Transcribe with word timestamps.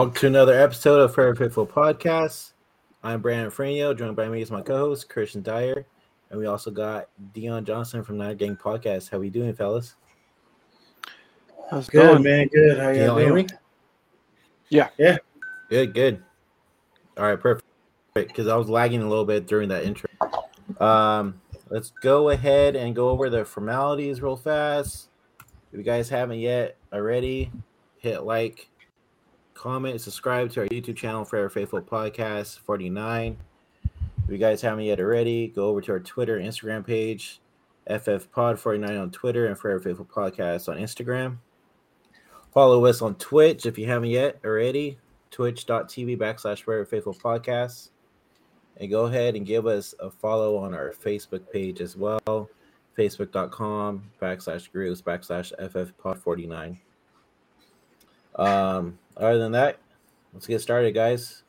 Welcome 0.00 0.14
to 0.14 0.26
another 0.28 0.58
episode 0.58 0.98
of 0.98 1.14
Forever 1.14 1.34
Faithful 1.34 1.66
Podcast. 1.66 2.54
I'm 3.02 3.20
Brandon 3.20 3.50
Franio, 3.50 3.94
joined 3.94 4.16
by 4.16 4.30
me 4.30 4.40
is 4.40 4.50
my 4.50 4.62
co-host 4.62 5.10
Christian 5.10 5.42
Dyer, 5.42 5.84
and 6.30 6.40
we 6.40 6.46
also 6.46 6.70
got 6.70 7.10
Dion 7.34 7.66
Johnson 7.66 8.02
from 8.02 8.16
Night 8.16 8.38
Gang 8.38 8.56
Podcast. 8.56 9.10
How 9.10 9.18
we 9.18 9.28
doing, 9.28 9.52
fellas? 9.52 9.96
How's 11.70 11.86
it 11.86 11.90
Good 11.90 12.12
going? 12.12 12.22
man, 12.22 12.48
good. 12.48 12.78
How 12.78 12.86
Can 12.86 12.94
you 12.94 13.02
y'all 13.02 13.18
hear 13.18 13.34
me? 13.34 13.42
doing? 13.42 13.58
Yeah. 14.70 14.88
Yeah. 14.96 15.18
Good, 15.68 15.92
good. 15.92 16.22
All 17.18 17.26
right, 17.26 17.38
perfect. 17.38 17.66
Because 18.14 18.48
I 18.48 18.56
was 18.56 18.70
lagging 18.70 19.02
a 19.02 19.06
little 19.06 19.26
bit 19.26 19.46
during 19.46 19.68
that 19.68 19.84
intro. 19.84 20.08
Um, 20.80 21.42
let's 21.68 21.90
go 22.00 22.30
ahead 22.30 22.74
and 22.74 22.96
go 22.96 23.10
over 23.10 23.28
the 23.28 23.44
formalities 23.44 24.22
real 24.22 24.38
fast. 24.38 25.10
If 25.74 25.78
you 25.78 25.84
guys 25.84 26.08
haven't 26.08 26.38
yet 26.38 26.78
already, 26.90 27.52
hit 27.98 28.22
like, 28.22 28.69
comment, 29.60 30.00
subscribe 30.00 30.50
to 30.50 30.60
our 30.60 30.66
YouTube 30.68 30.96
channel, 30.96 31.22
Forever 31.22 31.50
Faithful 31.50 31.82
Podcast 31.82 32.60
49. 32.60 33.36
If 34.24 34.30
you 34.30 34.38
guys 34.38 34.62
haven't 34.62 34.84
yet 34.84 35.00
already, 35.00 35.48
go 35.48 35.66
over 35.66 35.82
to 35.82 35.92
our 35.92 36.00
Twitter 36.00 36.38
and 36.38 36.48
Instagram 36.48 36.86
page, 36.86 37.42
FF 37.86 38.30
Pod 38.32 38.58
49 38.58 38.96
on 38.96 39.10
Twitter 39.10 39.46
and 39.48 39.58
Forever 39.58 39.80
Faithful 39.80 40.06
Podcast 40.06 40.70
on 40.70 40.78
Instagram. 40.78 41.36
Follow 42.54 42.86
us 42.86 43.02
on 43.02 43.16
Twitch 43.16 43.66
if 43.66 43.76
you 43.76 43.84
haven't 43.86 44.08
yet 44.08 44.40
already, 44.46 44.96
twitch.tv 45.30 46.16
backslash 46.16 46.62
Forever 46.62 46.86
Faithful 46.86 47.14
Podcast. 47.14 47.90
And 48.78 48.90
go 48.90 49.04
ahead 49.04 49.36
and 49.36 49.44
give 49.44 49.66
us 49.66 49.94
a 50.00 50.10
follow 50.10 50.56
on 50.56 50.72
our 50.72 50.90
Facebook 50.90 51.42
page 51.52 51.82
as 51.82 51.98
well, 51.98 52.48
facebook.com 52.96 54.10
backslash 54.22 54.72
groups 54.72 55.02
backslash 55.02 55.52
FF 55.70 55.92
Pod 55.98 56.18
49. 56.18 56.80
Um, 58.36 58.98
other 59.16 59.38
than 59.38 59.52
that, 59.52 59.78
let's 60.32 60.46
get 60.46 60.60
started, 60.60 60.94
guys. 60.94 61.42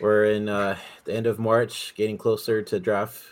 We're 0.00 0.26
in 0.26 0.48
uh, 0.48 0.78
the 1.04 1.14
end 1.14 1.26
of 1.26 1.38
March, 1.38 1.94
getting 1.96 2.18
closer 2.18 2.62
to 2.62 2.78
draft 2.80 3.22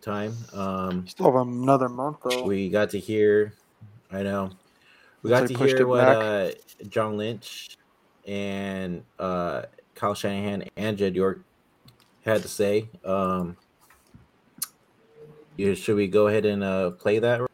time. 0.00 0.34
Um, 0.52 1.06
Still 1.06 1.26
have 1.26 1.46
another 1.46 1.88
month 1.88 2.18
though. 2.24 2.44
we 2.44 2.68
got 2.68 2.90
to 2.90 2.98
hear, 2.98 3.54
I 4.10 4.22
know, 4.22 4.50
we 5.22 5.30
got 5.30 5.48
to 5.48 5.54
hear 5.54 5.86
what 5.86 6.00
uh, 6.00 6.50
John 6.88 7.16
Lynch 7.16 7.76
and 8.26 9.02
uh, 9.18 9.62
Kyle 9.94 10.14
Shanahan 10.14 10.64
and 10.76 10.96
Jed 10.96 11.16
York 11.16 11.42
had 12.24 12.42
to 12.42 12.48
say. 12.48 12.88
Um, 13.04 13.56
should 15.58 15.96
we 15.96 16.08
go 16.08 16.28
ahead 16.28 16.46
and 16.46 16.62
uh, 16.62 16.92
play 16.92 17.18
that? 17.18 17.49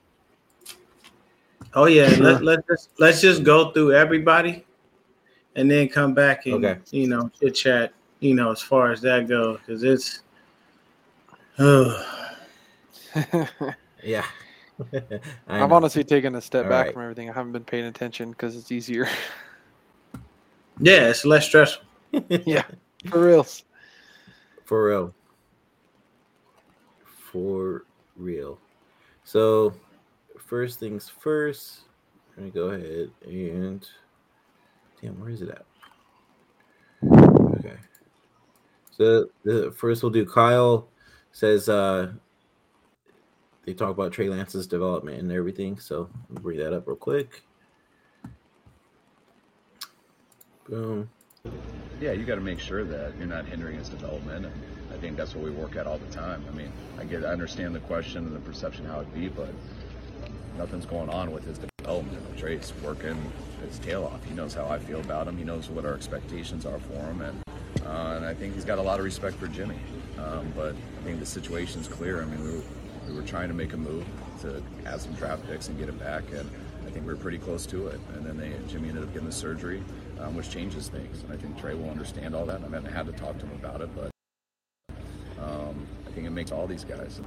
Oh 1.77 1.85
yeah, 1.85 2.09
Sure. 2.09 2.25
let, 2.25 2.43
let's 2.43 2.67
just 2.67 2.91
let's 2.99 3.21
just 3.21 3.45
go 3.45 3.71
through 3.71 3.93
everybody, 3.95 4.65
and 5.57 5.71
then 5.71 5.89
come 5.89 6.15
back 6.15 6.47
and 6.47 6.65
Okay. 6.65 6.81
you 6.91 7.07
know 7.07 7.31
chit 7.39 7.55
chat. 7.55 7.93
You 8.21 8.35
know, 8.35 8.51
as 8.51 8.63
far 8.63 8.91
as 8.91 9.03
that 9.03 9.29
goes, 9.29 9.59
because 9.61 9.83
it's. 9.83 10.23
Oh, 11.59 12.33
Yeah. 14.03 14.25
I 15.49 15.63
I've 15.63 15.73
honestly 15.73 16.05
taken 16.05 16.35
a 16.35 16.41
step 16.41 16.65
All 16.65 16.71
back 16.71 16.87
right. 16.87 16.93
from 16.95 17.03
everything. 17.03 17.29
I 17.29 17.33
haven't 17.35 17.53
been 17.53 17.65
paying 17.65 17.85
attention 17.85 18.31
because 18.31 18.57
it's 18.57 18.73
easier. 18.73 19.09
yeah, 20.81 21.09
it's 21.09 21.25
less 21.25 21.47
stressful. 21.47 21.87
yeah, 22.47 22.65
for 23.07 23.25
real. 23.25 23.47
For 24.65 24.87
real. 24.89 25.15
For 27.05 27.85
real. 28.17 28.59
So, 29.25 29.75
first 30.47 30.79
things 30.79 31.09
first, 31.09 31.81
let 32.37 32.47
me 32.47 32.51
go 32.51 32.71
ahead 32.71 33.11
and. 33.27 33.87
Damn, 35.03 35.21
where 35.21 35.29
is 35.29 35.43
it 35.43 35.51
at? 35.51 35.67
Okay. 37.59 37.77
So, 38.91 39.27
the 39.45 39.75
first 39.77 40.03
we'll 40.03 40.11
do 40.11 40.25
Kyle 40.25 40.89
says 41.33 41.69
uh 41.69 42.13
they 43.67 43.75
talk 43.75 43.91
about 43.91 44.13
Trey 44.13 44.29
Lance's 44.31 44.67
development 44.67 45.19
and 45.19 45.31
everything. 45.31 45.79
So, 45.79 46.09
I'll 46.31 46.43
bring 46.43 46.59
that 46.59 46.73
up 46.73 46.87
real 46.87 46.97
quick. 46.97 47.43
Boom. 50.69 51.11
yeah, 52.01 52.13
you 52.13 52.25
got 52.25 52.37
to 52.37 52.41
make 52.41 52.59
sure 52.59 52.85
that 52.85 53.13
you're 53.19 53.27
not 53.27 53.47
hindering 53.47 53.79
his 53.79 53.89
development, 53.89 54.47
and 54.47 54.55
I 54.93 54.97
think 54.99 55.17
that's 55.17 55.35
what 55.35 55.45
we 55.45 55.51
work 55.51 55.77
at 55.77 55.87
all 55.87 55.99
the 55.99 56.13
time. 56.13 56.45
I 56.51 56.57
mean, 56.57 56.73
I 56.99 57.05
get, 57.05 57.25
I 57.25 57.29
understand 57.29 57.75
the 57.75 57.81
question 57.81 58.27
and 58.27 58.35
the 58.35 58.41
perception 58.41 58.85
how 58.85 59.01
it 59.01 59.15
be, 59.15 59.29
but 59.29 59.51
nothing's 60.57 60.87
going 60.87 61.11
on 61.11 61.31
with 61.33 61.45
his 61.45 61.59
development. 61.59 62.39
Trey's 62.39 62.73
working 62.83 63.17
his 63.67 63.79
tail 63.79 64.05
off. 64.05 64.25
He 64.25 64.35
knows 64.35 64.55
how 64.55 64.67
I 64.67 64.79
feel 64.79 65.01
about 65.01 65.29
him. 65.29 65.37
He 65.37 65.45
knows 65.45 65.69
what 65.69 65.85
our 65.85 65.95
expectations 65.95 66.67
are 66.67 66.79
for 66.79 66.99
him, 66.99 67.23
and 67.23 67.43
uh, 67.87 68.15
and 68.17 68.27
I 68.27 68.35
think 68.35 68.55
he's 68.55 68.65
got 68.65 68.79
a 68.79 68.83
lot 68.83 68.99
of 68.99 69.05
respect 69.05 69.37
for 69.37 69.47
Jimmy. 69.47 69.79
Um, 70.19 70.53
but 70.57 70.75
I 70.75 71.05
think 71.05 71.21
the 71.21 71.27
situation's 71.27 71.89
clear. 71.89 72.23
I 72.23 72.25
mean, 72.25 72.43
we 72.43 72.51
were, 72.51 72.63
we 73.09 73.15
were 73.15 73.23
trying 73.23 73.49
to 73.49 73.55
make 73.55 73.73
a 73.75 73.77
move 73.77 74.05
to 74.43 74.63
add 74.85 75.01
some 75.01 75.13
draft 75.13 75.47
picks 75.47 75.69
and 75.69 75.79
get 75.79 75.89
it 75.89 75.99
back, 75.99 76.25
and 76.33 76.51
I 76.87 76.91
think 76.91 77.07
we 77.07 77.13
were 77.13 77.21
pretty 77.21 77.39
close 77.39 77.65
to 77.67 77.89
it. 77.89 78.01
And 78.15 78.27
then 78.27 78.37
they, 78.37 78.53
Jimmy 78.69 78.89
ended 78.89 79.05
up 79.05 79.13
getting 79.13 79.29
the 79.29 79.35
surgery, 79.35 79.83
um, 80.21 80.35
which 80.35 80.51
changes 80.51 80.89
things. 80.89 81.23
And 81.23 81.33
I 81.33 81.37
think 81.37 81.59
Trey 81.61 81.75
will 81.75 81.91
understand 81.91 82.35
all 82.35 82.47
that. 82.47 82.61
I 82.61 82.65
haven't 82.65 82.93
had 82.93 83.07
to 83.07 83.13
talk 83.13 83.39
to 83.39 83.47
him 83.47 83.55
about 83.63 83.81
it, 83.81 83.91
but 83.95 84.11
um, 85.41 85.87
I 86.07 86.11
think 86.11 86.27
it 86.27 86.31
makes 86.31 86.51
all 86.51 86.67
these 86.67 86.85
guys. 86.85 87.21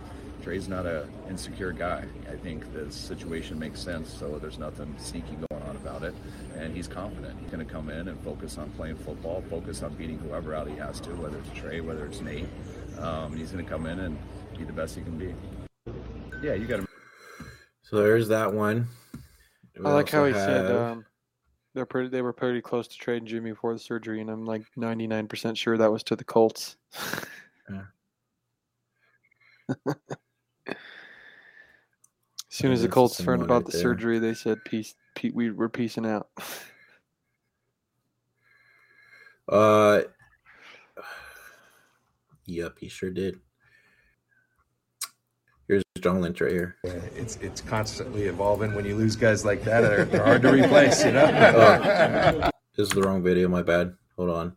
Trey's 0.43 0.67
not 0.67 0.85
a 0.85 1.07
insecure 1.29 1.71
guy. 1.71 2.05
I 2.31 2.35
think 2.35 2.71
the 2.73 2.91
situation 2.91 3.59
makes 3.59 3.79
sense, 3.79 4.11
so 4.11 4.39
there's 4.39 4.57
nothing 4.57 4.95
sneaky 4.97 5.35
going 5.49 5.63
on 5.63 5.75
about 5.75 6.03
it. 6.03 6.15
And 6.55 6.75
he's 6.75 6.87
confident. 6.87 7.37
He's 7.41 7.51
going 7.51 7.65
to 7.65 7.71
come 7.71 7.89
in 7.89 8.07
and 8.07 8.19
focus 8.21 8.57
on 8.57 8.69
playing 8.71 8.95
football, 8.97 9.43
focus 9.49 9.83
on 9.83 9.93
beating 9.95 10.17
whoever 10.19 10.55
out 10.55 10.67
he 10.67 10.75
has 10.77 10.99
to, 11.01 11.09
whether 11.11 11.37
it's 11.37 11.59
Trey, 11.59 11.81
whether 11.81 12.05
it's 12.05 12.21
Nate. 12.21 12.47
Um, 12.99 13.35
he's 13.35 13.51
going 13.51 13.63
to 13.63 13.69
come 13.69 13.85
in 13.85 13.99
and 13.99 14.17
be 14.57 14.63
the 14.63 14.73
best 14.73 14.95
he 14.95 15.01
can 15.01 15.17
be. 15.17 15.33
Yeah, 16.41 16.53
you 16.53 16.67
got 16.67 16.77
to 16.77 16.87
So, 17.83 17.97
there's 17.97 18.29
that 18.29 18.53
one. 18.53 18.87
We 19.77 19.85
I 19.85 19.93
like 19.93 20.09
how 20.09 20.25
also 20.25 20.33
he 20.33 20.39
said 20.39 20.75
um, 20.75 21.05
they're 21.73 21.85
pretty. 21.85 22.09
They 22.09 22.21
were 22.21 22.33
pretty 22.33 22.61
close 22.61 22.87
to 22.87 22.97
trading 22.97 23.27
Jimmy 23.27 23.51
before 23.51 23.73
the 23.73 23.79
surgery, 23.79 24.19
and 24.19 24.29
I'm 24.29 24.45
like 24.45 24.63
99% 24.77 25.55
sure 25.55 25.77
that 25.77 25.91
was 25.91 26.03
to 26.03 26.15
the 26.15 26.23
Colts. 26.25 26.75
Yeah. 27.69 27.83
as 32.59 32.61
soon 32.61 32.71
as 32.73 32.81
the 32.81 32.87
that's 32.87 32.93
Colts 32.93 33.17
the 33.17 33.23
heard 33.23 33.39
one 33.39 33.45
about 33.45 33.55
right 33.55 33.65
the 33.67 33.71
there. 33.71 33.81
surgery, 33.81 34.19
they 34.19 34.33
said, 34.33 34.57
"Peace, 34.65 34.93
Pete, 35.15 35.33
we, 35.33 35.49
we're 35.49 35.69
piecing 35.69 36.05
out." 36.05 36.27
Uh, 39.51 40.03
yep, 42.45 42.77
he 42.79 42.87
sure 42.87 43.09
did. 43.09 43.39
Here's 45.67 45.81
John 46.01 46.21
Lynch 46.21 46.39
right 46.39 46.51
here. 46.51 46.75
Yeah, 46.83 46.99
it's 47.15 47.37
it's 47.37 47.59
constantly 47.59 48.25
evolving. 48.25 48.75
When 48.75 48.85
you 48.85 48.95
lose 48.95 49.15
guys 49.15 49.43
like 49.43 49.63
that, 49.63 49.81
they're, 49.81 50.05
they're 50.05 50.23
hard 50.23 50.43
to 50.43 50.51
replace. 50.51 51.03
You 51.03 51.13
know. 51.13 51.25
Oh. 52.43 52.49
This 52.75 52.89
is 52.89 52.93
the 52.93 53.01
wrong 53.01 53.23
video. 53.23 53.47
My 53.47 53.63
bad. 53.63 53.95
Hold 54.17 54.29
on. 54.29 54.55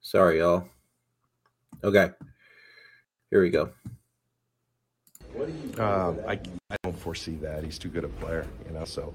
Sorry, 0.00 0.38
y'all. 0.38 0.66
Okay. 1.82 2.08
Here 3.30 3.42
we 3.42 3.50
go. 3.50 3.70
um, 5.78 6.20
I 6.26 6.40
I 6.70 6.76
don't 6.82 6.83
foresee 7.04 7.36
that. 7.36 7.62
He's 7.62 7.78
too 7.78 7.90
good 7.90 8.04
a 8.04 8.08
player. 8.08 8.46
You 8.66 8.72
know. 8.74 8.84
So 8.86 9.12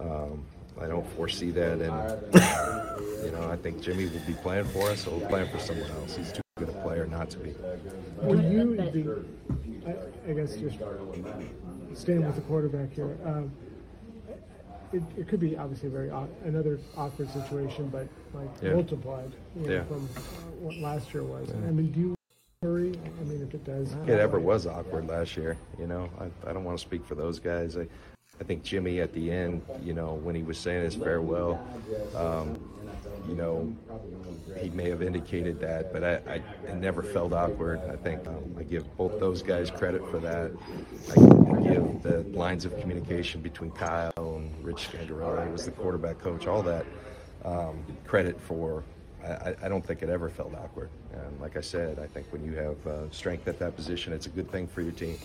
um, 0.00 0.44
I 0.80 0.86
don't 0.86 1.06
foresee 1.16 1.50
that. 1.52 1.78
And 1.86 1.96
you 3.24 3.30
know, 3.32 3.48
I 3.50 3.56
think 3.56 3.82
Jimmy 3.82 4.06
will 4.06 4.26
be 4.26 4.32
playing 4.34 4.64
for 4.66 4.88
us, 4.90 5.06
or 5.06 5.10
we'll 5.18 5.28
playing 5.28 5.50
for 5.50 5.58
someone 5.58 5.90
else. 6.00 6.16
He's 6.16 6.32
too 6.32 6.40
good 6.58 6.70
a 6.70 6.78
player 6.82 7.06
not 7.06 7.30
to 7.30 7.38
be. 7.38 7.50
When 7.50 8.50
you, 8.50 8.76
the, 8.76 9.24
I, 9.86 10.30
I 10.30 10.32
guess 10.34 10.56
just 10.56 10.78
staying 11.94 12.24
with 12.24 12.34
the 12.36 12.42
quarterback 12.42 12.92
here, 12.92 13.16
um, 13.24 13.52
it, 14.92 15.02
it 15.18 15.28
could 15.28 15.40
be 15.40 15.56
obviously 15.56 15.90
very 15.90 16.10
another 16.44 16.78
awkward 16.96 17.30
situation, 17.30 17.88
but 17.88 18.06
like 18.32 18.48
Yeah. 18.62 18.72
multiplied 18.72 19.32
you 19.56 19.66
know, 19.66 19.72
Yeah. 19.74 19.84
from 19.84 20.08
uh, 20.16 20.20
what 20.60 20.76
last 20.76 21.12
year 21.12 21.24
was. 21.24 21.50
I 21.50 21.70
mean, 21.70 21.92
do 21.92 22.00
you 22.00 22.17
worry? 22.62 22.98
I 23.20 23.24
mean, 23.24 23.42
if 23.42 23.54
it 23.54 23.64
does, 23.64 23.92
It 24.06 24.18
ever 24.18 24.38
was 24.38 24.66
awkward 24.66 25.08
last 25.08 25.36
year. 25.36 25.56
You 25.78 25.86
know, 25.86 26.08
I, 26.20 26.50
I 26.50 26.52
don't 26.52 26.64
want 26.64 26.78
to 26.78 26.82
speak 26.82 27.04
for 27.04 27.14
those 27.14 27.38
guys. 27.38 27.76
I, 27.76 27.86
I 28.40 28.44
think 28.44 28.62
Jimmy 28.62 29.00
at 29.00 29.12
the 29.12 29.30
end, 29.30 29.62
you 29.82 29.94
know, 29.94 30.14
when 30.14 30.34
he 30.34 30.42
was 30.42 30.58
saying 30.58 30.84
his 30.84 30.94
farewell, 30.94 31.60
um, 32.14 32.58
you 33.28 33.34
know, 33.34 33.72
he 34.56 34.70
may 34.70 34.88
have 34.88 35.02
indicated 35.02 35.60
that, 35.60 35.92
but 35.92 36.04
I, 36.04 36.14
I 36.30 36.34
it 36.68 36.76
never 36.76 37.02
felt 37.02 37.32
awkward. 37.32 37.80
I 37.90 37.96
think 37.96 38.26
um, 38.26 38.54
I 38.58 38.62
give 38.62 38.96
both 38.96 39.18
those 39.18 39.42
guys 39.42 39.70
credit 39.70 40.08
for 40.08 40.18
that. 40.20 40.52
I, 41.10 41.56
I 41.56 41.74
give 41.74 42.02
the 42.02 42.24
lines 42.36 42.64
of 42.64 42.78
communication 42.80 43.40
between 43.40 43.70
Kyle 43.72 44.12
and 44.16 44.64
Rich 44.64 44.88
Scangarello, 44.90 45.46
who 45.46 45.52
was 45.52 45.64
the 45.64 45.72
quarterback 45.72 46.20
coach, 46.20 46.46
all 46.46 46.62
that 46.62 46.86
um, 47.44 47.84
credit 48.06 48.40
for. 48.40 48.82
I, 49.22 49.26
I- 49.50 49.56
I 49.64 49.68
don't 49.68 49.84
think 49.84 50.02
it 50.02 50.08
ever 50.08 50.28
felt 50.30 50.54
awkward. 50.54 50.90
And 51.12 51.40
like 51.40 51.56
I 51.56 51.60
said, 51.60 51.98
I 51.98 52.06
think 52.06 52.26
when 52.32 52.44
you 52.44 52.54
have 52.56 52.86
uh, 52.86 53.10
strength 53.10 53.48
at 53.48 53.58
that 53.58 53.74
position, 53.76 54.12
it's 54.12 54.26
a 54.26 54.30
good 54.30 54.50
thing 54.50 54.66
for 54.66 54.80
your 54.82 54.92
team. 54.92 55.18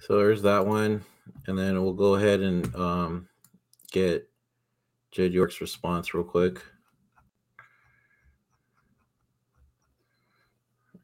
So 0.00 0.16
there's 0.16 0.42
that 0.42 0.64
one, 0.66 1.04
and 1.46 1.58
then 1.58 1.82
we'll 1.82 1.92
go 1.92 2.14
ahead 2.14 2.40
and 2.40 2.74
um, 2.74 3.28
get 3.92 4.28
Jed 5.10 5.32
York's 5.34 5.60
response 5.60 6.14
real 6.14 6.24
quick. 6.24 6.62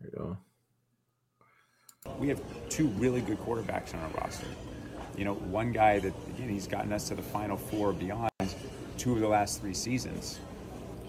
There 0.00 0.10
you 0.10 0.18
go. 0.18 0.38
We 2.18 2.28
have 2.28 2.40
two 2.70 2.86
really 2.88 3.20
good 3.20 3.38
quarterbacks 3.40 3.92
on 3.94 4.00
our 4.00 4.10
roster. 4.22 4.46
You 5.18 5.24
know, 5.24 5.34
one 5.34 5.72
guy 5.72 5.98
that 5.98 6.12
again 6.28 6.48
he's 6.48 6.66
gotten 6.66 6.92
us 6.92 7.08
to 7.08 7.14
the 7.14 7.22
final 7.22 7.56
four 7.56 7.92
beyond 7.92 8.30
two 8.96 9.14
of 9.14 9.20
the 9.20 9.28
last 9.28 9.60
three 9.60 9.74
seasons. 9.74 10.40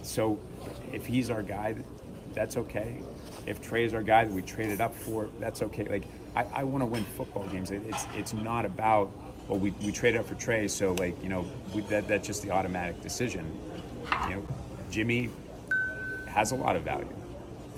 So 0.04 0.40
if 0.94 1.06
he's 1.06 1.30
our 1.30 1.44
guy, 1.44 1.76
that's 2.34 2.58
okay. 2.58 3.02
If 3.46 3.62
Trey 3.62 3.86
is 3.86 3.94
our 3.94 4.04
guy 4.04 4.26
that 4.26 4.34
we 4.34 4.42
traded 4.42 4.82
up 4.82 4.96
for, 4.96 5.30
that's 5.40 5.62
okay. 5.64 5.86
Like 5.86 6.04
I, 6.36 6.46
I 6.62 6.64
want 6.64 6.82
to 6.82 6.86
win 6.86 7.04
football 7.18 7.46
games. 7.48 7.72
It- 7.72 7.84
It's 7.88 8.06
it's 8.16 8.34
not 8.34 8.66
about 8.66 9.12
well 9.48 9.60
we, 9.60 9.72
we 9.84 9.92
traded 9.92 10.22
up 10.22 10.28
for 10.28 10.36
Trey, 10.36 10.68
so 10.68 10.94
like 10.94 11.22
you 11.24 11.30
know 11.30 11.46
we, 11.74 11.82
that 11.84 12.08
that's 12.08 12.28
just 12.28 12.44
the 12.44 12.52
automatic 12.52 13.02
decision. 13.02 13.46
You 14.30 14.36
know, 14.36 14.48
Jimmy 14.92 15.30
has 16.28 16.52
a 16.52 16.56
lot 16.56 16.76
of 16.76 16.84
value. 16.84 17.08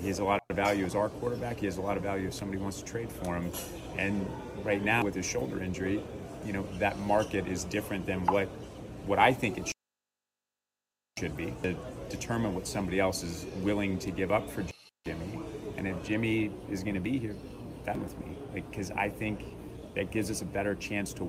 He 0.00 0.08
has 0.08 0.18
a 0.20 0.24
lot 0.24 0.40
of 0.50 0.56
value 0.56 0.84
as 0.84 0.94
our 0.94 1.08
quarterback. 1.08 1.58
He 1.58 1.66
has 1.66 1.76
a 1.78 1.80
lot 1.80 1.96
of 1.96 2.02
value 2.02 2.28
if 2.28 2.34
somebody 2.34 2.60
wants 2.60 2.80
to 2.82 2.84
trade 2.84 3.10
for 3.10 3.34
him. 3.36 3.50
And 3.96 4.26
right 4.64 4.82
now, 4.82 5.04
with 5.04 5.14
his 5.14 5.26
shoulder 5.26 5.62
injury, 5.62 6.02
you 6.44 6.52
know 6.52 6.66
that 6.78 6.98
market 7.00 7.46
is 7.46 7.64
different 7.64 8.06
than 8.06 8.24
what 8.26 8.48
what 9.06 9.18
I 9.18 9.32
think 9.32 9.58
it 9.58 9.72
should 11.18 11.36
be 11.36 11.52
to 11.62 11.74
determine 12.08 12.54
what 12.54 12.66
somebody 12.66 13.00
else 13.00 13.24
is 13.24 13.44
willing 13.56 13.98
to 13.98 14.10
give 14.12 14.30
up 14.30 14.48
for 14.48 14.64
Jimmy. 15.04 15.40
And 15.76 15.86
if 15.86 16.02
Jimmy 16.04 16.52
is 16.70 16.82
going 16.82 16.94
to 16.94 17.00
be 17.00 17.18
here, 17.18 17.34
that 17.84 17.98
with 17.98 18.16
me, 18.20 18.36
because 18.54 18.90
I 18.92 19.08
think 19.08 19.44
that 19.96 20.10
gives 20.12 20.30
us 20.30 20.42
a 20.42 20.44
better 20.44 20.76
chance 20.76 21.12
to 21.14 21.28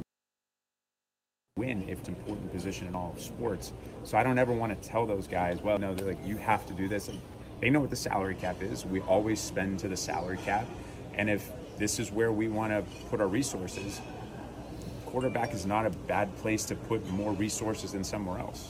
win 1.57 1.83
if 1.89 1.99
it's 1.99 2.07
an 2.07 2.15
important 2.15 2.51
position 2.53 2.87
in 2.87 2.95
all 2.95 3.13
of 3.15 3.21
sports. 3.21 3.73
So 4.03 4.17
I 4.17 4.23
don't 4.23 4.37
ever 4.37 4.53
want 4.53 4.79
to 4.79 4.89
tell 4.89 5.07
those 5.07 5.27
guys, 5.27 5.59
well, 5.61 5.79
no, 5.79 5.95
they're 5.95 6.07
like, 6.07 6.25
you 6.25 6.37
have 6.37 6.65
to 6.67 6.73
do 6.73 6.87
this. 6.87 7.07
And 7.07 7.19
they 7.59 7.69
know 7.69 7.79
what 7.79 7.89
the 7.89 7.95
salary 7.95 8.35
cap 8.35 8.61
is. 8.61 8.85
We 8.85 9.01
always 9.01 9.39
spend 9.39 9.79
to 9.79 9.87
the 9.87 9.97
salary 9.97 10.37
cap. 10.45 10.67
And 11.15 11.29
if 11.29 11.51
this 11.77 11.99
is 11.99 12.11
where 12.11 12.31
we 12.31 12.47
want 12.47 12.71
to 12.71 12.83
put 13.07 13.21
our 13.21 13.27
resources, 13.27 14.01
quarterback 15.07 15.53
is 15.53 15.65
not 15.65 15.85
a 15.85 15.89
bad 15.89 16.35
place 16.37 16.63
to 16.65 16.75
put 16.75 17.05
more 17.09 17.33
resources 17.33 17.91
than 17.93 18.03
somewhere 18.03 18.39
else. 18.39 18.69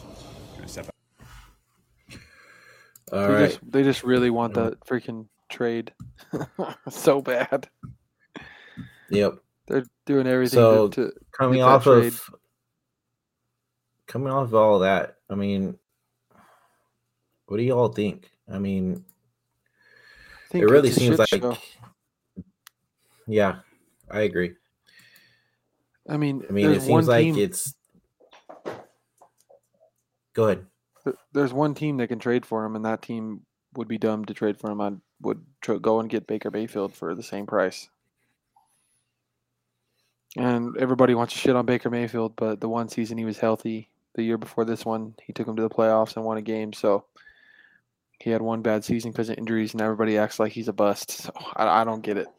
Gonna 3.12 3.18
step 3.18 3.20
up. 3.20 3.20
All 3.20 3.28
they 3.28 3.42
right. 3.42 3.50
just 3.50 3.72
they 3.72 3.84
just 3.84 4.04
really 4.04 4.30
want 4.30 4.54
that 4.56 4.80
freaking 4.82 5.28
trade 5.50 5.94
so 6.90 7.22
bad. 7.22 7.70
Yep. 9.10 9.40
They're 9.68 9.86
doing 10.06 10.28
everything 10.28 10.58
So, 10.58 10.88
to, 10.90 11.08
to 11.10 11.14
Coming 11.32 11.62
off 11.62 11.84
trade. 11.84 12.08
of 12.08 12.30
coming 14.08 14.32
off 14.34 14.48
of 14.48 14.56
all 14.56 14.80
that, 14.80 15.18
I 15.30 15.36
mean, 15.36 15.78
what 17.46 17.58
do 17.58 17.64
y'all 17.64 17.90
think? 17.90 18.30
I 18.52 18.58
mean, 18.58 19.06
I 20.48 20.52
think 20.52 20.64
it 20.64 20.68
really 20.68 20.90
seems 20.92 21.20
like 21.20 21.28
show. 21.30 21.56
yeah, 23.28 23.60
I 24.10 24.22
agree. 24.22 24.54
I 26.08 26.18
mean, 26.18 26.44
I 26.50 26.52
mean, 26.54 26.72
it 26.72 26.82
seems 26.82 27.08
like 27.08 27.22
team. 27.24 27.38
it's 27.38 27.76
Go 30.34 30.46
ahead. 30.46 30.66
Th- 31.12 31.20
There's 31.34 31.54
one 31.54 31.74
team 31.76 31.98
that 31.98 32.08
can 32.08 32.20
trade 32.20 32.46
for 32.46 32.66
him, 32.66 32.76
and 32.76 32.86
that 32.86 33.02
team 33.02 33.42
would 33.76 33.88
be 33.88 33.98
dumb 33.98 34.26
to 34.26 34.34
trade 34.34 34.60
for 34.60 34.72
him. 34.72 34.82
I 34.82 34.94
would 35.22 35.46
tr- 35.62 35.76
go 35.76 36.00
and 36.00 36.10
get 36.10 36.28
Baker 36.28 36.52
Mayfield 36.52 36.94
for 36.94 37.16
the 37.16 37.24
same 37.24 37.46
price. 37.46 37.90
And 40.38 40.78
everybody 40.78 41.16
wants 41.16 41.34
to 41.34 41.40
shit 41.40 41.56
on 41.56 41.66
Baker 41.66 41.90
Mayfield, 41.90 42.36
but 42.36 42.62
the 42.62 42.70
one 42.70 42.88
season 42.90 43.18
he 43.18 43.26
was 43.26 43.40
healthy, 43.40 43.90
the 44.16 44.24
year 44.24 44.38
before 44.38 44.66
this 44.66 44.86
one, 44.86 45.16
he 45.24 45.34
took 45.34 45.48
him 45.48 45.56
to 45.56 45.62
the 45.64 45.70
playoffs 45.70 46.16
and 46.16 46.26
won 46.26 46.38
a 46.38 46.42
game. 46.42 46.72
So 46.74 47.06
he 48.20 48.30
had 48.30 48.42
one 48.42 48.62
bad 48.62 48.84
season 48.84 49.12
because 49.12 49.30
of 49.30 49.38
injuries, 49.38 49.74
and 49.74 49.82
everybody 49.82 50.18
acts 50.18 50.40
like 50.40 50.52
he's 50.52 50.68
a 50.68 50.74
bust. 50.74 51.12
So 51.12 51.32
I, 51.56 51.82
I 51.82 51.84
don't 51.84 52.04
get 52.04 52.18
it. 52.18 52.28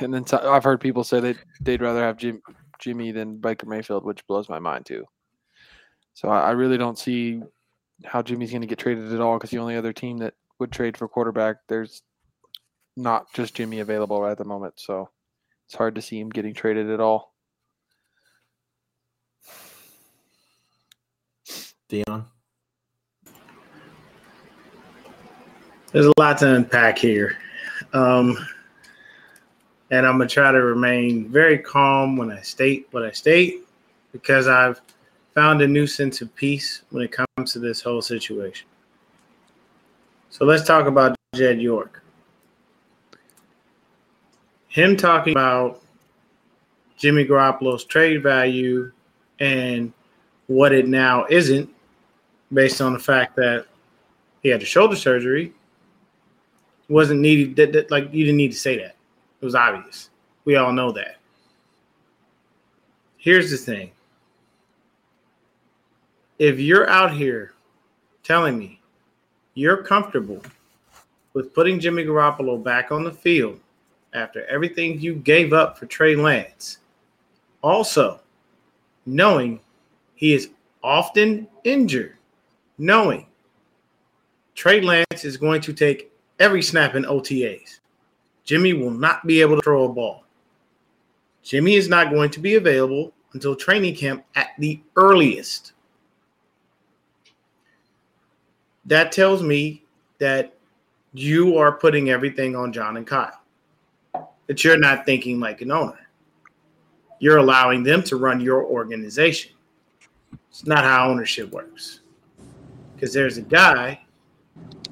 And 0.00 0.14
then 0.14 0.24
I've 0.32 0.62
heard 0.62 0.80
people 0.80 1.02
say 1.02 1.18
that 1.18 1.36
they'd 1.60 1.82
rather 1.82 2.00
have 2.00 2.16
Jim, 2.16 2.40
Jimmy 2.78 3.10
than 3.10 3.38
Baker 3.38 3.66
Mayfield, 3.66 4.04
which 4.04 4.24
blows 4.28 4.48
my 4.48 4.60
mind 4.60 4.86
too. 4.86 5.04
So 6.14 6.28
I, 6.28 6.42
I 6.42 6.50
really 6.52 6.78
don't 6.78 6.96
see 6.96 7.42
how 8.04 8.22
Jimmy's 8.22 8.50
going 8.50 8.62
to 8.62 8.66
get 8.66 8.78
traded 8.78 9.12
at 9.12 9.20
all 9.20 9.36
because 9.36 9.50
the 9.50 9.58
only 9.58 9.76
other 9.76 9.92
team 9.92 10.18
that 10.18 10.34
would 10.58 10.72
trade 10.72 10.96
for 10.96 11.08
quarterback, 11.08 11.56
there's 11.68 12.02
not 12.96 13.32
just 13.32 13.54
Jimmy 13.54 13.80
available 13.80 14.20
right 14.20 14.32
at 14.32 14.38
the 14.38 14.44
moment. 14.44 14.74
So 14.76 15.10
it's 15.66 15.74
hard 15.74 15.94
to 15.94 16.02
see 16.02 16.20
him 16.20 16.30
getting 16.30 16.54
traded 16.54 16.90
at 16.90 17.00
all. 17.00 17.34
Dion. 21.88 22.26
There's 25.92 26.06
a 26.06 26.12
lot 26.18 26.38
to 26.38 26.54
unpack 26.54 26.98
here. 26.98 27.38
Um, 27.92 28.36
and 29.90 30.06
I'm 30.06 30.16
going 30.16 30.28
to 30.28 30.34
try 30.34 30.50
to 30.50 30.60
remain 30.60 31.28
very 31.28 31.58
calm 31.58 32.16
when 32.16 32.32
I 32.32 32.40
state 32.40 32.88
what 32.90 33.04
I 33.04 33.12
state 33.12 33.60
because 34.12 34.48
I've 34.48 34.80
found 35.34 35.60
a 35.62 35.68
new 35.68 35.86
sense 35.86 36.20
of 36.20 36.34
peace 36.34 36.82
when 36.90 37.02
it 37.02 37.12
comes 37.12 37.52
to 37.52 37.58
this 37.58 37.80
whole 37.82 38.02
situation. 38.02 38.66
So 40.30 40.44
let's 40.44 40.64
talk 40.64 40.86
about 40.86 41.16
Jed 41.34 41.60
York. 41.60 42.02
Him 44.68 44.96
talking 44.96 45.32
about 45.32 45.80
Jimmy 46.96 47.24
Garoppolo's 47.24 47.84
trade 47.84 48.22
value 48.22 48.90
and 49.40 49.92
what 50.46 50.72
it 50.72 50.86
now 50.86 51.26
isn't 51.28 51.68
based 52.52 52.80
on 52.80 52.92
the 52.92 52.98
fact 52.98 53.36
that 53.36 53.66
he 54.42 54.48
had 54.48 54.60
the 54.60 54.66
shoulder 54.66 54.96
surgery 54.96 55.52
wasn't 56.88 57.20
needed 57.20 57.56
that, 57.56 57.72
that 57.72 57.90
like 57.90 58.12
you 58.12 58.24
didn't 58.24 58.36
need 58.36 58.52
to 58.52 58.58
say 58.58 58.76
that 58.76 58.94
it 59.40 59.44
was 59.44 59.54
obvious 59.54 60.10
we 60.44 60.56
all 60.56 60.72
know 60.72 60.92
that 60.92 61.16
here's 63.16 63.50
the 63.50 63.56
thing 63.56 63.90
if 66.38 66.58
you're 66.58 66.88
out 66.88 67.12
here 67.12 67.52
telling 68.22 68.58
me 68.58 68.80
you're 69.54 69.82
comfortable 69.82 70.42
with 71.32 71.54
putting 71.54 71.78
Jimmy 71.78 72.04
Garoppolo 72.04 72.62
back 72.62 72.90
on 72.90 73.04
the 73.04 73.12
field 73.12 73.60
after 74.12 74.44
everything 74.46 75.00
you 75.00 75.14
gave 75.14 75.52
up 75.52 75.78
for 75.78 75.86
Trey 75.86 76.16
Lance, 76.16 76.78
also 77.62 78.20
knowing 79.06 79.60
he 80.14 80.32
is 80.32 80.50
often 80.82 81.48
injured, 81.64 82.16
knowing 82.78 83.26
Trey 84.54 84.80
Lance 84.80 85.24
is 85.24 85.36
going 85.36 85.60
to 85.62 85.72
take 85.72 86.12
every 86.38 86.62
snap 86.62 86.94
in 86.94 87.04
OTAs. 87.04 87.80
Jimmy 88.44 88.72
will 88.72 88.90
not 88.90 89.26
be 89.26 89.40
able 89.40 89.56
to 89.56 89.62
throw 89.62 89.84
a 89.84 89.88
ball. 89.88 90.24
Jimmy 91.42 91.74
is 91.74 91.88
not 91.88 92.10
going 92.10 92.30
to 92.30 92.40
be 92.40 92.54
available 92.54 93.12
until 93.32 93.54
training 93.54 93.94
camp 93.94 94.24
at 94.34 94.50
the 94.58 94.80
earliest. 94.96 95.73
That 98.86 99.12
tells 99.12 99.42
me 99.42 99.82
that 100.18 100.54
you 101.12 101.56
are 101.58 101.72
putting 101.72 102.10
everything 102.10 102.56
on 102.56 102.72
John 102.72 102.96
and 102.96 103.06
Kyle. 103.06 103.40
That 104.46 104.62
you're 104.62 104.78
not 104.78 105.06
thinking 105.06 105.40
like 105.40 105.62
an 105.62 105.70
owner. 105.70 106.08
You're 107.18 107.38
allowing 107.38 107.82
them 107.82 108.02
to 108.04 108.16
run 108.16 108.40
your 108.40 108.64
organization. 108.64 109.52
It's 110.50 110.66
not 110.66 110.84
how 110.84 111.08
ownership 111.08 111.50
works. 111.50 112.00
Because 112.94 113.12
there's 113.12 113.38
a 113.38 113.42
guy 113.42 114.00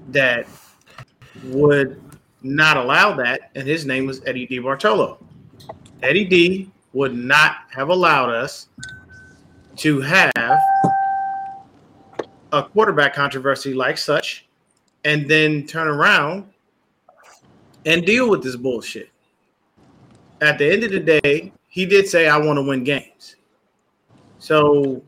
that 0.08 0.46
would 1.44 2.00
not 2.42 2.76
allow 2.76 3.14
that, 3.14 3.50
and 3.54 3.66
his 3.66 3.84
name 3.84 4.06
was 4.06 4.22
Eddie 4.26 4.46
DeBartolo. 4.46 5.18
Eddie 6.02 6.24
D 6.24 6.70
would 6.92 7.14
not 7.14 7.56
have 7.70 7.88
allowed 7.88 8.30
us 8.30 8.68
to 9.76 10.00
have 10.00 10.58
a 12.52 12.62
quarterback 12.62 13.14
controversy 13.14 13.74
like 13.74 13.98
such 13.98 14.46
and 15.04 15.28
then 15.28 15.66
turn 15.66 15.88
around 15.88 16.44
and 17.86 18.04
deal 18.06 18.28
with 18.28 18.42
this 18.42 18.56
bullshit. 18.56 19.10
At 20.40 20.58
the 20.58 20.70
end 20.70 20.84
of 20.84 20.92
the 20.92 21.00
day, 21.00 21.52
he 21.68 21.86
did 21.86 22.06
say, 22.06 22.28
I 22.28 22.36
want 22.36 22.58
to 22.58 22.62
win 22.62 22.84
games. 22.84 23.36
So, 24.38 25.02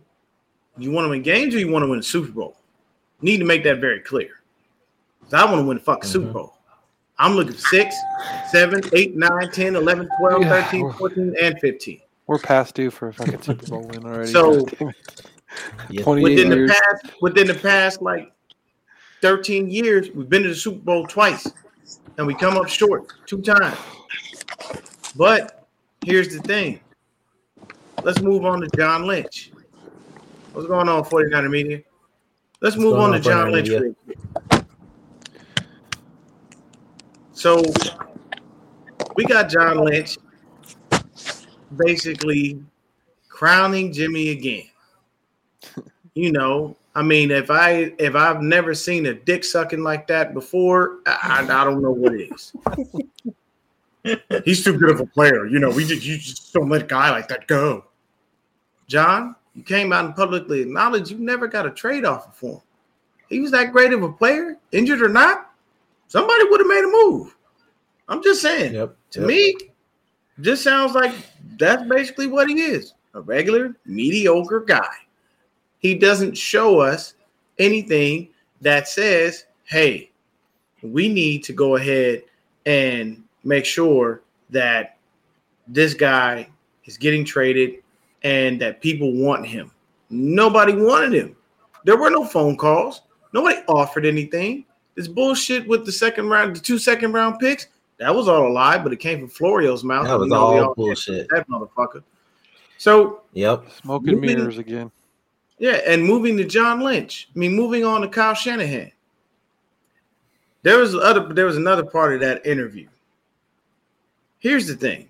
you 0.79 0.91
want 0.91 1.05
to 1.05 1.11
win 1.11 1.23
games 1.23 1.55
or 1.55 1.59
you 1.59 1.71
want 1.71 1.83
to 1.85 1.89
win 1.89 1.99
a 1.99 2.03
Super 2.03 2.33
Bowl? 2.33 2.57
Need 3.21 3.39
to 3.39 3.45
make 3.45 3.63
that 3.65 3.81
very 3.81 4.01
clear. 4.01 4.41
I 5.33 5.45
want 5.45 5.59
to 5.59 5.65
win 5.65 5.77
a 5.77 5.81
fucking 5.81 6.09
Super 6.09 6.27
mm-hmm. 6.27 6.33
Bowl. 6.35 6.59
I'm 7.19 7.35
looking 7.35 7.53
for 7.53 7.59
6, 7.59 7.95
7, 8.51 8.83
8, 8.93 9.17
9, 9.17 9.51
10, 9.51 9.77
11, 9.77 10.09
12, 10.19 10.43
Yeah, 10.43 10.65
13, 10.65 10.93
14, 10.93 11.37
and 11.41 11.61
15. 11.61 12.01
We're 12.27 12.39
past 12.39 12.75
due 12.75 12.91
for 12.91 13.09
a 13.09 13.13
fucking 13.13 13.43
Super 13.43 13.67
Bowl 13.67 13.87
win 13.87 14.05
already. 14.05 14.31
So- 14.33 14.67
God 15.55 15.79
damn 15.79 15.91
it. 15.91 15.95
Yes. 15.95 16.05
28 16.05 16.23
within 16.23 16.49
the 16.51 16.69
past 16.69 17.15
within 17.21 17.47
the 17.47 17.55
past 17.55 18.03
like 18.03 18.33
13 19.23 19.71
years 19.71 20.11
we've 20.11 20.29
been 20.29 20.43
to 20.43 20.49
the 20.51 20.55
super 20.55 20.79
bowl 20.79 21.07
twice 21.07 21.51
and 22.19 22.27
we 22.27 22.35
come 22.35 22.57
up 22.57 22.69
short 22.69 23.13
two 23.27 23.41
times 23.41 23.77
but 25.17 25.67
here's 26.05 26.29
the 26.29 26.41
thing 26.43 26.81
let's 28.03 28.21
move 28.21 28.45
on 28.45 28.61
to 28.61 28.69
john 28.77 29.07
lynch 29.07 29.51
What's 30.55 30.69
going 30.69 30.89
on, 30.89 31.03
49er 31.03 31.51
Media? 31.51 31.81
Let's 32.61 32.77
What's 32.77 32.85
move 32.85 32.95
on 32.95 33.13
on, 33.13 33.13
to 33.15 33.19
John 33.19 33.51
Lynch. 33.51 33.71
Media? 33.71 33.81
real 33.83 33.95
quick. 34.05 34.65
So 37.33 37.61
we 39.17 39.25
got 39.25 39.49
John 39.49 39.79
Lynch 39.79 40.17
basically 41.77 42.63
crowning 43.29 43.93
Jimmy 43.93 44.29
again. 44.29 44.63
You 46.15 46.33
know, 46.33 46.77
I 46.95 47.03
mean, 47.03 47.31
if 47.31 47.51
I 47.51 47.93
if 47.99 48.15
I've 48.15 48.41
never 48.41 48.75
seen 48.75 49.07
a 49.07 49.15
dick 49.15 49.45
sucking 49.45 49.83
like 49.83 50.07
that 50.07 50.33
before, 50.33 51.01
I, 51.07 51.45
I 51.49 51.65
don't 51.65 51.83
know 51.83 51.91
what 51.91 52.15
it 52.15 52.31
is. 52.33 52.53
He's 54.45 54.63
too 54.63 54.79
good 54.79 54.91
of 54.91 55.01
a 55.01 55.07
player. 55.07 55.47
You 55.47 55.59
know, 55.59 55.71
we 55.71 55.85
just 55.85 56.05
you 56.05 56.17
just 56.17 56.53
don't 56.53 56.69
let 56.69 56.83
a 56.83 56.87
guy 56.87 57.11
like 57.11 57.27
that 57.29 57.47
go. 57.47 57.87
John, 58.87 59.35
you 59.55 59.63
came 59.63 59.93
out 59.93 60.05
and 60.05 60.15
publicly 60.15 60.61
acknowledged 60.61 61.11
you 61.11 61.19
never 61.19 61.49
got 61.49 61.67
a 61.67 61.71
trade 61.71 62.05
offer 62.05 62.31
for 62.33 62.53
him. 62.57 62.63
He 63.29 63.41
was 63.41 63.51
that 63.53 63.73
great 63.73 63.93
of 63.93 64.03
a 64.03 64.13
player, 64.13 64.59
injured 64.71 65.03
or 65.03 65.09
not. 65.09 65.51
Somebody 66.09 66.45
would 66.45 66.61
have 66.61 66.69
made 66.69 66.85
a 66.85 67.07
move. 67.07 67.35
I'm 68.09 68.23
just 68.23 68.43
saying. 68.43 68.75
Yep. 68.75 68.97
To 69.13 69.21
yep. 69.21 69.29
me, 69.29 69.55
just 70.41 70.63
sounds 70.63 70.95
like 70.95 71.15
that's 71.57 71.83
basically 71.89 72.27
what 72.27 72.49
he 72.49 72.61
is 72.61 72.95
a 73.15 73.21
regular, 73.21 73.77
mediocre 73.87 74.61
guy. 74.61 74.95
He 75.85 75.95
doesn't 75.95 76.35
show 76.35 76.79
us 76.81 77.13
anything 77.59 78.31
that 78.63 78.89
says, 78.89 79.45
hey, 79.65 80.11
we 80.83 81.11
need 81.11 81.45
to 81.45 81.53
go 81.53 81.77
ahead 81.77 82.23
and 82.65 83.23
make 83.45 83.67
sure 83.67 84.23
that 84.49 84.97
this 85.69 85.93
guy 85.93 86.49
is 86.87 86.97
getting 86.97 87.23
traded 87.23 87.83
and 88.23 88.59
that 88.63 88.81
people 88.81 89.13
want 89.13 89.47
him. 89.47 89.71
Nobody 90.09 90.73
wanted 90.75 91.13
him. 91.13 91.37
There 91.85 91.99
were 91.99 92.09
no 92.09 92.25
phone 92.25 92.57
calls. 92.57 93.03
Nobody 93.35 93.59
offered 93.69 94.07
anything. 94.07 94.65
This 94.95 95.07
bullshit 95.07 95.69
with 95.69 95.85
the 95.85 95.93
second 95.93 96.31
round, 96.31 96.57
the 96.57 96.61
two 96.61 96.79
second 96.79 97.13
round 97.13 97.39
picks, 97.41 97.67
that 97.99 98.15
was 98.15 98.27
all 98.27 98.49
a 98.49 98.51
lie, 98.51 98.79
but 98.79 98.95
it 98.95 99.01
came 99.01 99.19
from 99.19 99.29
Florio's 99.29 99.85
mouth. 99.85 100.07
That 100.07 100.19
was 100.19 100.31
We 100.31 100.35
know 100.35 100.51
we 100.51 100.59
all 100.61 100.65
can't 100.69 100.77
bullshit. 100.77 101.29
That 101.29 101.47
motherfucker. 101.47 102.03
So 102.79 103.21
Yep. 103.35 103.67
smoking 103.83 104.09
and 104.09 104.21
Moving- 104.23 104.39
mirrors 104.39 104.57
again. 104.57 104.91
Yeah, 105.59 105.81
and 105.87 106.05
moving 106.05 106.37
to 106.37 106.45
John 106.45 106.81
Lynch. 106.81 107.29
I 107.35 107.39
mean, 107.39 107.55
moving 107.55 107.85
on 107.85 108.01
to 108.01 108.09
Kyle 108.09 108.35
Shanahan. 108.35 108.91
There 110.63 110.79
was 110.79 110.95
other. 110.95 111.33
There 111.33 111.47
was 111.47 111.57
another 111.57 111.85
part 111.85 112.15
of 112.15 112.21
that 112.21 112.45
interview. 112.47 112.89
Here's 114.39 114.67
the 114.67 114.75
thing. 114.75 115.09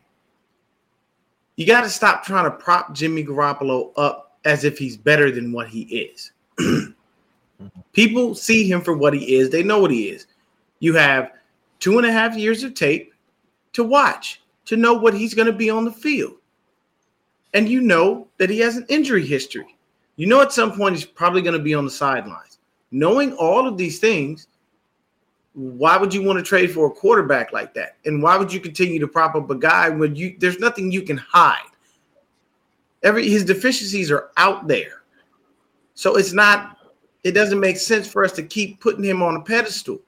You 1.56 1.66
got 1.66 1.82
to 1.82 1.90
stop 1.90 2.24
trying 2.24 2.44
to 2.44 2.50
prop 2.50 2.94
Jimmy 2.94 3.24
Garoppolo 3.24 3.92
up 3.96 4.36
as 4.44 4.64
if 4.64 4.76
he's 4.76 4.96
better 4.96 5.30
than 5.30 5.52
what 5.52 5.68
he 5.68 5.82
is. 5.82 6.32
People 7.92 8.34
see 8.34 8.70
him 8.70 8.80
for 8.80 8.96
what 8.96 9.14
he 9.14 9.36
is. 9.36 9.50
They 9.50 9.62
know 9.62 9.78
what 9.78 9.90
he 9.90 10.08
is. 10.08 10.26
You 10.80 10.94
have 10.94 11.32
two 11.78 11.98
and 11.98 12.06
a 12.06 12.12
half 12.12 12.36
years 12.36 12.62
of 12.64 12.74
tape 12.74 13.14
to 13.72 13.84
watch 13.84 14.42
to 14.66 14.76
know 14.76 14.94
what 14.94 15.14
he's 15.14 15.34
going 15.34 15.46
to 15.46 15.52
be 15.52 15.70
on 15.70 15.84
the 15.84 15.92
field. 15.92 16.34
And 17.54 17.68
you 17.68 17.80
know 17.80 18.26
that 18.38 18.50
he 18.50 18.58
has 18.58 18.76
an 18.76 18.86
injury 18.88 19.24
history. 19.24 19.73
You 20.16 20.26
know 20.26 20.40
at 20.40 20.52
some 20.52 20.72
point 20.72 20.94
he's 20.94 21.04
probably 21.04 21.42
going 21.42 21.56
to 21.56 21.62
be 21.62 21.74
on 21.74 21.84
the 21.84 21.90
sidelines. 21.90 22.58
Knowing 22.90 23.32
all 23.34 23.66
of 23.66 23.76
these 23.76 23.98
things, 23.98 24.46
why 25.54 25.96
would 25.96 26.14
you 26.14 26.22
want 26.22 26.38
to 26.38 26.44
trade 26.44 26.70
for 26.72 26.86
a 26.86 26.90
quarterback 26.90 27.52
like 27.52 27.74
that? 27.74 27.96
And 28.04 28.22
why 28.22 28.36
would 28.36 28.52
you 28.52 28.60
continue 28.60 28.98
to 29.00 29.08
prop 29.08 29.34
up 29.34 29.50
a 29.50 29.54
guy 29.54 29.88
when 29.88 30.14
you 30.14 30.36
there's 30.38 30.58
nothing 30.58 30.90
you 30.90 31.02
can 31.02 31.16
hide? 31.16 31.70
Every 33.02 33.28
his 33.28 33.44
deficiencies 33.44 34.10
are 34.10 34.30
out 34.36 34.66
there. 34.66 35.02
So 35.94 36.16
it's 36.16 36.32
not 36.32 36.78
it 37.24 37.32
doesn't 37.32 37.60
make 37.60 37.76
sense 37.76 38.06
for 38.06 38.24
us 38.24 38.32
to 38.32 38.42
keep 38.42 38.80
putting 38.80 39.04
him 39.04 39.22
on 39.22 39.36
a 39.36 39.40
pedestal. 39.40 40.00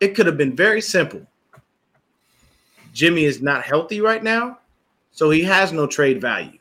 It 0.00 0.14
could 0.14 0.26
have 0.26 0.36
been 0.36 0.56
very 0.56 0.80
simple. 0.80 1.26
Jimmy 2.92 3.24
is 3.24 3.40
not 3.40 3.62
healthy 3.62 4.00
right 4.00 4.22
now, 4.22 4.58
so 5.12 5.30
he 5.30 5.42
has 5.42 5.72
no 5.72 5.86
trade 5.86 6.20
value. 6.20 6.58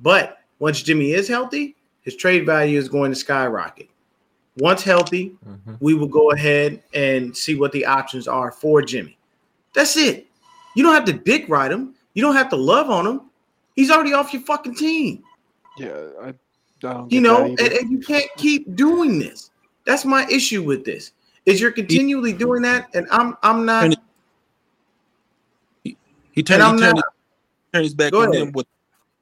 But 0.00 0.38
once 0.58 0.82
Jimmy 0.82 1.12
is 1.12 1.26
healthy, 1.26 1.75
his 2.06 2.16
trade 2.16 2.46
value 2.46 2.78
is 2.78 2.88
going 2.88 3.10
to 3.10 3.16
skyrocket. 3.16 3.88
Once 4.58 4.82
healthy, 4.82 5.36
Mhm. 5.46 5.76
we 5.80 5.92
will 5.92 6.06
go 6.08 6.30
ahead 6.30 6.82
and 6.94 7.36
see 7.36 7.54
what 7.56 7.72
the 7.72 7.84
options 7.84 8.26
are 8.26 8.50
for 8.50 8.80
Jimmy. 8.80 9.18
That's 9.74 9.98
it. 9.98 10.26
You 10.74 10.82
don't 10.82 10.94
have 10.94 11.04
to 11.04 11.12
dick 11.12 11.46
ride 11.48 11.70
him. 11.72 11.94
You 12.14 12.22
don't 12.22 12.34
have 12.36 12.48
to 12.50 12.56
love 12.56 12.88
on 12.88 13.06
him. 13.06 13.20
He's 13.74 13.90
already 13.90 14.14
off 14.14 14.32
your 14.32 14.40
fucking 14.42 14.76
team. 14.76 15.22
Yeah, 15.76 15.90
I, 16.22 16.28
I 16.28 16.34
don't. 16.80 17.12
You 17.12 17.20
get 17.20 17.28
know, 17.28 17.54
that 17.56 17.60
and, 17.60 17.72
and 17.72 17.90
you 17.90 17.98
can't 17.98 18.30
keep 18.38 18.74
doing 18.76 19.18
this. 19.18 19.50
That's 19.84 20.06
my 20.06 20.26
issue 20.30 20.62
with 20.62 20.84
this. 20.86 21.12
Is 21.44 21.60
you're 21.60 21.70
continually 21.72 22.32
doing 22.32 22.62
that, 22.62 22.88
and 22.94 23.06
I'm 23.10 23.36
I'm 23.42 23.66
not. 23.66 23.84
And 23.84 23.96
He 25.84 26.42
turned, 26.42 26.62
he 26.62 26.68
turned, 26.68 26.80
not- 26.80 26.94
his, 26.96 27.02
turned 27.72 27.84
his 27.84 27.94
back 27.94 28.12
on 28.14 28.30
ahead. 28.34 28.46
them 28.48 28.52
with 28.52 28.66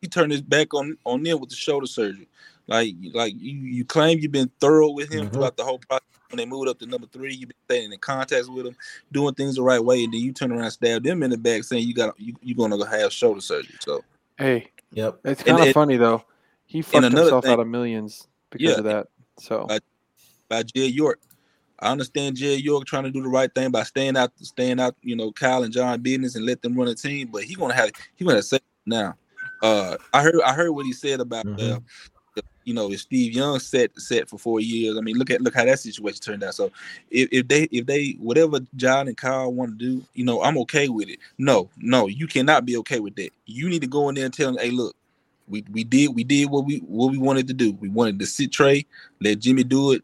he 0.01 0.09
turned 0.09 0.33
his 0.33 0.43
back 0.43 0.73
on 0.75 0.97
on 1.05 1.23
them 1.23 1.41
with 1.41 1.51
the 1.51 1.57
shoulder 1.57 1.87
surgery. 1.87 2.29
Like 2.67 2.95
like 3.13 3.35
you, 3.37 3.53
you 3.53 3.85
claim 3.85 4.19
you've 4.19 4.33
been 4.33 4.51
thorough 4.61 4.91
with 4.91 5.13
him 5.13 5.27
Mhm. 5.29 5.33
throughout 5.33 5.57
the 5.57 5.65
whole 5.65 5.79
process. 5.79 6.07
When 6.31 6.39
they 6.39 6.47
moved 6.47 6.69
up 6.69 6.79
to 6.81 6.87
number 6.87 7.07
three, 7.07 7.35
you've 7.35 7.51
been 7.51 7.57
staying 7.77 7.93
in 7.93 7.99
contact 7.99 8.49
with 8.49 8.67
him, 8.67 8.77
doing 9.13 9.35
things 9.35 9.57
the 9.57 9.63
right 9.63 9.83
way, 9.85 10.03
and 10.05 10.13
then 10.13 10.21
you 10.21 10.33
turn 10.33 10.51
around 10.51 10.65
and 10.65 10.73
stab 10.73 11.05
them 11.05 11.23
in 11.23 11.31
the 11.31 11.37
back, 11.39 11.63
saying 11.65 11.87
you 11.87 11.95
got 11.95 12.19
you 12.19 12.35
you 12.43 12.55
gonna 12.55 12.85
have 12.89 13.13
shoulder 13.13 13.41
surgery. 13.41 13.77
So 13.81 14.03
Hey, 14.39 14.71
Yep. 14.93 15.21
it's 15.25 15.43
And 15.43 15.57
kind 15.59 15.69
of 15.69 15.75
funny 15.75 15.97
though. 15.97 16.25
He 16.67 16.83
fucked 16.83 17.05
himself 17.05 17.45
thing- 17.45 17.53
out 17.53 17.61
of 17.61 17.69
millions 17.69 18.27
because 18.51 18.65
Yeah. 18.73 18.79
of 18.79 18.85
that. 18.85 19.09
So 19.39 19.67
Like- 19.69 19.83
by 20.49 20.63
Jed 20.63 20.91
York. 20.93 21.21
I 21.81 21.91
understand 21.91 22.37
Jed 22.37 22.61
York 22.61 22.87
trying 22.87 23.05
to 23.05 23.11
do 23.11 23.23
the 23.23 23.29
right 23.29 23.53
thing 23.55 23.71
by 23.71 23.83
staying 23.83 24.17
out, 24.17 24.33
staying 24.39 24.81
out, 24.81 24.95
you 25.03 25.15
know, 25.17 25.33
Kyle 25.33 25.65
and 25.65 25.73
John 25.73 26.01
business 26.01 26.35
and 26.37 26.47
let 26.47 26.63
them 26.63 26.75
run 26.75 26.89
a 26.89 26.95
team. 26.95 27.29
But 27.33 27.45
he 27.45 27.55
gonna 27.55 27.75
have 27.75 27.91
he 28.17 28.25
gonna 28.25 28.43
say 28.43 28.59
now. 28.87 29.15
Uh, 29.63 29.97
I 30.13 30.23
heard 30.23 30.41
I 30.43 30.53
heard 30.55 30.71
what 30.71 30.87
he 30.87 30.93
said 30.93 31.21
about 31.21 31.47
uh, 31.47 31.51
Mhm. 31.51 31.57
the- 31.59 31.83
you 32.65 32.75
know, 32.75 32.91
if 32.91 33.01
Steve 33.01 33.33
Young 33.33 33.59
set 33.59 33.99
set 34.01 34.29
for 34.29 34.39
four 34.39 34.61
years. 34.61 34.97
I 34.97 35.01
mean, 35.01 35.17
look 35.17 35.31
at 35.31 35.41
look 35.41 35.55
how 35.55 35.65
that 35.65 35.79
situation 35.79 36.21
turned 36.21 36.43
out. 36.43 36.55
So 36.55 36.71
if, 37.11 37.29
if 37.31 37.49
they 37.49 37.65
if 37.71 37.87
they 37.87 38.13
whatever 38.13 38.61
John 38.77 39.09
and 39.09 39.17
Kyle 39.17 39.53
want 39.53 39.79
to 39.79 39.85
do, 39.85 40.05
you 40.15 40.25
know, 40.25 40.43
I'm 40.43 40.59
okay 40.59 40.89
with 40.89 41.09
it. 41.09 41.19
No, 41.39 41.69
no, 41.77 42.07
you 42.07 42.27
cannot 42.27 42.65
be 42.65 42.77
okay 42.79 43.01
with 43.01 43.17
that. 43.17 43.31
You 43.47 43.69
need 43.69 43.83
to 43.83 43.87
go 43.87 44.09
in 44.09 44.15
there 44.15 44.25
and 44.25 44.35
tell 44.35 44.53
them, 44.53 44.63
hey, 44.63 44.71
look, 44.71 44.97
we 45.49 45.65
we 45.71 45.85
did 45.85 46.15
we 46.15 46.25
did 46.25 46.51
what 46.51 46.65
we 46.65 46.79
what 46.79 47.11
we 47.11 47.19
wanted 47.19 47.47
to 47.49 47.55
do. 47.55 47.73
We 47.73 47.89
wanted 47.89 48.19
to 48.19 48.27
sit 48.27 48.53
Trey, 48.53 48.87
let 49.21 49.41
Jimmy 49.41 49.65
do 49.65 49.93
it. 49.93 50.03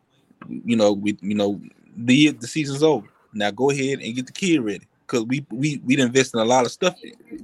You 0.48 0.76
know, 0.76 0.92
we 0.92 1.16
you 1.20 1.34
know 1.34 1.60
the 1.96 2.30
the 2.30 2.46
season's 2.46 2.82
over. 2.82 3.06
Now 3.32 3.50
go 3.50 3.70
ahead 3.70 4.00
and 4.00 4.14
get 4.14 4.26
the 4.26 4.32
kid 4.32 4.60
ready 4.60 4.86
because 5.10 5.24
we 5.26 5.44
we 5.50 5.80
we 5.84 5.98
invest 5.98 6.34
in 6.34 6.40
a 6.40 6.44
lot 6.44 6.64
of 6.64 6.70
stuff 6.70 6.94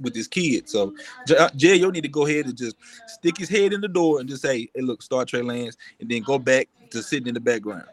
with 0.01 0.13
this 0.13 0.27
kid. 0.27 0.69
So 0.69 0.93
Jay, 1.27 1.37
uh, 1.37 1.49
you 1.75 1.91
need 1.91 2.01
to 2.01 2.07
go 2.07 2.25
ahead 2.25 2.45
and 2.45 2.57
just 2.57 2.77
stick 3.07 3.37
his 3.37 3.49
head 3.49 3.73
in 3.73 3.81
the 3.81 3.87
door 3.89 4.19
and 4.19 4.29
just 4.29 4.41
say, 4.41 4.69
"Hey, 4.73 4.81
look, 4.81 5.01
start 5.01 5.27
Trey 5.27 5.41
Lance," 5.41 5.75
and 5.99 6.09
then 6.09 6.21
go 6.21 6.39
back 6.39 6.69
to 6.91 7.03
sitting 7.03 7.27
in 7.27 7.33
the 7.33 7.39
background. 7.39 7.85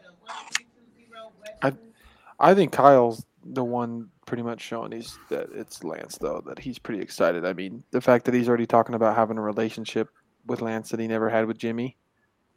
I 2.39 2.53
think 2.53 2.71
Kyle's 2.71 3.25
the 3.45 3.63
one 3.63 4.09
pretty 4.25 4.43
much 4.43 4.59
showing 4.59 4.91
he's 4.91 5.17
that 5.29 5.47
it's 5.53 5.83
Lance 5.83 6.17
though 6.17 6.41
that 6.47 6.59
he's 6.59 6.79
pretty 6.79 7.01
excited. 7.01 7.45
I 7.45 7.53
mean, 7.53 7.83
the 7.91 8.01
fact 8.01 8.25
that 8.25 8.33
he's 8.33 8.49
already 8.49 8.65
talking 8.65 8.95
about 8.95 9.15
having 9.15 9.37
a 9.37 9.41
relationship 9.41 10.09
with 10.45 10.61
Lance 10.61 10.89
that 10.89 10.99
he 10.99 11.07
never 11.07 11.29
had 11.29 11.45
with 11.45 11.57
Jimmy 11.57 11.95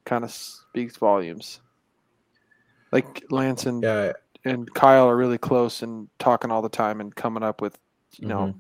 kind 0.04 0.24
of 0.24 0.31
speaks 0.31 0.96
volumes. 0.96 1.61
Like 2.90 3.24
Lance 3.31 3.66
and 3.66 3.83
Yeah. 3.83 4.14
And 4.44 4.72
Kyle 4.74 5.09
are 5.09 5.16
really 5.16 5.38
close 5.38 5.83
and 5.83 6.09
talking 6.18 6.51
all 6.51 6.62
the 6.62 6.68
time 6.68 7.01
and 7.01 7.14
coming 7.14 7.42
up 7.42 7.61
with 7.61 7.79
you 8.18 8.29
know 8.29 8.55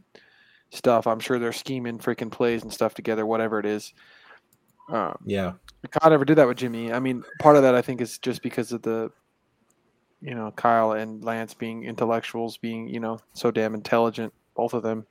stuff. 0.70 1.06
I'm 1.06 1.20
sure 1.20 1.38
they're 1.38 1.52
scheming 1.52 1.98
freaking 1.98 2.30
plays 2.30 2.62
and 2.62 2.72
stuff 2.72 2.94
together, 2.94 3.24
whatever 3.26 3.58
it 3.58 3.66
is. 3.66 3.94
Um, 4.90 5.16
Yeah. 5.24 5.52
Kyle 5.90 6.10
never 6.10 6.24
did 6.24 6.36
that 6.36 6.48
with 6.48 6.58
Jimmy. 6.58 6.92
I 6.92 6.98
mean, 6.98 7.22
part 7.40 7.56
of 7.56 7.62
that 7.62 7.74
I 7.74 7.82
think 7.82 8.00
is 8.00 8.18
just 8.18 8.42
because 8.42 8.72
of 8.72 8.82
the, 8.82 9.10
you 10.20 10.34
know, 10.34 10.50
Kyle 10.56 10.92
and 10.92 11.24
Lance 11.24 11.54
being 11.54 11.84
intellectuals, 11.84 12.56
being 12.56 12.88
you 12.88 13.00
know 13.00 13.20
so 13.32 13.50
damn 13.50 13.74
intelligent, 13.74 14.32
both 14.54 14.74
of 14.74 14.82
them 14.82 15.06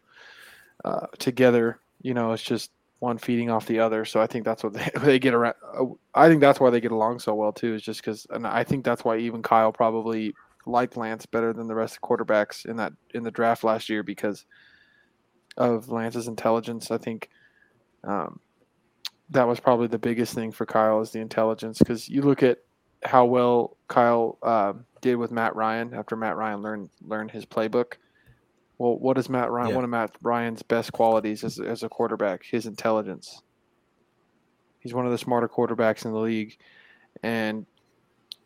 uh, 0.84 1.08
together. 1.20 1.80
You 2.02 2.14
know, 2.14 2.34
it's 2.34 2.44
just 2.44 2.72
one 3.00 3.18
feeding 3.18 3.50
off 3.50 3.66
the 3.66 3.80
other. 3.80 4.04
So 4.06 4.20
I 4.20 4.28
think 4.28 4.44
that's 4.44 4.64
what 4.64 4.74
they, 4.74 4.90
they 5.02 5.20
get 5.20 5.34
around. 5.34 5.56
uh, 5.80 5.86
I 6.14 6.28
think 6.28 6.42
that's 6.42 6.60
why 6.60 6.70
they 6.70 6.82
get 6.82 6.92
along 6.92 7.20
so 7.20 7.34
well 7.34 7.54
too. 7.54 7.74
Is 7.74 7.82
just 7.82 8.02
because, 8.02 8.28
and 8.30 8.46
I 8.46 8.64
think 8.64 8.84
that's 8.84 9.06
why 9.06 9.18
even 9.18 9.42
Kyle 9.42 9.72
probably 9.72 10.36
liked 10.68 10.98
Lance 10.98 11.26
better 11.26 11.54
than 11.54 11.68
the 11.68 11.76
rest 11.76 11.96
of 11.96 12.02
the 12.02 12.08
quarterbacks 12.08 12.66
in 12.66 12.78
that 12.78 12.94
in 13.14 13.24
the 13.24 13.32
draft 13.32 13.64
last 13.64 13.90
year 13.90 14.04
because 14.04 14.46
of 15.58 15.90
Lance's 15.90 16.28
intelligence. 16.28 16.92
I 16.92 16.98
think. 16.98 17.30
Um, 18.04 18.40
that 19.30 19.48
was 19.48 19.60
probably 19.60 19.88
the 19.88 20.00
biggest 20.00 20.34
thing 20.34 20.52
for 20.52 20.66
Kyle 20.66 21.02
is 21.02 21.12
the 21.12 21.20
intelligence 21.20 21.80
because 21.80 22.08
you 22.08 22.22
look 22.22 22.44
at 22.44 22.60
how 23.04 23.26
well 23.26 23.78
Kyle 23.88 24.38
um, 24.44 24.86
did 25.02 25.16
with 25.16 25.32
Matt 25.32 25.56
Ryan 25.56 25.94
after 25.94 26.16
Matt 26.16 26.38
Ryan 26.38 26.62
learned 26.62 26.90
learned 27.02 27.32
his 27.32 27.46
playbook. 27.46 27.94
Well, 28.78 28.98
what 28.98 29.18
is 29.18 29.30
Matt 29.30 29.52
Ryan? 29.52 29.70
Yeah. 29.70 29.76
One 29.76 29.84
of 29.84 29.90
Matt 29.90 30.16
Ryan's 30.22 30.62
best 30.62 30.94
qualities 30.94 31.44
as 31.44 31.60
as 31.60 31.84
a 31.84 31.90
quarterback, 31.90 32.44
his 32.44 32.66
intelligence. 32.66 33.42
He's 34.80 34.94
one 34.94 35.06
of 35.06 35.12
the 35.12 35.18
smarter 35.18 35.50
quarterbacks 35.50 36.06
in 36.06 36.14
the 36.14 36.20
league, 36.20 36.58
and 37.24 37.66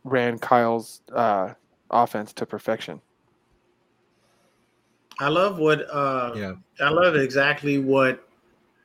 ran 0.03 0.39
Kyle's 0.39 1.01
uh, 1.13 1.53
offense 1.91 2.33
to 2.33 2.45
perfection. 2.45 3.01
I 5.19 5.27
love 5.27 5.59
what 5.59 5.81
uh 5.91 6.33
Yeah. 6.35 6.53
I 6.79 6.89
love 6.89 7.15
exactly 7.15 7.77
what 7.77 8.27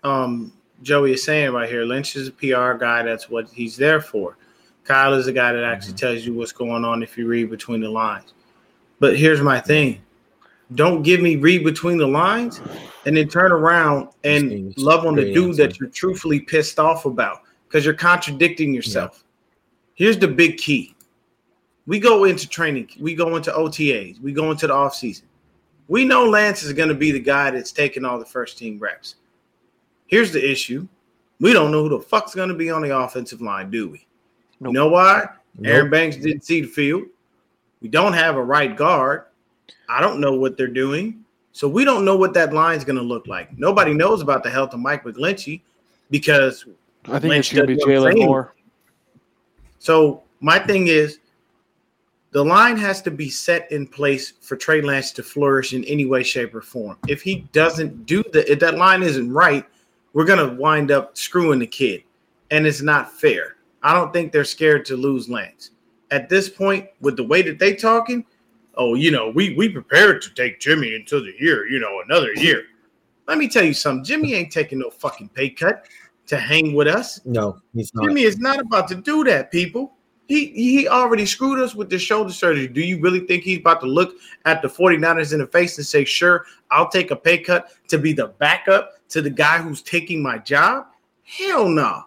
um 0.04 0.52
Joey 0.82 1.12
is 1.14 1.22
saying 1.22 1.52
right 1.52 1.68
here. 1.68 1.84
Lynch 1.84 2.16
is 2.16 2.28
a 2.28 2.32
PR 2.32 2.74
guy, 2.74 3.02
that's 3.02 3.30
what 3.30 3.48
he's 3.48 3.76
there 3.76 4.00
for. 4.00 4.36
Kyle 4.84 5.14
is 5.14 5.26
a 5.26 5.32
guy 5.32 5.52
that 5.52 5.64
actually 5.64 5.94
tells 5.94 6.24
you 6.26 6.34
what's 6.34 6.52
going 6.52 6.84
on 6.84 7.02
if 7.02 7.16
you 7.16 7.26
read 7.26 7.50
between 7.50 7.80
the 7.80 7.88
lines. 7.88 8.34
But 9.00 9.16
here's 9.16 9.40
my 9.40 9.60
thing. 9.60 10.00
Don't 10.74 11.02
give 11.02 11.20
me 11.20 11.36
read 11.36 11.64
between 11.64 11.96
the 11.96 12.06
lines 12.06 12.60
and 13.04 13.16
then 13.16 13.28
turn 13.28 13.52
around 13.52 14.08
and 14.24 14.50
Saying 14.50 14.74
love 14.76 15.06
on 15.06 15.14
the 15.14 15.32
dude 15.32 15.50
answer. 15.50 15.66
that 15.66 15.78
you're 15.80 15.88
truthfully 15.88 16.40
pissed 16.40 16.78
off 16.78 17.06
about 17.06 17.42
because 17.68 17.84
you're 17.84 17.94
contradicting 17.94 18.74
yourself. 18.74 19.24
Here's 19.94 20.18
the 20.18 20.28
big 20.28 20.56
key. 20.58 20.95
We 21.86 22.00
go 22.00 22.24
into 22.24 22.48
training, 22.48 22.90
we 22.98 23.14
go 23.14 23.36
into 23.36 23.52
OTAs, 23.52 24.20
we 24.20 24.32
go 24.32 24.50
into 24.50 24.66
the 24.66 24.72
offseason. 24.72 25.22
We 25.88 26.04
know 26.04 26.24
Lance 26.24 26.64
is 26.64 26.72
going 26.72 26.88
to 26.88 26.94
be 26.94 27.12
the 27.12 27.20
guy 27.20 27.50
that's 27.50 27.70
taking 27.70 28.04
all 28.04 28.18
the 28.18 28.24
first 28.24 28.58
team 28.58 28.78
reps. 28.78 29.16
Here's 30.08 30.32
the 30.32 30.50
issue. 30.50 30.88
We 31.40 31.52
don't 31.52 31.70
know 31.70 31.82
who 31.82 31.90
the 31.90 32.00
fuck's 32.00 32.34
going 32.34 32.48
to 32.48 32.54
be 32.54 32.70
on 32.70 32.82
the 32.82 32.96
offensive 32.96 33.40
line, 33.40 33.70
do 33.70 33.88
we? 33.88 34.06
Nope. 34.58 34.72
You 34.72 34.80
know 34.80 34.88
why? 34.88 35.28
Nope. 35.58 35.66
Aaron 35.72 35.90
Banks 35.90 36.16
didn't 36.16 36.44
see 36.44 36.62
the 36.62 36.66
field. 36.66 37.04
We 37.80 37.88
don't 37.88 38.14
have 38.14 38.36
a 38.36 38.42
right 38.42 38.74
guard. 38.76 39.26
I 39.88 40.00
don't 40.00 40.20
know 40.20 40.34
what 40.34 40.56
they're 40.56 40.66
doing. 40.66 41.24
So 41.52 41.68
we 41.68 41.84
don't 41.84 42.04
know 42.04 42.16
what 42.16 42.34
that 42.34 42.52
line's 42.52 42.84
going 42.84 42.96
to 42.96 43.02
look 43.02 43.26
like. 43.26 43.56
Nobody 43.58 43.94
knows 43.94 44.22
about 44.22 44.42
the 44.42 44.50
health 44.50 44.74
of 44.74 44.80
Mike 44.80 45.04
McGlinchey 45.04 45.60
because 46.10 46.66
I 47.04 47.18
think 47.18 47.30
Lynch 47.30 47.52
it's 47.52 47.54
going 47.54 47.66
to 47.68 47.74
be 47.74 47.78
doesn't 47.78 47.94
know 47.94 48.02
what 48.02 48.12
I'm 48.12 48.18
Jaylon. 48.18 48.26
Moore. 48.26 48.54
So 49.78 50.22
my 50.40 50.58
thing 50.58 50.88
is, 50.88 51.20
the 52.36 52.44
line 52.44 52.76
has 52.76 53.00
to 53.00 53.10
be 53.10 53.30
set 53.30 53.72
in 53.72 53.86
place 53.86 54.34
for 54.42 54.56
Trey 54.56 54.82
Lance 54.82 55.10
to 55.12 55.22
flourish 55.22 55.72
in 55.72 55.82
any 55.84 56.04
way, 56.04 56.22
shape, 56.22 56.54
or 56.54 56.60
form. 56.60 56.98
If 57.08 57.22
he 57.22 57.48
doesn't 57.52 58.04
do 58.04 58.22
that, 58.34 58.52
if 58.52 58.58
that 58.58 58.76
line 58.76 59.02
isn't 59.02 59.32
right, 59.32 59.64
we're 60.12 60.26
gonna 60.26 60.52
wind 60.52 60.90
up 60.90 61.16
screwing 61.16 61.60
the 61.60 61.66
kid, 61.66 62.02
and 62.50 62.66
it's 62.66 62.82
not 62.82 63.10
fair. 63.10 63.56
I 63.82 63.94
don't 63.94 64.12
think 64.12 64.32
they're 64.32 64.44
scared 64.44 64.84
to 64.84 64.98
lose 64.98 65.30
Lance 65.30 65.70
at 66.10 66.28
this 66.28 66.50
point 66.50 66.86
with 67.00 67.16
the 67.16 67.24
way 67.24 67.40
that 67.40 67.58
they 67.58 67.74
talking. 67.74 68.22
Oh, 68.74 68.92
you 68.92 69.10
know, 69.10 69.30
we 69.30 69.54
we 69.54 69.70
prepared 69.70 70.20
to 70.20 70.34
take 70.34 70.60
Jimmy 70.60 70.94
until 70.94 71.24
the 71.24 71.32
year, 71.40 71.66
you 71.66 71.80
know, 71.80 72.02
another 72.04 72.34
year. 72.34 72.64
Let 73.26 73.38
me 73.38 73.48
tell 73.48 73.64
you 73.64 73.72
something. 73.72 74.04
Jimmy 74.04 74.34
ain't 74.34 74.52
taking 74.52 74.80
no 74.80 74.90
fucking 74.90 75.30
pay 75.30 75.48
cut 75.48 75.86
to 76.26 76.36
hang 76.36 76.74
with 76.74 76.86
us. 76.86 77.18
No, 77.24 77.62
he's 77.72 77.94
not. 77.94 78.04
Jimmy 78.04 78.24
is 78.24 78.38
not 78.38 78.60
about 78.60 78.88
to 78.88 78.94
do 78.94 79.24
that, 79.24 79.50
people. 79.50 79.95
He 80.28 80.46
he 80.48 80.88
already 80.88 81.24
screwed 81.24 81.60
us 81.60 81.74
with 81.74 81.88
the 81.88 81.98
shoulder 81.98 82.32
surgery. 82.32 82.66
Do 82.66 82.80
you 82.80 83.00
really 83.00 83.20
think 83.20 83.44
he's 83.44 83.58
about 83.58 83.80
to 83.80 83.86
look 83.86 84.16
at 84.44 84.60
the 84.60 84.68
49ers 84.68 85.32
in 85.32 85.38
the 85.38 85.46
face 85.46 85.78
and 85.78 85.86
say, 85.86 86.04
sure, 86.04 86.46
I'll 86.70 86.88
take 86.88 87.10
a 87.12 87.16
pay 87.16 87.38
cut 87.38 87.68
to 87.88 87.98
be 87.98 88.12
the 88.12 88.28
backup 88.28 88.94
to 89.10 89.22
the 89.22 89.30
guy 89.30 89.58
who's 89.58 89.82
taking 89.82 90.22
my 90.22 90.38
job? 90.38 90.86
Hell 91.22 91.68
no. 91.68 92.04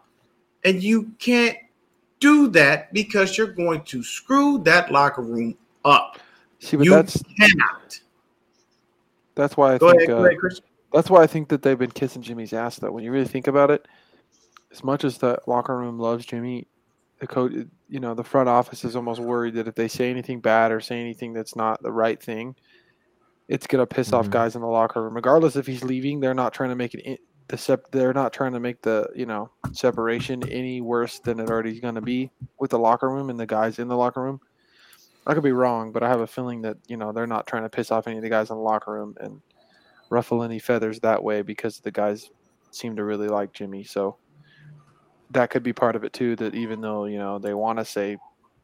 And 0.65 0.83
you 0.83 1.11
can't 1.19 1.57
do 2.19 2.49
that 2.49 2.93
because 2.93 3.37
you're 3.37 3.47
going 3.53 3.81
to 3.83 4.03
screw 4.03 4.57
that 4.59 4.91
locker 4.91 5.21
room 5.21 5.57
up. 5.85 6.19
See, 6.59 6.75
but 6.75 6.85
you 6.85 6.91
that's 6.91 7.23
cannot. 7.37 7.99
that's 9.35 9.55
why 9.55 9.75
I 9.75 9.77
Go 9.77 9.91
think 9.91 10.09
ahead, 10.09 10.17
uh, 10.17 10.23
ahead, 10.25 10.37
that's 10.91 11.09
why 11.09 11.23
I 11.23 11.27
think 11.27 11.47
that 11.49 11.61
they've 11.61 11.79
been 11.79 11.91
kissing 11.91 12.21
Jimmy's 12.21 12.51
ass. 12.51 12.77
Though, 12.77 12.91
when 12.91 13.05
you 13.05 13.11
really 13.11 13.27
think 13.27 13.47
about 13.47 13.71
it, 13.71 13.87
as 14.71 14.83
much 14.83 15.05
as 15.05 15.17
the 15.17 15.39
locker 15.47 15.77
room 15.77 15.97
loves 15.99 16.25
Jimmy, 16.25 16.67
the 17.19 17.27
coach, 17.27 17.51
you 17.87 17.99
know, 17.99 18.13
the 18.13 18.23
front 18.23 18.49
office 18.49 18.83
is 18.85 18.95
almost 18.95 19.19
worried 19.19 19.55
that 19.55 19.67
if 19.67 19.75
they 19.75 19.87
say 19.87 20.09
anything 20.09 20.39
bad 20.39 20.71
or 20.71 20.79
say 20.79 20.99
anything 20.99 21.33
that's 21.33 21.55
not 21.55 21.81
the 21.83 21.91
right 21.91 22.21
thing, 22.21 22.55
it's 23.47 23.67
gonna 23.67 23.85
piss 23.85 24.13
off 24.13 24.27
Mhm. 24.27 24.31
guys 24.31 24.55
in 24.55 24.61
the 24.61 24.67
locker 24.67 25.03
room. 25.03 25.15
Regardless 25.15 25.55
if 25.55 25.65
he's 25.67 25.83
leaving, 25.83 26.19
they're 26.19 26.33
not 26.33 26.53
trying 26.53 26.69
to 26.69 26.75
make 26.75 26.93
it 26.93 27.01
in, 27.01 27.17
the 27.47 27.57
sep- 27.57 27.89
They're 27.91 28.13
not 28.13 28.31
trying 28.31 28.53
to 28.53 28.59
make 28.59 28.81
the 28.83 29.09
you 29.15 29.25
know 29.25 29.49
separation 29.71 30.47
any 30.49 30.81
worse 30.81 31.19
than 31.19 31.39
it 31.39 31.49
already 31.49 31.71
is 31.71 31.79
gonna 31.79 32.01
be 32.01 32.29
with 32.59 32.69
the 32.71 32.79
locker 32.79 33.09
room 33.09 33.29
and 33.29 33.39
the 33.39 33.47
guys 33.47 33.79
in 33.79 33.87
the 33.87 33.97
locker 33.97 34.21
room. 34.21 34.39
I 35.25 35.33
could 35.33 35.43
be 35.43 35.51
wrong, 35.51 35.91
but 35.91 36.03
I 36.03 36.09
have 36.09 36.21
a 36.21 36.27
feeling 36.27 36.61
that 36.61 36.77
you 36.87 36.95
know 36.95 37.11
they're 37.11 37.27
not 37.27 37.47
trying 37.47 37.63
to 37.63 37.69
piss 37.69 37.91
off 37.91 38.07
any 38.07 38.17
of 38.17 38.23
the 38.23 38.29
guys 38.29 38.49
in 38.51 38.55
the 38.55 38.61
locker 38.61 38.93
room 38.93 39.15
and 39.19 39.41
ruffle 40.11 40.43
any 40.43 40.59
feathers 40.59 40.99
that 41.01 41.23
way 41.23 41.41
because 41.41 41.79
the 41.79 41.91
guys 41.91 42.29
seem 42.71 42.95
to 42.95 43.03
really 43.03 43.27
like 43.27 43.51
Jimmy. 43.51 43.83
So 43.83 44.15
that 45.31 45.49
could 45.49 45.63
be 45.63 45.73
part 45.73 45.95
of 45.95 46.03
it 46.03 46.13
too. 46.13 46.35
That 46.35 46.55
even 46.55 46.81
though 46.81 47.05
you 47.05 47.17
know 47.17 47.39
they 47.39 47.53
want 47.53 47.79
to 47.79 47.85
say 47.85 48.17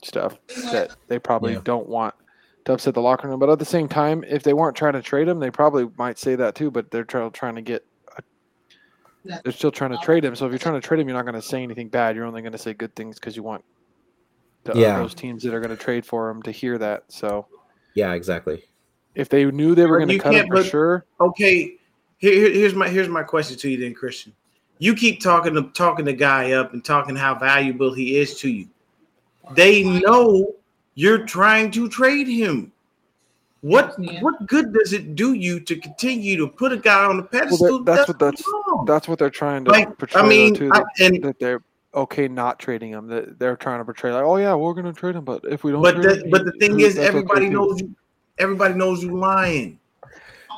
stuff 0.04 0.38
that 0.71 0.95
they 1.08 1.19
probably 1.19 1.54
Yeah. 1.54 1.62
don't 1.63 1.88
want 1.88 2.13
to 2.65 2.73
upset 2.73 2.93
the 2.93 3.01
locker 3.01 3.28
room, 3.28 3.39
but 3.39 3.49
at 3.49 3.60
the 3.60 3.65
same 3.65 3.88
time, 3.88 4.23
if 4.28 4.43
they 4.43 4.54
weren't 4.54 4.75
trying 4.75 4.93
to 4.93 5.01
trade 5.01 5.28
him, 5.28 5.39
they 5.39 5.51
probably 5.51 5.88
might 5.97 6.17
say 6.17 6.36
that 6.36 6.56
too. 6.56 6.71
But 6.71 6.91
they're 6.91 7.04
try- 7.04 7.30
trying 7.30 7.56
to 7.56 7.62
get. 7.62 7.86
A, 8.17 8.21
they're 9.43 9.51
still 9.54 9.71
trying 9.71 9.91
to 9.91 9.97
trade 9.97 10.23
him. 10.25 10.36
So 10.36 10.45
if 10.45 10.51
you're 10.51 10.60
trying 10.60 10.80
to 10.80 10.88
trade 10.88 10.99
him, 10.99 11.08
you're 11.08 11.17
not 11.17 11.25
going 11.25 11.36
to 11.36 11.41
say 11.41 11.63
anything 11.63 11.89
bad. 11.89 12.15
You're 12.15 12.25
only 12.25 12.41
going 12.41 12.51
to 12.51 12.58
say 12.60 12.73
good 12.73 12.95
things 12.95 13.19
because 13.19 13.36
you 13.36 13.43
want 13.43 13.63
the, 14.63 14.73
Yeah. 14.80 14.97
those 14.97 15.13
teams 15.15 15.43
that 15.43 15.54
are 15.54 15.60
going 15.60 15.75
to 15.75 15.82
trade 15.84 16.06
for 16.06 16.30
him 16.30 16.41
to 16.43 16.51
hear 16.51 16.78
that. 16.78 17.04
So 17.08 17.47
Yeah, 17.95 18.13
exactly. 18.13 18.63
if 19.15 19.30
they 19.30 19.45
knew 19.45 19.73
they 19.75 19.86
were 19.86 19.97
going 19.97 20.10
to 20.10 20.19
cut 20.19 20.34
him 20.36 20.47
for 20.47 20.56
put- 20.58 20.65
sure, 20.65 21.06
okay 21.19 21.78
here, 22.17 22.34
here- 22.34 22.51
here's 22.54 22.73
my 22.75 22.88
here's 22.89 23.08
my 23.10 23.23
question 23.23 23.58
to 23.58 23.69
you 23.69 23.78
then 23.78 23.93
christian 23.93 24.34
you 24.79 24.93
keep 24.95 25.21
talking 25.21 25.53
to 25.53 25.63
talking 25.73 26.05
the 26.05 26.13
guy 26.13 26.51
up 26.51 26.73
and 26.73 26.83
talking 26.83 27.15
how 27.15 27.35
valuable 27.35 27.93
he 27.93 28.17
is 28.17 28.39
to 28.39 28.49
you 28.49 28.67
they 29.53 29.83
know 29.83 30.53
you're 30.95 31.25
trying 31.25 31.69
to 31.71 31.88
trade 31.89 32.27
him 32.27 32.71
what 33.61 33.95
what 34.21 34.45
good 34.47 34.73
does 34.73 34.93
it 34.93 35.15
do 35.15 35.33
you 35.33 35.59
to 35.59 35.75
continue 35.77 36.38
to 36.38 36.47
put 36.47 36.71
a 36.71 36.77
guy 36.77 37.05
on 37.05 37.17
the 37.17 37.23
pedestal 37.23 37.83
that's 37.83 38.07
what 38.07 38.19
That's 38.19 38.38
that's 38.39 38.53
wrong. 38.67 38.85
that's 38.85 39.07
what 39.07 39.17
they're 39.19 39.29
trying 39.29 39.65
to 39.65 39.71
Like, 39.71 39.97
portray. 39.97 40.21
I 40.21 40.27
mean, 40.27 40.55
too, 40.55 40.69
I- 40.71 40.83
and 40.99 41.23
that 41.23 41.39
they're 41.39 41.61
okay 41.95 42.27
not 42.27 42.59
trading 42.59 42.91
him. 42.91 43.07
That 43.07 43.39
they're 43.39 43.55
trying 43.55 43.79
to 43.79 43.85
portray 43.85 44.11
like, 44.11 44.23
oh 44.23 44.35
yeah, 44.38 44.53
we're 44.53 44.73
going 44.73 44.85
to 44.85 44.93
trade 44.93 45.15
him, 45.15 45.23
but 45.23 45.41
if 45.45 45.63
we 45.63 45.71
don't, 45.71 45.81
but 45.81 45.95
trade 45.95 46.19
the, 46.19 46.23
him, 46.25 46.29
but 46.29 46.45
the 46.45 46.51
thing 46.59 46.79
is 46.81 46.95
that's 46.95 47.07
okay, 47.07 47.17
everybody 47.17 47.49
knows 47.49 47.81
you 47.81 47.95
everybody 48.38 48.73
knows 48.75 49.01
you're 49.03 49.13
lying 49.17 49.79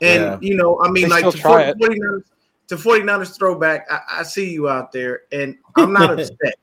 and 0.01 0.23
Yeah. 0.23 0.38
you 0.41 0.56
know 0.56 0.82
i 0.82 0.89
mean 0.89 1.03
They 1.03 1.10
like 1.10 1.19
still 1.19 1.32
to, 1.32 1.38
try 1.38 1.62
it. 1.63 1.77
49ers, 1.80 2.23
to 2.67 2.75
49ers 2.75 3.38
throwback 3.38 3.88
I, 3.89 4.19
I 4.19 4.23
see 4.23 4.51
you 4.51 4.69
out 4.69 4.91
there 4.91 5.21
and 5.32 5.58
i'm 5.75 5.93
not 5.93 6.12
upset. 6.19 6.56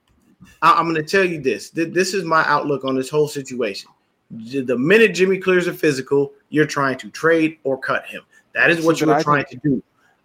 I, 0.63 0.73
i'm 0.73 0.85
going 0.85 0.97
to 0.97 1.03
tell 1.03 1.25
you 1.25 1.41
this 1.41 1.71
Th- 1.71 1.93
this 1.93 2.15
is 2.15 2.25
my 2.25 2.45
outlook 2.47 2.85
on 2.85 2.95
this 2.95 3.11
whole 3.11 3.29
situation. 3.29 3.91
The 4.31 4.77
minute 4.77 5.15
jimmy 5.15 5.39
clears 5.39 5.67
a 5.67 5.73
physical 5.73 6.33
you're 6.51 6.67
trying 6.67 6.99
to 6.99 7.11
trade 7.11 7.59
or 7.65 7.79
cut 7.79 8.07
him. 8.07 8.23
That 8.55 8.71
is 8.71 8.85
what 8.85 8.97
See, 8.97 9.01
you 9.01 9.07
but 9.07 9.17
are 9.17 9.19
I 9.19 9.23
trying 9.23 9.45
to 9.47 9.57
do. 9.57 9.83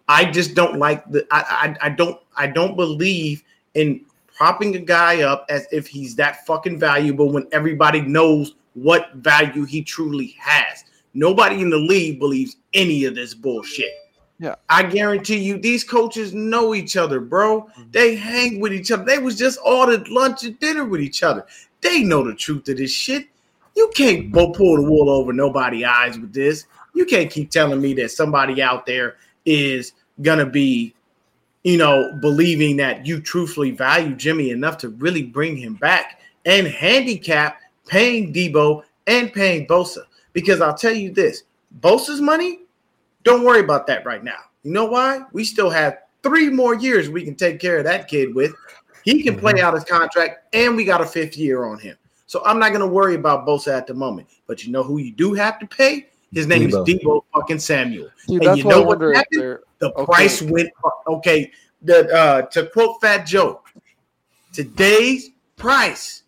I 0.08 0.24
just 0.24 0.54
don't 0.54 0.78
like 0.78 1.08
the 1.10 1.26
I, 1.30 1.76
I 1.80 1.86
i 1.86 1.88
don't 1.88 2.20
i 2.36 2.46
don't 2.46 2.76
believe 2.76 3.42
in 3.74 4.04
propping 4.34 4.74
a 4.74 4.78
guy 4.78 5.22
up 5.22 5.44
as 5.50 5.66
if 5.70 5.86
he's 5.86 6.14
that 6.16 6.46
fucking 6.46 6.78
valuable 6.78 7.30
when 7.30 7.46
everybody 7.52 8.00
knows 8.00 8.54
what 8.74 9.12
value 9.16 9.64
he 9.64 9.82
truly 9.82 10.34
has. 10.38 10.84
Nobody 11.12 11.60
in 11.60 11.70
the 11.70 11.76
league 11.76 12.18
believes 12.18 12.56
any 12.72 13.04
of 13.04 13.14
this 13.14 13.34
bullshit. 13.34 13.92
Yeah. 14.40 14.54
I 14.68 14.82
guarantee 14.84 15.36
you, 15.36 15.58
these 15.58 15.84
coaches 15.84 16.32
know 16.32 16.74
each 16.74 16.96
other, 16.96 17.20
bro. 17.20 17.62
Mm-hmm. 17.62 17.82
They 17.90 18.16
hang 18.16 18.58
with 18.58 18.72
each 18.72 18.90
other. 18.90 19.04
They 19.04 19.18
was 19.18 19.36
just 19.36 19.58
ordered 19.64 20.08
lunch 20.08 20.44
and 20.44 20.58
dinner 20.58 20.84
with 20.84 21.02
each 21.02 21.22
other. 21.22 21.46
They 21.82 22.02
know 22.02 22.24
the 22.24 22.34
truth 22.34 22.68
of 22.68 22.78
this 22.78 22.90
shit. 22.90 23.28
You 23.76 23.90
can't 23.94 24.32
pull 24.32 24.76
the 24.76 24.82
wool 24.82 25.10
over 25.10 25.32
nobody's 25.32 25.84
eyes 25.84 26.18
with 26.18 26.32
this. 26.32 26.66
You 26.94 27.04
can't 27.04 27.30
keep 27.30 27.50
telling 27.50 27.80
me 27.80 27.94
that 27.94 28.10
somebody 28.10 28.60
out 28.62 28.86
there 28.86 29.16
is 29.44 29.92
gonna 30.22 30.46
be 30.46 30.94
you 31.62 31.76
know, 31.76 32.12
believing 32.20 32.76
that 32.76 33.06
you 33.06 33.20
truthfully 33.20 33.70
value 33.70 34.14
Jimmy 34.14 34.50
enough 34.50 34.78
to 34.78 34.88
really 34.88 35.22
bring 35.22 35.56
him 35.56 35.74
back 35.74 36.20
and 36.46 36.66
handicap 36.66 37.60
paying 37.86 38.32
Deebo 38.32 38.82
and 39.06 39.32
paying 39.32 39.66
Bosa. 39.66 40.04
Because 40.32 40.60
I'll 40.60 40.76
tell 40.76 40.94
you 40.94 41.12
this 41.12 41.42
Bosa's 41.80 42.20
money, 42.20 42.60
don't 43.24 43.44
worry 43.44 43.60
about 43.60 43.86
that 43.88 44.04
right 44.04 44.22
now. 44.24 44.38
You 44.62 44.72
know 44.72 44.86
why? 44.86 45.22
We 45.32 45.44
still 45.44 45.70
have 45.70 45.98
three 46.22 46.50
more 46.50 46.74
years 46.74 47.08
we 47.08 47.24
can 47.24 47.34
take 47.34 47.60
care 47.60 47.78
of 47.78 47.84
that 47.84 48.08
kid 48.08 48.34
with. 48.34 48.54
He 49.04 49.22
can 49.22 49.38
play 49.38 49.60
out 49.62 49.72
his 49.74 49.84
contract, 49.84 50.54
and 50.54 50.76
we 50.76 50.84
got 50.84 51.00
a 51.00 51.06
fifth 51.06 51.36
year 51.36 51.64
on 51.64 51.78
him. 51.78 51.96
So 52.26 52.44
I'm 52.44 52.58
not 52.58 52.68
going 52.68 52.80
to 52.82 52.86
worry 52.86 53.14
about 53.14 53.46
Bosa 53.46 53.76
at 53.76 53.86
the 53.86 53.94
moment. 53.94 54.28
But 54.46 54.64
you 54.64 54.70
know 54.70 54.82
who 54.82 54.98
you 54.98 55.12
do 55.12 55.32
have 55.34 55.58
to 55.58 55.66
pay? 55.66 56.08
His 56.32 56.46
name 56.46 56.68
Deebo. 56.68 56.86
is 56.88 56.94
Deebo 56.94 57.22
fucking 57.34 57.58
Samuel. 57.58 58.10
Dude, 58.28 58.44
and 58.44 58.56
you 58.56 58.64
know 58.64 58.82
I 58.82 58.86
what 58.86 59.00
happened? 59.00 59.58
The 59.78 59.92
Okay. 59.92 60.04
price 60.04 60.42
went 60.42 60.68
up. 60.84 61.02
Okay. 61.06 61.50
The 61.82 62.14
uh 62.14 62.42
to 62.42 62.66
quote 62.66 63.00
Fat 63.00 63.26
Joe, 63.26 63.62
today's 64.52 65.30
price 65.56 66.24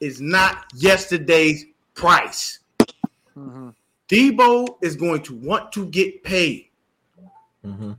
is 0.00 0.20
not 0.20 0.64
yesterday's 0.74 1.66
price. 1.94 2.60
Mhm. 3.36 3.74
Deebo 4.10 4.76
is 4.82 4.96
going 4.96 5.22
to 5.22 5.34
want 5.36 5.72
to 5.72 5.86
get 5.86 6.22
paid. 6.24 6.70
Mhm. 7.64 7.96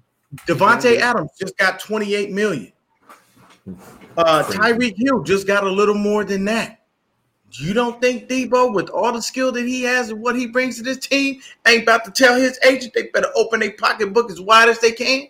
Davante 0.47 0.97
Adams 0.97 1.31
just 1.39 1.57
got 1.57 1.79
28 1.79 2.31
million. 2.31 2.71
Uh, 4.17 4.43
Tyreek 4.43 4.95
Hill 4.97 5.23
just 5.23 5.47
got 5.47 5.63
a 5.63 5.69
little 5.69 5.95
more 5.95 6.23
than 6.23 6.45
that. 6.45 6.81
You 7.53 7.73
don't 7.73 7.99
think 8.01 8.29
Deebo, 8.29 8.73
with 8.73 8.89
all 8.89 9.11
the 9.11 9.21
skill 9.21 9.51
that 9.51 9.65
he 9.65 9.83
has 9.83 10.09
and 10.09 10.21
what 10.21 10.35
he 10.35 10.47
brings 10.47 10.77
to 10.77 10.83
this 10.83 10.97
team, 10.97 11.41
ain't 11.67 11.83
about 11.83 12.05
to 12.05 12.11
tell 12.11 12.35
his 12.35 12.57
agent 12.65 12.93
they 12.93 13.07
better 13.07 13.27
open 13.35 13.59
their 13.59 13.73
pocketbook 13.73 14.31
as 14.31 14.39
wide 14.39 14.69
as 14.69 14.79
they 14.79 14.91
can? 14.91 15.27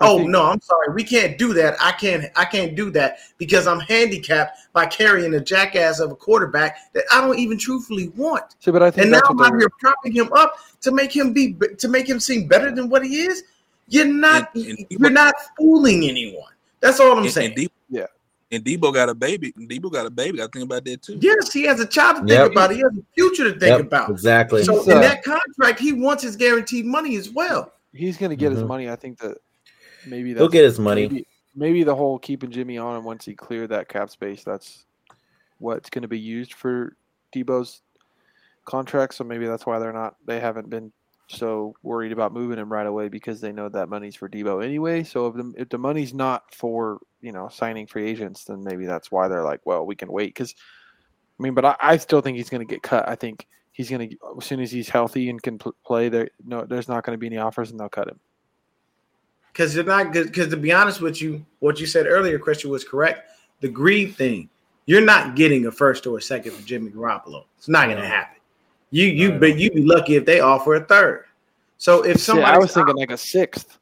Oh 0.00 0.18
no, 0.18 0.42
I'm 0.44 0.60
sorry. 0.60 0.92
We 0.92 1.02
can't 1.04 1.38
do 1.38 1.54
that. 1.54 1.76
I 1.80 1.92
can't 1.92 2.26
I 2.36 2.44
can't 2.44 2.74
do 2.76 2.90
that 2.90 3.18
because 3.38 3.66
I'm 3.66 3.80
handicapped 3.80 4.58
by 4.72 4.86
carrying 4.86 5.32
a 5.34 5.40
jackass 5.40 6.00
of 6.00 6.10
a 6.10 6.16
quarterback 6.16 6.92
that 6.92 7.04
I 7.12 7.20
don't 7.20 7.38
even 7.38 7.56
truthfully 7.58 8.08
want. 8.16 8.56
See, 8.60 8.70
but 8.70 8.82
I 8.82 8.90
think 8.90 9.04
And 9.04 9.12
now 9.12 9.18
that's 9.18 9.30
I'm 9.30 9.36
what 9.36 9.46
out 9.46 9.50
they're- 9.52 9.60
here 9.60 9.68
propping 9.80 10.12
him 10.12 10.30
up 10.34 10.56
to 10.82 10.92
make 10.92 11.14
him 11.14 11.32
be 11.32 11.54
to 11.78 11.88
make 11.88 12.08
him 12.08 12.20
seem 12.20 12.46
better 12.46 12.70
than 12.70 12.88
what 12.90 13.04
he 13.04 13.22
is. 13.22 13.44
You're 13.88 14.04
not 14.06 14.54
And- 14.54 14.66
and 14.66 14.86
you're 14.90 15.10
not 15.10 15.34
fooling 15.56 16.04
anyone. 16.08 16.52
That's 16.80 17.00
all 17.00 17.12
I'm 17.12 17.24
And, 17.24 17.30
saying. 17.32 17.52
and, 17.52 17.58
Deebo, 17.58 17.70
Yeah. 17.88 18.06
and 18.52 18.64
Deebo 18.64 18.92
got 18.92 19.08
a 19.08 19.14
baby. 19.14 19.54
And 19.56 19.68
Deebo 19.68 19.90
got 19.90 20.04
a 20.06 20.10
baby. 20.10 20.38
Got 20.38 20.52
to 20.52 20.58
think 20.58 20.70
about 20.70 20.84
that 20.84 21.02
too. 21.02 21.18
Yes, 21.22 21.52
he 21.52 21.62
has 21.62 21.80
a 21.80 21.86
child 21.86 22.16
to 22.16 22.20
think 22.20 22.30
Yep. 22.30 22.50
about. 22.52 22.70
He 22.72 22.80
has 22.80 22.92
a 22.92 23.02
future 23.14 23.44
to 23.44 23.50
think 23.58 23.62
Yep, 23.78 23.80
about. 23.80 24.10
exactly. 24.10 24.62
So 24.64 24.76
He's, 24.78 24.88
in 24.88 24.98
uh, 24.98 25.00
that 25.00 25.24
contract, 25.24 25.80
he 25.80 25.92
wants 25.92 26.22
his 26.22 26.36
guaranteed 26.36 26.84
money 26.84 27.16
as 27.16 27.30
well. 27.30 27.72
he's 27.94 28.18
going 28.18 28.28
to 28.28 28.36
get 28.36 28.52
his 28.52 28.60
Mhm. 28.62 28.66
money. 28.68 28.90
I 28.90 28.96
think 28.96 29.18
that 29.20 29.38
maybe 30.06 30.32
that's 30.32 30.42
He'll 30.42 30.48
get 30.48 30.64
his 30.64 30.78
money. 30.78 31.08
Maybe, 31.08 31.26
maybe 31.54 31.82
the 31.82 31.94
whole 31.94 32.18
keeping 32.18 32.50
Jimmy 32.50 32.78
on, 32.78 33.04
once 33.04 33.24
he 33.24 33.34
cleared 33.34 33.70
that 33.70 33.88
cap 33.88 34.10
space, 34.10 34.44
that's 34.44 34.86
what's 35.58 35.90
going 35.90 36.02
to 36.02 36.08
be 36.08 36.18
used 36.18 36.54
for 36.54 36.96
Deebo's 37.34 37.82
contract. 38.64 39.14
So 39.14 39.24
maybe 39.24 39.46
that's 39.46 39.66
why 39.66 39.78
they're 39.78 39.92
not. 39.92 40.16
They 40.26 40.40
haven't 40.40 40.70
been 40.70 40.92
so 41.28 41.74
worried 41.82 42.12
about 42.12 42.32
moving 42.32 42.58
him 42.58 42.72
right 42.72 42.86
away 42.86 43.08
because 43.08 43.40
they 43.40 43.52
know 43.52 43.68
that 43.68 43.88
money's 43.88 44.14
for 44.14 44.28
Deebo 44.28 44.64
anyway. 44.64 45.02
So 45.02 45.26
if 45.26 45.34
the 45.34 45.52
if 45.56 45.68
the 45.68 45.78
money's 45.78 46.14
not 46.14 46.54
for 46.54 47.00
you 47.20 47.32
know 47.32 47.48
signing 47.48 47.86
free 47.86 48.08
agents, 48.08 48.44
then 48.44 48.62
maybe 48.62 48.86
that's 48.86 49.10
why 49.10 49.28
they're 49.28 49.44
like, 49.44 49.60
well, 49.64 49.84
we 49.84 49.96
can 49.96 50.10
wait. 50.12 50.28
Because 50.28 50.54
I 51.38 51.42
mean, 51.42 51.54
but 51.54 51.64
I, 51.64 51.76
I 51.80 51.96
still 51.96 52.20
think 52.20 52.36
he's 52.36 52.50
going 52.50 52.66
to 52.66 52.72
get 52.72 52.82
cut. 52.82 53.08
I 53.08 53.14
think 53.14 53.46
he's 53.72 53.90
going 53.90 54.08
to 54.08 54.16
as 54.38 54.44
soon 54.44 54.60
as 54.60 54.70
he's 54.70 54.88
healthy 54.88 55.28
and 55.28 55.42
can 55.42 55.58
pl- 55.58 55.74
play. 55.84 56.08
There, 56.08 56.30
no, 56.44 56.64
there's 56.64 56.88
not 56.88 57.04
going 57.04 57.14
to 57.14 57.18
be 57.18 57.26
any 57.26 57.38
offers, 57.38 57.70
and 57.70 57.80
they'll 57.80 57.88
cut 57.88 58.08
him. 58.08 58.20
Because 59.56 59.72
they're 59.72 59.84
not 59.84 60.12
good. 60.12 60.26
Because 60.26 60.48
to 60.48 60.56
be 60.58 60.70
honest 60.70 61.00
with 61.00 61.22
you, 61.22 61.42
what 61.60 61.80
you 61.80 61.86
said 61.86 62.06
earlier, 62.06 62.38
Christian, 62.38 62.68
was 62.70 62.84
correct. 62.84 63.30
The 63.60 63.68
greed 63.68 64.14
thing. 64.14 64.50
You're 64.84 65.00
not 65.00 65.34
getting 65.34 65.64
a 65.64 65.72
first 65.72 66.06
or 66.06 66.18
a 66.18 66.20
second 66.22 66.52
for 66.52 66.62
Jimmy 66.66 66.90
Garoppolo. 66.90 67.44
It's 67.56 67.66
not 67.66 67.86
going 67.86 67.96
to 67.96 68.06
happen. 68.06 68.36
You 68.90 69.06
you 69.06 69.32
No. 69.32 69.38
but 69.38 69.58
you'd 69.58 69.72
be 69.72 69.82
lucky 69.82 70.16
if 70.16 70.26
they 70.26 70.40
offer 70.40 70.74
a 70.74 70.84
third. 70.84 71.24
So 71.78 72.04
if 72.04 72.18
See, 72.18 72.24
somebody, 72.24 72.52
I 72.52 72.58
was 72.58 72.74
thinking 72.74 72.96
like 72.96 73.10
a 73.10 73.16
sixth. 73.16 73.78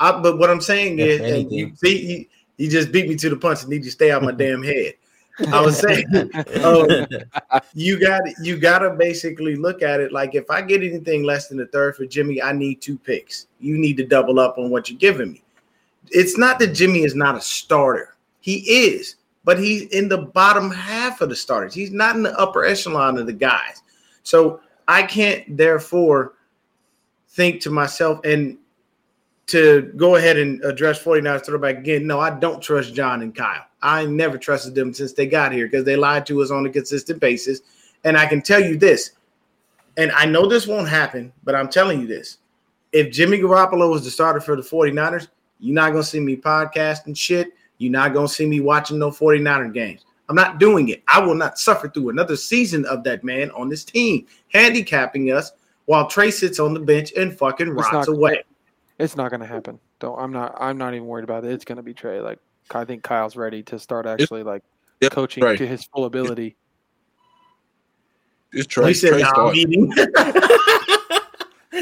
I, 0.00 0.18
but 0.18 0.38
what 0.38 0.48
I'm 0.48 0.62
saying 0.62 0.98
If 0.98 1.20
is, 1.20 1.32
and 1.32 1.52
you 1.52 1.72
beat 1.82 2.02
you, 2.04 2.26
you 2.56 2.70
just 2.70 2.90
beat 2.90 3.06
me 3.06 3.14
to 3.16 3.28
the 3.28 3.36
punch 3.36 3.60
and 3.60 3.70
need 3.70 3.82
to 3.82 3.90
stay 3.90 4.10
out 4.12 4.22
my 4.22 4.32
damn 4.44 4.62
head. 4.62 4.94
I 5.48 5.60
was 5.60 5.78
saying, 5.78 6.04
oh, 6.56 7.06
you 7.74 7.98
got 8.00 8.22
you 8.40 8.58
got 8.58 8.80
to 8.80 8.90
basically 8.90 9.56
look 9.56 9.82
at 9.82 10.00
it 10.00 10.12
like 10.12 10.34
if 10.34 10.50
I 10.50 10.62
get 10.62 10.82
anything 10.82 11.22
less 11.22 11.48
than 11.48 11.60
a 11.60 11.66
third 11.66 11.96
for 11.96 12.06
Jimmy, 12.06 12.42
I 12.42 12.52
need 12.52 12.80
two 12.80 12.98
picks. 12.98 13.46
You 13.60 13.78
need 13.78 13.96
to 13.98 14.04
double 14.04 14.38
up 14.38 14.58
on 14.58 14.70
what 14.70 14.88
you're 14.88 14.98
giving 14.98 15.32
me. 15.32 15.42
It's 16.10 16.36
not 16.36 16.58
that 16.58 16.68
Jimmy 16.68 17.02
is 17.02 17.14
not 17.14 17.36
a 17.36 17.40
starter. 17.40 18.16
He 18.40 18.58
is, 18.58 19.16
but 19.44 19.58
he's 19.58 19.84
in 19.88 20.08
the 20.08 20.18
bottom 20.18 20.70
half 20.70 21.20
of 21.20 21.28
the 21.28 21.36
starters. 21.36 21.74
He's 21.74 21.92
not 21.92 22.16
in 22.16 22.22
the 22.22 22.38
upper 22.38 22.64
echelon 22.64 23.18
of 23.18 23.26
the 23.26 23.32
guys. 23.32 23.82
So 24.22 24.60
I 24.88 25.02
can't 25.04 25.56
therefore 25.56 26.34
think 27.30 27.60
to 27.62 27.70
myself 27.70 28.20
and 28.24 28.58
to 29.46 29.92
go 29.96 30.16
ahead 30.16 30.36
and 30.36 30.62
address 30.64 31.02
49ers 31.02 31.46
throwback 31.46 31.78
again. 31.78 32.06
No, 32.06 32.20
I 32.20 32.30
don't 32.30 32.62
trust 32.62 32.94
John 32.94 33.22
and 33.22 33.34
Kyle. 33.34 33.64
I 33.82 34.06
never 34.06 34.38
trusted 34.38 34.74
them 34.74 34.94
since 34.94 35.12
they 35.12 35.26
got 35.26 35.52
here 35.52 35.66
because 35.66 35.84
they 35.84 35.96
lied 35.96 36.26
to 36.26 36.40
us 36.42 36.50
on 36.50 36.64
a 36.66 36.70
consistent 36.70 37.20
basis. 37.20 37.60
And 38.04 38.16
I 38.16 38.26
can 38.26 38.42
tell 38.42 38.60
you 38.60 38.76
this, 38.76 39.12
and 39.96 40.10
I 40.12 40.24
know 40.24 40.46
this 40.46 40.66
won't 40.66 40.88
happen, 40.88 41.32
but 41.44 41.54
I'm 41.54 41.68
telling 41.68 42.00
you 42.00 42.06
this. 42.06 42.38
If 42.92 43.10
Jimmy 43.12 43.38
Garoppolo 43.38 43.90
was 43.90 44.04
the 44.04 44.10
starter 44.10 44.40
for 44.40 44.56
the 44.56 44.62
49ers, 44.62 45.28
you're 45.60 45.74
not 45.74 45.90
going 45.92 46.02
to 46.02 46.08
see 46.08 46.20
me 46.20 46.36
podcasting 46.36 47.16
shit. 47.16 47.52
You're 47.78 47.92
not 47.92 48.12
going 48.12 48.26
to 48.26 48.32
see 48.32 48.46
me 48.46 48.60
watching 48.60 48.98
no 48.98 49.10
49er 49.10 49.72
games. 49.72 50.04
I'm 50.28 50.36
not 50.36 50.58
doing 50.58 50.88
it. 50.88 51.02
I 51.08 51.20
will 51.20 51.34
not 51.34 51.58
suffer 51.58 51.88
through 51.88 52.10
another 52.10 52.36
season 52.36 52.84
of 52.86 53.02
that 53.04 53.22
man 53.24 53.50
on 53.52 53.68
this 53.68 53.84
team, 53.84 54.26
handicapping 54.52 55.30
us 55.32 55.52
while 55.86 56.06
Trey 56.06 56.30
sits 56.30 56.58
on 56.60 56.74
the 56.74 56.80
bench 56.80 57.12
and 57.16 57.36
fucking 57.36 57.76
It's 57.78 57.92
not- 57.92 58.08
away. 58.08 58.42
It's 58.98 59.16
not 59.16 59.30
going 59.30 59.40
to 59.40 59.46
happen. 59.46 59.80
Don't. 59.98 60.18
I'm 60.18 60.32
not. 60.32 60.54
I'm 60.60 60.78
not 60.78 60.94
even 60.94 61.06
worried 61.06 61.24
about 61.24 61.44
it. 61.44 61.50
It's 61.52 61.64
going 61.64 61.76
to 61.76 61.82
be 61.82 61.94
Trey. 61.94 62.20
Like 62.20 62.38
I 62.74 62.84
think 62.84 63.02
Kyle's 63.02 63.36
ready 63.36 63.62
to 63.64 63.78
start 63.78 64.06
actually 64.06 64.42
like 64.42 64.62
Yep, 65.00 65.12
coaching 65.12 65.42
Trey. 65.42 65.56
to 65.56 65.66
his 65.66 65.84
full 65.84 66.04
ability. 66.04 66.56
It's 68.52 68.66
Trey. 68.66 68.88
he 68.88 68.94
said, 68.94 69.10
Trey 69.10 69.22
"Nah, 69.22 69.28
I'm 69.28 69.34
started. 69.34 69.58
eating." 69.58 69.92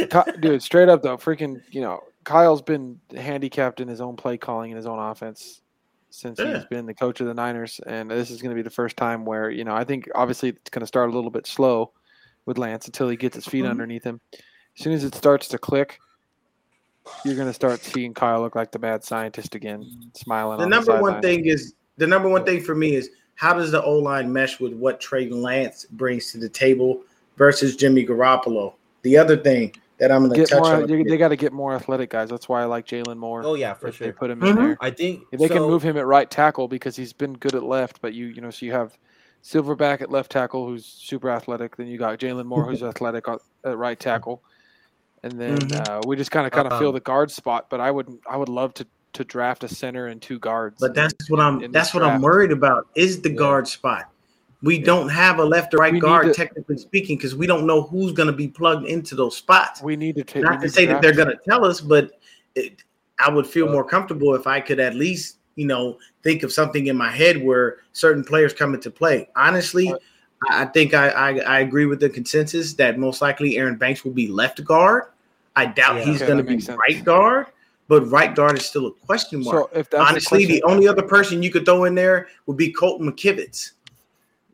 Ky- 0.08 0.32
Dude, 0.40 0.62
straight 0.62 0.88
up 0.88 1.02
though, 1.02 1.16
freaking, 1.16 1.60
you 1.70 1.80
know, 1.80 2.00
Kyle's 2.24 2.62
been 2.62 3.00
handicapped 3.16 3.80
in 3.80 3.88
his 3.88 4.00
own 4.00 4.16
play 4.16 4.38
calling 4.38 4.70
and 4.70 4.76
his 4.76 4.86
own 4.86 4.98
offense 4.98 5.62
since 6.10 6.38
Yeah. 6.38 6.56
he's 6.58 6.64
been 6.66 6.86
the 6.86 6.94
coach 6.94 7.20
of 7.20 7.26
the 7.26 7.34
Niners, 7.34 7.80
and 7.86 8.10
this 8.10 8.30
is 8.30 8.40
going 8.40 8.50
to 8.50 8.54
be 8.56 8.62
the 8.62 8.70
first 8.70 8.96
time 8.96 9.24
where 9.24 9.50
you 9.50 9.64
know 9.64 9.74
I 9.74 9.84
think 9.84 10.08
obviously 10.14 10.50
it's 10.50 10.70
going 10.70 10.80
to 10.80 10.86
start 10.86 11.10
a 11.10 11.12
little 11.12 11.30
bit 11.30 11.46
slow 11.46 11.92
with 12.46 12.56
Lance 12.58 12.86
until 12.86 13.08
he 13.08 13.16
gets 13.16 13.34
his 13.36 13.46
feet 13.46 13.64
Mhm. 13.64 13.70
underneath 13.70 14.04
him. 14.04 14.20
As 14.32 14.82
soon 14.84 14.92
as 14.92 15.04
it 15.04 15.14
starts 15.14 15.48
to 15.48 15.58
click, 15.58 15.98
you're 17.24 17.34
going 17.34 17.48
to 17.48 17.54
start 17.54 17.80
seeing 17.80 18.14
Kyle 18.14 18.40
look 18.40 18.54
like 18.54 18.70
the 18.70 18.78
bad 18.78 19.02
scientist 19.04 19.54
again, 19.54 20.10
smiling. 20.14 20.58
the 20.58 20.64
on 20.64 20.70
number 20.70 20.92
one 21.00 21.14
sideline. 21.14 21.22
thing 21.22 21.46
is 21.46 21.74
the 21.96 22.06
number 22.06 22.28
one 22.28 22.44
thing 22.44 22.60
for 22.62 22.74
me 22.74 22.94
is 22.94 23.10
how 23.34 23.52
does 23.54 23.70
the 23.70 23.82
O 23.82 23.94
line 23.98 24.32
mesh 24.32 24.60
with 24.60 24.72
what 24.74 25.00
Trey 25.00 25.28
Lance 25.28 25.86
brings 25.92 26.30
to 26.32 26.38
the 26.38 26.48
table 26.48 27.02
versus 27.36 27.76
Jimmy 27.76 28.04
Garoppolo? 28.06 28.74
The 29.02 29.16
other 29.16 29.36
thing 29.36 29.74
that 29.98 30.10
I'm 30.12 30.20
going 30.20 30.30
to 30.32 30.36
get 30.36 30.48
touch 30.50 30.62
more. 30.62 30.74
on. 30.82 30.88
you- 30.88 31.04
They 31.04 31.16
got 31.16 31.28
to 31.28 31.36
get 31.36 31.52
more 31.52 31.74
athletic 31.74 32.10
guys. 32.10 32.28
That's 32.30 32.48
why 32.48 32.62
I 32.62 32.64
like 32.66 32.86
Jaylon 32.86 33.16
Moore. 33.16 33.42
oh 33.44 33.54
yeah, 33.54 33.74
for 33.74 33.88
if 33.88 33.98
they 33.98 34.06
sure. 34.06 34.12
put 34.12 34.30
him 34.30 34.42
in 34.42 34.54
Mhm. 34.54 34.56
there. 34.56 34.76
I 34.80 34.90
think 34.90 35.22
If 35.32 35.40
they 35.40 35.48
can 35.48 35.62
move 35.62 35.82
him 35.82 35.96
at 35.96 36.06
right 36.06 36.30
tackle 36.30 36.68
because 36.68 36.96
he's 36.96 37.12
been 37.12 37.34
good 37.34 37.54
at 37.54 37.62
left, 37.62 38.00
but 38.02 38.12
you 38.14 38.26
you 38.26 38.40
know 38.40 38.50
so 38.50 38.64
you 38.66 38.72
have 38.72 38.96
Silverback 39.42 40.02
at 40.02 40.10
left 40.10 40.30
tackle 40.30 40.66
who's 40.66 40.84
super 40.84 41.30
athletic. 41.30 41.76
Then 41.76 41.86
you 41.86 41.96
got 41.98 42.18
Jaylon 42.18 42.44
Moore 42.44 42.64
who's 42.66 42.82
athletic 42.82 43.24
at 43.64 43.78
right 43.78 43.98
tackle, 43.98 44.42
and 45.22 45.32
then 45.40 45.58
Mhm. 45.58 45.86
uh, 45.88 46.00
we 46.06 46.16
just 46.16 46.30
kind 46.30 46.46
of 46.46 46.52
kind 46.52 46.66
of 46.70 46.78
fill 46.78 46.88
Um, 46.88 46.94
the 46.94 47.00
guard 47.00 47.30
spot. 47.30 47.66
But 47.70 47.80
I 47.80 47.90
would 47.90 48.08
I 48.28 48.36
would 48.36 48.48
love 48.48 48.74
to 48.74 48.86
to 49.12 49.24
draft 49.24 49.64
a 49.64 49.68
center 49.68 50.06
and 50.06 50.22
two 50.22 50.38
guards. 50.38 50.76
But 50.80 50.94
that's 50.94 51.14
what 51.28 51.40
I'm 51.40 51.70
that's 51.72 51.92
what 51.94 52.02
I'm 52.02 52.20
worried 52.22 52.52
about 52.52 52.88
is 52.94 53.20
the 53.20 53.30
Yeah. 53.30 53.36
guard 53.36 53.68
spot. 53.68 54.04
We 54.62 54.78
don't 54.78 55.08
have 55.08 55.38
a 55.38 55.44
left 55.44 55.72
or 55.72 55.78
right 55.78 55.92
We 55.92 56.00
guard, 56.00 56.26
to- 56.26 56.34
technically 56.34 56.76
speaking, 56.76 57.16
because 57.16 57.34
we 57.34 57.46
don't 57.46 57.66
know 57.66 57.80
who's 57.82 58.12
going 58.12 58.26
to 58.26 58.32
be 58.32 58.46
plugged 58.46 58.86
into 58.86 59.14
those 59.14 59.34
spots. 59.36 59.80
we 59.82 59.96
need 59.96 60.16
to 60.16 60.24
take. 60.24 60.42
Not 60.42 60.60
to 60.60 60.68
say 60.68 60.84
that 60.86 61.00
they're 61.00 61.14
going 61.14 61.28
to 61.30 61.38
tell 61.48 61.64
us, 61.64 61.80
but 61.80 62.10
it, 62.54 62.84
I 63.18 63.30
would 63.30 63.46
feel 63.46 63.68
more 63.70 63.84
comfortable 63.84 64.34
if 64.34 64.46
I 64.46 64.60
could 64.60 64.78
at 64.78 64.94
least, 64.94 65.38
you 65.56 65.66
know, 65.66 65.96
think 66.22 66.42
of 66.42 66.52
something 66.52 66.88
in 66.88 66.96
my 66.96 67.10
head 67.10 67.42
where 67.42 67.78
certain 67.92 68.22
players 68.22 68.52
come 68.52 68.74
into 68.74 68.90
play. 68.90 69.28
Honestly, 69.34 69.90
Uh, 69.92 69.96
I 70.48 70.62
I 70.62 70.64
think 70.66 70.94
I, 70.94 71.08
I 71.08 71.28
I 71.40 71.58
agree 71.60 71.86
with 71.86 72.00
the 72.00 72.08
consensus 72.08 72.74
that 72.74 72.98
most 72.98 73.20
likely 73.20 73.56
Aaron 73.58 73.76
Banks 73.76 74.04
will 74.04 74.12
be 74.12 74.28
left 74.28 74.62
guard. 74.64 75.04
I 75.56 75.66
doubt 75.66 75.96
Yeah. 75.96 76.04
he's 76.04 76.16
Okay, 76.22 76.26
going 76.26 76.38
to 76.38 76.44
be 76.44 76.60
sense. 76.60 76.78
right 76.88 77.04
guard, 77.04 77.46
but 77.88 78.02
right 78.10 78.34
guard 78.34 78.56
is 78.56 78.64
still 78.66 78.86
a 78.86 78.92
question 78.92 79.42
mark. 79.44 79.70
So 79.72 79.78
if 79.78 79.90
that's 79.90 80.08
Honestly, 80.08 80.46
the 80.46 80.62
only 80.62 80.86
other 80.88 81.02
person 81.02 81.42
you 81.42 81.50
could 81.50 81.64
throw 81.64 81.84
in 81.84 81.94
there 81.94 82.28
would 82.46 82.56
be 82.56 82.70
Colton 82.72 83.10
McKivitz 83.10 83.72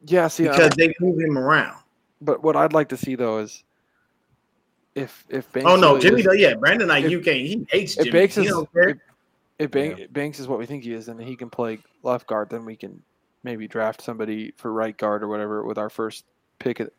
yeah, 0.06 0.26
see, 0.28 0.48
I- 0.48 0.52
because 0.52 0.70
they 0.76 0.94
move 1.00 1.20
him 1.20 1.36
around. 1.38 1.76
but 2.20 2.42
what 2.42 2.56
I'd 2.56 2.72
like 2.72 2.88
to 2.90 2.96
see 2.96 3.14
though 3.14 3.38
is 3.38 3.62
if 4.94 5.24
if 5.28 5.50
Banks 5.52 5.68
Oh 5.70 5.76
no, 5.76 5.90
really 5.94 6.00
Jimmy, 6.00 6.20
is- 6.20 6.26
though, 6.26 6.32
yeah, 6.32 6.54
Brandon 6.54 6.88
Aiyuk 6.88 7.24
can't. 7.24 7.36
He 7.36 7.66
hates 7.70 7.96
if 7.98 8.04
Jimmy. 8.06 8.18
Banks 8.18 8.34
he 8.36 8.42
is 8.42 8.48
don't 8.48 8.72
care. 8.72 8.88
if, 8.90 8.96
if 9.58 9.70
Banks, 9.70 10.00
Banks 10.10 10.40
is 10.40 10.48
what 10.48 10.58
we 10.58 10.66
think 10.66 10.84
he 10.84 10.94
is, 10.94 11.08
and 11.08 11.20
he 11.20 11.36
can 11.36 11.50
play 11.50 11.78
left 12.02 12.26
guard, 12.26 12.48
then 12.50 12.64
we 12.64 12.76
can 12.76 13.02
maybe 13.46 13.66
draft 13.66 14.02
somebody 14.02 14.52
for 14.58 14.72
right 14.72 14.96
guard 14.98 15.22
or 15.22 15.28
whatever 15.28 15.64
with 15.64 15.78
our 15.78 15.88
first 15.88 16.24
pick 16.58 16.80
in 16.80 16.90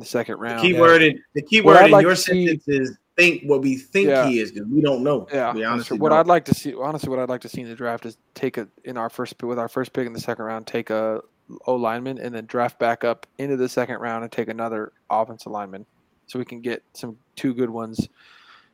the 0.00 0.04
second 0.04 0.38
round. 0.38 0.60
key 0.62 0.72
word 0.72 1.02
in 1.02 1.22
the 1.34 1.42
key 1.42 1.60
What 1.60 1.74
word 1.74 1.82
I'd 1.82 1.84
in 1.86 1.90
like 1.92 2.02
your 2.02 2.12
to 2.12 2.16
see- 2.16 2.46
sentence 2.46 2.64
is 2.66 2.98
think 3.16 3.42
what 3.44 3.60
we 3.62 3.76
think 3.76 4.08
Yeah. 4.08 4.26
he 4.26 4.40
is 4.40 4.50
because 4.50 4.66
we 4.68 4.80
don't 4.80 5.04
know. 5.04 5.28
Yeah, 5.32 5.52
we 5.54 5.62
honestly 5.62 5.96
true. 5.98 6.02
what 6.02 6.08
don't. 6.08 6.18
I'd 6.20 6.26
like 6.26 6.44
to 6.46 6.54
see, 6.54 6.74
honestly, 6.74 7.10
what 7.10 7.20
I'd 7.20 7.28
like 7.28 7.42
to 7.42 7.48
see 7.48 7.60
in 7.60 7.68
the 7.68 7.76
draft 7.76 8.06
is 8.06 8.16
take 8.34 8.56
a 8.56 8.66
in 8.84 8.96
our 8.96 9.08
first 9.10 9.40
with 9.42 9.58
our 9.58 9.68
first 9.68 9.92
pick 9.92 10.06
in 10.06 10.12
the 10.12 10.18
second 10.20 10.44
round, 10.46 10.66
take 10.66 10.90
a 10.90 11.20
O 11.66 11.74
lineman, 11.76 12.18
and 12.18 12.34
then 12.34 12.46
draft 12.46 12.78
back 12.78 13.04
up 13.04 13.26
into 13.38 13.56
the 13.58 13.68
second 13.68 14.00
round 14.00 14.24
and 14.24 14.32
take 14.32 14.48
another 14.48 14.92
offensive 15.10 15.52
lineman, 15.52 15.84
so 16.26 16.38
we 16.38 16.44
can 16.46 16.60
get 16.62 16.82
some 16.94 17.16
two 17.36 17.52
good 17.54 17.68
ones. 17.70 18.08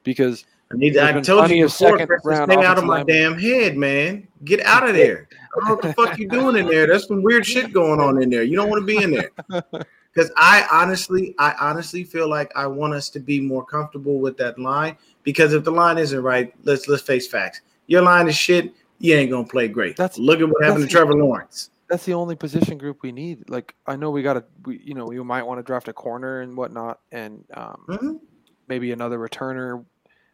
Because 0.05 0.46
I, 0.72 0.76
need, 0.76 0.94
there's 0.94 1.16
I 1.16 1.20
told 1.20 1.50
you 1.50 1.64
before, 1.64 1.96
round 2.24 2.52
stay 2.52 2.64
out 2.64 2.78
of 2.78 2.85
my 2.85 3.02
damn 3.02 3.37
head, 3.38 3.76
man. 3.76 4.28
Get 4.44 4.64
out 4.64 4.88
of 4.88 4.94
there. 4.94 5.28
I 5.33 5.59
don't 5.59 5.68
know 5.68 5.74
what 5.74 5.83
the 5.83 5.92
fuck 5.94 6.18
you 6.18 6.28
doing 6.28 6.56
in 6.56 6.66
there. 6.66 6.87
There's 6.87 7.09
some 7.09 7.22
weird 7.22 7.44
shit 7.44 7.72
going 7.72 7.98
on 7.98 8.22
in 8.22 8.30
there. 8.30 8.44
You 8.44 8.54
don't 8.56 8.70
want 8.70 8.83
to 8.83 8.87
be 8.87 9.02
in 9.02 9.11
there. 9.11 9.30
Because 10.12 10.33
I 10.37 10.66
honestly, 10.72 11.37
I 11.38 11.54
honestly 11.61 12.02
feel 12.02 12.28
like 12.28 12.50
I 12.56 12.66
want 12.66 12.94
us 12.94 13.11
to 13.11 13.20
be 13.20 13.40
more 13.40 13.64
comfortable 13.64 14.18
with 14.18 14.37
that 14.38 14.59
line. 14.59 14.96
Because 15.22 15.52
if 15.52 15.62
the 15.62 15.70
line 15.70 15.98
isn't 15.98 16.20
right, 16.20 16.52
let's 16.64 16.88
let's 16.88 17.02
face 17.04 17.28
facts. 17.28 17.61
Your 17.87 18.02
line 18.02 18.26
is 18.26 18.35
shit. 18.37 18.74
you 18.98 19.14
ain't 19.14 19.30
gonna 19.30 19.46
play 19.46 19.68
great. 19.68 19.96
That's- 19.96 20.18
look 20.18 20.40
at 20.40 20.48
what 20.48 20.64
happened 20.64 20.83
to 20.88 20.90
Trevor 20.90 21.14
Lawrence. 21.14 21.70
That's 21.88 22.04
the 22.04 22.14
only 22.14 22.35
position 22.35 22.76
group 22.76 23.02
we 23.02 23.12
need. 23.12 23.48
Like 23.48 23.76
I 23.87 23.94
know 23.94 24.11
we 24.11 24.22
got 24.22 24.33
to, 24.33 24.44
we, 24.64 24.80
you 24.85 24.94
know, 24.94 25.04
we 25.04 25.22
might 25.22 25.44
want 25.44 25.61
to 25.61 25.62
draft 25.62 25.87
a 25.87 25.92
corner 25.92 26.40
and 26.40 26.56
whatnot, 26.56 26.98
and 27.12 27.44
um, 27.54 27.85
Mhm. 27.88 28.20
maybe 28.66 28.90
another 28.90 29.18
returner 29.20 29.85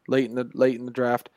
late 0.09 0.29
in 0.29 0.35
the 0.35 0.49
late 0.55 0.79
in 0.79 0.85
the 0.87 0.93
draft. 0.93 1.29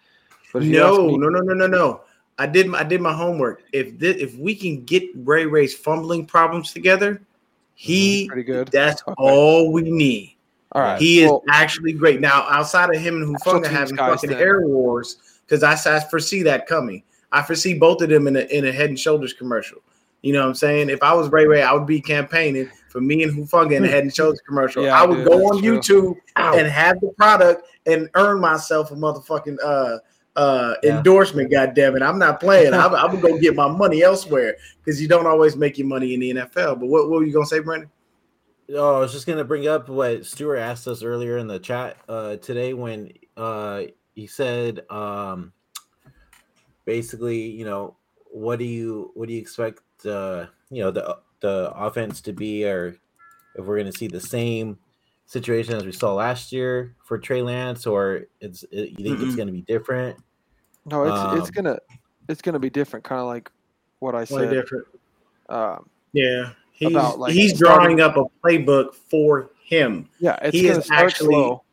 But 0.54 0.64
if 0.64 0.70
you 0.70 0.82
ask 0.84 0.98
No, 0.98 1.08
me- 1.08 1.18
no, 1.18 1.30
no, 1.30 1.40
no, 1.40 1.54
no, 1.54 1.68
no. 1.68 2.02
I 2.38 2.46
did 2.46 2.68
my, 2.68 2.80
I 2.80 2.84
did 2.84 3.02
my 3.02 3.14
homework. 3.14 3.64
If 3.74 4.00
this, 4.00 4.16
if 4.18 4.38
we 4.38 4.56
can 4.56 4.86
get 4.86 5.04
Ray 5.16 5.46
Ray's 5.46 5.76
fumbling 5.76 6.26
problems 6.26 6.72
together, 6.72 7.22
he 7.76 8.22
mm-hmm. 8.24 8.28
pretty 8.28 8.44
good. 8.44 8.68
that's 8.70 9.02
Okay. 9.08 9.14
all 9.18 9.72
we 9.72 9.84
need. 9.84 10.36
All 10.72 10.82
right, 10.84 11.02
He 11.02 11.22
is 11.24 11.30
well, 11.32 11.44
actually 11.50 11.94
great. 11.94 12.22
Now, 12.22 12.46
outside 12.48 12.94
of 12.94 13.02
him 13.02 13.24
and 13.24 13.36
Hufanga 13.36 13.66
having 13.68 13.98
fucking 13.98 14.30
then. 14.30 14.40
air 14.40 14.62
wars, 14.68 15.40
because 15.46 15.64
I, 15.64 15.74
I 15.96 16.00
foresee 16.00 16.44
that 16.44 16.68
coming. 16.68 17.02
I 17.32 17.42
foresee 17.42 17.74
both 17.74 18.02
of 18.04 18.10
them 18.10 18.28
in 18.28 18.36
a 18.36 18.42
in 18.42 18.66
a 18.66 18.72
Head 18.72 18.90
and 18.90 19.00
Shoulders 19.00 19.34
commercial. 19.34 19.80
You 20.22 20.34
know 20.34 20.42
what 20.42 20.50
I'm 20.50 20.56
saying? 20.56 20.90
If 20.90 21.02
I 21.02 21.14
was 21.14 21.30
Ray 21.30 21.46
Ray, 21.48 21.64
I 21.64 21.74
would 21.74 21.88
be 21.88 22.00
campaigning 22.02 22.70
for 22.90 23.02
me 23.02 23.24
and 23.24 23.32
Hufanga 23.34 23.74
in 23.74 23.86
a 23.86 23.88
Head 23.88 24.04
and 24.04 24.14
Shoulders 24.14 24.42
commercial. 24.46 24.84
Yeah, 24.84 25.02
I 25.02 25.06
would 25.06 25.18
dude, 25.20 25.28
go 25.28 25.46
on 25.46 25.62
true. 25.62 25.78
YouTube 25.78 26.16
and 26.36 26.68
have 26.68 27.00
the 27.00 27.14
product 27.18 27.68
and 27.86 28.10
earn 28.16 28.40
myself 28.40 28.92
a 28.92 28.96
motherfucking 28.96 29.58
uh 29.64 30.00
uh 30.36 30.76
Yeah. 30.84 30.98
endorsement. 30.98 31.52
God 31.52 31.74
damn 31.74 31.96
it, 31.96 32.02
I'm 32.02 32.20
not 32.20 32.40
playing. 32.40 32.74
I'm, 32.74 32.94
I'm 32.96 33.08
gonna 33.16 33.22
go 33.22 33.40
get 33.40 33.56
my 33.56 33.68
money 33.68 34.04
elsewhere 34.04 34.56
because 34.84 35.02
you 35.02 35.08
don't 35.08 35.28
always 35.28 35.56
make 35.56 35.78
your 35.78 35.88
money 35.88 36.14
in 36.14 36.20
the 36.20 36.32
NFL. 36.34 36.80
But 36.80 36.88
what, 36.88 37.10
what 37.10 37.20
were 37.20 37.26
you 37.26 37.34
gonna 37.34 37.46
say, 37.46 37.60
Brandon? 37.60 37.90
Oh, 38.72 38.98
I 38.98 39.00
was 39.00 39.12
just 39.12 39.26
gonna 39.26 39.44
bring 39.44 39.68
up 39.68 39.90
what 39.90 40.26
Stuart 40.26 40.58
asked 40.58 40.88
us 40.88 41.02
earlier 41.04 41.38
in 41.38 41.48
the 41.48 41.60
chat 41.60 41.98
uh, 42.08 42.36
today 42.38 42.74
when 42.74 43.12
uh, 43.36 43.84
he 44.14 44.28
said, 44.28 44.82
um, 44.92 45.54
basically, 46.86 47.50
you 47.50 47.66
know, 47.66 47.96
what 48.32 48.60
do 48.60 48.66
you 48.66 49.12
what 49.16 49.28
do 49.28 49.34
you 49.34 49.42
expect, 49.42 49.82
uh, 50.06 50.46
you 50.70 50.84
know, 50.84 50.92
the 50.92 51.18
the 51.42 51.72
offense 51.76 52.22
to 52.22 52.34
be, 52.34 52.66
or 52.66 52.96
if 53.56 53.66
we're 53.66 53.78
gonna 53.78 53.92
see 53.92 54.08
the 54.08 54.20
same 54.20 54.78
situation 55.26 55.76
as 55.76 55.86
we 55.86 55.92
saw 55.92 56.14
last 56.14 56.52
year 56.52 56.96
for 57.06 57.18
Trey 57.18 57.42
Lance, 57.42 57.86
or 57.86 58.26
it's 58.42 58.64
it, 58.72 59.00
you 59.00 59.06
think 59.06 59.22
it's 59.22 59.34
Mm-mm. 59.34 59.38
gonna 59.38 59.52
be 59.52 59.62
different? 59.62 60.18
no, 60.86 61.04
it's 61.04 61.40
it's 61.50 61.58
um, 61.58 61.64
gonna 61.64 61.80
it's 62.28 62.42
gonna 62.42 62.60
be 62.60 62.70
different, 62.70 63.04
kind 63.06 63.22
of 63.22 63.28
like 63.28 63.52
what 64.00 64.16
I 64.16 64.24
said. 64.24 64.50
different. 64.52 64.86
Um, 65.50 65.90
Yeah, 66.14 66.52
he's 66.72 66.92
About, 66.92 67.20
like, 67.20 67.34
he's 67.34 67.58
starting- 67.58 67.98
drawing 67.98 68.02
up 68.02 68.18
a 68.18 68.26
playbook 68.48 68.94
for 68.96 69.50
him. 69.64 70.08
yeah, 70.20 70.38
it's 70.42 70.56
He 70.56 70.68
is 70.68 70.86
start 70.86 71.06
actually- 71.06 71.28
slow. 71.34 71.64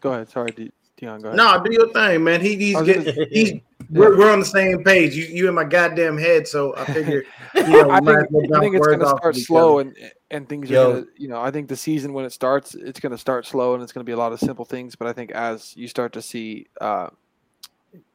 Go 0.00 0.12
ahead, 0.12 0.28
sorry, 0.28 0.50
De- 0.52 0.70
Dion. 1.00 1.20
Go 1.20 1.28
ahead. 1.28 1.36
No, 1.36 1.62
do 1.64 1.72
your 1.72 1.92
thing, 1.92 2.22
man. 2.22 2.40
He, 2.40 2.56
he's 2.56 2.80
getting 2.82 3.26
he's 3.30 3.60
we're, 3.90 4.16
we're 4.16 4.30
on 4.32 4.38
the 4.38 4.46
same 4.46 4.84
page. 4.84 5.16
You 5.16 5.24
you 5.24 5.48
in 5.48 5.54
my 5.54 5.64
goddamn 5.64 6.16
head, 6.16 6.46
so 6.46 6.76
I 6.76 6.84
figure 6.84 7.24
you 7.54 7.62
know 7.68 7.88
we 7.88 7.90
I 7.90 8.00
think, 8.00 8.30
well 8.30 8.56
I 8.56 8.60
think 8.60 8.76
it's 8.76 8.86
going 8.86 9.00
to 9.00 9.08
start 9.08 9.36
slow 9.36 9.78
and 9.80 9.96
and 10.30 10.48
things 10.48 10.70
are 10.70 10.74
going 10.74 11.04
to 11.04 11.08
you 11.16 11.28
know 11.28 11.40
I 11.40 11.50
think 11.50 11.68
the 11.68 11.76
season 11.76 12.12
when 12.12 12.24
it 12.24 12.32
starts 12.32 12.74
it's 12.74 13.00
going 13.00 13.12
to 13.12 13.18
start 13.18 13.46
slow 13.46 13.74
and 13.74 13.82
it's 13.82 13.92
going 13.92 14.04
to 14.04 14.08
be 14.08 14.12
a 14.12 14.16
lot 14.16 14.32
of 14.32 14.38
simple 14.38 14.64
things 14.64 14.94
but 14.94 15.08
I 15.08 15.12
think 15.12 15.32
as 15.32 15.76
you 15.76 15.88
start 15.88 16.12
to 16.12 16.22
see 16.22 16.66
uh, 16.80 17.08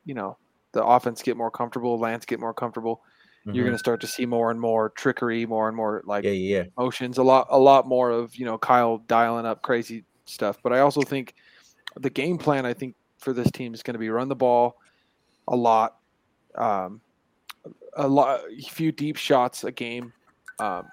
you 0.05 0.13
know 0.13 0.37
the 0.71 0.83
offense 0.85 1.21
get 1.21 1.35
more 1.35 1.51
comfortable 1.51 1.99
Lance 1.99 2.25
get 2.25 2.39
more 2.39 2.53
comfortable 2.53 3.01
you're 3.45 3.53
Mhm. 3.53 3.59
going 3.67 3.71
to 3.73 3.77
start 3.79 4.01
to 4.01 4.07
see 4.07 4.25
more 4.25 4.49
and 4.51 4.59
more 4.61 4.89
trickery 4.91 5.45
more 5.45 5.67
and 5.67 5.75
more 5.75 6.01
like 6.05 6.23
yeah, 6.23 6.31
yeah, 6.31 6.57
yeah. 6.57 6.63
motions 6.77 7.17
a 7.17 7.23
lot 7.23 7.47
a 7.49 7.59
lot 7.59 7.85
more 7.87 8.11
of 8.11 8.35
you 8.35 8.45
know 8.45 8.57
Kyle 8.57 8.99
dialing 8.99 9.45
up 9.45 9.61
crazy 9.61 10.05
stuff 10.25 10.57
but 10.63 10.71
I 10.71 10.79
also 10.79 11.01
think 11.01 11.35
the 11.99 12.09
game 12.09 12.37
plan 12.37 12.65
I 12.65 12.73
think 12.73 12.95
for 13.17 13.33
this 13.33 13.49
team 13.51 13.73
is 13.73 13.83
going 13.83 13.93
to 13.93 13.99
be 13.99 14.09
run 14.09 14.27
the 14.27 14.35
ball 14.35 14.77
a 15.47 15.55
lot 15.55 15.97
um, 16.55 17.01
a 17.97 18.07
lot 18.07 18.41
a 18.49 18.61
few 18.61 18.91
deep 18.91 19.17
shots 19.17 19.63
a 19.63 19.71
game 19.71 20.13
um, 20.59 20.87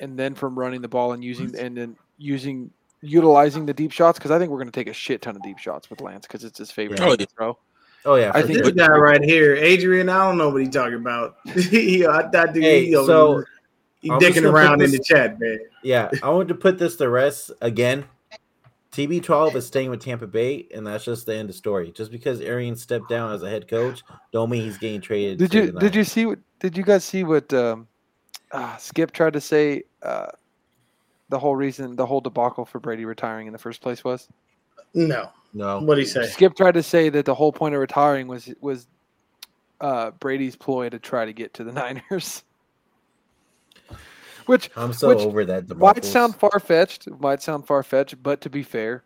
and 0.00 0.18
then 0.18 0.34
from 0.34 0.58
running 0.58 0.82
the 0.82 0.88
ball 0.88 1.12
and 1.12 1.22
using 1.22 1.56
and 1.58 1.76
then 1.76 1.96
using 2.18 2.70
utilizing 3.00 3.66
the 3.66 3.74
deep 3.74 3.92
shots 3.92 4.18
because 4.18 4.30
I 4.30 4.38
think 4.38 4.50
we're 4.50 4.58
going 4.58 4.70
to 4.70 4.72
take 4.72 4.88
a 4.88 4.92
shit 4.92 5.22
ton 5.22 5.36
of 5.36 5.42
deep 5.42 5.58
shots 5.58 5.90
with 5.90 6.00
Lance 6.00 6.26
because 6.26 6.44
it's 6.44 6.58
his 6.58 6.70
favorite 6.70 6.98
Yeah. 6.98 7.06
Oh, 7.06 7.10
thing 7.10 7.18
to 7.18 7.26
throw. 7.26 7.58
Oh 8.04 8.14
yeah, 8.14 8.30
I 8.34 8.42
think. 8.42 8.62
This 8.62 8.72
guy 8.72 8.88
right 8.88 9.22
here, 9.22 9.56
Adrian. 9.56 10.08
I 10.08 10.24
don't 10.24 10.38
know 10.38 10.50
what 10.50 10.60
he's 10.62 10.70
talking 10.70 10.94
about. 10.94 11.36
he, 11.54 12.06
I, 12.06 12.20
I 12.20 12.46
think 12.46 12.64
Hey, 12.64 12.86
he, 12.86 12.92
so, 12.92 13.34
there- 13.34 13.46
he 14.00 14.10
dicking 14.10 14.36
gonna 14.36 14.50
around 14.50 14.80
in 14.82 14.92
the 14.92 15.00
chat, 15.00 15.40
man. 15.40 15.58
Yeah, 15.82 16.08
I 16.22 16.30
wanted 16.30 16.48
to 16.48 16.54
put 16.54 16.78
this 16.78 16.96
to 16.96 17.08
rest 17.08 17.50
again. 17.60 18.04
TB12 18.92 19.54
is 19.54 19.66
staying 19.66 19.90
with 19.90 20.00
Tampa 20.00 20.26
Bay, 20.26 20.66
and 20.74 20.86
that's 20.86 21.04
just 21.04 21.26
the 21.26 21.34
end 21.34 21.50
of 21.50 21.56
story. 21.56 21.92
Just 21.92 22.10
because 22.10 22.40
Arian 22.40 22.74
stepped 22.74 23.08
down 23.08 23.32
as 23.32 23.42
a 23.42 23.50
head 23.50 23.68
coach, 23.68 24.02
don't 24.32 24.48
mean 24.50 24.62
he's 24.62 24.78
getting 24.78 25.00
traded. 25.00 25.38
Did 25.38 25.50
to 25.52 25.64
you 25.66 25.72
did 25.72 25.94
you 25.94 26.04
see 26.04 26.26
what 26.26 26.38
did 26.58 26.76
you 26.76 26.82
guys 26.82 27.04
see 27.04 27.22
what 27.22 27.52
um, 27.52 27.86
uh, 28.50 28.76
Skip 28.78 29.12
tried 29.12 29.34
to 29.34 29.40
say? 29.40 29.82
Uh, 30.02 30.28
the 31.28 31.38
whole 31.38 31.54
reason, 31.54 31.96
the 31.96 32.06
whole 32.06 32.22
debacle 32.22 32.64
for 32.64 32.80
Brady 32.80 33.04
retiring 33.04 33.46
in 33.46 33.52
the 33.52 33.58
first 33.58 33.82
place 33.82 34.02
was 34.02 34.28
No, 34.94 35.28
No. 35.52 35.76
what 35.76 35.86
would 35.88 35.98
he 35.98 36.06
say? 36.06 36.26
Skip 36.26 36.56
tried 36.56 36.72
to 36.72 36.82
say 36.82 37.10
that 37.10 37.26
the 37.26 37.34
whole 37.34 37.52
point 37.52 37.74
of 37.74 37.80
retiring 37.80 38.26
was 38.26 38.52
was 38.60 38.86
uh, 39.80 40.12
Brady's 40.12 40.56
ploy 40.56 40.88
to 40.88 40.98
try 40.98 41.26
to 41.26 41.32
get 41.32 41.54
to 41.54 41.64
the 41.64 41.72
Niners. 42.10 42.42
Which 44.48 44.70
I'm 44.76 44.92
so 44.92 45.08
which 45.08 45.18
over 45.18 45.44
that. 45.44 45.76
might 45.76 46.04
sound 46.04 46.34
far 46.36 46.58
fetched. 46.58 47.08
Might 47.20 47.42
sound 47.42 47.66
far 47.66 47.82
fetched, 47.82 48.22
but 48.22 48.40
to 48.40 48.50
be 48.50 48.62
fair, 48.62 49.04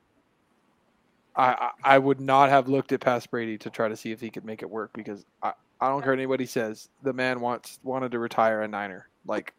I, 1.35 1.45
I 1.85 1.97
I 1.97 1.99
would 1.99 2.21
not 2.21 2.49
have 2.51 2.69
looked 2.69 2.93
at 2.93 3.01
past 3.01 3.31
Brady 3.31 3.59
to 3.59 3.69
try 3.71 3.89
to 3.89 3.97
see 3.97 4.13
if 4.13 4.21
he 4.21 4.31
could 4.31 4.45
make 4.45 4.63
it 4.63 4.71
work 4.71 4.91
because 4.95 5.25
I, 5.43 5.53
I 5.81 5.89
don't 5.89 6.01
care 6.03 6.13
what 6.13 6.19
anybody 6.19 6.47
says. 6.47 6.89
The 7.03 7.13
man 7.13 7.41
wants 7.41 7.81
wanted 7.83 8.13
to 8.13 8.19
retire 8.19 8.63
a 8.63 8.69
Niner. 8.69 9.09
Like 9.27 9.53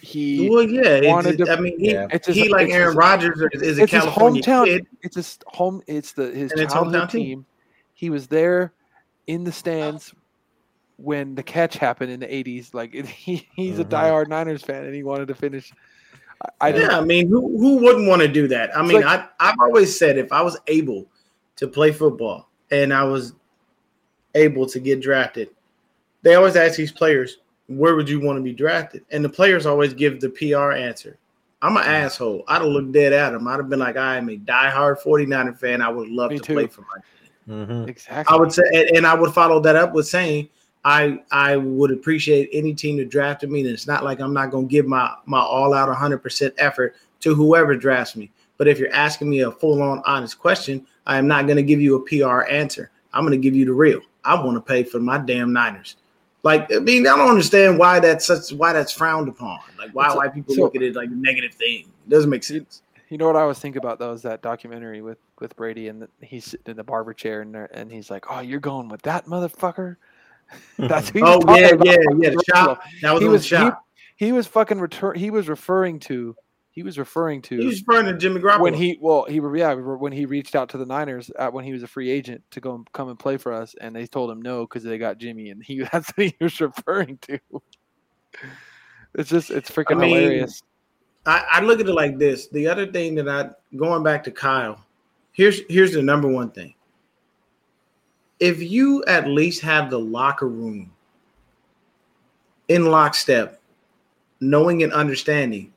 he 0.00 0.48
Well, 0.50 0.62
yeah. 0.62 1.08
wanted 1.12 1.40
It's, 1.40 1.48
to- 1.50 1.56
I 1.56 1.60
mean, 1.60 1.78
he, 1.78 1.92
Yeah. 1.92 2.06
It's 2.10 2.26
his- 2.26 2.36
he 2.36 2.48
like 2.48 2.66
it's 2.66 2.74
Aaron 2.74 2.96
Rodgers 2.96 3.40
is- 3.52 3.62
is 3.62 3.78
a 3.78 3.82
it's 3.84 3.92
his 3.92 4.02
California 4.02 4.42
hometown. 4.42 4.64
kid. 4.64 4.86
It's 5.02 5.16
his 5.16 5.38
home. 5.46 5.82
It's 5.86 6.12
the 6.12 6.30
his 6.32 6.50
And 6.52 6.68
childhood 6.70 6.94
hometown 7.02 7.10
team. 7.10 7.22
team. 7.26 7.46
He 7.94 8.10
was 8.10 8.26
there 8.26 8.72
in 9.28 9.44
the 9.44 9.52
stands 9.52 10.14
when 10.98 11.34
the 11.34 11.42
catch 11.42 11.76
happened 11.78 12.10
in 12.12 12.20
the 12.20 12.26
'80s. 12.26 12.74
Like 12.74 12.94
it, 12.94 13.06
he, 13.24 13.48
he's 13.54 13.78
a 13.78 13.84
Mhm. 13.84 13.90
diehard 13.90 14.28
Niners 14.28 14.62
fan, 14.62 14.84
and 14.84 14.94
he 14.94 15.02
wanted 15.02 15.28
to 15.28 15.34
finish. 15.34 15.72
I, 16.60 16.68
I 16.72 16.76
yeah, 16.76 16.98
I 16.98 17.00
mean, 17.04 17.28
who 17.28 17.58
who 17.58 17.76
wouldn't 17.78 18.06
want 18.08 18.22
to 18.22 18.28
do 18.28 18.46
that? 18.48 18.76
I 18.76 18.82
mean, 18.82 19.00
like- 19.02 19.20
I 19.40 19.50
I've 19.50 19.56
always 19.60 19.96
said 19.98 20.18
if 20.18 20.30
I 20.32 20.42
was 20.42 20.58
able 20.66 21.06
to 21.56 21.66
play 21.66 21.90
football 21.92 22.48
and 22.70 22.92
I 22.92 23.02
was 23.04 23.32
able 24.34 24.66
to 24.66 24.78
get 24.78 25.00
drafted, 25.00 25.50
they 26.22 26.34
always 26.34 26.54
ask 26.56 26.76
these 26.76 26.92
players, 26.92 27.38
"Where 27.66 27.96
would 27.96 28.08
you 28.08 28.20
want 28.20 28.36
to 28.38 28.42
be 28.42 28.52
drafted?" 28.52 29.04
And 29.10 29.24
the 29.24 29.28
players 29.28 29.66
always 29.66 29.94
give 29.94 30.20
the 30.20 30.28
PR 30.30 30.72
answer. 30.72 31.16
I'm 31.60 31.76
an 31.76 31.82
asshole. 31.82 32.44
I'd 32.46 32.62
have 32.62 32.70
looked 32.70 32.92
dead 32.92 33.12
at 33.12 33.34
him. 33.34 33.48
I'd 33.48 33.56
have 33.56 33.68
been 33.68 33.80
like, 33.80 33.96
I 33.96 34.16
am 34.16 34.28
a 34.28 34.36
diehard 34.36 35.02
49er 35.02 35.58
fan. 35.58 35.82
I 35.82 35.88
would 35.88 36.08
love 36.08 36.30
Me 36.30 36.38
to 36.38 36.44
too. 36.44 36.52
play 36.54 36.66
for 36.68 36.82
my 36.82 37.52
Mhm. 37.52 37.88
exactly. 37.88 38.32
I 38.32 38.38
would 38.38 38.52
say, 38.52 38.62
and, 38.72 38.98
and 38.98 39.06
I 39.06 39.14
would 39.14 39.32
follow 39.34 39.58
that 39.62 39.74
up 39.74 39.92
with 39.92 40.06
saying, 40.06 40.50
I 40.84 41.20
I 41.30 41.56
would 41.56 41.90
appreciate 41.90 42.48
any 42.52 42.74
team 42.74 42.96
that 42.98 43.10
drafted 43.10 43.50
me. 43.50 43.60
And 43.60 43.70
it's 43.70 43.86
not 43.86 44.04
like 44.04 44.20
I'm 44.20 44.32
not 44.32 44.50
going 44.50 44.68
to 44.68 44.70
give 44.70 44.86
my 44.86 45.12
my 45.26 45.40
all 45.40 45.74
out 45.74 45.88
100 45.88 46.18
percent 46.18 46.54
effort 46.58 46.96
to 47.20 47.34
whoever 47.34 47.76
drafts 47.76 48.16
me. 48.16 48.30
But 48.56 48.68
if 48.68 48.78
you're 48.78 48.92
asking 48.92 49.30
me 49.30 49.40
a 49.40 49.50
full 49.50 49.82
on 49.82 50.02
honest 50.06 50.38
question, 50.38 50.86
I 51.06 51.16
am 51.18 51.26
not 51.26 51.46
going 51.46 51.56
to 51.56 51.62
give 51.62 51.80
you 51.80 51.96
a 51.96 52.00
PR 52.00 52.42
answer. 52.50 52.90
I'm 53.12 53.22
going 53.22 53.32
to 53.32 53.42
give 53.42 53.54
you 53.54 53.64
the 53.64 53.72
real. 53.72 54.00
I 54.24 54.34
want 54.34 54.56
to 54.56 54.60
pay 54.60 54.82
for 54.82 54.98
my 54.98 55.18
damn 55.18 55.52
Niners. 55.52 55.96
Like 56.42 56.72
I 56.72 56.78
mean, 56.78 57.06
I 57.06 57.16
don't 57.16 57.28
understand 57.28 57.78
why 57.78 58.00
that's 58.00 58.26
such 58.26 58.52
why 58.52 58.72
that's 58.72 58.92
frowned 58.92 59.28
upon. 59.28 59.58
Like 59.78 59.90
why 59.92 60.14
why 60.14 60.28
people 60.28 60.54
so- 60.54 60.62
look 60.62 60.76
at 60.76 60.82
it 60.82 60.94
like 60.94 61.08
a 61.08 61.14
negative 61.14 61.54
thing. 61.54 61.80
It 62.06 62.10
doesn't 62.10 62.30
make 62.30 62.44
sense. 62.44 62.82
You 63.08 63.16
know 63.16 63.26
what 63.26 63.36
I 63.36 63.44
was 63.44 63.58
thinking 63.58 63.78
about 63.78 63.98
though 63.98 64.12
is 64.12 64.22
that 64.22 64.42
documentary 64.42 65.00
with 65.00 65.18
with 65.40 65.56
Brady 65.56 65.88
and 65.88 66.02
the, 66.02 66.08
he's 66.20 66.44
sitting 66.44 66.66
in 66.66 66.76
the 66.76 66.84
barber 66.84 67.14
chair 67.14 67.40
and 67.40 67.56
and 67.56 67.90
he's 67.90 68.10
like, 68.10 68.26
"Oh, 68.30 68.40
you're 68.40 68.60
going 68.60 68.88
with 68.88 69.02
that 69.02 69.26
motherfucker." 69.26 69.96
That's 70.78 71.08
who 71.10 71.20
Oh 71.24 71.40
yeah, 71.56 71.72
yeah, 71.82 71.96
yeah. 72.18 72.30
The 72.30 72.44
shop. 72.48 72.82
That 73.02 73.12
was 73.12 73.22
He 73.22 73.28
was 73.28 73.46
shop. 73.46 73.84
he, 74.16 74.26
he 74.26 74.32
was 74.32 74.46
fucking 74.46 74.80
return. 74.80 75.16
He 75.16 75.30
was 75.30 75.48
referring 75.48 76.00
to 76.00 76.36
he 76.70 76.84
was 76.84 76.96
referring 76.96 77.42
to 77.42 77.58
He, 77.58 77.66
was 77.66 77.82
referring 77.84 78.06
to 78.06 78.16
Jimmy 78.16 78.40
Garoppolo. 78.40 78.60
when 78.60 78.74
he 78.74 78.98
well 79.00 79.24
he 79.24 79.40
yeah 79.56 79.74
when 79.74 80.12
he 80.12 80.26
reached 80.26 80.54
out 80.54 80.68
to 80.70 80.78
the 80.78 80.86
Niners 80.86 81.28
at, 81.38 81.52
when 81.52 81.64
he 81.64 81.72
was 81.72 81.82
a 81.82 81.88
free 81.88 82.08
agent 82.08 82.42
to 82.52 82.60
go 82.60 82.74
and 82.76 82.92
come 82.92 83.08
and 83.08 83.18
play 83.18 83.36
for 83.36 83.52
us 83.52 83.74
and 83.80 83.96
they 83.96 84.06
told 84.06 84.30
him 84.30 84.40
no 84.40 84.64
because 84.64 84.84
they 84.84 84.96
got 84.96 85.18
Jimmy 85.18 85.50
and 85.50 85.62
he 85.62 85.80
that's 85.92 86.10
what 86.10 86.28
he 86.28 86.36
was 86.40 86.60
referring 86.60 87.18
to. 87.22 87.40
It's 89.14 89.28
just 89.28 89.50
it's 89.50 89.70
freaking 89.70 89.98
mean, 89.98 90.10
hilarious. 90.10 90.62
I, 91.26 91.44
I 91.50 91.60
look 91.60 91.80
at 91.80 91.88
it 91.88 91.92
like 91.92 92.16
this. 92.16 92.46
The 92.48 92.68
other 92.68 92.86
thing 92.86 93.16
that 93.16 93.28
I 93.28 93.50
going 93.76 94.04
back 94.04 94.22
to 94.24 94.30
Kyle, 94.30 94.78
here's 95.32 95.62
here's 95.68 95.92
the 95.92 96.02
number 96.02 96.28
one 96.28 96.50
thing. 96.52 96.74
If 98.40 98.62
you 98.62 99.04
at 99.06 99.28
least 99.28 99.60
have 99.62 99.90
the 99.90 99.98
locker 99.98 100.48
room 100.48 100.92
in 102.68 102.86
lockstep, 102.86 103.60
knowing 104.40 104.82
and 104.82 104.92
understanding, 104.92 105.72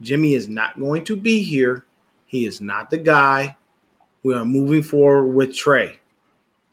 Jimmy 0.00 0.34
is 0.34 0.48
not 0.48 0.78
going 0.78 1.04
to 1.04 1.16
be 1.16 1.42
here. 1.42 1.84
He 2.26 2.46
is 2.46 2.60
not 2.60 2.90
the 2.90 2.98
guy. 2.98 3.56
We 4.22 4.34
are 4.34 4.44
moving 4.44 4.82
forward 4.82 5.34
with 5.34 5.54
Trey. 5.54 5.98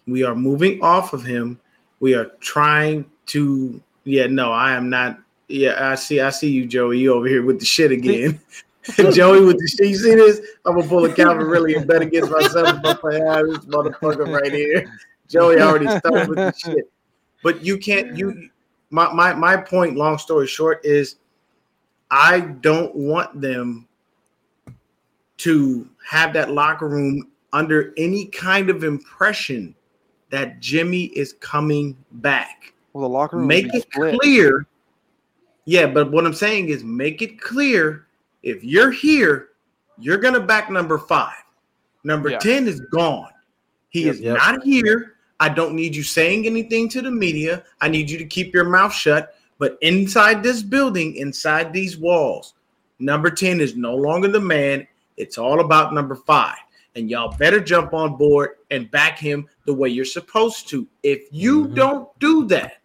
We 0.08 0.24
are 0.24 0.36
moving 0.36 0.82
off 0.82 1.14
of 1.14 1.24
him, 1.24 1.60
We 2.00 2.14
are 2.14 2.32
trying 2.40 3.06
to. 3.28 3.82
Yeah, 4.04 4.28
no, 4.28 4.52
I 4.52 4.74
am 4.74 4.90
not. 4.90 5.20
Yeah, 5.48 5.92
I 5.92 5.96
see. 5.96 6.20
I 6.20 6.30
see 6.30 6.52
you, 6.52 6.66
Joey. 6.66 7.00
You 7.00 7.14
over 7.14 7.28
here 7.28 7.44
with 7.44 7.60
the 7.60 7.66
shit 7.66 7.92
again. 7.92 8.40
Joey 9.14 9.46
with 9.46 9.60
the 9.60 9.68
shit. 9.68 9.88
You 9.88 9.96
see 9.96 10.16
this? 10.16 10.42
I'm 10.66 10.76
gonna 10.76 10.88
pull 10.88 11.06
a 11.06 11.14
Calvin 11.14 11.48
really 11.48 11.76
and 11.76 11.88
bet 11.88 12.02
against 12.02 12.32
myself. 12.32 12.68
I'm 12.68 12.82
gonna 12.82 12.96
play 12.96 13.22
ah, 13.22 13.42
this 13.42 13.60
motherfucker 13.60 14.28
right 14.28 14.52
here. 14.52 14.92
Joey 15.34 15.60
already 15.60 15.88
started 16.00 16.30
with 16.30 16.38
the 16.38 16.54
shit. 16.54 16.92
But 17.44 17.64
you 17.64 17.78
can't. 17.78 18.18
You. 18.18 18.50
My 18.90 19.12
my 19.12 19.34
my 19.34 19.58
point. 19.58 19.98
Long 19.98 20.18
story 20.18 20.48
short 20.48 20.86
is, 20.86 21.18
I 22.12 22.40
don't 22.40 22.96
want 22.96 23.42
them 23.42 23.88
to 25.38 25.90
have 26.08 26.32
that 26.34 26.52
locker 26.52 26.88
room 26.88 27.30
under 27.52 27.94
any 27.98 28.28
kind 28.28 28.70
of 28.70 28.84
impression 28.84 29.76
that 30.30 30.60
Jimmy 30.60 31.06
is 31.06 31.34
coming 31.34 31.98
back. 32.14 32.74
Well, 32.94 33.02
the 33.02 33.10
locker 33.10 33.38
room 33.38 33.48
make 33.48 33.74
it 33.74 33.84
split. 33.92 34.20
clear. 34.20 34.68
Yeah, 35.66 35.88
but 35.88 36.12
what 36.12 36.26
I'm 36.26 36.34
saying 36.34 36.70
is 36.70 36.84
make 36.84 37.22
it 37.22 37.42
clear 37.42 38.08
if 38.44 38.64
you're 38.64 38.92
here, 38.92 39.50
you're 39.98 40.18
gonna 40.18 40.40
back 40.40 40.70
number 40.70 40.98
five. 40.98 41.44
Number 42.04 42.30
yeah. 42.30 42.40
10 42.40 42.68
is 42.68 42.82
gone. 42.92 43.30
He 43.90 44.06
yep, 44.06 44.16
is 44.16 44.22
yep. 44.22 44.38
not 44.38 44.64
here. 44.64 45.13
I 45.40 45.50
don't 45.50 45.76
need 45.76 45.96
you 45.96 46.04
saying 46.04 46.46
anything 46.46 46.88
to 46.90 47.02
the 47.02 47.12
media. 47.12 47.64
I 47.82 47.90
need 47.90 48.10
you 48.10 48.18
to 48.18 48.26
keep 48.26 48.54
your 48.54 48.66
mouth 48.66 48.94
shut. 48.94 49.36
But 49.58 49.78
inside 49.82 50.44
this 50.44 50.62
building, 50.62 51.16
inside 51.16 51.74
these 51.74 51.98
walls, 51.98 52.54
number 53.00 53.30
10 53.30 53.60
is 53.60 53.76
no 53.76 53.96
longer 53.96 54.28
the 54.28 54.40
man. 54.40 54.88
It's 55.18 55.38
all 55.38 55.60
about 55.60 55.94
number 55.94 56.16
five. 56.16 56.58
And 56.96 57.10
y'all 57.10 57.36
better 57.38 57.60
jump 57.60 57.94
on 57.94 58.18
board 58.18 58.52
and 58.72 58.90
back 58.92 59.18
him 59.18 59.48
the 59.66 59.74
way 59.74 59.90
you're 59.90 60.06
supposed 60.06 60.68
to. 60.70 60.88
If 61.02 61.28
you 61.32 61.66
mm-hmm. 61.66 61.76
don't 61.76 62.20
do 62.20 62.46
that 62.48 62.82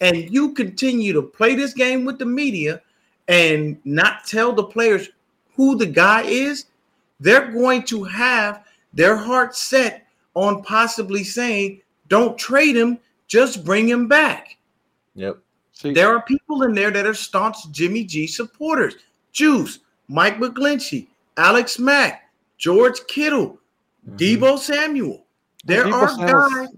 and 0.00 0.28
you 0.30 0.52
continue 0.54 1.12
to 1.12 1.22
play 1.22 1.54
this 1.54 1.72
game 1.72 2.04
with 2.04 2.18
the 2.18 2.26
media 2.26 2.82
and 3.28 3.78
not 3.84 4.24
tell 4.26 4.52
the 4.52 4.64
players 4.64 5.10
who 5.54 5.76
the 5.76 5.86
guy 5.86 6.22
is, 6.22 6.66
they're 7.20 7.52
going 7.52 7.84
to 7.84 8.02
have 8.04 8.64
their 8.92 9.16
heart 9.16 9.54
set 9.54 10.06
on 10.34 10.62
possibly 10.62 11.22
saying, 11.24 11.80
don't 12.12 12.36
trade 12.36 12.76
him, 12.76 12.98
just 13.26 13.64
bring 13.64 13.88
him 13.88 14.06
back. 14.06 14.58
Yep. 15.14 15.38
See, 15.72 15.94
there 15.94 16.14
are 16.14 16.20
people 16.20 16.62
in 16.62 16.74
there 16.74 16.90
that 16.90 17.06
are 17.06 17.14
staunch 17.14 17.56
Jimmy 17.70 18.04
G 18.04 18.26
supporters. 18.26 18.96
Juice, 19.32 19.78
Mike 20.08 20.36
McGlinchey, 20.36 21.06
Alex 21.38 21.78
Mack, 21.78 22.30
George 22.58 23.00
Kittle, 23.08 23.58
mm-hmm. 24.06 24.16
Deebo 24.16 24.58
Samuel. 24.58 25.24
There 25.64 25.86
well, 25.86 26.04
are 26.04 26.58
guys. 26.58 26.68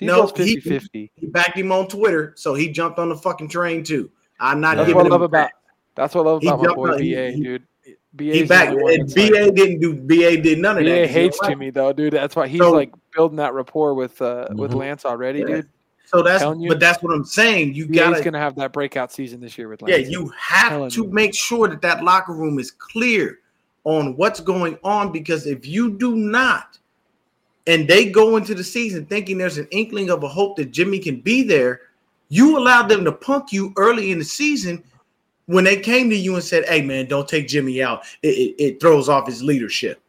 no, 0.00 0.28
50, 0.28 0.80
he, 0.92 1.10
he 1.16 1.26
backed 1.26 1.58
him 1.58 1.72
on 1.72 1.88
Twitter, 1.88 2.34
so 2.36 2.54
he 2.54 2.68
jumped 2.70 3.00
on 3.00 3.08
the 3.08 3.16
fucking 3.16 3.48
train 3.48 3.82
too. 3.82 4.08
I'm 4.38 4.60
not. 4.60 4.76
That's 4.76 4.94
what 4.94 5.06
I 5.06 5.08
love 5.08 5.22
about. 5.22 5.50
That's 5.96 6.14
what 6.14 6.24
I 6.24 6.30
love 6.30 6.42
about 6.44 6.60
my 6.60 6.74
boy 6.74 6.98
BA, 6.98 7.32
he, 7.32 7.40
dude. 7.42 7.66
BA 8.14 8.24
he 8.24 8.44
back. 8.44 8.74
BA 8.74 9.50
didn't 9.52 9.80
do. 9.80 9.94
BA 9.94 10.40
did 10.40 10.58
none 10.58 10.78
of 10.78 10.84
BA 10.84 10.90
that. 10.90 11.06
BA 11.06 11.06
hates 11.06 11.38
Jimmy 11.46 11.70
though, 11.70 11.92
dude. 11.92 12.12
That's 12.12 12.34
why 12.34 12.48
he's 12.48 12.60
so, 12.60 12.72
like 12.72 12.92
building 13.14 13.36
that 13.36 13.54
rapport 13.54 13.94
with 13.94 14.20
uh 14.22 14.46
mm-hmm. 14.46 14.60
with 14.60 14.74
Lance 14.74 15.04
already, 15.04 15.40
yeah. 15.40 15.46
dude. 15.46 15.68
So 16.06 16.22
that's 16.22 16.42
you, 16.42 16.68
but 16.68 16.80
that's 16.80 17.02
what 17.02 17.12
I'm 17.12 17.24
saying. 17.24 17.74
You 17.74 17.86
got 17.86 18.14
He's 18.14 18.24
gonna 18.24 18.38
have 18.38 18.54
that 18.56 18.72
breakout 18.72 19.12
season 19.12 19.40
this 19.40 19.58
year 19.58 19.68
with 19.68 19.82
Lance. 19.82 20.08
Yeah, 20.08 20.08
you 20.08 20.32
have 20.38 20.90
to 20.92 21.02
you. 21.02 21.10
make 21.10 21.34
sure 21.34 21.68
that 21.68 21.82
that 21.82 22.02
locker 22.02 22.32
room 22.32 22.58
is 22.58 22.70
clear 22.70 23.40
on 23.84 24.16
what's 24.16 24.40
going 24.40 24.78
on 24.82 25.12
because 25.12 25.46
if 25.46 25.66
you 25.66 25.98
do 25.98 26.16
not, 26.16 26.78
and 27.66 27.86
they 27.86 28.08
go 28.08 28.38
into 28.38 28.54
the 28.54 28.64
season 28.64 29.04
thinking 29.04 29.36
there's 29.36 29.58
an 29.58 29.68
inkling 29.70 30.08
of 30.08 30.22
a 30.22 30.28
hope 30.28 30.56
that 30.56 30.70
Jimmy 30.70 30.98
can 30.98 31.20
be 31.20 31.42
there, 31.42 31.82
you 32.30 32.58
allow 32.58 32.82
them 32.82 33.04
to 33.04 33.12
punk 33.12 33.52
you 33.52 33.74
early 33.76 34.10
in 34.10 34.18
the 34.18 34.24
season 34.24 34.82
when 35.48 35.64
they 35.64 35.80
came 35.80 36.08
to 36.10 36.16
you 36.16 36.34
and 36.34 36.44
said, 36.44 36.68
"Hey, 36.68 36.82
man, 36.82 37.06
don't 37.06 37.28
take 37.28 37.48
Jimmy 37.48 37.82
out. 37.82 38.04
It, 38.22 38.28
it, 38.28 38.62
it 38.62 38.80
throws 38.80 39.08
off 39.08 39.26
his 39.26 39.42
leadership." 39.42 40.00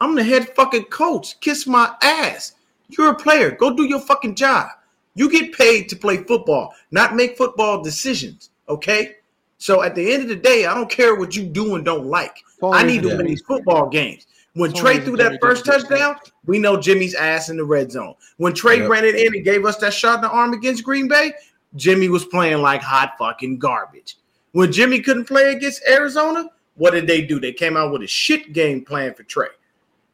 I'm 0.00 0.14
the 0.14 0.24
head 0.24 0.54
fucking 0.54 0.84
coach. 0.84 1.38
Kiss 1.40 1.66
my 1.66 1.94
ass. 2.02 2.54
You're 2.88 3.10
a 3.10 3.14
player. 3.14 3.50
Go 3.50 3.74
do 3.74 3.84
your 3.84 4.00
fucking 4.00 4.34
job. 4.34 4.68
You 5.14 5.30
get 5.30 5.52
paid 5.52 5.88
to 5.88 5.96
play 5.96 6.18
football, 6.18 6.74
not 6.90 7.14
make 7.14 7.36
football 7.36 7.82
decisions. 7.82 8.50
Okay. 8.68 9.16
So 9.58 9.82
at 9.82 9.94
the 9.94 10.12
end 10.12 10.24
of 10.24 10.28
the 10.28 10.36
day, 10.36 10.66
I 10.66 10.74
don't 10.74 10.90
care 10.90 11.14
what 11.14 11.36
you 11.36 11.44
do 11.44 11.76
and 11.76 11.84
don't 11.84 12.06
like. 12.06 12.36
I 12.62 12.82
need 12.82 13.02
to 13.02 13.16
win 13.16 13.26
these 13.26 13.42
football 13.42 13.88
games. 13.88 14.26
When 14.54 14.72
Trey 14.72 15.00
threw 15.00 15.16
that 15.16 15.40
first 15.40 15.64
touchdown, 15.64 16.16
we 16.46 16.58
know 16.58 16.80
Jimmy's 16.80 17.14
ass 17.14 17.48
in 17.48 17.56
the 17.56 17.64
red 17.64 17.90
zone. 17.90 18.14
When 18.36 18.52
Trey 18.52 18.78
yep. 18.78 18.88
ran 18.88 19.04
it 19.04 19.16
in 19.16 19.34
and 19.34 19.44
gave 19.44 19.64
us 19.64 19.76
that 19.78 19.92
shot 19.92 20.16
in 20.16 20.20
the 20.22 20.30
arm 20.30 20.52
against 20.52 20.84
Green 20.84 21.08
Bay, 21.08 21.32
Jimmy 21.76 22.08
was 22.08 22.24
playing 22.24 22.62
like 22.62 22.82
hot 22.82 23.14
fucking 23.18 23.58
garbage. 23.58 24.16
When 24.54 24.70
Jimmy 24.70 25.00
couldn't 25.00 25.24
play 25.24 25.50
against 25.50 25.82
Arizona, 25.84 26.48
what 26.76 26.92
did 26.92 27.08
they 27.08 27.22
do? 27.22 27.40
They 27.40 27.52
came 27.52 27.76
out 27.76 27.90
with 27.90 28.02
a 28.02 28.06
shit 28.06 28.52
game 28.52 28.84
plan 28.84 29.12
for 29.12 29.24
Trey. 29.24 29.48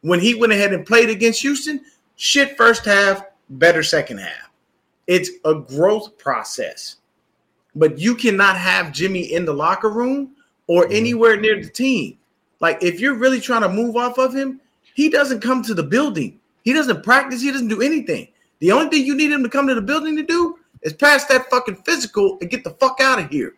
When 0.01 0.19
he 0.19 0.33
went 0.33 0.51
ahead 0.51 0.73
and 0.73 0.83
played 0.83 1.11
against 1.11 1.43
Houston, 1.43 1.81
shit 2.15 2.57
first 2.57 2.83
half, 2.83 3.23
better 3.51 3.83
second 3.83 4.17
half. 4.17 4.49
It's 5.05 5.29
a 5.45 5.53
growth 5.53 6.17
process. 6.17 6.95
But 7.75 7.99
you 7.99 8.15
cannot 8.15 8.57
have 8.57 8.91
Jimmy 8.91 9.31
in 9.31 9.45
the 9.45 9.53
locker 9.53 9.91
room 9.91 10.31
or 10.65 10.85
mm-hmm. 10.85 10.93
anywhere 10.93 11.39
near 11.39 11.61
the 11.61 11.69
team. 11.69 12.17
Like 12.61 12.81
if 12.81 12.99
you're 12.99 13.13
really 13.13 13.41
trying 13.41 13.61
to 13.61 13.69
move 13.69 13.95
off 13.95 14.17
of 14.17 14.35
him, 14.35 14.59
he 14.95 15.07
doesn't 15.07 15.41
come 15.41 15.61
to 15.63 15.75
the 15.75 15.83
building. 15.83 16.39
He 16.63 16.73
doesn't 16.73 17.03
practice. 17.03 17.43
He 17.43 17.51
doesn't 17.51 17.67
do 17.67 17.83
anything. 17.83 18.27
The 18.57 18.71
only 18.71 18.89
thing 18.89 19.05
you 19.05 19.15
need 19.15 19.31
him 19.31 19.43
to 19.43 19.49
come 19.49 19.67
to 19.67 19.75
the 19.75 19.81
building 19.83 20.15
to 20.15 20.23
do 20.23 20.57
is 20.81 20.93
pass 20.93 21.25
that 21.25 21.47
fucking 21.51 21.83
physical 21.83 22.39
and 22.41 22.49
get 22.49 22.63
the 22.63 22.71
fuck 22.71 22.99
out 23.01 23.19
of 23.19 23.29
here. 23.29 23.53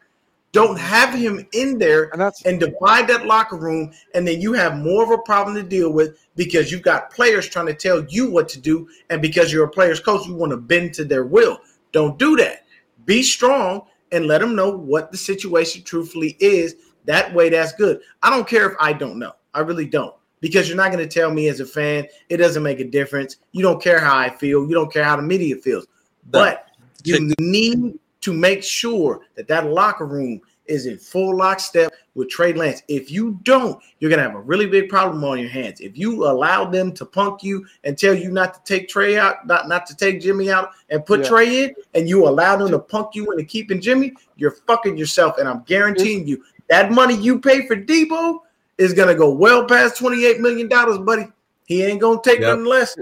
Don't 0.53 0.79
have 0.79 1.15
him 1.15 1.45
in 1.51 1.79
there 1.79 2.09
and, 2.11 2.21
that's, 2.21 2.45
and 2.45 2.59
divide 2.59 3.07
that 3.07 3.25
locker 3.25 3.57
room, 3.57 3.91
and 4.13 4.27
then 4.27 4.39
you 4.39 4.53
have 4.53 4.77
more 4.77 5.03
of 5.03 5.09
a 5.09 5.17
problem 5.23 5.55
to 5.55 5.63
deal 5.63 5.91
with 5.91 6.19
because 6.35 6.71
you've 6.71 6.83
got 6.83 7.11
players 7.11 7.49
trying 7.49 7.65
to 7.65 7.73
tell 7.73 8.05
you 8.05 8.29
what 8.29 8.47
to 8.49 8.61
do, 8.61 8.87
and 9.09 9.19
because 9.19 9.51
you're 9.51 9.65
a 9.65 9.69
player's 9.69 9.99
coach, 9.99 10.27
you 10.27 10.35
want 10.35 10.51
to 10.51 10.57
bend 10.57 10.93
to 10.93 11.05
their 11.05 11.25
will. 11.25 11.57
Don't 11.91 12.19
do 12.19 12.37
that. 12.37 12.65
Be 13.05 13.23
strong 13.23 13.81
and 14.11 14.27
let 14.27 14.41
them 14.41 14.55
know 14.55 14.69
what 14.69 15.11
the 15.11 15.17
situation 15.17 15.81
truthfully 15.83 16.37
is. 16.39 16.75
That 17.05 17.33
way, 17.33 17.49
that's 17.49 17.73
good. 17.73 18.01
I 18.21 18.29
don't 18.29 18.47
care 18.47 18.69
if 18.69 18.77
I 18.79 18.93
don't 18.93 19.17
know. 19.17 19.33
I 19.55 19.61
really 19.61 19.87
don't 19.87 20.13
because 20.39 20.67
you're 20.67 20.77
not 20.77 20.91
going 20.91 21.07
to 21.07 21.11
tell 21.11 21.31
me 21.31 21.47
as 21.47 21.61
a 21.61 21.65
fan. 21.65 22.05
It 22.29 22.37
doesn't 22.37 22.61
make 22.61 22.79
a 22.79 22.85
difference. 22.85 23.37
You 23.53 23.63
don't 23.63 23.81
care 23.81 23.99
how 23.99 24.17
I 24.17 24.29
feel. 24.29 24.67
You 24.67 24.73
don't 24.73 24.93
care 24.93 25.03
how 25.03 25.15
the 25.15 25.23
media 25.23 25.55
feels. 25.55 25.87
But 26.29 26.67
you 27.03 27.33
need 27.39 27.99
to 28.23 28.33
make 28.33 28.63
sure 28.63 29.21
that 29.35 29.47
that 29.49 29.67
locker 29.67 30.05
room 30.05 30.41
is 30.65 30.85
in 30.85 30.97
full 30.97 31.35
lockstep 31.35 31.91
with 32.15 32.29
Trey 32.29 32.53
Lance. 32.53 32.83
If 32.87 33.11
you 33.11 33.37
don't, 33.43 33.81
you're 33.99 34.09
gonna 34.09 34.23
have 34.23 34.35
a 34.35 34.39
really 34.39 34.65
big 34.65 34.87
problem 34.87 35.21
on 35.25 35.39
your 35.39 35.49
hands. 35.49 35.81
If 35.81 35.97
you 35.97 36.25
allow 36.25 36.63
them 36.65 36.93
to 36.93 37.05
punk 37.05 37.43
you 37.43 37.65
and 37.83 37.97
tell 37.97 38.13
you 38.13 38.31
not 38.31 38.53
to 38.53 38.61
take 38.63 38.87
Trey 38.87 39.17
out, 39.17 39.45
not, 39.45 39.67
not 39.67 39.85
to 39.87 39.95
take 39.95 40.21
Jimmy 40.21 40.49
out 40.49 40.71
and 40.89 41.05
put 41.05 41.21
yeah. 41.21 41.27
Trey 41.27 41.63
in, 41.65 41.75
and 41.95 42.07
you 42.07 42.25
allow 42.25 42.55
them 42.55 42.71
to 42.71 42.79
punk 42.79 43.13
you 43.13 43.29
into 43.31 43.43
keeping 43.43 43.81
Jimmy, 43.81 44.13
you're 44.37 44.51
fucking 44.51 44.97
yourself. 44.97 45.37
And 45.37 45.49
I'm 45.49 45.63
guaranteeing 45.63 46.25
you 46.25 46.43
that 46.69 46.91
money 46.91 47.15
you 47.15 47.39
pay 47.39 47.67
for 47.67 47.75
Deebo 47.75 48.39
is 48.77 48.93
gonna 48.93 49.15
go 49.15 49.31
well 49.31 49.65
past 49.65 50.01
$28 50.01 50.39
million, 50.39 50.69
buddy. 50.69 51.27
He 51.65 51.83
ain't 51.83 51.99
gonna 51.99 52.21
take 52.23 52.39
yep. 52.39 52.51
nothing 52.51 52.65
less. 52.65 52.95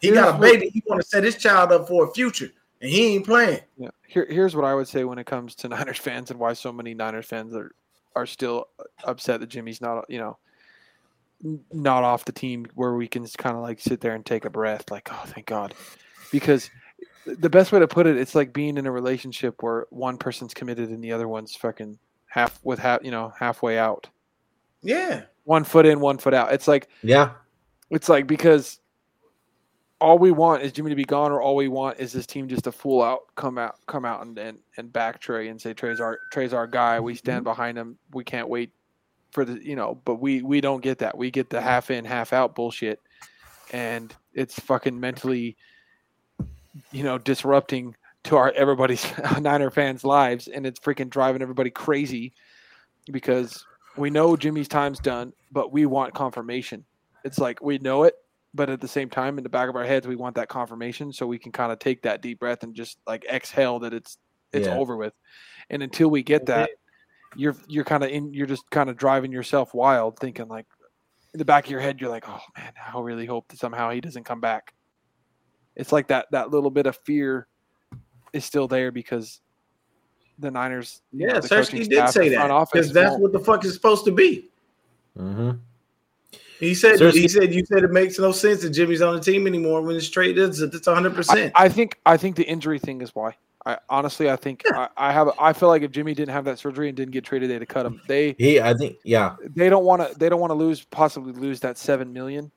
He 0.00 0.08
Here's 0.08 0.18
got 0.18 0.36
a 0.36 0.38
baby. 0.38 0.68
He 0.68 0.82
want 0.86 1.00
to 1.00 1.06
set 1.06 1.24
his 1.24 1.36
child 1.36 1.72
up 1.72 1.88
for 1.88 2.08
a 2.08 2.12
future 2.12 2.52
and 2.82 2.90
he 2.90 3.14
ain't 3.14 3.24
playing. 3.24 3.60
Yeah. 3.78 3.90
Here, 4.06 4.26
here's 4.28 4.54
what 4.54 4.64
I 4.64 4.74
would 4.74 4.88
say 4.88 5.04
when 5.04 5.18
it 5.18 5.26
comes 5.26 5.54
to 5.56 5.68
Niners 5.70 5.98
fans 5.98 6.30
and 6.30 6.38
why 6.38 6.52
so 6.52 6.72
many 6.72 6.92
Niners 6.92 7.26
fans 7.26 7.54
are 7.54 7.72
are 8.14 8.26
still 8.26 8.68
upset 9.04 9.40
that 9.40 9.48
Jimmy's 9.48 9.80
not, 9.80 10.04
you 10.10 10.18
know, 10.18 10.36
not 11.72 12.04
off 12.04 12.26
the 12.26 12.32
team 12.32 12.66
where 12.74 12.92
we 12.92 13.08
can 13.08 13.22
just 13.22 13.38
kind 13.38 13.56
of 13.56 13.62
like 13.62 13.80
sit 13.80 14.02
there 14.02 14.14
and 14.14 14.26
take 14.26 14.44
a 14.44 14.50
breath, 14.50 14.90
like, 14.90 15.08
oh, 15.10 15.22
thank 15.26 15.46
God, 15.46 15.74
because 16.30 16.68
the 17.24 17.48
best 17.48 17.72
way 17.72 17.78
to 17.78 17.88
put 17.88 18.06
it, 18.06 18.18
it's 18.18 18.34
like 18.34 18.52
being 18.52 18.76
in 18.76 18.86
a 18.86 18.92
relationship 18.92 19.62
where 19.62 19.86
one 19.88 20.18
person's 20.18 20.52
committed 20.52 20.90
and 20.90 21.02
the 21.02 21.12
other 21.12 21.26
one's 21.26 21.54
fucking 21.54 21.98
half 22.26 22.60
with 22.64 22.78
half, 22.78 23.02
you 23.02 23.10
know, 23.10 23.32
halfway 23.38 23.78
out. 23.78 24.08
Yeah. 24.82 25.22
One 25.44 25.64
foot 25.64 25.86
in, 25.86 26.00
one 26.00 26.18
foot 26.18 26.34
out. 26.34 26.52
It's 26.52 26.68
like, 26.68 26.88
yeah, 27.02 27.30
it's 27.90 28.08
like 28.08 28.26
because 28.26 28.78
all 30.02 30.18
we 30.18 30.32
want 30.32 30.62
is 30.62 30.72
Jimmy 30.72 30.90
to 30.90 30.96
be 30.96 31.04
gone, 31.04 31.30
or 31.30 31.40
all 31.40 31.54
we 31.54 31.68
want 31.68 32.00
is 32.00 32.12
this 32.12 32.26
team 32.26 32.48
just 32.48 32.64
to 32.64 32.72
full 32.72 33.02
out 33.02 33.20
come 33.36 33.56
out, 33.56 33.76
come 33.86 34.04
out 34.04 34.26
and 34.26 34.36
and, 34.36 34.58
and 34.76 34.92
back 34.92 35.20
Trey 35.20 35.48
and 35.48 35.60
say 35.60 35.72
Trey's 35.72 36.00
our 36.00 36.18
Trey's 36.32 36.52
our 36.52 36.66
guy. 36.66 36.98
We 36.98 37.14
stand 37.14 37.38
mm-hmm. 37.38 37.44
behind 37.44 37.78
him. 37.78 37.98
We 38.12 38.24
can't 38.24 38.48
wait 38.48 38.72
for 39.30 39.44
the 39.44 39.64
you 39.64 39.76
know, 39.76 40.00
but 40.04 40.16
we 40.16 40.42
we 40.42 40.60
don't 40.60 40.82
get 40.82 40.98
that. 40.98 41.16
We 41.16 41.30
get 41.30 41.50
the 41.50 41.60
half 41.60 41.90
in, 41.90 42.04
half 42.04 42.32
out 42.32 42.54
bullshit, 42.54 43.00
and 43.72 44.14
it's 44.34 44.58
fucking 44.58 44.98
mentally, 44.98 45.56
you 46.90 47.04
know, 47.04 47.16
disrupting 47.16 47.94
to 48.24 48.36
our 48.36 48.52
everybody's 48.52 49.06
Niner 49.40 49.70
fans' 49.70 50.04
lives, 50.04 50.48
and 50.48 50.66
it's 50.66 50.80
freaking 50.80 51.10
driving 51.10 51.42
everybody 51.42 51.70
crazy 51.70 52.32
because 53.10 53.64
we 53.96 54.10
know 54.10 54.36
Jimmy's 54.36 54.68
time's 54.68 54.98
done, 54.98 55.32
but 55.52 55.72
we 55.72 55.86
want 55.86 56.12
confirmation. 56.12 56.84
It's 57.24 57.38
like 57.38 57.62
we 57.62 57.78
know 57.78 58.02
it, 58.02 58.14
but 58.54 58.68
at 58.70 58.80
the 58.80 58.88
same 58.88 59.08
time, 59.08 59.38
in 59.38 59.44
the 59.44 59.50
back 59.50 59.68
of 59.68 59.76
our 59.76 59.84
heads, 59.84 60.06
we 60.06 60.16
want 60.16 60.34
that 60.36 60.48
confirmation 60.48 61.12
so 61.12 61.26
we 61.26 61.38
can 61.38 61.52
kind 61.52 61.72
of 61.72 61.78
take 61.78 62.02
that 62.02 62.20
deep 62.22 62.38
breath 62.40 62.62
and 62.62 62.74
just 62.74 62.98
like 63.06 63.24
exhale 63.30 63.78
that 63.80 63.92
it's 63.94 64.18
it's 64.52 64.66
Yeah. 64.66 64.76
over 64.76 64.96
with. 64.96 65.14
And 65.70 65.82
until 65.82 66.08
we 66.08 66.22
get 66.22 66.46
that, 66.46 66.70
you're 67.36 67.56
you're 67.66 67.84
kind 67.84 68.04
of 68.04 68.10
in 68.10 68.34
you're 68.34 68.46
just 68.46 68.68
kind 68.70 68.90
of 68.90 68.96
driving 68.96 69.32
yourself 69.32 69.72
wild, 69.74 70.18
thinking 70.18 70.48
like 70.48 70.66
in 71.32 71.38
the 71.38 71.44
back 71.46 71.64
of 71.64 71.70
your 71.70 71.80
head, 71.80 71.98
you're 72.00 72.10
like, 72.10 72.28
oh 72.28 72.40
man, 72.58 72.72
I 72.94 73.00
really 73.00 73.24
hope 73.24 73.48
that 73.48 73.58
somehow 73.58 73.90
he 73.90 74.00
doesn't 74.02 74.24
come 74.24 74.40
back. 74.40 74.74
It's 75.74 75.92
like 75.92 76.08
that 76.08 76.26
that 76.32 76.50
little 76.50 76.70
bit 76.70 76.86
of 76.86 76.96
fear 76.96 77.46
is 78.34 78.44
still 78.44 78.68
there 78.68 78.92
because 78.92 79.40
the 80.38 80.50
Niners, 80.50 81.00
you 81.12 81.26
know, 81.26 81.34
Yeah, 81.34 81.40
the 81.40 81.48
Sersky 81.48 81.88
did 81.88 82.08
say 82.10 82.28
that 82.30 82.68
because 82.72 82.92
that's 82.92 83.12
won't- 83.12 83.22
what 83.22 83.32
the 83.32 83.38
fuck 83.40 83.64
is 83.64 83.72
supposed 83.72 84.04
to 84.04 84.12
be. 84.12 84.50
Mm-hmm. 85.18 85.52
He 86.62 86.74
said 86.74 87.00
Sersky- 87.00 87.14
he 87.14 87.28
said 87.28 87.52
you 87.52 87.66
said 87.66 87.82
it 87.82 87.90
makes 87.90 88.20
no 88.20 88.30
sense 88.30 88.62
that 88.62 88.70
Jimmy's 88.70 89.02
on 89.02 89.16
the 89.16 89.20
team 89.20 89.48
anymore 89.48 89.82
when 89.82 89.96
it's 89.96 90.06
straight. 90.06 90.38
It's 90.38 90.60
it's 90.60 90.86
hundred 90.86 91.12
I, 91.12 91.16
percent. 91.16 91.52
I 91.56 91.68
think 91.68 91.98
I 92.06 92.16
think 92.16 92.36
the 92.36 92.44
injury 92.44 92.78
thing 92.78 93.00
is 93.00 93.12
why. 93.16 93.34
I 93.66 93.78
honestly 93.88 94.30
I 94.30 94.36
think 94.36 94.62
I, 94.72 94.88
I 94.96 95.12
have 95.12 95.30
I 95.40 95.52
feel 95.54 95.68
like 95.68 95.82
if 95.82 95.90
Jimmy 95.90 96.14
didn't 96.14 96.32
have 96.32 96.44
that 96.44 96.60
surgery 96.60 96.86
and 96.86 96.96
didn't 96.96 97.10
get 97.10 97.24
traded, 97.24 97.50
they'd 97.50 97.62
have 97.62 97.68
cut 97.68 97.84
him. 97.84 98.00
They 98.06 98.36
He, 98.38 98.60
I 98.60 98.74
think, 98.74 98.98
yeah, 99.02 99.34
they 99.56 99.68
don't 99.68 99.84
want 99.84 100.08
to 100.08 100.16
they 100.16 100.28
don't 100.28 100.38
want 100.40 100.52
to 100.52 100.54
lose 100.54 100.84
possibly 100.84 101.32
lose 101.32 101.58
that 101.60 101.78
seven 101.78 102.12
million 102.12 102.52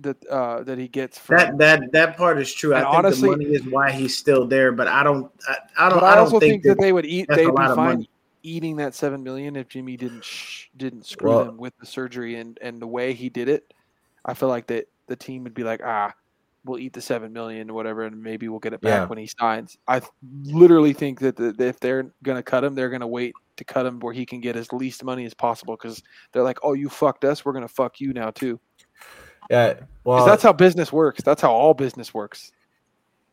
that 0.00 0.22
uh 0.26 0.62
that 0.64 0.76
he 0.76 0.88
gets 0.88 1.18
from 1.18 1.38
That 1.38 1.56
that 1.56 1.92
that 1.92 2.16
part 2.18 2.38
is 2.38 2.52
true. 2.52 2.74
I 2.74 2.82
think 2.82 2.94
honestly- 2.94 3.30
the 3.30 3.36
money 3.38 3.54
is 3.54 3.64
why 3.64 3.90
he's 3.90 4.18
still 4.18 4.46
there, 4.46 4.70
but 4.70 4.86
I 4.86 5.02
don't. 5.02 5.32
I, 5.48 5.56
I 5.78 5.88
don't. 5.88 6.02
I, 6.02 6.12
I 6.12 6.14
don't 6.16 6.24
also 6.26 6.40
think, 6.40 6.62
that, 6.64 6.78
they 6.78 6.92
would 6.92 7.06
eat 7.06 7.26
that's 7.28 7.40
a 7.40 7.44
they'd 7.44 7.50
be 7.50 7.56
lot 7.56 7.70
of 7.70 7.76
fine 7.76 7.94
money. 7.94 8.10
Eating 8.44 8.76
that 8.76 8.94
seven 8.94 9.24
million 9.24 9.56
if 9.56 9.68
Jimmy 9.68 9.96
didn't 9.96 10.22
sh- 10.24 10.66
didn't 10.76 11.04
screw 11.06 11.30
Well- 11.30 11.44
them 11.46 11.56
with 11.56 11.76
the 11.80 11.86
surgery 11.86 12.36
and 12.36 12.56
and 12.62 12.80
the 12.80 12.86
way 12.86 13.12
he 13.12 13.28
did 13.28 13.48
it. 13.48 13.74
I 14.24 14.34
feel 14.34 14.48
like 14.48 14.68
that 14.68 14.88
the 15.08 15.16
team 15.16 15.42
would 15.44 15.54
be 15.54 15.64
like 15.64 15.80
ah 15.84 16.12
we'll 16.64 16.78
eat 16.78 16.92
the 16.94 17.00
seven 17.00 17.30
million 17.32 17.68
or 17.68 17.74
whatever 17.74 18.04
and 18.04 18.22
maybe 18.22 18.48
we'll 18.48 18.58
get 18.58 18.72
it 18.72 18.80
back 18.80 19.00
Yeah. 19.02 19.06
when 19.06 19.18
he 19.18 19.26
signs. 19.26 19.76
I 19.86 20.00
literally 20.44 20.94
think 20.94 21.20
that, 21.20 21.36
the, 21.36 21.52
that 21.52 21.66
if 21.66 21.78
they're 21.80 22.10
gonna 22.22 22.42
cut 22.42 22.64
him, 22.64 22.74
they're 22.74 22.88
gonna 22.88 23.06
wait 23.06 23.34
to 23.56 23.64
cut 23.64 23.84
him 23.84 23.98
where 24.00 24.14
he 24.14 24.24
can 24.24 24.40
get 24.40 24.56
as 24.56 24.72
least 24.72 25.04
money 25.04 25.26
as 25.26 25.34
possible 25.34 25.76
because 25.76 26.02
they're 26.32 26.42
like 26.42 26.58
oh 26.62 26.72
you 26.72 26.88
fucked 26.88 27.24
us 27.24 27.44
we're 27.44 27.52
gonna 27.52 27.68
fuck 27.68 28.00
you 28.00 28.12
now 28.12 28.30
too. 28.30 28.58
yeah. 29.50 29.74
Well, 30.04 30.24
that's 30.24 30.42
how 30.42 30.52
business 30.52 30.92
works. 30.92 31.22
That's 31.22 31.40
how 31.42 31.52
all 31.52 31.74
business 31.74 32.12
works. 32.14 32.52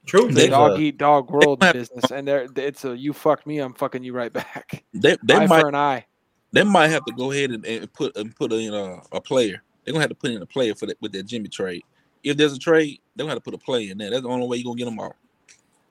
True. 0.06 0.28
It's 0.28 0.36
They- 0.36 0.48
a 0.48 0.52
dog 0.52 0.80
eat 0.80 0.98
dog 0.98 1.30
world 1.32 1.60
might- 1.62 1.74
business, 1.74 2.12
and 2.12 2.28
there 2.28 2.48
it's 2.56 2.86
a 2.86 2.98
you 2.98 3.14
fuck 3.14 3.46
me, 3.46 3.60
I'm 3.60 3.74
fucking 3.74 4.04
you 4.04 4.14
right 4.14 4.32
back. 4.34 4.84
They 4.94 5.16
they 5.24 5.36
eye 5.36 5.46
might 5.48 5.62
for 5.62 5.68
an 5.70 5.76
eye. 5.76 6.06
they 6.52 6.64
might 6.64 6.88
have 6.90 7.06
to 7.06 7.14
go 7.14 7.32
ahead 7.32 7.52
and, 7.52 7.66
and 7.66 7.92
put 7.94 8.16
and 8.18 8.36
put 8.36 8.52
in 8.54 8.74
a, 8.74 9.02
a 9.12 9.22
player. 9.22 9.62
They're 9.86 9.94
gonna 9.94 10.02
have 10.04 10.10
to 10.10 10.16
put 10.16 10.32
in 10.32 10.42
a 10.42 10.46
player 10.46 10.74
for 10.76 10.86
that 10.88 10.98
with 11.02 11.12
that 11.14 11.24
Jimmy 11.24 11.48
trade. 11.50 11.84
If 12.24 12.38
there's 12.38 12.54
a 12.54 12.60
trade, 12.60 13.00
they're 13.16 13.24
gonna 13.24 13.32
have 13.36 13.44
to 13.44 13.52
put 13.52 13.54
a 13.54 13.64
play 13.64 13.90
in 13.90 13.98
there. 13.98 14.10
That's 14.10 14.24
the 14.24 14.30
only 14.30 14.48
way 14.48 14.58
you're 14.58 14.66
gonna 14.66 14.78
get 14.78 14.86
them 14.86 15.00
out. 15.00 15.16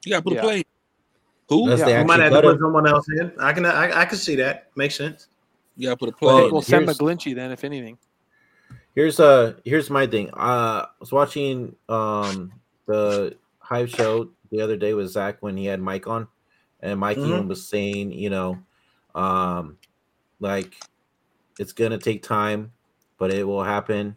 You 0.05 0.11
gotta 0.13 0.23
put 0.23 0.33
Yeah. 0.35 0.41
a 0.41 0.43
play. 0.43 0.63
Who? 1.49 1.65
Unless 1.65 1.79
Yeah, 1.81 1.85
they 1.87 1.99
You 2.01 2.05
might 2.05 2.21
have 2.21 2.33
to 2.33 2.43
put 2.43 2.61
someone 2.61 2.87
else 2.87 3.07
in. 3.09 3.33
I 3.41 3.53
can 3.53 3.65
I, 3.67 4.01
I 4.03 4.05
can 4.05 4.19
see 4.19 4.37
that. 4.37 4.71
Makes 4.77 4.97
sense. 4.97 5.29
You 5.77 5.87
gotta 5.89 5.97
put 5.97 6.09
a 6.09 6.13
Well, 6.13 6.19
play. 6.19 6.35
Well, 6.35 6.47
in. 6.47 6.53
we'll 6.53 6.63
send 6.63 6.85
here's- 6.85 6.99
McGlinchey 6.99 7.35
then, 7.35 7.51
if 7.53 7.65
anything. 7.65 7.97
Here's 8.95 9.19
uh 9.21 9.55
here's 9.65 9.89
my 9.89 10.07
thing. 10.07 10.31
Uh, 10.31 10.85
I 10.85 10.87
was 11.01 11.11
watching 11.13 11.75
um 11.89 12.53
the 12.87 13.37
hype 13.71 13.89
show 13.89 14.29
the 14.51 14.61
other 14.61 14.77
day 14.77 14.95
with 14.95 15.09
Zach 15.09 15.37
when 15.41 15.57
he 15.57 15.65
had 15.67 15.81
Mike 15.81 16.07
on, 16.07 16.27
and 16.81 16.99
Mike 16.99 17.17
Mhm. 17.19 17.29
even 17.29 17.49
was 17.49 17.67
saying, 17.67 18.13
you 18.13 18.29
know, 18.31 18.59
um, 19.15 19.79
like 20.41 20.75
it's 21.59 21.73
gonna 21.73 21.99
take 21.99 22.23
time, 22.23 22.73
but 23.19 23.33
it 23.33 23.45
will 23.47 23.63
happen. 23.63 24.17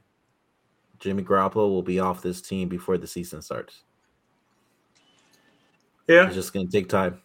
Jimmy 1.00 1.24
Garoppolo 1.24 1.70
will 1.70 1.84
be 1.84 2.00
off 2.00 2.22
this 2.22 2.42
team 2.42 2.70
before 2.70 2.98
the 2.98 3.08
season 3.08 3.42
starts. 3.42 3.84
Yeah. 6.08 6.26
It's 6.28 6.36
just 6.36 6.54
gonna 6.54 6.68
take 6.68 6.90
time. 6.90 7.22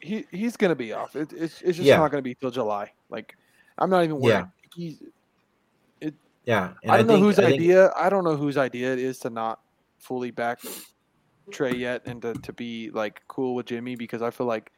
He 0.00 0.26
he's 0.30 0.56
gonna 0.56 0.74
be 0.74 0.92
off. 0.92 1.16
It, 1.16 1.32
it's 1.32 1.60
it's 1.62 1.76
just 1.76 1.80
Yeah. 1.80 1.96
not 1.98 2.10
gonna 2.10 2.22
be 2.22 2.34
till 2.34 2.50
July. 2.50 2.92
Like 3.08 3.36
I'm 3.78 3.90
not 3.90 4.04
even 4.04 4.20
worried. 4.20 4.32
Yeah. 4.32 4.46
He's, 4.74 5.02
Yeah, 6.46 6.74
and 6.82 6.92
I 6.92 6.98
don't 6.98 7.06
know 7.06 7.14
think- 7.14 7.24
whose 7.24 7.38
I 7.38 7.42
think- 7.46 7.54
idea. 7.62 7.90
I 7.96 8.10
don't 8.10 8.22
know 8.24 8.36
whose 8.36 8.58
idea 8.58 8.92
it 8.92 8.98
is 8.98 9.18
to 9.20 9.30
not 9.30 9.60
fully 9.98 10.30
back 10.30 10.60
Trey 11.50 11.74
yet 11.74 12.02
and 12.06 12.22
to, 12.22 12.34
to 12.34 12.52
be 12.52 12.90
like 12.90 13.22
cool 13.28 13.54
with 13.54 13.66
Jimmy 13.66 13.96
because 13.96 14.22
I 14.22 14.30
feel 14.30 14.46
like 14.46 14.72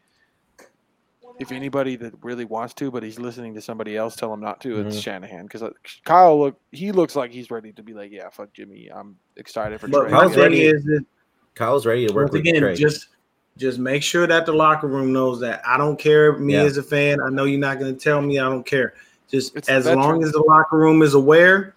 if 1.38 1.52
anybody 1.52 1.96
that 1.96 2.14
really 2.22 2.44
wants 2.44 2.72
to, 2.74 2.90
but 2.90 3.02
he's 3.02 3.18
listening 3.18 3.54
to 3.54 3.60
somebody 3.60 3.96
else 3.96 4.16
tell 4.16 4.32
him 4.32 4.40
not 4.40 4.60
to, 4.62 4.80
it's 4.80 4.96
Mhm. 4.96 5.02
Shanahan. 5.02 5.42
Because 5.46 5.62
Kyle 6.04 6.38
look, 6.38 6.58
he 6.72 6.92
looks 6.92 7.14
like 7.14 7.30
he's 7.30 7.50
ready 7.50 7.72
to 7.72 7.82
be 7.82 7.92
like, 7.92 8.10
yeah, 8.10 8.30
fuck 8.30 8.52
Jimmy. 8.54 8.88
I'm 8.94 9.16
excited 9.36 9.80
for 9.80 9.88
But 9.88 10.02
Trey. 10.02 10.10
Kyle's 10.10 10.36
ready. 10.36 10.62
is, 10.64 10.82
that 10.84 11.04
Kyle's 11.54 11.84
ready 11.86 12.06
to 12.06 12.12
work 12.14 12.24
once 12.26 12.32
with 12.32 12.40
again, 12.40 12.60
Trey. 12.62 12.74
just 12.76 13.08
just 13.58 13.78
make 13.78 14.02
sure 14.02 14.26
that 14.26 14.44
the 14.44 14.52
locker 14.52 14.86
room 14.86 15.14
knows 15.14 15.40
that 15.40 15.62
I 15.66 15.78
don't 15.78 15.98
care. 15.98 16.34
Me 16.34 16.52
Yeah. 16.54 16.64
as 16.64 16.76
a 16.76 16.82
fan, 16.82 17.22
I 17.22 17.30
know 17.30 17.44
you're 17.44 17.58
not 17.58 17.78
going 17.78 17.94
to 17.94 17.98
tell 17.98 18.20
me. 18.20 18.38
I 18.38 18.44
don't 18.44 18.66
care. 18.66 18.92
Just 19.30 19.56
It's 19.56 19.70
as 19.70 19.86
long 19.86 20.22
as 20.22 20.32
the 20.32 20.42
locker 20.42 20.76
room 20.76 21.00
is 21.00 21.14
aware, 21.14 21.74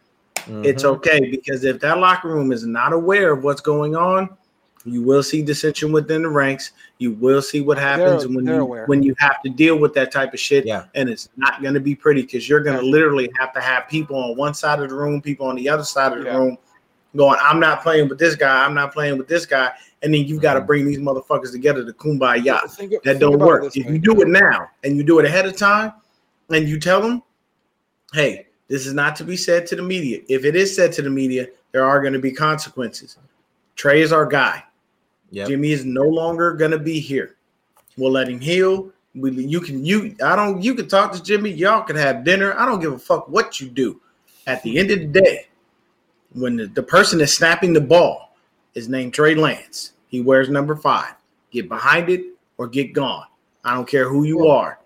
it's 0.47 0.83
Mhm. 0.83 0.95
okay. 0.97 1.29
Because 1.31 1.63
if 1.63 1.79
that 1.79 1.97
locker 1.99 2.27
room 2.27 2.51
is 2.51 2.65
not 2.65 2.91
aware 2.91 3.31
of 3.31 3.45
what's 3.45 3.61
going 3.61 3.95
on, 3.95 4.29
you 4.85 5.01
will 5.01 5.21
see 5.23 5.41
dissension 5.41 5.91
within 5.91 6.21
the 6.23 6.29
ranks. 6.29 6.71
You 6.99 7.11
will 7.11 7.41
see 7.41 7.61
what 7.61 7.77
happens 7.77 8.23
They're- 8.23 8.35
when 8.35 8.45
they're 8.45 8.55
you 8.55 8.61
aware. 8.61 8.85
when 8.85 9.03
you 9.03 9.13
have 9.19 9.41
to 9.43 9.49
deal 9.49 9.77
with 9.77 9.93
that 9.95 10.11
type 10.11 10.33
of 10.33 10.39
shit. 10.39 10.65
Yeah. 10.65 10.85
and 10.95 11.09
it's 11.09 11.29
not 11.37 11.61
going 11.61 11.73
to 11.73 11.79
be 11.79 11.95
pretty 11.95 12.21
because 12.21 12.47
you're 12.47 12.61
going 12.61 12.77
to 12.79 12.85
Yeah. 12.85 12.91
literally 12.91 13.29
have 13.39 13.53
to 13.53 13.59
have 13.61 13.87
people 13.89 14.15
on 14.17 14.37
one 14.37 14.53
side 14.53 14.79
of 14.79 14.89
the 14.89 14.95
room, 14.95 15.21
people 15.21 15.47
on 15.47 15.55
the 15.55 15.67
other 15.69 15.83
side 15.83 16.13
of 16.13 16.19
the 16.19 16.25
Yeah. 16.25 16.37
room, 16.37 16.57
going, 17.15 17.37
"I'm 17.41 17.59
not 17.59 17.81
playing 17.83 18.07
with 18.07 18.19
this 18.19 18.35
guy. 18.35 18.63
I'm 18.65 18.73
not 18.73 18.93
playing 18.93 19.17
with 19.17 19.27
this 19.27 19.45
guy," 19.45 19.71
and 20.01 20.13
then 20.13 20.25
you've 20.25 20.41
got 20.41 20.53
to 20.53 20.61
Mhm. 20.61 20.67
bring 20.67 20.85
these 20.85 20.99
motherfuckers 20.99 21.51
together 21.51 21.83
to 21.83 21.91
kumbaya. 21.93 22.61
Think- 22.71 22.91
That 22.91 23.03
think 23.03 23.19
don't 23.19 23.39
work. 23.39 23.65
If 23.65 23.85
way. 23.85 23.91
you 23.93 23.99
do 23.99 24.21
it 24.21 24.27
now 24.27 24.69
and 24.83 24.95
you 24.95 25.03
do 25.03 25.19
it 25.19 25.25
ahead 25.25 25.45
of 25.45 25.57
time, 25.57 25.91
and 26.51 26.69
you 26.69 26.79
tell 26.79 27.01
them, 27.01 27.21
"Hey, 28.13 28.47
this 28.67 28.85
is 28.87 28.93
not 28.93 29.15
to 29.17 29.23
be 29.23 29.35
said 29.35 29.65
to 29.67 29.75
the 29.75 29.81
media. 29.83 30.21
If 30.29 30.45
it 30.45 30.55
is 30.55 30.75
said 30.75 30.93
to 30.93 31.01
the 31.01 31.09
media, 31.09 31.47
there 31.71 31.83
are 31.83 31.99
going 31.99 32.13
to 32.13 32.19
be 32.19 32.31
consequences." 32.31 33.17
Trey 33.75 34.01
is 34.01 34.11
our 34.11 34.25
guy. 34.25 34.63
Yep. 35.31 35.47
Jimmy 35.47 35.71
is 35.71 35.85
no 35.85 36.03
longer 36.03 36.53
going 36.53 36.71
to 36.71 36.79
be 36.79 36.99
here. 36.99 37.35
We'll 37.97 38.11
let 38.11 38.29
him 38.29 38.39
heal. 38.39 38.91
We, 39.15 39.31
you 39.31 39.59
can 39.59 39.83
you 39.83 40.15
I 40.23 40.35
don't 40.35 40.61
you 40.61 40.75
can 40.75 40.87
talk 40.87 41.11
to 41.13 41.21
Jimmy. 41.21 41.49
Y'all 41.49 41.81
can 41.81 41.95
have 41.95 42.23
dinner. 42.23 42.57
I 42.57 42.65
don't 42.65 42.79
give 42.79 42.93
a 42.93 42.99
fuck 42.99 43.27
what 43.27 43.59
you 43.59 43.67
do. 43.69 43.99
At 44.47 44.63
the 44.63 44.77
end 44.79 44.91
of 44.91 44.99
the 44.99 45.07
day, 45.07 45.47
when 46.33 46.55
the, 46.55 46.67
the 46.67 46.83
person 46.83 47.19
is 47.21 47.35
snapping 47.35 47.73
the 47.73 47.81
ball 47.81 48.35
is 48.75 48.87
named 48.87 49.13
Trey 49.13 49.35
Lance, 49.35 49.93
he 50.07 50.21
wears 50.21 50.49
number 50.49 50.75
five. 50.75 51.15
Get 51.51 51.67
behind 51.67 52.09
it 52.09 52.23
or 52.57 52.67
get 52.67 52.93
gone. 52.93 53.25
I 53.65 53.73
don't 53.73 53.87
care 53.87 54.07
who 54.07 54.23
you 54.23 54.47
are. 54.47 54.79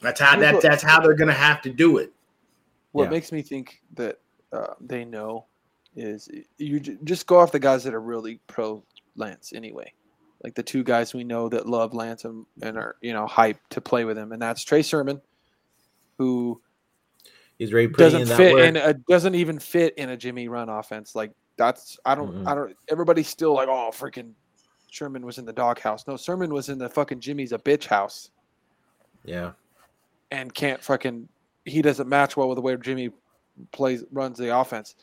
That's 0.00 0.20
how 0.20 0.38
that 0.40 0.60
that's 0.60 0.82
how 0.82 1.00
they're 1.00 1.14
gonna 1.14 1.32
have 1.32 1.62
to 1.62 1.70
do 1.70 1.98
it. 1.98 2.12
What 2.92 3.04
Yeah. 3.04 3.10
makes 3.10 3.32
me 3.32 3.42
think 3.42 3.80
that 3.94 4.18
uh, 4.52 4.74
they 4.80 5.04
know 5.04 5.46
is 5.94 6.28
you 6.58 6.80
j- 6.80 6.98
just 7.04 7.26
go 7.26 7.38
off 7.38 7.52
the 7.52 7.58
guys 7.58 7.84
that 7.84 7.94
are 7.94 8.00
really 8.00 8.40
pro 8.46 8.82
Lance 9.16 9.52
anyway. 9.54 9.92
Like 10.44 10.54
the 10.54 10.62
two 10.62 10.84
guys 10.84 11.14
we 11.14 11.24
know 11.24 11.48
that 11.48 11.66
love 11.66 11.94
Lance 11.94 12.24
and, 12.24 12.46
and 12.62 12.76
are 12.76 12.96
you 13.00 13.12
know 13.12 13.26
hyped 13.26 13.58
to 13.70 13.80
play 13.80 14.04
with 14.04 14.16
him, 14.18 14.32
and 14.32 14.40
that's 14.40 14.62
Trey 14.62 14.82
Sermon, 14.82 15.20
who 16.18 16.60
He's 17.58 17.72
ready 17.72 17.86
doesn't 17.88 18.22
in 18.22 18.26
fit 18.28 18.54
work. 18.54 18.64
in 18.64 18.76
a 18.76 18.92
doesn't 19.08 19.34
even 19.34 19.58
fit 19.58 19.94
in 19.96 20.10
a 20.10 20.16
Jimmy 20.16 20.48
run 20.48 20.68
offense. 20.68 21.14
Like 21.14 21.32
that's 21.56 21.98
I 22.04 22.14
don't 22.14 22.44
Mhm. 22.44 22.46
I 22.46 22.54
don't 22.54 22.76
everybody's 22.88 23.28
still 23.28 23.54
like 23.54 23.68
oh 23.68 23.90
freaking 23.92 24.32
Sherman 24.90 25.24
was 25.24 25.38
in 25.38 25.46
the 25.46 25.52
doghouse. 25.54 26.06
No, 26.06 26.16
Sermon 26.16 26.52
was 26.52 26.68
in 26.68 26.78
the 26.78 26.88
fucking 26.88 27.20
Jimmy's 27.20 27.52
a 27.52 27.58
bitch 27.58 27.86
house 27.86 28.30
yeah. 29.24 29.52
and 30.30 30.52
can't 30.54 30.82
fucking 30.82 31.28
he 31.64 31.82
doesn't 31.82 32.08
match 32.08 32.36
well 32.36 32.48
with 32.48 32.56
the 32.56 32.62
way 32.62 32.76
Jimmy 32.76 33.10
plays 33.72 34.04
runs 34.12 34.38
the 34.38 34.56
offense. 34.56 34.94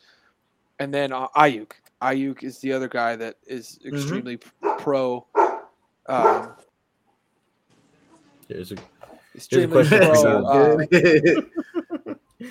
And 0.78 0.94
then 0.94 1.12
uh, 1.12 1.28
Aiyuk, 1.36 1.72
Aiyuk 2.04 2.42
is 2.42 2.58
the 2.60 2.72
other 2.72 2.88
guy 2.88 3.16
that 3.16 3.36
is 3.46 3.78
Mm-hmm. 3.84 3.94
extremely 3.96 4.38
pro. 4.78 5.26
Um, 6.06 6.52
There's 8.48 8.72
a 8.72 8.76
extremely 9.34 9.72
question 9.88 10.00
for 10.02 10.22
pro. 10.22 10.78
you. 10.90 11.50
Uh, 12.10 12.14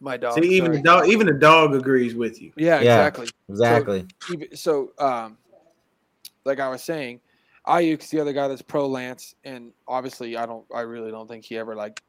my 0.00 0.16
dog. 0.16 0.34
See, 0.34 0.48
even 0.56 0.66
sorry. 0.72 0.76
the 0.78 0.82
dog, 0.82 1.08
even 1.08 1.26
the 1.26 1.32
dog 1.34 1.74
agrees 1.74 2.14
with 2.14 2.40
you. 2.42 2.52
yeah, 2.56 2.80
Yeah. 2.80 3.06
exactly. 3.06 3.28
exactly. 3.48 4.06
even- 4.32 4.56
so 4.56 4.92
um 4.98 5.38
like 6.44 6.58
I 6.58 6.68
was 6.68 6.82
saying, 6.82 7.20
Aiyuk's 7.68 8.10
the 8.10 8.18
other 8.18 8.32
guy 8.32 8.48
that's 8.48 8.62
pro 8.62 8.88
Lance, 8.88 9.36
and 9.44 9.70
obviously 9.86 10.36
I 10.36 10.44
don't 10.44 10.64
I 10.74 10.80
really 10.80 11.12
don't 11.12 11.28
think 11.28 11.44
he 11.44 11.56
ever 11.56 11.76
like 11.76 12.02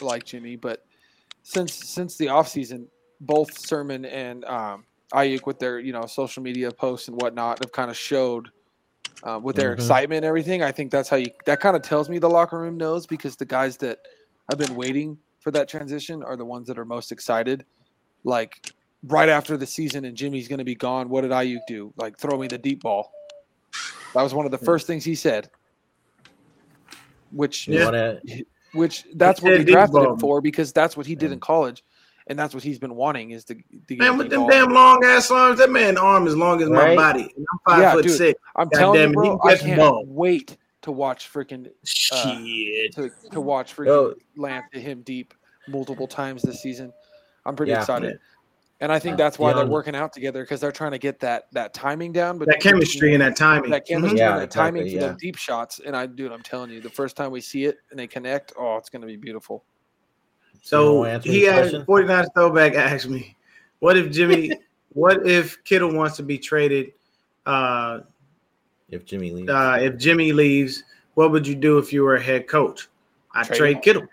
like 0.00 0.24
Jimmy, 0.24 0.56
but 0.56 0.84
since 1.44 1.72
since 1.72 2.16
the 2.16 2.26
offseason, 2.26 2.86
both 3.20 3.56
Sermon 3.56 4.04
and 4.04 4.44
um 4.46 4.84
Aiyuk 5.14 5.46
with 5.46 5.58
their, 5.58 5.78
you 5.78 5.92
know, 5.92 6.06
social 6.06 6.42
media 6.42 6.70
posts 6.70 7.08
and 7.08 7.16
whatnot 7.16 7.60
have 7.60 7.72
kind 7.72 7.90
of 7.90 7.96
showed 7.96 8.50
uh, 9.22 9.38
with 9.42 9.56
their 9.56 9.72
Mhm. 9.72 9.74
excitement 9.74 10.18
and 10.18 10.24
everything. 10.26 10.62
I 10.62 10.72
think 10.72 10.90
that's 10.90 11.08
how 11.08 11.16
you 11.16 11.30
that 11.46 11.60
kind 11.60 11.76
of 11.76 11.82
tells 11.82 12.08
me 12.08 12.18
the 12.18 12.30
locker 12.30 12.58
room 12.58 12.76
knows 12.76 13.06
because 13.06 13.36
the 13.36 13.44
guys 13.44 13.76
that 13.78 13.98
have 14.48 14.58
been 14.58 14.74
waiting 14.74 15.18
for 15.40 15.50
that 15.52 15.68
transition 15.68 16.22
are 16.22 16.36
the 16.36 16.44
ones 16.44 16.66
that 16.68 16.78
are 16.78 16.84
most 16.84 17.12
excited. 17.12 17.64
Like 18.24 18.52
right 19.04 19.28
after 19.28 19.56
the 19.56 19.66
season 19.66 20.04
and 20.04 20.16
Jimmy's 20.16 20.48
going 20.48 20.58
to 20.58 20.64
be 20.64 20.74
gone, 20.74 21.08
what 21.08 21.22
did 21.22 21.32
Aiyuk 21.32 21.60
do? 21.68 21.92
Like 21.96 22.18
throw 22.18 22.38
me 22.38 22.48
the 22.48 22.58
deep 22.58 22.82
ball. 22.82 23.10
That 24.14 24.22
was 24.22 24.34
one 24.34 24.46
of 24.46 24.52
the 24.52 24.58
first 24.58 24.86
things 24.86 25.04
he 25.04 25.14
said. 25.14 25.50
Which 27.30 27.68
Yeah. 27.68 27.90
which 28.72 29.04
that's 29.16 29.42
what 29.42 29.50
said 29.50 29.58
we 29.58 29.64
drafted 29.64 30.02
him 30.02 30.18
for 30.18 30.40
because 30.40 30.72
that's 30.72 30.96
what 30.96 31.06
he 31.06 31.14
did 31.16 31.32
in 31.32 31.40
college, 31.40 31.82
and 32.30 32.38
that's 32.38 32.54
what 32.54 32.62
he's 32.62 32.78
been 32.78 32.94
wanting 32.94 33.32
is 33.32 33.44
to, 33.44 33.54
to 33.56 33.60
get 33.88 33.98
Man, 33.98 34.16
with 34.16 34.30
them 34.30 34.46
damn 34.48 34.70
long 34.70 35.04
ass 35.04 35.32
arms, 35.32 35.58
that 35.58 35.68
man 35.68 35.98
arm 35.98 36.28
as 36.28 36.36
long 36.36 36.62
as 36.62 36.70
my 36.70 36.94
body. 36.94 37.22
And 37.36 37.44
I'm 37.52 37.58
five 37.66 37.82
Yeah, 37.82 37.92
foot 37.92 38.04
dude. 38.04 38.16
six. 38.16 38.40
I'm 38.54 38.68
God 38.68 38.78
telling 38.78 39.00
damn 39.00 39.08
you, 39.10 39.14
bro, 39.16 39.40
I 39.42 39.56
can't 39.56 39.80
ball. 39.80 40.04
wait 40.06 40.56
to 40.82 40.92
watch 40.92 41.30
freaking 41.30 41.66
uh, 41.66 41.70
Shit. 41.84 42.94
to, 42.94 43.10
to 43.32 43.40
watch 43.40 43.74
freaking 43.74 43.86
Yo. 43.86 44.14
Lance 44.36 44.64
hit 44.72 44.82
him 44.84 45.02
deep 45.02 45.34
multiple 45.66 46.06
times 46.06 46.42
this 46.42 46.62
season. 46.62 46.92
I'm 47.44 47.56
pretty 47.56 47.72
Yeah. 47.72 47.80
excited, 47.80 48.20
and 48.80 48.92
I 48.92 49.00
think 49.00 49.16
that's 49.16 49.36
why 49.36 49.52
they're 49.52 49.66
working 49.66 49.96
out 49.96 50.12
together 50.12 50.42
because 50.44 50.60
they're 50.60 50.70
trying 50.70 50.92
to 50.92 50.98
get 50.98 51.18
that 51.20 51.48
that 51.52 51.74
timing 51.74 52.12
down. 52.12 52.38
But 52.38 52.46
that 52.46 52.60
chemistry 52.60 53.12
and 53.12 53.22
that 53.22 53.34
timing. 53.34 53.70
that 53.70 53.86
chemistry 53.86 54.10
mm-hmm. 54.10 54.18
Yeah, 54.18 54.32
and 54.34 54.42
that 54.42 54.50
timing 54.52 54.82
exactly, 54.82 55.00
for 55.00 55.06
yeah. 55.06 55.12
the 55.14 55.18
deep 55.18 55.36
shots. 55.36 55.80
And 55.84 55.96
I, 55.96 56.06
dude, 56.06 56.30
I'm 56.30 56.42
telling 56.42 56.70
you, 56.70 56.80
the 56.80 56.90
first 56.90 57.16
time 57.16 57.32
we 57.32 57.40
see 57.40 57.64
it 57.64 57.78
and 57.90 57.98
they 57.98 58.06
connect, 58.06 58.52
oh, 58.56 58.76
it's 58.76 58.88
going 58.88 59.02
to 59.02 59.08
be 59.08 59.16
beautiful. 59.16 59.64
So 60.62 61.04
he 61.20 61.40
his 61.44 61.48
asked 61.48 61.60
question? 61.70 61.84
49 61.86 62.26
throwback 62.34 62.74
asked 62.76 63.08
me, 63.08 63.36
what 63.78 63.96
if 63.96 64.10
Jimmy, 64.12 64.52
what 64.92 65.26
if 65.26 65.62
Kittle 65.64 65.92
wants 65.94 66.16
to 66.16 66.22
be 66.22 66.38
traded? 66.38 66.92
Uh, 67.46 68.00
if 68.88 69.04
Jimmy 69.04 69.30
leaves. 69.30 69.48
uh, 69.48 69.78
if 69.80 69.96
Jimmy 69.96 70.32
leaves, 70.32 70.82
what 71.14 71.30
would 71.32 71.46
you 71.46 71.54
do 71.54 71.78
if 71.78 71.92
you 71.92 72.02
were 72.02 72.16
a 72.16 72.22
head 72.22 72.46
coach? 72.48 72.88
I 73.32 73.44
Trade 73.44 73.56
trade. 73.58 73.82
Kittle. 73.82 74.06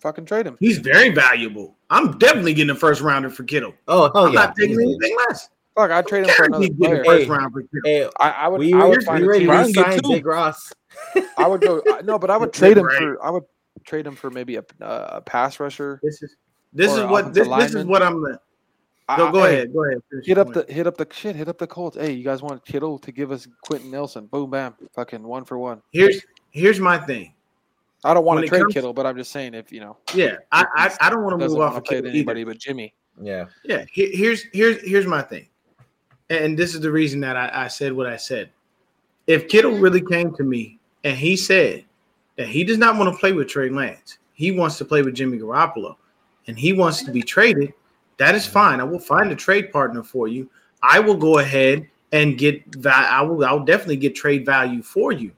Fucking 0.00 0.26
trade 0.26 0.46
him. 0.46 0.56
He's 0.60 0.78
very 0.78 1.08
valuable. 1.10 1.74
I'm 1.90 2.18
definitely 2.18 2.52
getting 2.54 2.70
a 2.70 2.74
first 2.78 3.00
rounder 3.00 3.30
for 3.30 3.44
Kittle. 3.44 3.74
oh 3.88 4.10
hell 4.12 4.26
I'm 4.26 4.32
yeah. 4.34 4.40
not 4.40 4.56
taking 4.56 4.72
easily. 4.72 4.84
anything 5.00 5.16
less. 5.28 5.48
Fuck, 5.74 5.90
I'd 5.90 6.06
trade 6.06 6.24
him 6.26 6.34
for 6.34 6.44
another 6.44 6.68
Guaranteed 6.68 6.80
getting 6.80 7.04
player. 7.04 7.18
first 7.18 7.24
Hey. 7.24 7.30
round 7.30 7.52
for 7.52 7.62
Kittle. 7.62 7.80
Hey, 7.84 8.08
I, 8.20 8.30
I 8.30 8.48
would. 8.48 8.58
we, 8.60 8.72
I 8.74 8.76
were, 8.78 8.88
would 8.90 9.04
find 9.04 9.20
we 9.20 9.26
a 9.26 9.28
ready 9.30 9.46
team. 9.46 9.74
to 9.74 9.80
sign 9.82 9.98
two. 10.02 10.08
Big 10.10 10.26
Ross. 10.26 10.72
I 11.38 11.46
would 11.46 11.60
go. 11.60 11.82
No, 12.04 12.18
but 12.18 12.30
I 12.30 12.36
would 12.36 12.52
trade 12.54 12.76
him 12.78 12.84
Right. 12.86 12.98
for. 12.98 13.22
I 13.24 13.30
would 13.30 13.44
trade 13.86 14.06
him 14.06 14.14
for 14.16 14.30
maybe 14.30 14.56
a, 14.56 14.64
a 14.80 15.20
pass 15.22 15.58
rusher. 15.60 16.00
This 16.02 16.22
is 16.22 16.36
this 16.72 16.92
is 16.92 17.04
what 17.04 17.32
this, 17.32 17.48
this 17.48 17.74
is 17.74 17.84
what 17.86 18.02
I'm. 18.02 18.24
I- 18.26 18.36
Go 19.16 19.28
I- 19.28 19.32
go 19.32 19.42
hey, 19.44 19.54
ahead. 19.54 19.72
Go 19.72 19.84
ahead. 19.84 19.98
Hit 20.24 20.36
up 20.36 20.52
point. 20.52 20.66
the 20.66 20.72
hit 20.72 20.86
up 20.88 20.96
the 20.96 21.06
shit. 21.12 21.36
Hit 21.36 21.46
up 21.48 21.58
the 21.58 21.66
Colts. 21.68 21.96
Hey, 21.96 22.10
you 22.12 22.24
guys 22.24 22.42
want 22.42 22.64
Kittle 22.64 22.98
to 22.98 23.12
give 23.12 23.30
us 23.30 23.46
Quenton 23.62 23.88
Nelson? 23.92 24.26
Boom, 24.26 24.50
bam, 24.50 24.74
fucking 24.96 25.22
one 25.22 25.44
for 25.44 25.58
one. 25.58 25.80
Here's 25.92 26.20
here's 26.50 26.80
my 26.80 26.98
thing. 26.98 27.32
I 28.04 28.14
don't 28.14 28.24
want 28.24 28.38
When 28.38 28.42
to 28.44 28.48
trade 28.48 28.62
comes- 28.62 28.74
Kittle, 28.74 28.92
but 28.92 29.06
I'm 29.06 29.16
just 29.16 29.30
saying 29.30 29.54
if 29.54 29.70
you 29.72 29.78
know 29.80 29.96
Yeah, 30.12 30.38
I 30.50 30.66
I, 30.74 31.06
I 31.06 31.10
don't 31.10 31.22
want 31.22 31.38
to 31.40 31.48
move 31.48 31.60
off 31.60 31.76
of 31.76 31.84
to 31.84 31.88
Kittle 31.88 32.02
to 32.02 32.08
either. 32.08 32.16
anybody 32.16 32.42
but 32.44 32.58
Jimmy. 32.58 32.94
Yeah. 33.22 33.46
Yeah, 33.64 33.84
here's 33.92 34.42
here's 34.52 34.82
here's 34.82 35.06
my 35.06 35.22
thing, 35.22 35.46
and 36.28 36.58
this 36.58 36.74
is 36.74 36.80
the 36.80 36.90
reason 36.90 37.20
that 37.20 37.36
I, 37.36 37.64
I 37.64 37.68
said 37.68 37.92
what 37.92 38.06
I 38.08 38.16
said. 38.16 38.50
If 39.28 39.48
Kittle 39.48 39.78
really 39.78 40.02
came 40.02 40.34
to 40.34 40.42
me 40.42 40.78
and 41.04 41.16
he 41.16 41.36
said 41.36 41.84
that 42.36 42.48
he 42.48 42.64
does 42.64 42.78
not 42.78 42.96
want 42.96 43.12
to 43.12 43.18
play 43.18 43.32
with 43.32 43.48
Trey 43.48 43.68
Lance, 43.68 44.18
he 44.34 44.52
wants 44.52 44.78
to 44.78 44.84
play 44.84 45.02
with 45.02 45.14
Jimmy 45.14 45.38
Garoppolo, 45.38 45.96
and 46.46 46.58
he 46.58 46.72
wants 46.72 47.02
to 47.02 47.10
be 47.10 47.22
traded, 47.22 47.72
that 48.18 48.34
is 48.34 48.46
fine. 48.46 48.80
I 48.80 48.84
will 48.84 48.98
find 48.98 49.30
a 49.30 49.36
trade 49.36 49.72
partner 49.72 50.02
for 50.02 50.28
you. 50.28 50.48
I 50.82 51.00
will 51.00 51.16
go 51.16 51.38
ahead 51.38 51.88
and 52.12 52.38
get 52.38 52.82
that. 52.82 53.10
I 53.10 53.22
will. 53.22 53.44
I'll 53.44 53.64
definitely 53.64 53.96
get 53.96 54.14
trade 54.14 54.46
value 54.46 54.82
for 54.82 55.12
you. 55.12 55.32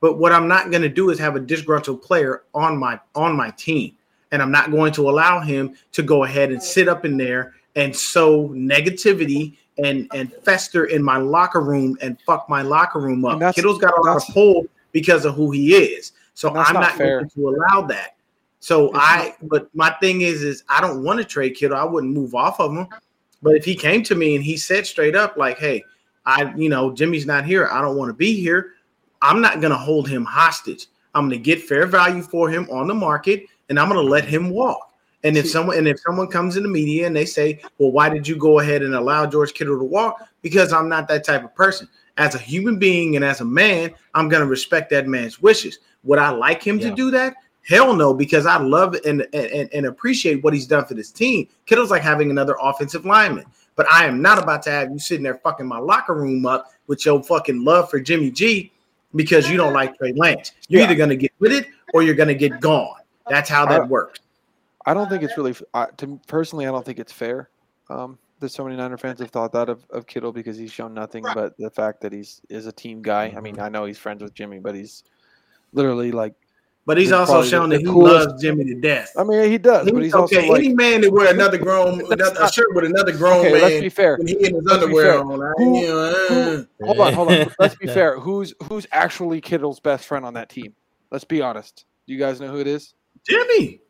But 0.00 0.18
what 0.18 0.32
I'm 0.32 0.48
not 0.48 0.70
going 0.70 0.82
to 0.82 0.88
do 0.88 1.10
is 1.10 1.18
have 1.18 1.36
a 1.36 1.40
disgruntled 1.40 2.02
player 2.02 2.42
on 2.54 2.76
my 2.76 2.98
on 3.14 3.36
my 3.36 3.50
team, 3.50 3.96
and 4.32 4.42
I'm 4.42 4.50
not 4.50 4.70
going 4.70 4.92
to 4.94 5.08
allow 5.08 5.40
him 5.40 5.76
to 5.92 6.02
go 6.02 6.24
ahead 6.24 6.50
and 6.50 6.62
sit 6.62 6.88
up 6.88 7.04
in 7.04 7.16
there 7.16 7.54
and 7.76 7.94
sow 7.94 8.48
negativity 8.48 9.56
and 9.78 10.08
and 10.14 10.32
fester 10.42 10.86
in 10.86 11.02
my 11.02 11.16
locker 11.16 11.60
room 11.60 11.96
and 12.00 12.20
fuck 12.22 12.48
my 12.48 12.62
locker 12.62 13.00
room 13.00 13.24
up. 13.24 13.54
Kittle's 13.54 13.78
got 13.78 13.96
a 13.96 14.00
lot 14.02 14.16
of 14.16 14.34
pull 14.34 14.66
because 14.92 15.24
of 15.24 15.34
who 15.34 15.50
he 15.50 15.74
is, 15.74 16.12
so 16.34 16.50
I'm 16.50 16.74
not 16.74 16.74
not, 16.74 16.98
going 16.98 17.28
to 17.28 17.48
allow 17.48 17.82
that. 17.82 18.16
So 18.60 18.88
It's 18.88 18.98
I, 18.98 19.34
but 19.42 19.68
my 19.74 19.90
thing 20.00 20.22
is, 20.22 20.42
is 20.42 20.64
I 20.68 20.80
don't 20.80 21.02
want 21.02 21.18
to 21.18 21.24
trade 21.24 21.50
Kittle. 21.50 21.76
I 21.76 21.84
wouldn't 21.84 22.12
move 22.12 22.34
off 22.34 22.60
of 22.60 22.72
him. 22.72 22.88
But 23.42 23.56
if 23.56 23.64
he 23.64 23.74
came 23.74 24.02
to 24.04 24.14
me 24.14 24.34
and 24.34 24.42
he 24.42 24.56
said 24.56 24.86
straight 24.86 25.14
up, 25.14 25.36
like, 25.36 25.58
"Hey, 25.58 25.82
I, 26.24 26.52
you 26.56 26.68
know, 26.70 26.92
Jimmy's 26.92 27.26
not 27.26 27.44
here. 27.44 27.68
I 27.70 27.82
don't 27.82 27.96
want 27.96 28.08
to 28.08 28.14
be 28.14 28.40
here." 28.40 28.72
I'm 29.20 29.40
not 29.40 29.60
going 29.60 29.70
to 29.70 29.78
hold 29.78 30.08
him 30.08 30.24
hostage. 30.24 30.86
I'm 31.14 31.28
going 31.28 31.38
to 31.38 31.42
get 31.42 31.62
fair 31.62 31.86
value 31.86 32.22
for 32.22 32.50
him 32.50 32.68
on 32.70 32.86
the 32.86 32.94
market, 32.94 33.44
and 33.68 33.78
I'm 33.78 33.88
going 33.88 34.04
to 34.04 34.10
let 34.10 34.24
him 34.24 34.50
walk. 34.50 34.92
And 35.24 35.38
if 35.38 35.48
someone 35.48 35.78
and 35.78 35.88
if 35.88 35.98
someone 36.00 36.28
comes 36.28 36.56
in 36.58 36.62
the 36.62 36.68
media 36.68 37.06
and 37.06 37.16
they 37.16 37.24
say, 37.24 37.60
"Well, 37.78 37.90
why 37.90 38.10
did 38.10 38.28
you 38.28 38.36
go 38.36 38.60
ahead 38.60 38.82
and 38.82 38.94
allow 38.94 39.26
George 39.26 39.54
Kittle 39.54 39.78
to 39.78 39.84
walk?" 39.84 40.26
Because 40.42 40.72
I'm 40.72 40.88
not 40.88 41.08
that 41.08 41.24
type 41.24 41.44
of 41.44 41.54
person. 41.54 41.88
As 42.16 42.34
a 42.34 42.38
human 42.38 42.78
being 42.78 43.16
and 43.16 43.24
as 43.24 43.40
a 43.40 43.44
man, 43.44 43.90
I'm 44.14 44.28
going 44.28 44.42
to 44.42 44.46
respect 44.46 44.90
that 44.90 45.06
man's 45.06 45.40
wishes. 45.40 45.78
Would 46.04 46.18
I 46.18 46.30
like 46.30 46.62
him 46.62 46.78
Yeah. 46.78 46.90
to 46.90 46.94
do 46.94 47.10
that? 47.12 47.34
Hell 47.66 47.94
no, 47.94 48.12
because 48.12 48.44
I 48.46 48.58
love 48.58 48.94
and, 49.06 49.26
and 49.32 49.72
and 49.72 49.86
appreciate 49.86 50.44
what 50.44 50.52
he's 50.52 50.66
done 50.66 50.84
for 50.84 50.92
this 50.94 51.10
team. 51.10 51.48
Kittle's 51.66 51.90
like 51.90 52.02
having 52.02 52.30
another 52.30 52.56
offensive 52.60 53.06
lineman. 53.06 53.46
But 53.76 53.90
I 53.90 54.04
am 54.04 54.22
not 54.22 54.40
about 54.40 54.62
to 54.64 54.70
have 54.70 54.90
you 54.92 54.98
sitting 54.98 55.24
there 55.24 55.34
fucking 55.42 55.66
my 55.66 55.78
locker 55.78 56.14
room 56.14 56.46
up 56.46 56.70
with 56.86 57.04
your 57.06 57.22
fucking 57.22 57.64
love 57.64 57.90
for 57.90 57.98
Jimmy 57.98 58.30
G 58.30 58.70
because 59.14 59.50
you 59.50 59.56
don't 59.56 59.72
like 59.72 59.96
Trey 59.96 60.12
Lance. 60.12 60.52
You're 60.68 60.82
Yeah. 60.82 60.88
either 60.88 60.94
gonna 60.96 61.16
get 61.16 61.32
with 61.40 61.52
it 61.52 61.66
or 61.94 62.02
you're 62.02 62.14
gonna 62.14 62.34
get 62.34 62.60
gone. 62.60 63.00
That's 63.28 63.48
how 63.48 63.64
that 63.66 63.80
I- 63.80 63.84
works. 63.86 64.20
I 64.86 64.92
don't 64.92 65.08
think 65.08 65.22
it's 65.22 65.36
really. 65.38 65.54
I, 65.72 65.86
to 65.96 66.20
personally, 66.28 66.66
I 66.66 66.70
don't 66.70 66.84
think 66.84 66.98
it's 66.98 67.12
fair. 67.12 67.48
Um, 67.88 68.18
that 68.40 68.50
so 68.50 68.62
many 68.64 68.76
Niner 68.76 68.98
fans 68.98 69.18
have 69.20 69.30
thought 69.30 69.50
that 69.52 69.70
of, 69.70 69.82
of 69.90 70.06
Kittle 70.06 70.30
because 70.32 70.58
he's 70.58 70.70
shown 70.72 70.92
nothing 70.92 71.24
but 71.34 71.56
the 71.56 71.70
fact 71.70 72.02
that 72.02 72.12
he's 72.12 72.42
is 72.50 72.66
a 72.66 72.72
team 72.72 73.00
guy. 73.00 73.32
I 73.34 73.40
mean, 73.40 73.58
I 73.58 73.70
know 73.70 73.86
he's 73.86 73.98
friends 73.98 74.22
with 74.22 74.34
Jimmy, 74.34 74.58
but 74.58 74.74
he's 74.74 75.04
literally 75.74 76.12
like. 76.12 76.34
But 76.86 76.98
he's 76.98 77.06
He's 77.06 77.12
also 77.12 77.42
shown 77.42 77.70
that 77.70 77.78
he 77.80 77.86
coolest- 77.86 78.28
loves 78.28 78.42
Jimmy 78.42 78.64
to 78.66 78.74
death. 78.74 79.10
I 79.16 79.24
mean, 79.24 79.50
he 79.50 79.56
does, 79.56 79.86
but 79.90 79.94
He's 79.96 80.04
he's 80.08 80.14
also 80.14 80.36
okay. 80.36 80.50
like. 80.50 80.58
Any 80.58 80.74
man 80.74 81.00
that 81.00 81.10
wear 81.10 81.32
another 81.32 81.56
grown 81.56 82.00
another, 82.12 82.32
a 82.36 82.40
not- 82.40 82.52
shirt 82.52 82.74
with 82.74 82.84
another 82.84 83.12
grown 83.12 83.38
Okay, 83.40 83.52
man 83.52 83.62
let's 83.62 83.80
be 83.80 83.88
fair. 83.88 84.18
when 84.18 84.26
he 84.26 84.34
in 84.46 84.54
his 84.54 84.66
underwear 84.70 85.18
on. 85.24 85.42
I- 85.42 85.52
Who- 85.56 85.78
you 85.80 85.86
uh, 85.98 86.10
know, 86.10 86.66
who- 86.80 86.84
hold 86.86 87.00
on, 87.00 87.12
hold 87.14 87.32
on. 87.32 87.50
Let's 87.58 87.74
be 87.76 87.86
fair. 87.86 88.20
Who's 88.20 88.52
who's 88.64 88.86
actually 88.92 89.40
Kittle's 89.40 89.80
best 89.80 90.04
friend 90.06 90.26
on 90.26 90.34
that 90.34 90.50
team? 90.50 90.74
Let's 91.10 91.24
be 91.24 91.40
honest. 91.40 91.86
Do 92.06 92.12
you 92.12 92.18
guys 92.18 92.38
know 92.38 92.48
who 92.48 92.58
it 92.60 92.66
is? 92.66 92.92
Jimmy. 93.26 93.80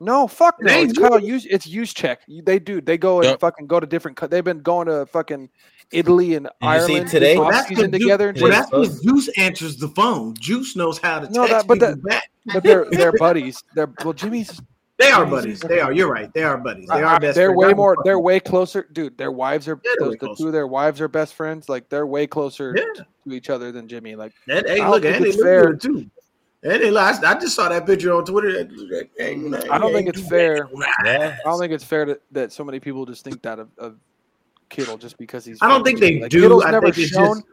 No, 0.00 0.26
fuck 0.26 0.56
no. 0.60 0.72
ain't 0.72 0.90
It's 0.90 0.98
Kyle. 0.98 1.20
you. 1.20 1.34
Use 1.34 1.46
it's 1.50 1.66
use 1.66 1.92
check. 1.92 2.20
They 2.26 2.58
do. 2.58 2.80
They 2.80 2.96
go 2.98 3.18
and 3.18 3.26
Yep. 3.26 3.40
fucking 3.40 3.66
go 3.66 3.78
to 3.80 3.86
different. 3.86 4.16
co- 4.16 4.26
They've 4.26 4.42
been 4.42 4.60
going 4.62 4.86
to 4.86 5.04
fucking 5.06 5.50
Italy 5.92 6.34
and 6.36 6.46
see 6.46 6.66
Ireland 6.66 7.08
today? 7.08 7.34
this 7.34 7.38
Well, 7.40 7.50
that's 7.50 7.70
offseason 7.70 7.92
the 7.92 7.98
together. 7.98 8.32
Juice, 8.32 8.42
well, 8.42 8.50
that's 8.52 8.70
because 8.70 9.00
Juice 9.02 9.28
answers 9.36 9.76
the 9.76 9.88
phone. 9.88 10.34
Juice 10.38 10.74
knows 10.76 10.98
how 10.98 11.16
to 11.18 11.26
text 11.26 11.36
No, 11.36 11.46
that- 11.46 11.66
but 11.66 11.74
people 11.74 11.88
that- 11.88 12.02
back. 12.02 12.30
but 12.46 12.62
they're 12.62 12.86
they're 12.90 13.12
buddies. 13.12 13.62
They're 13.74 13.92
well, 14.04 14.12
Jimmy's. 14.14 14.60
They 15.00 15.10
are 15.12 15.24
buddies. 15.24 15.60
They 15.60 15.80
are. 15.80 15.92
You're 15.94 16.12
right. 16.12 16.30
They 16.34 16.42
are 16.42 16.58
buddies. 16.58 16.86
They 16.86 17.02
are 17.02 17.18
best. 17.18 17.34
they're 17.34 17.54
friends. 17.54 17.58
way 17.68 17.72
more. 17.72 17.96
They're 18.04 18.18
way 18.20 18.38
closer, 18.38 18.86
dude. 18.92 19.16
Their 19.16 19.32
wives 19.32 19.66
are 19.66 19.80
Yeah, 19.82 19.92
those, 19.98 20.10
the 20.12 20.18
closer. 20.18 20.42
two 20.42 20.46
of 20.48 20.52
their 20.52 20.66
wives 20.66 21.00
are 21.00 21.08
best 21.08 21.32
friends. 21.32 21.70
Like 21.70 21.88
they're 21.88 22.06
way 22.06 22.26
closer 22.26 22.74
Yeah. 22.76 22.84
to 23.26 23.32
each 23.34 23.48
other 23.48 23.72
than 23.72 23.88
Jimmy. 23.88 24.14
Like 24.14 24.32
That, 24.46 24.68
hey, 24.68 24.86
look, 24.86 25.00
think 25.02 25.16
and 25.16 25.24
they 25.24 25.28
it's 25.30 25.38
look 25.38 25.46
fair. 25.46 25.66
good 25.72 25.80
too. 25.80 26.10
And 26.62 26.72
they, 26.82 26.94
I, 26.96 27.10
I 27.24 27.34
just 27.40 27.54
saw 27.56 27.68
that 27.70 27.86
picture 27.86 28.14
on 28.14 28.24
Twitter. 28.24 28.52
That, 28.52 28.68
that, 28.68 29.08
hey, 29.16 29.34
mm. 29.34 29.48
man, 29.50 29.70
I 29.70 29.78
don't 29.78 29.92
think 29.94 30.08
it's 30.08 30.20
fair. 30.28 30.68
I 31.06 31.36
don't 31.44 31.58
think 31.58 31.72
it's 31.72 31.84
fair 31.84 32.04
that, 32.06 32.22
that 32.32 32.52
so 32.52 32.64
many 32.64 32.80
people 32.80 33.06
just 33.06 33.24
think 33.24 33.40
that 33.42 33.58
of, 33.58 33.70
of 33.78 33.96
Kittle 34.68 34.98
just 34.98 35.16
because 35.16 35.44
he's. 35.44 35.58
I 35.62 35.68
don't 35.68 35.84
think 35.84 36.00
they 36.00 36.20
Like, 36.20 36.30
do. 36.30 36.42
Kittle's 36.42 36.64
I 36.64 36.70
never 36.70 36.86
think 36.92 36.98
it's 36.98 37.12
shown 37.14 37.36
just- 37.36 37.46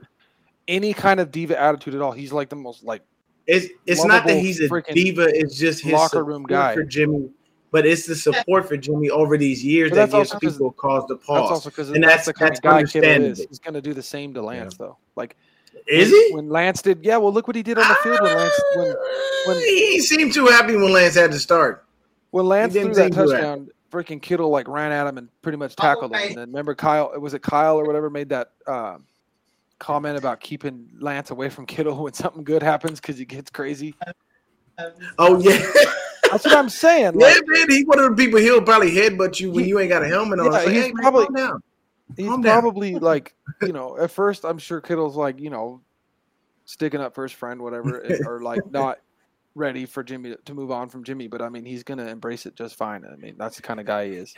any 0.67 0.93
kind 0.93 1.19
of 1.21 1.31
diva 1.31 1.59
attitude 1.59 1.95
at 1.95 2.01
all. 2.01 2.11
He's 2.11 2.33
like 2.33 2.49
the 2.49 2.57
most 2.57 2.83
like 2.83 3.01
It's 3.45 3.67
it's 3.85 4.03
not 4.03 4.27
that 4.27 4.37
he's 4.39 4.59
a 4.59 4.67
diva. 4.93 5.27
It's 5.33 5.57
just 5.57 5.83
his 5.83 5.93
locker 5.93 6.25
room 6.25 6.43
guy. 6.43 6.73
for 6.75 6.83
Jimmy. 6.83 7.29
But 7.71 7.85
it's 7.85 8.05
the 8.05 8.15
support 8.15 8.67
for 8.67 8.77
Jimmy 8.77 9.09
over 9.09 9.37
these 9.37 9.63
years 9.63 9.91
that 9.91 10.09
that's 10.09 10.33
gives 10.35 10.55
people 10.55 10.71
cause 10.71 11.05
to 11.07 11.15
That's 11.15 11.25
pause. 11.25 11.51
also 11.51 11.69
because 11.69 11.89
And 11.89 12.01
that's, 12.03 12.25
that's- 12.25 12.25
the 12.25 12.33
kind 12.33 12.49
that's 12.51 12.59
of 12.59 12.63
guy 12.63 12.83
Kittle 12.83 13.25
is. 13.25 13.45
He's 13.49 13.59
going 13.59 13.73
to 13.73 13.81
do 13.81 13.93
the 13.93 14.03
same 14.03 14.33
to 14.35 14.41
Lance, 14.41 14.77
though. 14.77 14.97
Like, 15.17 15.35
Is 15.87 16.11
when, 16.11 16.21
he? 16.27 16.33
When 16.35 16.49
Lance 16.49 16.81
did, 16.81 17.03
yeah. 17.03 17.17
Well, 17.17 17.31
look 17.33 17.47
what 17.47 17.55
he 17.55 17.63
did 17.63 17.77
on 17.77 17.87
the 17.87 17.95
field 18.03 18.21
when 18.21 18.35
Lance 18.35 18.61
when 18.75 18.95
when- 19.47 19.57
he 19.59 19.99
seemed 20.01 20.33
too 20.33 20.47
happy 20.47 20.75
when 20.75 20.91
Lance 20.91 21.15
had 21.15 21.31
to 21.31 21.39
start. 21.39 21.85
when 22.31 22.45
Lance 22.45 22.73
threw 22.73 22.85
that 22.93 22.95
seem 22.95 23.09
too 23.11 23.19
happy. 23.19 23.31
touchdown. 23.31 23.69
Freaking 23.91 24.21
Kittle 24.21 24.49
like 24.49 24.67
ran 24.67 24.91
at 24.91 25.07
him 25.07 25.17
and 25.17 25.29
pretty 25.41 25.57
much 25.57 25.75
tackled 25.77 26.13
him. 26.13 26.21
And 26.21 26.35
then 26.37 26.49
remember 26.49 26.75
Kyle? 26.75 27.13
Was 27.19 27.33
it 27.33 27.41
Kyle 27.41 27.77
or 27.79 27.85
whatever 27.85 28.09
made 28.09 28.27
that 28.29 28.51
um, 28.67 29.05
comment 29.79 30.17
about 30.17 30.41
keeping 30.41 30.89
Lance 30.99 31.31
away 31.31 31.49
from 31.49 31.65
Kittle 31.65 31.95
when 32.03 32.11
something 32.13 32.43
good 32.43 32.61
happens 32.61 32.99
because 32.99 33.17
he 33.17 33.23
gets 33.23 33.49
crazy? 33.49 33.95
Oh 35.17 35.39
yeah, 35.39 35.57
That's 36.29 36.43
what 36.45 36.53
I'm 36.55 36.67
saying. 36.69 37.13
yeah, 37.19 37.35
man. 37.47 37.69
He's 37.69 37.85
one 37.87 37.99
of 37.99 38.09
the 38.15 38.21
people 38.21 38.39
he'll 38.39 38.61
probably 38.61 38.91
headbutt 38.91 39.39
you 39.39 39.51
when 39.51 39.63
He- 39.63 39.69
you 39.69 39.79
ain't 39.79 39.89
got 39.89 40.03
a 40.03 40.07
helmet 40.07 40.39
on. 40.39 40.45
yeah, 40.47 40.51
like, 40.51 40.67
he's 40.67 40.83
hey, 40.87 40.91
probably-. 40.91 41.27
He's 42.15 42.27
Calm 42.27 42.41
down. 42.41 42.61
probably 42.61 42.95
like 42.95 43.35
you 43.61 43.73
know 43.73 43.97
at 43.97 44.11
first 44.11 44.45
i'm 44.45 44.57
sure 44.57 44.81
kittle's 44.81 45.15
like 45.15 45.39
you 45.39 45.49
know 45.49 45.81
sticking 46.65 47.01
up 47.01 47.15
for 47.15 47.23
his 47.23 47.31
friend 47.31 47.61
whatever 47.61 47.99
or 48.25 48.41
like 48.41 48.61
not 48.71 48.97
ready 49.55 49.85
for 49.85 50.03
jimmy 50.03 50.29
to, 50.29 50.37
to 50.45 50.53
move 50.53 50.71
on 50.71 50.89
from 50.89 51.03
jimmy 51.03 51.27
but 51.27 51.41
i 51.41 51.49
mean 51.49 51.65
he's 51.65 51.83
gonna 51.83 52.07
embrace 52.07 52.45
it 52.45 52.55
just 52.55 52.75
fine 52.75 53.03
i 53.11 53.15
mean 53.15 53.35
that's 53.37 53.55
the 53.55 53.61
kind 53.61 53.79
of 53.79 53.85
guy 53.85 54.07
he 54.07 54.13
is 54.13 54.35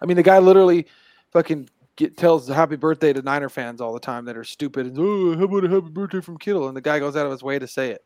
i 0.00 0.06
mean 0.06 0.16
the 0.16 0.22
guy 0.22 0.38
literally 0.38 0.86
fucking 1.32 1.68
get 1.96 2.16
tells 2.16 2.48
happy 2.48 2.76
birthday 2.76 3.12
to 3.12 3.22
Niner 3.22 3.48
fans 3.48 3.80
all 3.80 3.92
the 3.92 4.00
time 4.00 4.24
that 4.26 4.36
are 4.36 4.44
stupid 4.44 4.86
and 4.86 4.98
oh, 4.98 5.36
how 5.36 5.44
about 5.44 5.64
a 5.64 5.68
happy 5.68 5.90
birthday 5.90 6.20
from 6.20 6.38
Kittle? 6.38 6.68
And 6.68 6.76
the 6.76 6.80
guy 6.80 6.98
goes 6.98 7.16
out 7.16 7.26
of 7.26 7.32
his 7.32 7.42
way 7.42 7.58
to 7.58 7.66
say 7.66 7.90
it, 7.90 8.00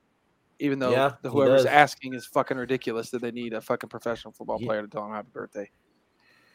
even 0.59 0.79
though 0.79 0.93
Yeah, 0.93 1.13
the 1.23 1.31
whoever's 1.31 1.67
asking 1.67 2.15
is 2.15 2.27
fucking 2.27 2.57
ridiculous 2.57 3.11
that 3.11 3.23
they 3.23 3.31
need 3.31 3.53
a 3.53 3.61
fucking 3.61 3.89
professional 3.89 4.33
football 4.33 4.59
Yeah. 4.61 4.67
player 4.67 4.83
to 4.83 4.89
tell 4.89 5.05
him 5.07 5.13
happy 5.13 5.29
birthday, 5.33 5.71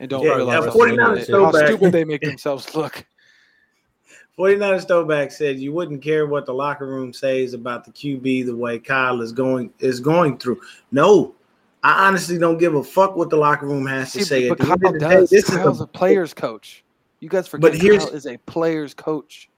and 0.01 0.09
don't 0.09 0.25
Yeah, 0.25 0.35
realize 0.35 0.65
how, 0.65 0.71
49ers 0.71 1.23
stupid, 1.23 1.41
how 1.43 1.65
stupid 1.67 1.91
they 1.93 2.03
make 2.03 2.21
themselves 2.21 2.75
look. 2.75 3.05
49ers 4.37 4.87
throwback 4.87 5.31
said 5.31 5.59
you 5.59 5.71
wouldn't 5.71 6.01
care 6.01 6.25
what 6.25 6.45
the 6.47 6.53
locker 6.53 6.87
room 6.87 7.13
says 7.13 7.53
about 7.53 7.85
the 7.85 7.91
QB 7.91 8.47
the 8.47 8.55
way 8.55 8.79
Kyle 8.79 9.21
is 9.21 9.31
going 9.31 9.71
is 9.79 9.99
going 9.99 10.37
through. 10.39 10.59
No, 10.91 11.35
I 11.83 12.07
honestly 12.07 12.39
don't 12.39 12.57
give 12.57 12.73
a 12.73 12.83
fuck 12.83 13.15
what 13.15 13.29
the 13.29 13.35
locker 13.37 13.67
room 13.67 13.85
has 13.85 14.11
to 14.13 14.25
say. 14.25 14.49
but 14.49 14.59
At 14.59 14.65
the 14.65 14.71
end 14.73 14.81
Kyle 14.81 14.91
the 14.93 14.99
day, 14.99 15.09
does. 15.21 15.29
this 15.29 15.49
is 15.49 15.55
a- 15.55 15.83
a 15.83 15.87
player's 15.87 16.33
coach. 16.33 16.83
You 17.19 17.29
guys 17.29 17.47
forget 17.47 17.71
But 17.73 17.79
here's- 17.79 18.05
Kyle 18.05 18.15
is 18.15 18.25
a 18.25 18.37
player's 18.39 18.95
coach. 18.95 19.49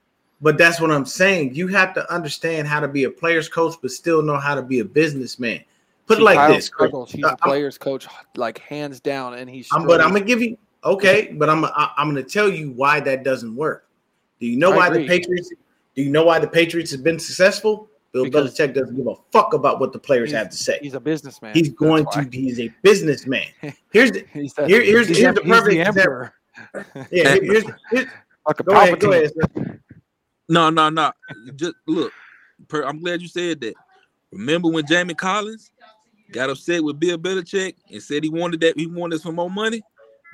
But 0.42 0.58
that's 0.58 0.82
what 0.82 0.92
I'm 0.92 1.06
saying. 1.06 1.56
You 1.56 1.68
have 1.68 1.94
to 1.94 2.14
understand 2.14 2.68
how 2.68 2.82
to 2.82 2.88
be 2.90 3.06
a 3.06 3.10
player's 3.10 3.48
coach, 3.48 3.76
but 3.82 3.92
still 3.92 4.22
know 4.22 4.36
how 4.36 4.56
to 4.56 4.62
be 4.62 4.80
a 4.80 4.86
businessman. 4.86 5.62
Put 6.06 6.20
it 6.20 6.22
like 6.22 6.36
Kyle 6.38 6.50
this. 6.54 6.70
Chris. 6.70 6.88
struggles. 6.90 7.12
He's 7.12 7.24
Uh, 7.24 7.28
a 7.28 7.32
I'm- 7.32 7.38
player's 7.38 7.78
coach, 7.78 8.08
like 8.36 8.60
hands 8.60 9.00
down, 9.00 9.36
and 9.36 9.50
he's. 9.50 9.68
I'm, 9.72 9.86
but 9.88 10.02
I'm 10.02 10.10
gonna 10.12 10.26
give 10.26 10.42
you 10.42 10.58
okay, 10.84 11.34
but 11.34 11.50
I'm 11.50 11.64
I, 11.66 11.92
I'm 11.98 12.10
gonna 12.10 12.24
tell 12.24 12.50
you 12.50 12.72
why 12.72 13.00
that 13.02 13.24
doesn't 13.24 13.56
work. 13.56 13.88
Do 14.40 14.48
you 14.48 14.58
know 14.58 14.74
I 14.74 14.78
why 14.78 14.88
agree. 14.88 15.04
the 15.04 15.08
Patriots? 15.08 15.50
Do 15.96 16.02
you 16.02 16.10
know 16.12 16.26
why 16.26 16.40
the 16.40 16.48
Patriots 16.48 16.92
have 16.92 17.04
been 17.04 17.20
successful? 17.20 17.88
Bill 18.12 18.26
Because- 18.26 18.54
Belichick 18.54 18.74
doesn't 18.76 18.96
give 18.96 19.08
a 19.08 19.16
fuck 19.32 19.54
about 19.54 19.80
what 19.80 19.92
the 19.94 19.98
players 20.00 20.32
have 20.34 20.50
to 20.50 20.58
say. 20.58 20.78
He's 20.82 20.94
a 20.94 21.00
businessman. 21.00 21.56
He's 21.56 21.70
going 21.70 22.06
to. 22.14 22.28
He's 22.32 22.60
a 22.60 22.68
businessman. 22.84 23.48
Here's 23.92 24.12
the 24.12 24.26
He's 24.34 24.54
the, 24.54 24.68
here- 24.68 24.84
here's- 24.84 25.08
here's 25.08 25.34
the, 25.36 25.42
the 25.42 25.42
he's 25.42 25.50
perfect 25.50 25.70
the 25.72 25.80
example. 25.80 26.02
emperor. 26.02 26.34
yeah. 27.12 27.34
here- 27.36 27.44
Here's, 27.44 27.64
here's 27.92 28.06
Like 28.46 28.60
a 28.60 28.64
go 28.64 28.74
ahead. 28.74 29.00
Go 29.00 29.12
ahead. 29.14 29.32
sir. 29.56 29.80
No, 30.50 30.70
no, 30.70 30.90
no. 30.90 31.12
Just 31.56 31.76
look. 31.88 32.12
Per, 32.68 32.84
I'm 32.84 33.00
glad 33.00 33.22
you 33.22 33.28
said 33.30 33.62
that. 33.62 33.74
Remember 34.32 34.68
when 34.70 34.86
Jamie 34.86 35.14
Collins 35.14 35.72
got 36.34 36.50
upset 36.50 36.84
with 36.84 37.00
Bill 37.00 37.18
Belichick 37.18 37.76
and 37.90 38.02
said 38.02 38.24
he 38.24 38.30
wanted 38.30 38.60
that 38.62 38.78
he 38.78 38.88
wanted 38.88 39.22
some 39.22 39.36
more 39.36 39.50
money? 39.50 39.82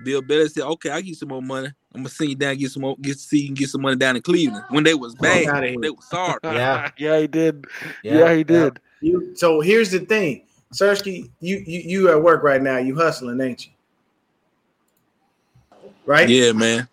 Bill 0.04 0.22
Belichick 0.22 0.52
said, 0.52 0.64
"Okay, 0.64 0.89
I 0.89 1.02
get 1.02 1.18
some 1.18 1.30
more 1.30 1.41
money. 1.41 1.68
I'm 1.93 2.02
gonna 2.02 2.10
send 2.10 2.30
you 2.30 2.36
down, 2.36 2.56
get 2.56 2.72
some 2.72 2.82
more, 2.82 2.95
get 3.02 3.20
see 3.20 3.41
you 3.41 3.45
can 3.47 3.56
get 3.56 3.70
some 3.70 3.82
money 3.82 3.97
down 3.97 4.16
in 4.16 4.22
Cleveland 4.22 4.64
when 4.70 4.84
they 4.84 4.93
was 4.93 5.14
bad, 5.16 5.47
outta 5.47 5.62
when 5.62 5.72
here. 5.72 5.82
they 5.82 5.89
was 5.89 6.08
sorry." 6.10 6.39
Yeah. 6.43 6.89
yeah, 6.97 7.20
he 7.20 7.28
did. 7.28 7.66
Yeah, 8.02 8.18
Yeah, 8.20 8.32
he 8.34 8.39
yeah. 8.39 8.43
did. 8.43 8.80
You, 9.02 9.32
so 9.36 9.62
here's 9.62 9.91
the 9.91 10.00
thing, 10.00 10.43
Sersky, 10.74 11.30
you, 11.41 11.58
you 11.66 11.80
you 11.80 12.10
at 12.10 12.22
work 12.22 12.43
right 12.43 12.62
now. 12.62 12.78
You 12.78 12.95
hustling, 12.95 13.39
ain't 13.41 13.66
you? 13.66 13.72
Right? 16.06 16.30
Yeah, 16.30 16.54
man. 16.54 16.88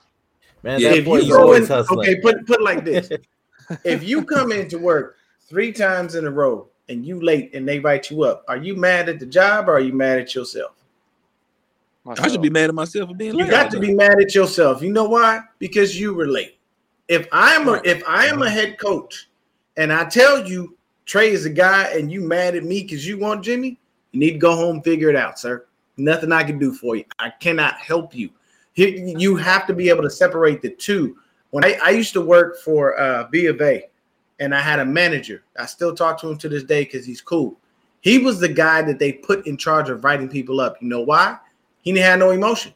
Man, 0.62 0.80
Yeah, 0.80 0.90
that 0.90 0.98
if 0.98 1.04
boy 1.04 1.18
you 1.18 1.22
is 1.22 1.30
always 1.30 1.62
in, 1.62 1.68
hustling. 1.68 2.00
okay, 2.00 2.20
put 2.20 2.46
put 2.46 2.62
like 2.62 2.84
this: 2.84 3.11
if 3.84 4.02
you 4.02 4.24
come 4.24 4.52
into 4.52 4.78
work 4.78 5.16
three 5.48 5.72
times 5.72 6.16
in 6.16 6.26
a 6.26 6.30
row 6.30 6.68
and 6.89 7.05
you 7.05 7.20
late 7.20 7.55
and 7.55 7.68
they 7.68 7.78
write 7.78 8.11
you 8.11 8.22
up, 8.24 8.45
are 8.49 8.57
you 8.57 8.76
mad 8.76 9.09
at 9.09 9.18
the 9.18 9.26
job 9.26 9.68
or 9.68 9.72
are 9.72 9.80
you 9.80 9.93
mad 9.93 10.18
at 10.18 10.34
yourself? 10.34 10.72
I 12.07 12.28
should 12.28 12.43
be 12.43 12.51
mad 12.51 12.68
at 12.68 12.74
myself 12.74 13.09
for 13.09 13.16
being 13.16 13.34
late. 13.34 13.47
You 13.47 13.51
got 13.51 13.70
to 13.72 13.80
be 13.80 13.93
mad 13.93 14.20
at 14.20 14.34
yourself. 14.34 14.80
You 14.80 14.93
know 14.93 15.09
why? 15.09 15.41
Because 15.59 15.99
you 15.99 16.14
were 16.14 16.28
late. 16.28 16.59
If 17.09 17.26
I'm 17.32 17.68
a 17.68 17.80
if 17.84 18.03
I 18.07 18.26
am 18.26 18.43
a 18.43 18.51
head 18.51 18.78
coach 18.78 19.28
and 19.76 19.93
I 19.93 20.05
tell 20.05 20.47
you 20.47 20.76
Trey 21.05 21.30
is 21.30 21.47
a 21.47 21.51
guy 21.51 21.89
and 21.91 22.11
you 22.11 22.20
mad 22.20 22.55
at 22.57 22.64
me 22.64 22.82
because 22.82 23.07
you 23.07 23.18
want 23.18 23.45
Jimmy, 23.45 23.78
you 24.12 24.20
need 24.20 24.32
to 24.32 24.39
go 24.39 24.55
home 24.55 24.82
figure 24.82 25.11
it 25.11 25.16
out, 25.16 25.39
sir. 25.39 25.66
Nothing 25.97 26.32
I 26.32 26.45
can 26.45 26.59
do 26.59 26.72
for 26.72 26.97
you. 26.97 27.05
I 27.18 27.30
cannot 27.30 27.78
help 27.78 28.14
you. 28.14 28.30
You 28.74 29.14
you 29.18 29.37
have 29.37 29.66
to 29.66 29.74
be 29.74 29.89
able 29.89 30.03
to 30.03 30.11
separate 30.11 30.62
the 30.62 30.70
two. 30.70 31.16
When 31.51 31.64
I, 31.64 31.78
I 31.82 31.91
used 31.91 32.12
to 32.14 32.20
work 32.20 32.59
for 32.59 32.99
uh, 33.01 33.28
B 33.30 33.47
of 33.47 33.61
A, 33.62 33.84
and 34.41 34.55
I 34.55 34.61
had 34.61 34.78
a 34.78 34.84
manager. 34.84 35.43
I 35.59 35.66
still 35.66 35.95
talk 35.95 36.20
to 36.20 36.30
him 36.30 36.39
to 36.39 36.49
this 36.49 36.64
day 36.64 36.84
because 36.84 37.07
he's 37.07 37.20
cool. 37.20 37.57
He 38.01 38.18
was 38.18 38.39
the 38.39 38.49
guy 38.49 38.82
that 38.82 38.99
they 38.99 39.12
put 39.12 39.47
in 39.47 39.57
charge 39.57 39.89
of 39.89 40.05
writing 40.05 40.28
people 40.28 40.61
up. 40.61 40.76
You 40.80 40.89
know 40.89 41.01
why? 41.01 41.39
He 41.82 41.97
had 41.99 42.18
no 42.18 42.30
emotion. 42.30 42.72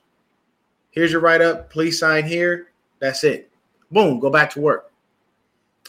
Here's 0.91 1.13
your 1.13 1.21
write 1.21 1.41
up. 1.41 1.71
Please 1.71 1.99
sign 1.99 2.25
here. 2.27 2.69
That's 2.99 3.23
it. 3.25 3.51
Boom. 3.91 4.19
Go 4.19 4.31
back 4.31 4.51
to 4.51 4.61
work. 4.61 4.91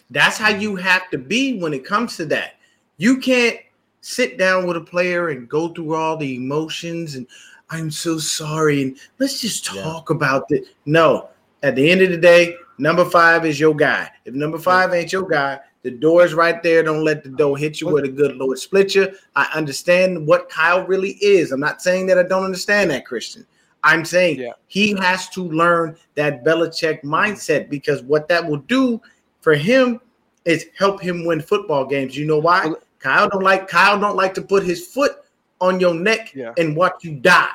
That's 0.09 0.37
how 0.37 0.49
you 0.49 0.75
have 0.75 1.09
to 1.11 1.17
be 1.17 1.59
when 1.59 1.73
it 1.73 1.85
comes 1.85 2.17
to 2.17 2.25
that. 2.27 2.55
You 2.97 3.17
can't 3.17 3.57
sit 4.01 4.37
down 4.37 4.67
with 4.67 4.77
a 4.77 4.81
player 4.81 5.29
and 5.29 5.47
go 5.47 5.69
through 5.69 5.95
all 5.95 6.17
the 6.17 6.35
emotions 6.35 7.15
and 7.15 7.25
I'm 7.69 7.89
so 7.89 8.17
sorry 8.17 8.81
and 8.81 8.97
let's 9.19 9.39
just 9.39 9.73
Yeah. 9.73 9.81
talk 9.83 10.09
about 10.09 10.45
it. 10.49 10.65
No, 10.85 11.29
at 11.63 11.75
the 11.75 11.89
end 11.89 12.01
of 12.01 12.09
the 12.11 12.17
day, 12.17 12.55
number 12.81 13.05
five 13.05 13.45
is 13.45 13.59
your 13.59 13.75
guy. 13.75 14.09
If 14.25 14.33
number 14.33 14.57
five 14.57 14.93
ain't 14.93 15.13
your 15.13 15.27
guy, 15.27 15.59
the 15.83 15.91
door's 15.91 16.33
right 16.33 16.61
there. 16.61 16.83
Don't 16.83 17.03
let 17.03 17.23
the 17.23 17.29
door 17.29 17.57
hit 17.57 17.79
you 17.81 17.87
with 17.87 18.05
a 18.05 18.09
good 18.09 18.35
Lord 18.35 18.57
split 18.57 18.93
you. 18.95 19.13
I 19.35 19.49
understand 19.53 20.27
what 20.27 20.49
Kyle 20.49 20.85
really 20.85 21.11
is. 21.21 21.51
I'm 21.51 21.59
not 21.59 21.81
saying 21.81 22.07
that 22.07 22.19
I 22.19 22.23
don't 22.23 22.43
understand 22.43 22.91
that, 22.91 23.05
Christian. 23.05 23.45
I'm 23.83 24.05
saying 24.05 24.39
Yeah. 24.39 24.51
he 24.67 24.93
has 24.99 25.29
to 25.29 25.43
learn 25.43 25.95
that 26.15 26.43
Belichick 26.43 27.01
mindset 27.03 27.69
because 27.69 28.03
what 28.03 28.27
that 28.27 28.45
will 28.45 28.57
do 28.67 29.01
for 29.41 29.55
him 29.55 29.99
is 30.45 30.67
help 30.77 31.01
him 31.01 31.25
win 31.25 31.41
football 31.41 31.85
games. 31.85 32.17
You 32.17 32.25
know 32.25 32.39
why? 32.39 32.71
Kyle 32.99 33.29
don't 33.29 33.43
like 33.43 33.67
Kyle 33.67 33.99
don't 33.99 34.15
like 34.15 34.33
to 34.35 34.41
put 34.41 34.63
his 34.63 34.85
foot 34.87 35.13
on 35.59 35.79
your 35.79 35.93
neck 35.93 36.33
Yeah. 36.35 36.53
and 36.57 36.75
watch 36.75 37.03
you 37.03 37.13
die. 37.15 37.49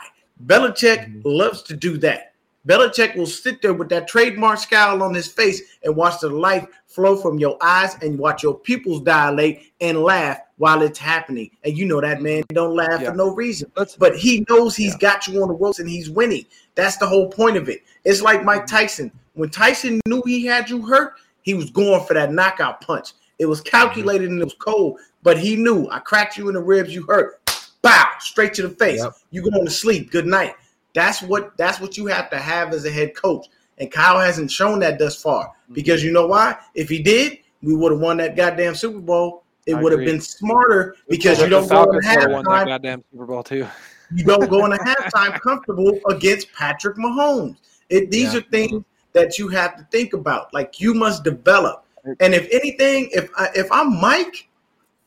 Belichick 0.47 1.07
mm-hmm. 1.07 1.20
loves 1.24 1.62
to 1.62 1.77
do 1.77 1.97
that. 1.99 2.33
Belichick 2.67 3.17
will 3.17 3.27
sit 3.27 3.62
there 3.62 3.73
with 3.73 3.89
that 3.91 4.09
trademark 4.09 4.59
scowl 4.59 5.03
on 5.03 5.14
his 5.14 5.29
face 5.29 5.62
and 5.85 5.95
watch 5.95 6.21
the 6.21 6.29
life 6.29 6.67
flow 6.87 7.17
from 7.17 7.39
your 7.39 7.57
eyes 7.62 7.97
and 8.03 8.19
watch 8.19 8.43
your 8.43 8.59
pupils 8.59 9.03
dilate 9.03 9.73
and 9.81 10.03
laugh 10.03 10.41
while 10.57 10.83
it's 10.83 10.99
happening. 10.99 11.51
And 11.64 11.79
you 11.79 11.85
know 11.85 12.01
that 12.01 12.23
man 12.23 12.43
don't 12.49 12.75
laugh 12.75 13.01
Yeah. 13.01 13.11
for 13.11 13.17
no 13.17 13.35
reason. 13.35 13.71
But 13.99 14.17
he 14.17 14.45
knows 14.49 14.75
he's 14.75 14.97
got 14.97 15.29
you 15.29 15.43
on 15.43 15.49
the 15.49 15.55
ropes 15.55 15.79
and 15.79 15.89
he's 15.89 16.11
winning. 16.11 16.45
That's 16.75 16.97
the 16.97 17.07
whole 17.07 17.29
point 17.29 17.57
of 17.57 17.69
it. 17.69 17.83
It's 18.05 18.21
like 18.21 18.45
Mike 18.45 18.62
mm-hmm. 18.62 18.77
Tyson. 18.77 19.12
When 19.35 19.51
Tyson 19.51 20.01
knew 20.07 20.23
he 20.27 20.45
had 20.45 20.69
you 20.69 20.85
hurt, 20.85 21.14
he 21.43 21.55
was 21.55 21.71
going 21.71 22.05
for 22.05 22.14
that 22.14 22.33
knockout 22.33 22.81
punch. 22.81 23.12
It 23.39 23.47
was 23.47 23.61
mm-hmm. 23.61 23.77
calculated 23.77 24.31
and 24.31 24.41
it 24.41 24.45
was 24.45 24.55
cold, 24.55 24.99
but 25.23 25.39
he 25.39 25.55
knew 25.55 25.89
I 25.91 26.01
cracked 26.01 26.37
you 26.37 26.49
in 26.49 26.55
the 26.55 26.62
ribs, 26.62 26.95
you 26.95 27.05
hurt. 27.07 27.41
Bow, 27.83 28.09
straight 28.19 28.55
to 28.55 28.62
the 28.62 28.71
face. 28.71 29.01
Yep. 29.01 29.12
You 29.31 29.43
going 29.43 29.64
to 29.64 29.71
sleep. 29.71 30.11
Good 30.11 30.27
night. 30.27 30.57
That's 30.97 31.20
what 31.20 31.55
that's 31.59 31.78
what 31.78 31.99
you 31.99 32.07
have 32.07 32.30
to 32.30 32.38
have 32.38 32.72
as 32.72 32.86
a 32.86 32.90
head 32.90 33.14
coach. 33.14 33.49
And 33.76 33.92
Kyle 33.92 34.18
hasn't 34.18 34.51
shown 34.51 34.78
that 34.78 34.99
thus 34.99 35.20
far. 35.20 35.49
Mm-hmm. 35.49 35.74
Because 35.74 36.03
you 36.03 36.11
know 36.11 36.26
why? 36.26 36.57
If 36.74 36.88
he 36.88 37.03
did, 37.03 37.38
we 37.62 37.76
would 37.76 37.92
have 37.92 38.01
won 38.01 38.16
that 38.16 38.34
goddamn 38.34 38.74
Super 38.74 39.01
Bowl. 39.01 39.44
It 39.66 39.74
would 39.74 39.92
have 39.92 40.07
been 40.07 40.22
smarter 40.22 40.97
because 41.07 41.38
you 41.38 41.51
don't 41.51 41.68
go 41.68 41.82
in 41.82 42.01
Falcons 42.01 42.07
would 42.07 42.22
have 42.22 42.30
won 42.30 42.44
that 42.44 42.51
halftime 42.51 42.66
goddamn 42.66 43.05
Super 43.12 43.26
Bowl 43.26 43.42
too. 43.42 43.66
you 44.14 44.24
don't 44.24 44.49
go 44.49 44.64
in 44.64 44.72
into 44.72 44.84
halftime 44.84 45.38
comfortable 45.42 46.01
against 46.09 46.51
Patrick 46.55 46.97
Mahomes. 46.97 47.57
It, 47.90 48.11
these 48.11 48.32
Yeah. 48.32 48.38
are 48.38 48.42
things 48.51 48.82
that 49.12 49.38
you 49.38 49.49
have 49.49 49.76
to 49.76 49.86
think 49.92 50.14
about. 50.14 50.55
Like 50.55 50.80
you 50.80 50.94
must 50.94 51.24
develop. 51.24 51.84
And 52.20 52.32
if 52.32 52.49
anything, 52.53 53.11
if 53.12 53.28
I, 53.36 53.51
if 53.55 53.70
I'm 53.70 54.01
Mike, 54.01 54.49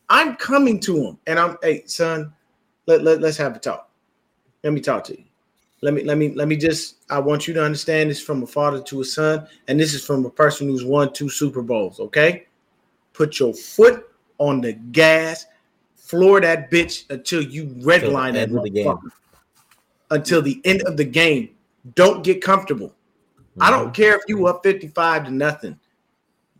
I'm 0.08 0.36
coming 0.36 0.78
to 0.80 0.96
him 0.98 1.18
and 1.26 1.38
I'm, 1.40 1.56
hey 1.64 1.82
son, 1.86 2.32
let, 2.86 3.02
let 3.02 3.20
let's 3.20 3.38
have 3.38 3.56
a 3.56 3.58
talk. 3.58 3.90
Let 4.62 4.72
me 4.72 4.80
talk 4.80 5.02
to 5.04 5.18
you. 5.18 5.24
Let 5.82 5.94
me 5.94 6.04
let 6.04 6.18
me 6.18 6.34
let 6.34 6.46
me 6.46 6.56
just. 6.56 6.96
I 7.08 7.18
want 7.18 7.48
you 7.48 7.54
to 7.54 7.64
understand 7.64 8.10
this 8.10 8.20
from 8.20 8.42
a 8.42 8.46
father 8.46 8.82
to 8.82 9.00
a 9.00 9.04
son, 9.04 9.46
and 9.68 9.80
this 9.80 9.94
is 9.94 10.04
from 10.04 10.24
a 10.26 10.30
person 10.30 10.68
who's 10.68 10.84
won 10.84 11.12
two 11.12 11.28
Super 11.30 11.62
Bowls. 11.62 12.00
Okay, 12.00 12.46
put 13.14 13.38
your 13.38 13.54
foot 13.54 14.06
on 14.38 14.60
the 14.60 14.74
gas, 14.74 15.46
floor 15.96 16.40
that 16.40 16.70
bitch 16.70 17.08
until 17.10 17.42
you 17.42 17.66
redline 17.66 18.34
that 18.34 18.48
end 18.48 18.58
of 18.58 18.64
the 18.64 18.70
game. 18.70 18.98
Until 20.10 20.42
the 20.42 20.60
end 20.64 20.82
of 20.82 20.96
the 20.96 21.04
game. 21.04 21.50
Don't 21.94 22.22
get 22.22 22.42
comfortable. 22.42 22.94
I 23.58 23.70
don't 23.70 23.86
mm-hmm. 23.86 23.92
care 23.92 24.16
if 24.16 24.22
you 24.28 24.46
up 24.46 24.62
55 24.62 25.26
to 25.26 25.30
nothing. 25.30 25.78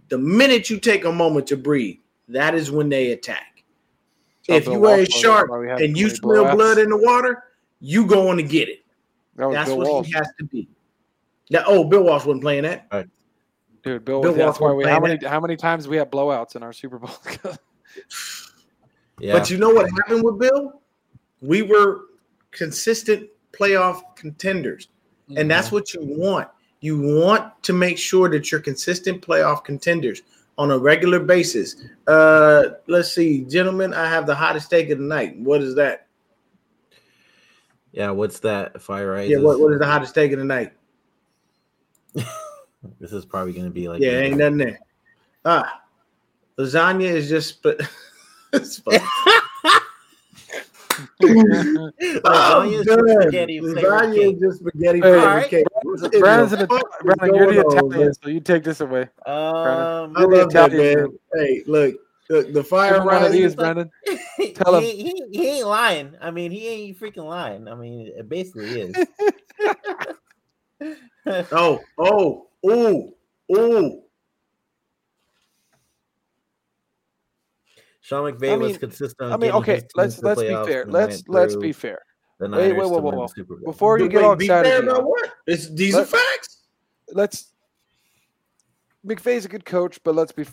The 0.09 0.19
minute 0.19 0.71
you 0.71 0.81
take 0.81 1.05
a 1.05 1.13
moment 1.13 1.47
to 1.49 1.57
breathe, 1.57 1.99
that 2.29 2.55
is 2.55 2.71
when 2.71 2.89
they 2.89 3.13
attack. 3.13 3.65
Tell 4.45 4.57
if 4.57 4.67
you 4.67 4.85
are 4.87 5.01
a 5.01 5.07
shark 5.07 5.51
why 5.51 5.59
we 5.59 5.69
have 5.69 5.81
and 5.81 5.97
you 5.97 6.09
so 6.09 6.27
many 6.27 6.41
smell 6.41 6.57
blood 6.57 6.79
in 6.79 6.89
the 6.89 6.97
water, 6.97 7.45
you 7.81 8.07
going 8.07 8.37
to 8.39 8.43
get 8.43 8.69
it. 8.69 8.85
That 9.41 9.47
was 9.49 9.55
That's 9.55 9.69
Bill 9.71 9.79
what 9.79 9.89
Walsh. 9.89 10.07
he 10.07 10.13
has 10.13 10.29
to 10.39 10.45
be. 10.45 10.69
Now, 11.49 11.65
oh, 11.67 11.85
Bill 11.85 12.03
Walsh 12.03 12.27
wasn't 12.27 12.43
playing 12.43 12.63
that. 12.65 12.91
Dude, 13.83 14.05
Bill, 14.05 14.21
Bill 14.21 14.35
that's 14.35 14.61
Walsh 14.61 14.73
why 14.73 14.73
we 14.75 14.85
how 14.85 15.01
playing 15.01 15.19
many 15.19 15.27
how 15.27 15.41
many 15.41 15.57
times 15.57 15.89
we 15.89 15.97
have 15.97 16.11
blowouts 16.11 16.55
in 16.57 16.63
our 16.63 16.73
Super 16.73 16.99
Bowl? 16.99 17.11
Yeah. 19.21 19.35
But 19.35 19.51
you 19.51 19.59
know 19.59 19.69
what 19.69 19.91
happened 19.91 20.25
with 20.25 20.39
Bill? 20.39 20.81
We 21.43 21.61
were 21.61 22.07
consistent 22.53 23.29
playoff 23.53 24.17
contenders. 24.17 24.89
And 25.37 25.51
that's 25.51 25.71
what 25.71 25.93
you 25.93 26.01
want. 26.03 26.49
You 26.81 26.99
want 27.21 27.63
to 27.65 27.75
make 27.75 27.99
sure 27.99 28.31
that 28.31 28.51
you're 28.51 28.63
consistent 28.63 29.21
playoff 29.21 29.63
contenders 29.63 30.23
on 30.57 30.71
a 30.71 30.79
regular 30.79 31.21
basis. 31.21 31.77
Uh 32.07 32.71
let's 32.87 33.13
see, 33.13 33.45
gentlemen, 33.45 33.93
I 33.93 34.09
have 34.09 34.27
the 34.27 34.35
hottest 34.35 34.71
take 34.71 34.89
of 34.89 34.99
the 34.99 35.05
night. 35.05 35.37
What 35.37 35.61
is 35.61 35.75
that? 35.75 36.07
Yeah. 37.93 38.11
What's 38.11 38.41
that? 38.41 38.81
Fire 38.81 39.21
Yeah, 39.23 39.39
what, 39.39 39.61
what 39.61 39.73
is 39.73 39.79
the 39.79 39.87
hottest 39.87 40.15
take 40.15 40.33
of 40.33 40.39
the 40.39 40.45
night? 40.45 40.73
This 42.99 43.13
is 43.13 43.27
probably 43.27 43.53
going 43.53 43.67
to 43.67 43.71
be 43.71 43.89
like 43.89 44.01
Yeah, 44.01 44.21
ain't 44.21 44.39
nothing 44.39 44.57
there. 44.57 44.81
Ah, 45.45 45.83
lasagna 46.59 47.03
is 47.05 47.29
just 47.29 47.61
sp- 47.61 47.81
sp- 48.65 48.89
Lasagna 51.21 52.73
is 52.73 52.85
just 52.87 53.09
spaghetti 53.21 53.61
Lasagna 53.61 54.35
is 54.35 54.41
just 54.41 54.59
spaghetti 54.61 55.01
Hey, 55.01 55.13
flavored 55.13 55.29
alright. 55.29 55.51
cake. 55.51 55.67
Brandon's 56.21 56.53
an 56.53 56.59
the 56.61 56.67
fuck 56.69 57.01
Brandon, 57.03 57.35
you're 57.35 57.53
the 57.53 57.63
going 57.63 57.79
on, 57.79 57.93
Italian, 57.93 58.15
so 58.15 58.29
you 58.31 58.41
take 58.41 58.65
this 58.65 58.81
away. 58.81 59.03
Um, 59.03 59.09
I 59.27 60.21
You're 60.21 60.31
the 60.31 60.37
that, 60.53 60.73
Italian, 60.73 60.99
man. 60.99 61.19
Hey, 61.35 61.63
look, 61.67 61.97
look, 62.31 62.53
the 62.53 62.65
fire 62.65 62.95
Give 62.95 63.05
one 63.05 63.25
of 63.25 63.33
these, 63.33 63.55
Brandon. 63.55 63.91
Tell 64.55 64.77
him. 64.77 64.83
he, 64.83 65.23
he 65.31 65.49
ain't 65.49 65.67
lying. 65.67 66.17
I 66.21 66.31
mean, 66.31 66.51
he 66.51 66.67
ain't 66.67 66.99
freaking 66.99 67.27
lying. 67.27 67.69
I 67.69 67.75
mean, 67.75 68.11
it 68.17 68.29
basically 68.29 68.81
is. 68.81 68.97
Oh, 71.53 71.79
oh, 71.99 72.47
ooh, 72.67 73.13
ooh. 73.55 74.03
Sean 78.01 78.33
McVay 78.33 78.53
I 78.53 78.57
was 78.57 78.71
mean- 78.71 78.81
consistent. 78.81 79.31
I 79.31 79.37
mean, 79.37 79.51
okay, 79.53 79.83
let's 79.95 80.23
let's 80.23 80.41
be 80.41 80.49
fair. 80.49 80.87
Let's 80.87 81.23
let's 81.29 81.57
be 81.57 81.73
fair. 81.73 82.01
Wait, 82.41 82.51
wait, 82.51 82.75
whoa, 82.75 82.89
whoa, 82.89 83.11
whoa. 83.11 83.29
Before 83.67 83.99
you 83.99 84.09
get 84.09 84.25
all 84.25 84.35
be 84.35 84.47
excited, 84.47 84.69
fair 84.71 84.83
about 84.83 85.05
what? 85.05 85.31
It's, 85.47 85.69
these 85.69 85.95
Let- 85.95 86.05
are 86.05 86.07
facts. 86.07 86.63
let's. 87.13 87.53
McVay's 89.07 89.45
a 89.45 89.49
good 89.49 89.67
coach, 89.67 90.01
but 90.03 90.15
let's 90.15 90.33
be. 90.33 90.47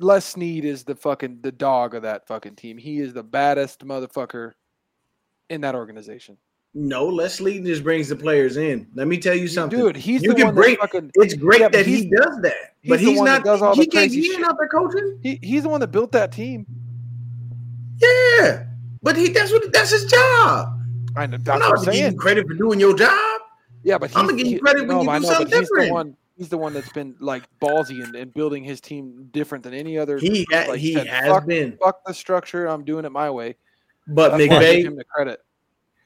Les 0.00 0.24
Snead 0.24 0.64
is 0.64 0.84
the 0.84 0.94
fucking 0.94 1.38
the 1.42 1.52
dog 1.52 1.94
of 1.94 2.02
that 2.02 2.26
fucking 2.26 2.56
team. 2.56 2.78
He 2.78 3.00
is 3.00 3.12
the 3.12 3.22
baddest 3.22 3.86
motherfucker 3.86 4.52
in 5.50 5.60
that 5.60 5.74
organization. 5.74 6.36
No, 6.72 7.06
Leslie 7.06 7.60
just 7.60 7.82
brings 7.82 8.08
the 8.08 8.16
players 8.16 8.56
in. 8.56 8.86
Let 8.94 9.08
me 9.08 9.18
tell 9.18 9.34
you 9.34 9.48
something. 9.48 9.76
Dude, 9.78 9.96
he's 9.96 10.22
you 10.22 10.30
the 10.32 10.36
can 10.36 10.54
that 10.54 10.76
fucking. 10.78 11.10
It's 11.16 11.34
great 11.34 11.60
Yeah, 11.60 11.68
that 11.68 11.84
he 11.84 12.08
does 12.08 12.40
that, 12.42 12.54
he's 12.80 12.88
but 12.90 13.00
he's 13.00 13.18
that 13.18 13.24
not. 13.24 13.44
does 13.44 13.60
all 13.60 13.74
he 13.74 13.82
the 13.82 13.86
can't. 13.88 14.12
He 14.12 14.32
ain't 14.32 14.44
out 14.44 14.56
there 14.56 14.68
coaching. 14.68 15.18
He, 15.22 15.40
he's 15.42 15.64
the 15.64 15.68
one 15.68 15.80
that 15.80 15.88
built 15.88 16.12
that 16.12 16.30
team. 16.30 16.64
Yeah, 17.98 18.66
but 19.02 19.16
he 19.16 19.30
that's 19.30 19.50
what 19.50 19.72
that's 19.72 19.90
his 19.90 20.04
job. 20.06 20.80
I 21.16 21.26
know, 21.26 21.38
that's 21.38 21.48
I'm 21.48 21.58
what 21.70 21.80
not 21.80 21.88
I'm 21.88 21.92
you 21.94 22.00
saying. 22.00 22.16
credit 22.16 22.46
for 22.46 22.54
doing 22.54 22.78
your 22.78 22.96
job. 22.96 23.40
Yeah, 23.82 23.98
but 23.98 24.10
he's, 24.10 24.16
I'm 24.16 24.26
gonna 24.26 24.38
give 24.38 24.46
you 24.46 24.60
credit 24.60 24.86
when 24.86 24.88
no, 24.88 25.02
you 25.02 25.08
do 25.08 25.26
know, 25.26 25.32
something 25.32 25.46
he's 25.48 25.68
different. 25.68 26.16
The 26.48 26.56
one. 26.58 26.72
He's 26.72 26.82
the 26.82 26.82
one 26.82 26.86
that's 26.86 26.92
been 26.92 27.14
like 27.20 27.42
ballsy 27.60 28.02
and, 28.02 28.16
and 28.16 28.32
building 28.34 28.64
his 28.64 28.80
team 28.80 29.28
different 29.32 29.62
than 29.64 29.74
any 29.74 29.98
other. 29.98 30.18
He 30.18 30.46
ha- 30.50 30.66
like, 30.70 30.78
he 30.80 30.94
said, 30.94 31.06
has 31.06 31.28
fuck, 31.28 31.46
been, 31.46 31.76
fuck 31.82 32.04
the 32.06 32.14
structure. 32.14 32.66
I'm 32.66 32.84
doing 32.84 33.04
it 33.04 33.12
my 33.12 33.30
way. 33.30 33.56
but 34.08 34.36
That's 34.36 34.48
why 34.50 34.58
give 34.58 34.62
McVay. 34.62 34.84
him 34.86 34.96
the 34.96 35.04
credit. 35.04 35.44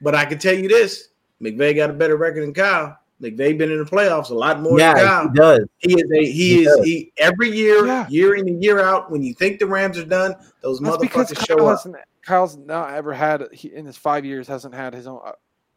But 0.01 0.15
I 0.15 0.25
can 0.25 0.39
tell 0.39 0.55
you 0.55 0.69
this: 0.69 1.09
McVay 1.41 1.77
got 1.77 1.91
a 1.91 1.93
better 1.93 2.17
record 2.17 2.43
than 2.43 2.53
Kyle. 2.53 2.99
McVay 3.23 3.57
been 3.57 3.71
in 3.71 3.79
the 3.79 3.85
playoffs 3.85 4.31
a 4.31 4.35
lot 4.35 4.61
more 4.61 4.77
than 4.79 4.81
Yeah, 4.81 4.95
Kyle. 4.95 5.29
he 5.29 5.35
does. 5.35 5.61
He 5.79 5.93
is 5.95 6.11
a 6.11 6.25
he, 6.25 6.33
He 6.33 6.65
is 6.65 6.85
he 6.85 7.13
every 7.17 7.49
year, 7.51 7.87
Yeah. 7.87 8.07
year 8.09 8.35
in 8.35 8.49
and 8.49 8.63
year 8.63 8.81
out. 8.81 9.11
When 9.11 9.23
you 9.23 9.33
think 9.35 9.61
the 9.61 9.67
Rams 9.67 9.97
are 9.97 10.05
done, 10.05 10.35
those 10.63 10.81
That's 10.81 10.99
because 10.99 11.31
motherfuckers 11.31 11.47
Kyle 11.49 11.57
show 11.59 11.67
up. 11.69 11.79
hasn't. 11.79 11.97
Kyle's 12.23 12.57
not 12.57 12.93
ever 12.93 13.13
had 13.13 13.47
he, 13.53 13.73
in 13.73 13.87
his 13.87 13.97
five 13.97 14.25
years 14.25 14.49
hasn't 14.49 14.75
had 14.75 14.93
his 14.95 15.07
own 15.07 15.21
uh, 15.25 15.33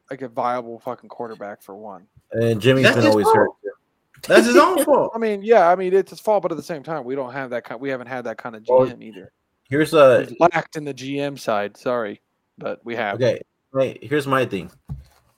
like 0.10 0.22
a 0.24 0.28
viable 0.30 0.80
fucking 0.80 1.10
quarterback 1.10 1.62
for 1.62 1.76
one. 1.76 2.08
And 2.32 2.60
Jimmy's 2.60 2.86
That's 2.86 2.98
been 2.98 3.08
always 3.08 3.26
fault. 3.26 3.36
hurt. 3.38 3.50
That's 4.28 4.46
his 4.48 4.56
own 4.58 4.84
fault. 4.86 5.12
I 5.16 5.18
mean, 5.18 5.42
yeah, 5.44 5.70
I 5.70 5.76
mean 5.76 5.94
it's 5.94 6.12
his 6.12 6.20
fault, 6.20 6.44
but 6.44 6.52
at 6.52 6.58
the 6.58 6.64
same 6.64 6.84
time, 6.84 7.04
we 7.04 7.16
don't 7.16 7.32
have 7.34 7.50
that 7.52 7.64
kind. 7.64 7.80
We 7.80 7.90
haven't 7.90 8.08
had 8.08 8.24
that 8.26 8.38
kind 8.38 8.56
of 8.56 8.66
Well, 8.68 8.88
GM 8.88 9.02
either. 9.04 9.32
Here's 9.70 9.94
a 9.94 10.26
We've 10.30 10.38
lacked 10.40 10.76
in 10.78 10.86
the 10.86 10.94
GM 10.94 11.38
side. 11.38 11.76
Sorry, 11.78 12.22
but 12.58 12.80
we 12.86 12.96
have. 12.96 13.16
okay. 13.16 13.42
Wait, 13.74 14.02
here's 14.04 14.26
my 14.26 14.46
thing. 14.46 14.72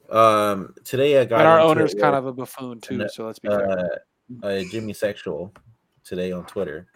Um, 0.10 0.74
today 0.86 1.20
I 1.20 1.26
got 1.26 1.40
and 1.40 1.48
our 1.48 1.60
owner's 1.60 1.94
it 1.94 2.00
kind 2.00 2.16
of 2.16 2.26
a 2.26 2.34
buffoon 2.34 2.80
too. 2.80 3.02
and, 3.02 3.12
So 3.12 3.26
let's 3.26 3.40
be 3.40 3.48
fair. 3.50 3.70
uh, 3.70 4.46
uh, 4.46 4.64
Jimmy 4.72 4.94
Sexual 4.94 5.52
today 6.04 6.32
on 6.32 6.46
Twitter. 6.46 6.88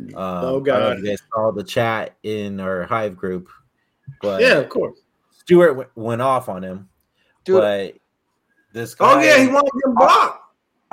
Um, 0.00 0.10
Oh, 0.16 0.20
I 0.20 0.42
don't 0.42 0.44
know 0.54 0.60
God. 0.60 0.92
if 0.98 1.04
you 1.04 1.10
guys 1.10 1.22
saw 1.32 1.50
the 1.52 1.62
chat 1.62 2.16
in 2.22 2.58
our 2.58 2.84
Hive 2.84 3.16
group, 3.16 3.48
but 4.20 4.40
yeah, 4.42 4.54
of 4.58 4.68
course. 4.68 4.98
Stewart 5.30 5.70
w- 5.70 5.88
went 5.94 6.20
off 6.22 6.48
on 6.48 6.62
him. 6.64 6.88
Dude, 7.44 7.60
but 7.60 7.94
this 8.72 8.94
guy, 8.94 9.14
Oh 9.14 9.20
yeah, 9.20 9.38
he 9.38 9.46
wanted 9.48 9.70
to 9.70 9.80
get 9.86 9.94
blocked. 9.94 10.41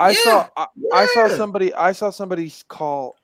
I 0.00 0.10
yeah, 0.10 0.16
saw 0.24 0.48
I, 0.56 0.66
I 0.92 1.06
saw 1.06 1.28
somebody 1.28 1.74
I 1.74 1.92
saw 1.92 2.10
somebody 2.10 2.52
call 2.68 3.16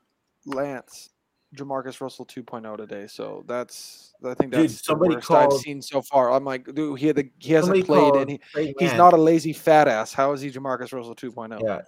Lance 0.44 1.10
Jamarcus 1.56 2.00
Russell 2.00 2.26
2.0 2.26 2.76
today. 2.76 3.06
So 3.06 3.44
that's 3.46 4.14
I 4.24 4.34
think 4.34 4.52
Dude, 4.52 4.64
that's 4.64 4.84
somebody 4.84 5.14
the 5.14 5.16
worst 5.16 5.30
I've 5.30 5.52
seen 5.54 5.80
so 5.80 6.02
far. 6.02 6.32
I'm 6.32 6.44
like, 6.44 6.72
dude, 6.74 6.98
he 6.98 7.06
had 7.06 7.16
the, 7.16 7.30
he 7.38 7.52
hasn't 7.54 7.84
played 7.86 8.00
called 8.00 8.16
and 8.16 8.30
he, 8.30 8.40
Trey 8.52 8.74
he's 8.78 8.88
Lance- 8.90 8.98
not 8.98 9.12
a 9.14 9.16
lazy 9.16 9.52
fat 9.52 9.88
ass. 9.88 10.12
How 10.12 10.32
is 10.32 10.40
he 10.40 10.50
Jamarcus 10.50 10.92
Russell 10.92 11.10
oh? 11.10 11.14
2.0? 11.14 11.60
Yeah, 11.64 11.80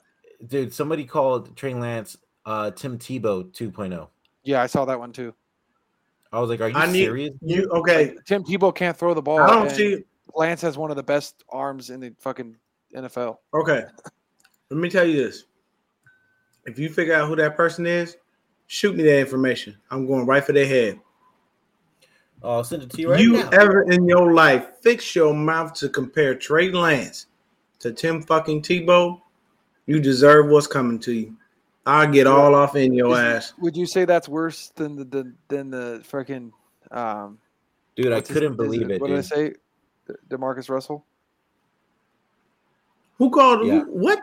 dude, 0.46 0.72
somebody 0.72 1.04
called 1.04 1.54
Trey 1.56 1.74
Lance 1.74 2.16
uh, 2.46 2.70
Tim 2.70 2.98
Tebow 2.98 3.44
2.0. 3.52 4.08
Yeah, 4.42 4.62
I 4.62 4.66
saw 4.66 4.84
that 4.86 4.98
one 4.98 5.12
too. 5.12 5.34
I 6.32 6.40
was 6.40 6.50
like, 6.50 6.60
are 6.60 6.68
you 6.68 6.76
I 6.76 6.86
need 6.86 7.04
serious? 7.04 7.34
you. 7.42 7.68
Okay, 7.70 8.14
Tim 8.26 8.44
Tebow 8.44 8.74
can't 8.74 8.96
throw 8.96 9.14
the 9.14 9.22
ball. 9.22 9.40
I 9.40 9.48
don't 9.48 9.70
see. 9.70 10.04
Lance 10.34 10.60
has 10.62 10.78
one 10.78 10.90
of 10.90 10.96
the 10.96 11.02
best 11.02 11.42
arms 11.48 11.90
in 11.90 12.00
the 12.00 12.14
fucking 12.20 12.56
NFL. 12.94 13.38
Okay, 13.54 13.84
let 14.70 14.78
me 14.80 14.90
tell 14.90 15.06
you 15.06 15.16
this. 15.22 15.44
If 16.66 16.78
you 16.78 16.88
figure 16.88 17.14
out 17.14 17.28
who 17.28 17.36
that 17.36 17.56
person 17.56 17.86
is, 17.86 18.16
shoot 18.66 18.94
me 18.94 19.02
that 19.04 19.20
information. 19.20 19.76
I'm 19.90 20.06
going 20.06 20.26
right 20.26 20.44
for 20.44 20.52
their 20.52 20.66
head. 20.66 21.00
Oh, 22.42 22.56
I'll 22.56 22.64
send 22.64 22.82
it 22.82 22.90
to 22.90 23.00
you 23.00 23.10
right 23.10 23.20
you 23.20 23.32
now. 23.32 23.48
ever 23.50 23.82
in 23.90 24.06
your 24.06 24.32
life 24.32 24.68
fix 24.80 25.14
your 25.16 25.34
mouth 25.34 25.72
to 25.74 25.88
compare 25.88 26.34
Trey 26.36 26.70
Lance 26.70 27.26
to 27.80 27.92
Tim 27.92 28.22
fucking 28.22 28.62
Tebow? 28.62 29.20
You 29.86 29.98
deserve 30.00 30.46
what's 30.48 30.66
coming 30.66 30.98
to 31.00 31.12
you. 31.12 31.36
I'll 31.86 32.06
get 32.06 32.26
all 32.26 32.54
off 32.54 32.76
in 32.76 32.92
your 32.92 33.12
Is- 33.12 33.18
ass. 33.18 33.52
Would 33.58 33.76
you 33.76 33.86
say 33.86 34.04
that's 34.04 34.28
worse 34.28 34.68
than 34.76 34.94
the, 34.94 35.04
the 35.04 35.32
than 35.48 35.70
the 35.70 36.04
freaking 36.08 36.52
um 36.90 37.38
dude, 37.96 38.12
I 38.12 38.20
couldn't 38.20 38.52
is 38.52 38.56
believe 38.56 38.90
it. 38.90 39.00
What 39.00 39.08
dude. 39.08 39.16
did 39.16 39.32
I 39.32 39.36
say? 39.36 39.52
De- 40.06 40.36
Demarcus 40.36 40.68
Russell? 40.68 41.04
Who 43.16 43.30
called 43.30 43.66
Yeah. 43.66 43.80
who, 43.80 43.92
what? 43.92 44.20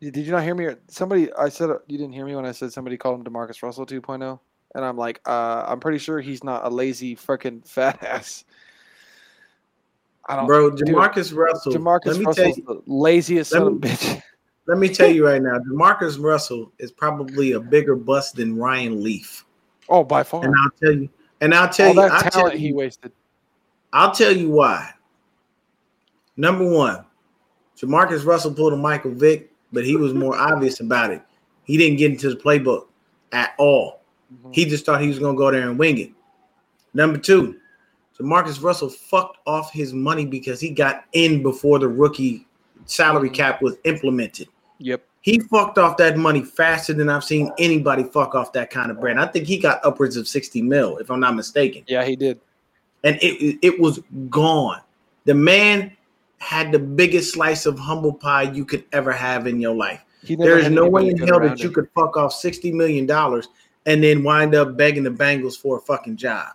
Did 0.00 0.16
you 0.16 0.30
not 0.30 0.44
hear 0.44 0.54
me? 0.54 0.68
Somebody, 0.88 1.32
I 1.34 1.48
said 1.48 1.70
you 1.88 1.98
didn't 1.98 2.12
hear 2.12 2.24
me 2.24 2.36
when 2.36 2.46
I 2.46 2.52
said 2.52 2.72
somebody 2.72 2.96
called 2.96 3.18
him 3.18 3.32
Demarcus 3.32 3.62
Russell 3.62 3.84
2.0, 3.84 4.38
and 4.74 4.84
I'm 4.84 4.96
like, 4.96 5.20
uh, 5.26 5.64
I'm 5.66 5.80
pretty 5.80 5.98
sure 5.98 6.20
he's 6.20 6.44
not 6.44 6.64
a 6.64 6.68
lazy 6.68 7.16
freaking 7.16 7.66
fat 7.68 8.02
ass. 8.02 8.44
I 10.28 10.36
don't, 10.36 10.46
Bro, 10.46 10.70
dude, 10.72 10.90
Russell. 10.90 11.32
Demarcus 11.72 12.06
let 12.06 12.18
me 12.18 12.26
tell 12.32 12.48
you, 12.48 12.64
the 12.66 12.82
laziest 12.86 13.50
let 13.50 13.58
son 13.58 13.66
of 13.66 13.72
a 13.74 13.76
bitch. 13.76 14.22
let 14.66 14.78
me 14.78 14.88
tell 14.88 15.08
you 15.08 15.26
right 15.26 15.42
now, 15.42 15.58
Demarcus 15.58 16.22
Russell 16.22 16.70
is 16.78 16.92
probably 16.92 17.52
a 17.52 17.60
bigger 17.60 17.96
bust 17.96 18.36
than 18.36 18.56
Ryan 18.56 19.02
Leaf. 19.02 19.46
Oh, 19.88 20.04
by 20.04 20.22
far, 20.22 20.44
And 20.44 20.54
I'll 20.54 20.70
tell 20.78 20.92
you, 20.92 21.08
and 21.40 21.54
I'll 21.54 21.68
tell 21.70 21.88
all 21.88 21.94
you, 21.94 22.00
that 22.02 22.12
I'll 22.12 22.22
tell 22.22 22.30
talent 22.30 22.60
he 22.60 22.72
wasted. 22.72 23.10
I'll 23.92 24.12
tell 24.12 24.36
you 24.36 24.50
why. 24.50 24.92
Number 26.36 26.70
one, 26.70 27.04
Jamarcus 27.76 28.24
Russell 28.24 28.52
pulled 28.52 28.74
a 28.74 28.76
Michael 28.76 29.12
Vick, 29.12 29.50
but 29.72 29.84
he 29.84 29.96
was 29.96 30.14
more 30.14 30.36
obvious 30.36 30.80
about 30.80 31.10
it. 31.10 31.22
He 31.64 31.76
didn't 31.76 31.98
get 31.98 32.10
into 32.10 32.30
the 32.30 32.36
playbook 32.36 32.86
at 33.32 33.54
all. 33.58 34.02
Mhm. 34.32 34.54
He 34.54 34.64
just 34.64 34.84
thought 34.86 35.00
he 35.00 35.08
was 35.08 35.18
gonna 35.18 35.36
go 35.36 35.50
there 35.50 35.68
and 35.68 35.78
wing 35.78 35.98
it. 35.98 36.10
Number 36.94 37.18
two, 37.18 37.56
so 38.12 38.24
Marcus 38.24 38.58
Russell 38.60 38.88
fucked 38.88 39.38
off 39.46 39.72
his 39.72 39.92
money 39.92 40.26
because 40.26 40.60
he 40.60 40.70
got 40.70 41.04
in 41.12 41.42
before 41.42 41.78
the 41.78 41.88
rookie 41.88 42.46
salary 42.86 43.30
cap 43.30 43.62
was 43.62 43.76
implemented. 43.84 44.48
Yep. 44.78 45.04
He 45.20 45.40
fucked 45.40 45.78
off 45.78 45.96
that 45.98 46.16
money 46.16 46.42
faster 46.42 46.94
than 46.94 47.08
I've 47.08 47.24
seen 47.24 47.52
anybody 47.58 48.04
fuck 48.04 48.34
off 48.34 48.52
that 48.54 48.70
kind 48.70 48.90
of 48.90 49.00
brand. 49.00 49.20
I 49.20 49.26
think 49.26 49.46
he 49.46 49.58
got 49.58 49.84
upwards 49.84 50.16
of 50.16 50.26
60 50.26 50.62
mil, 50.62 50.96
if 50.98 51.10
I'm 51.10 51.20
not 51.20 51.36
mistaken. 51.36 51.84
Yeah, 51.86 52.04
he 52.04 52.16
did. 52.16 52.40
And 53.04 53.16
it, 53.22 53.58
it 53.62 53.78
was 53.78 54.00
gone. 54.30 54.80
The 55.24 55.34
man 55.34 55.92
had 56.38 56.72
the 56.72 56.78
biggest 56.78 57.32
slice 57.32 57.66
of 57.66 57.78
humble 57.78 58.12
pie 58.12 58.42
you 58.42 58.64
could 58.64 58.84
ever 58.92 59.12
have 59.12 59.46
in 59.46 59.60
your 59.60 59.74
life. 59.74 60.04
There 60.22 60.58
is 60.58 60.70
no 60.70 60.88
way 60.88 61.08
in 61.08 61.18
hell 61.18 61.40
that 61.40 61.60
you 61.60 61.70
could 61.70 61.88
fuck 61.94 62.16
off 62.16 62.32
$60 62.32 62.72
million 62.72 63.08
and 63.86 64.02
then 64.02 64.22
wind 64.22 64.54
up 64.54 64.76
begging 64.76 65.02
the 65.02 65.10
Bengals 65.10 65.56
for 65.56 65.78
a 65.78 65.80
fucking 65.80 66.16
job. 66.16 66.54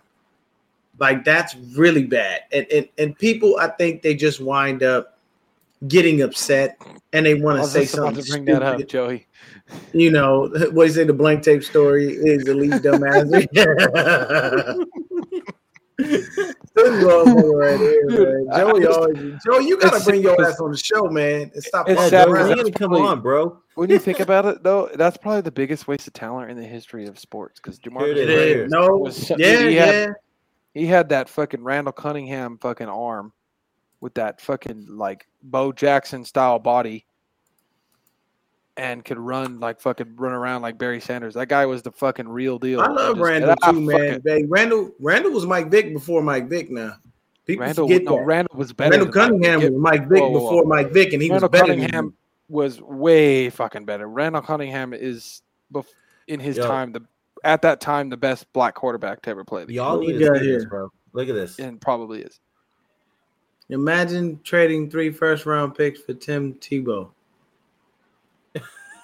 Like 0.98 1.24
that's 1.24 1.56
really 1.76 2.04
bad. 2.04 2.42
And 2.52 2.66
and, 2.72 2.88
and 2.98 3.18
people, 3.18 3.56
I 3.60 3.68
think 3.68 4.02
they 4.02 4.14
just 4.14 4.40
wind 4.40 4.82
up 4.84 5.18
getting 5.88 6.22
upset 6.22 6.80
and 7.12 7.26
they 7.26 7.34
want 7.34 7.60
to 7.62 7.68
say 7.68 7.84
something 7.84 8.22
to 8.22 8.30
bring 8.30 8.44
stupid. 8.44 8.62
that 8.62 8.80
up, 8.80 8.88
Joey. 8.88 9.26
You 9.92 10.12
know, 10.12 10.48
what 10.52 10.72
what 10.72 10.86
is 10.86 10.96
it? 10.96 11.08
The 11.08 11.12
blank 11.12 11.42
tape 11.42 11.64
story 11.64 12.06
is 12.06 12.44
the 12.44 12.54
least 12.54 12.84
dumbass. 12.84 13.28
This 16.74 17.04
motherfucker 17.04 17.52
right 17.58 17.78
here, 17.80 18.06
man. 18.08 18.16
Dude, 18.16 18.48
I- 18.50 18.58
Joey 18.60 18.80
just- 18.82 18.98
always, 18.98 19.42
Joe, 19.46 19.58
you 19.60 19.78
gotta 19.78 20.04
bring 20.04 20.22
your 20.22 20.40
ass 20.46 20.60
on 20.60 20.70
the 20.72 20.76
show, 20.76 21.04
man, 21.08 21.50
and 21.54 21.62
stop. 21.62 21.88
It's 21.88 21.96
Yeah, 22.00 22.08
fucking 22.08 22.10
sad 22.10 22.26
Joe, 22.26 22.32
around. 22.32 22.48
you 22.48 22.54
because 22.56 22.64
gotta 22.70 22.78
come 22.78 22.88
probably- 22.90 23.08
on, 23.08 23.20
bro. 23.20 23.58
When 23.76 23.90
you 23.90 23.98
think 23.98 24.20
about 24.20 24.46
it, 24.46 24.62
though, 24.62 24.88
that's 24.94 25.16
probably 25.16 25.40
the 25.40 25.50
biggest 25.50 25.88
waste 25.88 26.06
of 26.06 26.12
talent 26.12 26.50
in 26.50 26.56
the 26.56 26.62
history 26.64 27.06
of 27.06 27.18
sports. 27.18 27.58
Because 27.60 27.80
Here 27.82 28.06
it 28.06 28.16
It 28.18 28.28
is. 28.30 28.70
No, 28.70 28.96
was 28.98 29.30
yeah, 29.30 29.36
dude, 29.36 29.70
he 29.70 29.74
had- 29.76 29.94
yeah. 30.08 30.12
he 30.74 30.86
had 30.86 31.08
that 31.08 31.28
fucking 31.28 31.62
Randall 31.64 31.92
Cunningham 31.92 32.58
fucking 32.58 32.88
arm 32.88 33.32
with 34.00 34.14
that 34.14 34.40
fucking 34.40 34.86
like 34.90 35.26
Bo 35.42 35.72
Jackson 35.72 36.24
style 36.24 36.58
body. 36.60 37.06
And 38.76 39.04
could 39.04 39.18
run 39.18 39.60
like 39.60 39.80
fucking 39.80 40.16
run 40.16 40.32
around 40.32 40.62
like 40.62 40.78
Barry 40.78 41.00
Sanders. 41.00 41.34
That 41.34 41.48
guy 41.48 41.64
was 41.66 41.82
the 41.82 41.92
fucking 41.92 42.28
real 42.28 42.58
deal. 42.58 42.80
I 42.80 42.88
love 42.88 43.16
just- 43.16 43.24
Randall 43.24 43.56
too, 43.56 43.80
man. 43.80 44.02
it. 44.14 44.22
Hey, 44.24 44.44
Randall 44.44 44.92
Randall 45.00 45.32
was 45.32 45.46
Mike 45.46 45.70
Vick 45.70 45.92
before 45.92 46.22
Mike 46.22 46.48
Vick. 46.48 46.70
Now 46.70 46.96
people 47.46 47.64
Randall, 47.66 47.86
forget 47.88 48.02
no, 48.04 48.16
that. 48.16 48.24
Randall 48.24 48.56
was 48.58 48.72
better. 48.72 48.90
Randall 48.98 49.12
than 49.12 49.20
Mike 49.22 49.42
Cunningham 49.42 49.72
was 49.72 49.80
Mike 49.82 50.08
Vick 50.08 50.20
Whoa, 50.20 50.28
whoa, 50.30 50.40
whoa. 50.40 50.50
before 50.50 50.64
Mike 50.64 50.90
Vick, 50.90 51.12
and 51.12 51.22
he 51.22 51.30
Randall 51.30 51.48
was 51.48 51.60
better 51.60 51.72
Cunningham 51.72 52.04
him. 52.06 52.14
was 52.48 52.80
way 52.82 53.50
fucking 53.50 53.84
better. 53.84 54.08
Randall 54.08 54.42
Cunningham 54.42 54.92
is 54.92 55.42
bef- 55.72 55.86
in 56.26 56.40
his 56.40 56.56
Yo. 56.56 56.66
time 56.66 56.92
the 56.92 57.02
at 57.44 57.62
that 57.62 57.80
time 57.80 58.08
the 58.08 58.16
best 58.16 58.50
black 58.54 58.74
quarterback 58.74 59.20
to 59.22 59.30
ever 59.30 59.44
play 59.44 59.64
the 59.66 59.74
Y'all 59.74 60.00
need 60.00 60.06
we 60.06 60.12
to 60.14 60.18
got 60.30 60.38
see 60.38 60.46
this, 60.50 60.62
here? 60.62 60.68
bro. 60.68 60.90
Look 61.12 61.28
at 61.28 61.34
this. 61.34 61.58
and 61.60 61.80
probably 61.80 62.22
is. 62.22 62.40
Imagine 63.70 64.40
trading 64.42 64.90
three 64.90 65.10
first 65.10 65.46
round 65.46 65.74
picks 65.74 66.00
for 66.00 66.12
Tim 66.14 66.54
Tebow. 66.54 67.10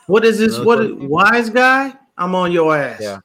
What 0.06 0.24
is 0.24 0.38
this? 0.38 0.56
No, 0.58 0.64
What 0.64 0.96
wise 0.98 1.50
guy? 1.50 1.92
I'm 2.16 2.34
on 2.34 2.52
your 2.52 2.76
ass. 2.76 3.00
Yeah. 3.00 3.18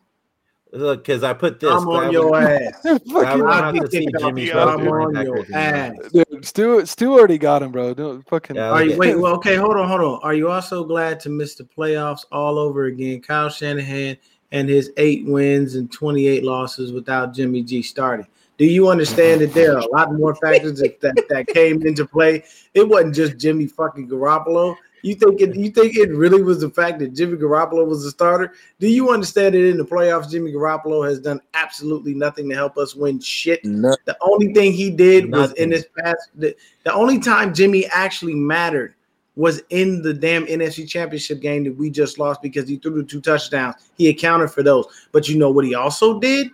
Look, 0.71 1.05
because 1.05 1.23
I 1.23 1.34
put 1.34 1.59
this. 1.59 1.71
I'm 1.71 1.88
on 1.88 2.11
your 2.11 2.36
ass. 2.36 2.82
Fucking- 2.84 3.11
I 3.13 3.36
want 3.38 3.80
to 3.82 3.89
see 3.89 4.07
Jimmy 4.19 4.51
I'm 4.51 4.88
on 4.88 5.26
your 5.26 5.45
ass. 5.53 5.93
Dude, 6.11 6.45
Stu 6.45 6.86
Stu 6.86 7.13
already 7.13 7.38
got 7.38 7.63
him, 7.63 7.71
bro. 7.71 7.93
Don't 7.93 8.28
fucking. 8.28 8.57
Yeah, 8.57 8.71
Are 8.71 8.84
you 8.84 8.91
Okay. 8.91 8.97
wait? 8.99 9.15
Well, 9.19 9.36
okay, 9.36 9.55
hold 9.55 9.78
on, 9.78 9.88
hold 9.88 10.01
on. 10.01 10.19
Are 10.21 10.34
you 10.34 10.49
also 10.49 10.84
glad 10.84 11.19
to 11.21 11.30
miss 11.30 11.55
the 11.55 11.63
playoffs 11.63 12.26
all 12.32 12.59
over 12.59 12.86
again? 12.86 13.21
Kyle 13.21 13.49
Shanahan 13.49 14.17
and 14.51 14.67
his 14.69 14.91
eight 14.97 15.26
wins 15.26 15.76
and 15.76 15.91
28 15.91 16.43
losses 16.43 16.91
without 16.91 17.34
Jimmy 17.34 17.63
G 17.63 17.82
starting. 17.82 18.28
Do 18.57 18.65
you 18.65 18.89
understand 18.89 19.41
that 19.41 19.53
there 19.53 19.76
are 19.76 19.80
a 19.80 19.88
lot 19.91 20.13
more 20.13 20.34
factors 20.36 20.80
that, 20.80 21.01
that, 21.01 21.26
that 21.30 21.47
came 21.47 21.86
into 21.86 22.05
play? 22.05 22.43
It 22.73 22.88
wasn't 22.88 23.13
just 23.15 23.38
Jimmy 23.38 23.67
fucking 23.67 24.07
Garoppolo. 24.07 24.76
You 25.06 25.14
think 25.14 25.39
it? 25.39 25.56
You 25.56 25.70
think 25.70 25.95
it 25.95 26.10
really 26.10 26.41
was 26.41 26.62
the 26.62 26.70
fact 26.72 26.97
that 26.97 27.14
Jimmy 27.14 27.38
Garoppolo 27.38 27.86
was 27.86 28.03
the 28.03 28.10
starter? 28.10 28.53
Do 28.80 28.88
you 28.88 29.12
understand 29.12 29.53
that 29.53 29.64
in 29.64 29.78
the 29.78 29.86
playoffs, 29.86 30.32
Jimmy 30.32 30.51
Garoppolo 30.51 31.08
has 31.08 31.20
done 31.20 31.39
absolutely 31.53 32.16
nothing 32.16 32.49
to 32.49 32.56
help 32.56 32.76
us 32.80 32.95
win 32.95 33.20
shit? 33.20 33.64
No, 33.64 33.95
The 34.06 34.18
only 34.22 34.51
thing 34.51 34.74
he 34.74 34.89
did 34.89 35.32
was 35.32 35.51
in 35.53 35.70
this 35.70 35.86
past. 35.95 36.30
The, 36.34 36.56
the 36.86 36.93
only 36.93 37.20
time 37.20 37.53
Jimmy 37.53 37.86
actually 37.91 38.34
mattered 38.34 38.95
was 39.36 39.62
in 39.70 40.01
the 40.01 40.12
damn 40.12 40.47
NFC 40.47 40.89
Championship 40.89 41.39
game 41.39 41.66
that 41.66 41.78
we 41.78 41.91
just 41.91 42.18
lost 42.18 42.41
because 42.41 42.68
he 42.68 42.78
threw 42.78 42.95
the 42.95 43.03
two 43.03 43.22
touchdowns. 43.22 43.76
He 43.99 44.10
accounted 44.10 44.49
for 44.49 44.64
those. 44.64 44.88
But 45.12 45.30
you 45.30 45.38
know 45.38 45.51
what 45.51 45.66
he 45.66 45.76
also 45.76 46.20
did? 46.20 46.49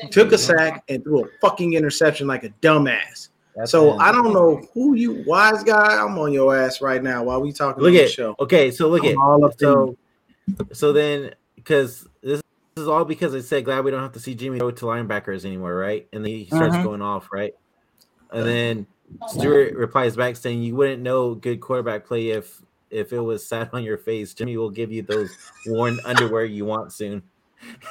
He 0.00 0.08
took 0.08 0.32
a 0.32 0.38
sack 0.38 0.82
and 0.88 1.04
threw 1.04 1.26
a 1.26 1.28
fucking 1.40 1.74
interception 1.74 2.26
like 2.26 2.42
a 2.42 2.48
dumbass. 2.60 3.28
That's 3.56 3.70
so 3.70 3.94
it. 3.94 4.00
I 4.00 4.10
don't 4.10 4.32
know 4.32 4.66
who 4.74 4.94
you 4.94 5.22
wise 5.26 5.62
guy. 5.62 6.02
I'm 6.02 6.18
on 6.18 6.32
your 6.32 6.56
ass 6.56 6.80
right 6.80 7.02
now 7.02 7.24
while 7.24 7.40
we 7.40 7.52
talking 7.52 7.82
Look 7.82 7.90
on 7.90 7.96
the 7.96 8.04
at 8.04 8.10
show. 8.10 8.34
okay. 8.40 8.70
So 8.70 8.88
look 8.88 9.04
I'm 9.04 9.10
at 9.10 9.16
all 9.16 9.44
up 9.44 9.52
in 9.52 9.58
so 9.58 9.96
so 10.72 10.92
then 10.92 11.34
because 11.54 12.06
this, 12.22 12.40
this 12.74 12.82
is 12.82 12.88
all 12.88 13.04
because 13.04 13.34
I 13.34 13.40
said 13.40 13.64
glad 13.64 13.84
we 13.84 13.90
don't 13.90 14.02
have 14.02 14.12
to 14.12 14.20
see 14.20 14.34
Jimmy 14.34 14.58
throw 14.58 14.70
to 14.72 14.84
linebackers 14.86 15.44
anymore, 15.44 15.74
right? 15.74 16.08
And 16.12 16.24
then 16.24 16.32
he 16.32 16.46
starts 16.46 16.76
Mhm. 16.76 16.82
going 16.82 17.02
off, 17.02 17.28
right? 17.32 17.52
And 18.32 18.46
then 18.46 18.86
Stewart 19.28 19.74
replies 19.74 20.16
back 20.16 20.36
saying, 20.36 20.62
"You 20.62 20.74
wouldn't 20.74 21.02
know 21.02 21.34
good 21.34 21.60
quarterback 21.60 22.06
play 22.06 22.30
if 22.30 22.60
if 22.90 23.12
it 23.12 23.20
was 23.20 23.46
sat 23.46 23.72
on 23.72 23.84
your 23.84 23.98
face. 23.98 24.34
Jimmy 24.34 24.56
will 24.56 24.70
give 24.70 24.90
you 24.90 25.02
those 25.02 25.38
worn 25.64 26.00
underwear 26.04 26.44
you 26.44 26.64
want 26.64 26.92
soon." 26.92 27.22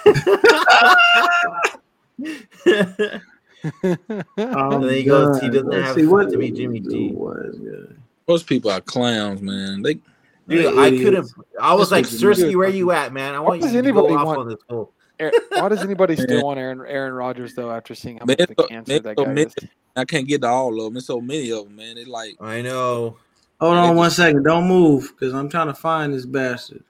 Um, 3.64 3.97
And 4.38 4.84
then 4.84 4.89
he 4.93 5.03
goes, 5.03 5.39
he 5.39 5.47
doesn't 5.49 5.68
let's 5.70 5.88
have 5.88 5.95
see, 5.95 6.05
what 6.05 6.30
to 6.32 6.38
be 6.38 6.51
Jimmy 6.51 6.80
G. 6.80 7.11
Wise 7.14 7.55
guy. 7.57 7.95
most 8.28 8.47
people 8.47 8.72
are 8.72 8.82
clowns, 8.82 9.41
man. 9.41 9.82
They 9.82 9.99
Dude, 10.47 10.78
I 10.78 10.89
couldn't. 10.89 11.32
I 11.61 11.74
was 11.74 11.89
like, 11.91 12.03
was 12.05 12.22
Cersei, 12.22 12.43
weird. 12.43 12.55
where 12.57 12.70
you 12.70 12.91
at, 12.91 13.14
man? 13.14 13.34
I 13.34 13.39
want 13.39 13.57
you 13.59 13.64
does 13.64 13.72
to 13.72 13.78
anybody 13.78 14.09
go 14.09 14.18
off 14.18 14.26
want- 14.26 14.39
on 14.39 14.47
this 14.49 14.59
fool. 14.70 14.91
Aaron- 15.20 15.34
Why 15.51 15.70
does 15.70 15.82
anybody 15.84 16.16
still 16.18 16.43
want 16.43 16.59
Aaron 16.59 16.84
Aaron 16.86 17.14
Rodgers 17.14 17.53
though? 17.55 17.72
After 17.72 17.95
seeing 17.95 18.18
how 18.18 18.26
Man, 18.26 18.36
much 18.39 18.49
of 18.49 18.55
a 18.57 18.61
so- 18.64 18.68
cancer 18.68 18.93
man, 18.93 19.03
that 19.03 19.16
guy 19.16 19.26
many- 19.26 19.41
is. 19.43 19.55
I 19.95 20.03
can't 20.05 20.28
get 20.28 20.41
to 20.41 20.47
all 20.47 20.78
of 20.78 20.84
them. 20.84 20.93
There's 20.95 21.05
so 21.05 21.22
many 21.22 21.51
of 21.51 21.66
them, 21.66 21.76
man. 21.78 21.95
They 21.95 22.03
like 22.05 22.36
I 22.41 22.61
know. 22.61 23.18
Hold 23.61 23.78
on 23.78 23.95
one 23.95 24.11
second. 24.11 24.43
Don't 24.43 24.68
move 24.68 25.14
because 25.18 25.34
I'm 25.34 25.47
trying 25.47 25.68
to 25.68 25.74
find 25.74 26.14
this 26.14 26.26
bastard. 26.26 26.84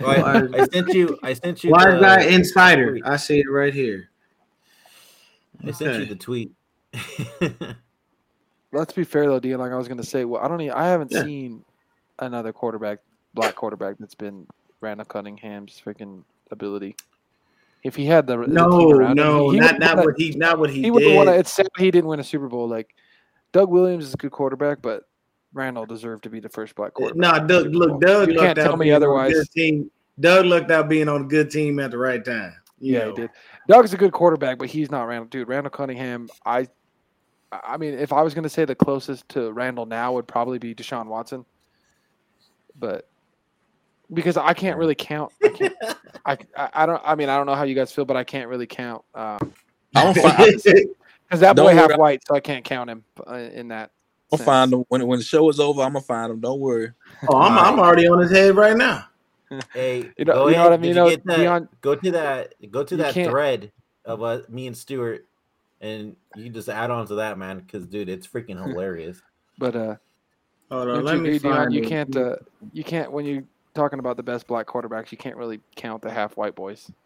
Well, 0.00 0.24
I, 0.24 0.62
I 0.62 0.64
sent 0.72 0.88
you. 0.92 1.18
I 1.22 1.34
sent 1.34 1.62
you. 1.62 1.70
Why 1.70 1.92
the- 1.92 2.00
guy 2.00 2.22
insider. 2.24 2.98
I 3.04 3.16
see 3.16 3.38
it 3.40 3.48
right 3.50 3.72
here. 3.72 4.08
I 5.66 5.70
sent 5.72 5.98
you 5.98 6.06
the 6.06 6.16
tweet. 6.16 6.52
Let's 8.72 8.92
be 8.92 9.04
fair 9.04 9.26
though, 9.26 9.40
Dean. 9.40 9.58
Like 9.58 9.72
I 9.72 9.76
was 9.76 9.88
gonna 9.88 10.02
say, 10.04 10.24
well, 10.24 10.42
I 10.42 10.48
don't. 10.48 10.60
Even, 10.60 10.74
I 10.74 10.86
haven't 10.86 11.10
Yeah. 11.10 11.22
seen 11.22 11.64
another 12.18 12.52
quarterback, 12.52 12.98
black 13.34 13.54
quarterback, 13.56 13.96
that's 13.98 14.14
been 14.14 14.46
Randall 14.80 15.06
Cunningham's 15.06 15.80
freaking 15.84 16.22
ability. 16.50 16.96
If 17.82 17.96
he 17.96 18.04
had 18.04 18.26
the, 18.26 18.36
the 18.36 18.44
team 18.44 18.54
No, 18.54 19.00
him, 19.00 19.14
no, 19.16 19.50
he, 19.50 19.56
he 19.56 19.60
not 19.60 19.78
not 19.78 19.96
what 19.96 20.14
he 20.18 20.30
not 20.32 20.58
what 20.58 20.70
he, 20.70 20.82
he 20.82 20.90
would 20.90 21.02
have 21.02 21.14
won. 21.14 21.28
A, 21.28 21.32
did. 21.32 21.40
it's 21.40 21.52
sad 21.52 21.66
he 21.78 21.90
didn't 21.90 22.08
win 22.08 22.20
a 22.20 22.24
Super 22.24 22.48
Bowl. 22.48 22.68
Like 22.68 22.94
Doug 23.52 23.70
Williams 23.70 24.04
is 24.04 24.14
a 24.14 24.16
good 24.18 24.30
quarterback, 24.32 24.82
but 24.82 25.04
Randall 25.52 25.86
deserved 25.86 26.22
to 26.24 26.30
be 26.30 26.40
the 26.40 26.48
first 26.48 26.74
black 26.76 26.94
quarterback. 26.94 27.20
No, 27.20 27.34
in 27.36 27.46
the 27.46 27.62
Doug, 27.64 27.74
look, 27.74 28.00
Doug 28.00 28.28
You 28.30 28.38
can't 28.38 28.56
tell 28.56 28.76
me 28.76 28.84
being 28.86 28.94
on 28.94 29.02
a 29.02 29.06
otherwise. 29.06 29.32
good 29.32 29.50
team. 29.50 29.90
Doug 30.20 30.44
looked 30.46 30.70
out 30.70 30.88
being 30.88 31.08
on 31.08 31.22
a 31.22 31.24
good 31.24 31.50
team 31.50 31.80
at 31.80 31.90
the 31.90 31.98
right 31.98 32.22
time. 32.24 32.54
You 32.78 32.92
Yeah, 32.92 32.98
know. 33.00 33.06
he 33.08 33.12
did. 33.22 33.30
Doug's 33.70 33.94
a 33.94 33.96
good 33.96 34.10
quarterback, 34.10 34.58
but 34.58 34.68
he's 34.68 34.90
not 34.90 35.04
Randall. 35.04 35.28
Dude, 35.28 35.46
Randall 35.46 35.70
Cunningham, 35.70 36.28
I 36.44 36.66
I 37.52 37.76
mean, 37.76 37.94
if 37.94 38.12
I 38.12 38.22
was 38.22 38.34
going 38.34 38.42
to 38.42 38.48
say 38.48 38.64
the 38.64 38.74
closest 38.74 39.28
to 39.30 39.52
Randall 39.52 39.86
now 39.86 40.12
would 40.14 40.26
probably 40.26 40.58
be 40.58 40.74
Deshaun 40.74 41.06
Watson. 41.06 41.44
But 42.76 43.08
because 44.12 44.36
I 44.36 44.54
can't 44.54 44.76
really 44.76 44.96
count. 44.96 45.32
I, 45.44 45.48
can't, 45.48 45.74
I, 46.26 46.38
I 46.56 46.70
I 46.72 46.86
don't 46.86 47.00
I 47.04 47.14
mean, 47.14 47.28
I 47.28 47.36
don't 47.36 47.46
know 47.46 47.54
how 47.54 47.62
you 47.62 47.76
guys 47.76 47.92
feel, 47.92 48.04
but 48.04 48.16
I 48.16 48.24
can't 48.24 48.48
really 48.48 48.66
count 48.66 49.04
um 49.14 49.38
I'm 49.94 50.14
gonna 50.14 50.30
find, 50.30 50.62
cuz 51.30 51.40
that 51.40 51.54
Don't 51.54 51.66
boy 51.66 51.74
half 51.74 51.96
white, 51.96 52.22
so 52.26 52.34
I 52.34 52.40
can't 52.40 52.64
count 52.64 52.90
him 52.90 53.04
uh, 53.24 53.34
in 53.34 53.68
that. 53.68 53.92
I'll 54.32 54.38
sense. 54.38 54.46
find 54.46 54.72
him 54.72 54.84
when 54.88 55.06
when 55.06 55.20
the 55.20 55.24
show 55.24 55.48
is 55.48 55.60
over. 55.60 55.82
I'm 55.82 55.92
gonna 55.92 56.00
find 56.04 56.32
him. 56.32 56.40
Don't 56.40 56.58
worry. 56.58 56.90
Oh, 57.28 57.36
I'm, 57.36 57.56
I'm 57.56 57.78
already 57.78 58.08
on 58.08 58.18
his 58.18 58.32
head 58.32 58.56
right 58.56 58.76
now. 58.76 59.06
Hey, 59.72 60.10
You 60.18 60.24
know- 60.24 60.32
go 60.34 60.48
you 60.48 60.56
know 60.56 60.64
what 60.64 60.72
I 60.72 60.76
mean? 60.76 60.82
Did 60.82 60.88
You 60.88 60.94
know, 60.94 61.08
you 61.08 61.16
that? 61.24 61.36
Dion- 61.36 61.68
go 61.80 61.94
to 61.94 62.10
that. 62.12 62.54
Go 62.70 62.84
to 62.84 62.96
that 62.98 63.14
can't- 63.14 63.30
thread 63.30 63.72
of 64.04 64.22
uh, 64.22 64.40
me 64.48 64.66
and 64.66 64.76
Stuart, 64.76 65.26
and 65.80 66.16
you 66.36 66.44
can 66.44 66.52
just 66.54 66.68
add 66.68 66.90
on 66.90 67.06
to 67.08 67.14
that, 67.16 67.36
man. 67.38 67.58
Because 67.58 67.86
dude, 67.86 68.08
it's 68.08 68.26
freaking 68.26 68.62
hilarious. 68.66 69.20
But 69.58 69.76
uh 69.76 69.96
Hold 70.70 70.86
don't 70.86 70.98
on, 70.98 71.04
let 71.04 71.16
you 71.16 71.20
me 71.22 71.28
agree, 71.30 71.38
Dion, 71.40 71.54
find 71.56 71.74
you 71.74 71.82
can't 71.82 72.16
uh 72.16 72.36
you 72.72 72.84
can't 72.84 73.10
when 73.12 73.24
you 73.24 73.46
talking 73.74 73.98
about 73.98 74.16
the 74.16 74.22
best 74.22 74.46
black 74.46 74.66
quarterbacks, 74.66 75.10
you 75.12 75.18
can't 75.18 75.36
really 75.36 75.60
count 75.76 76.00
the 76.02 76.10
half 76.10 76.36
white 76.36 76.54
boys. 76.54 76.90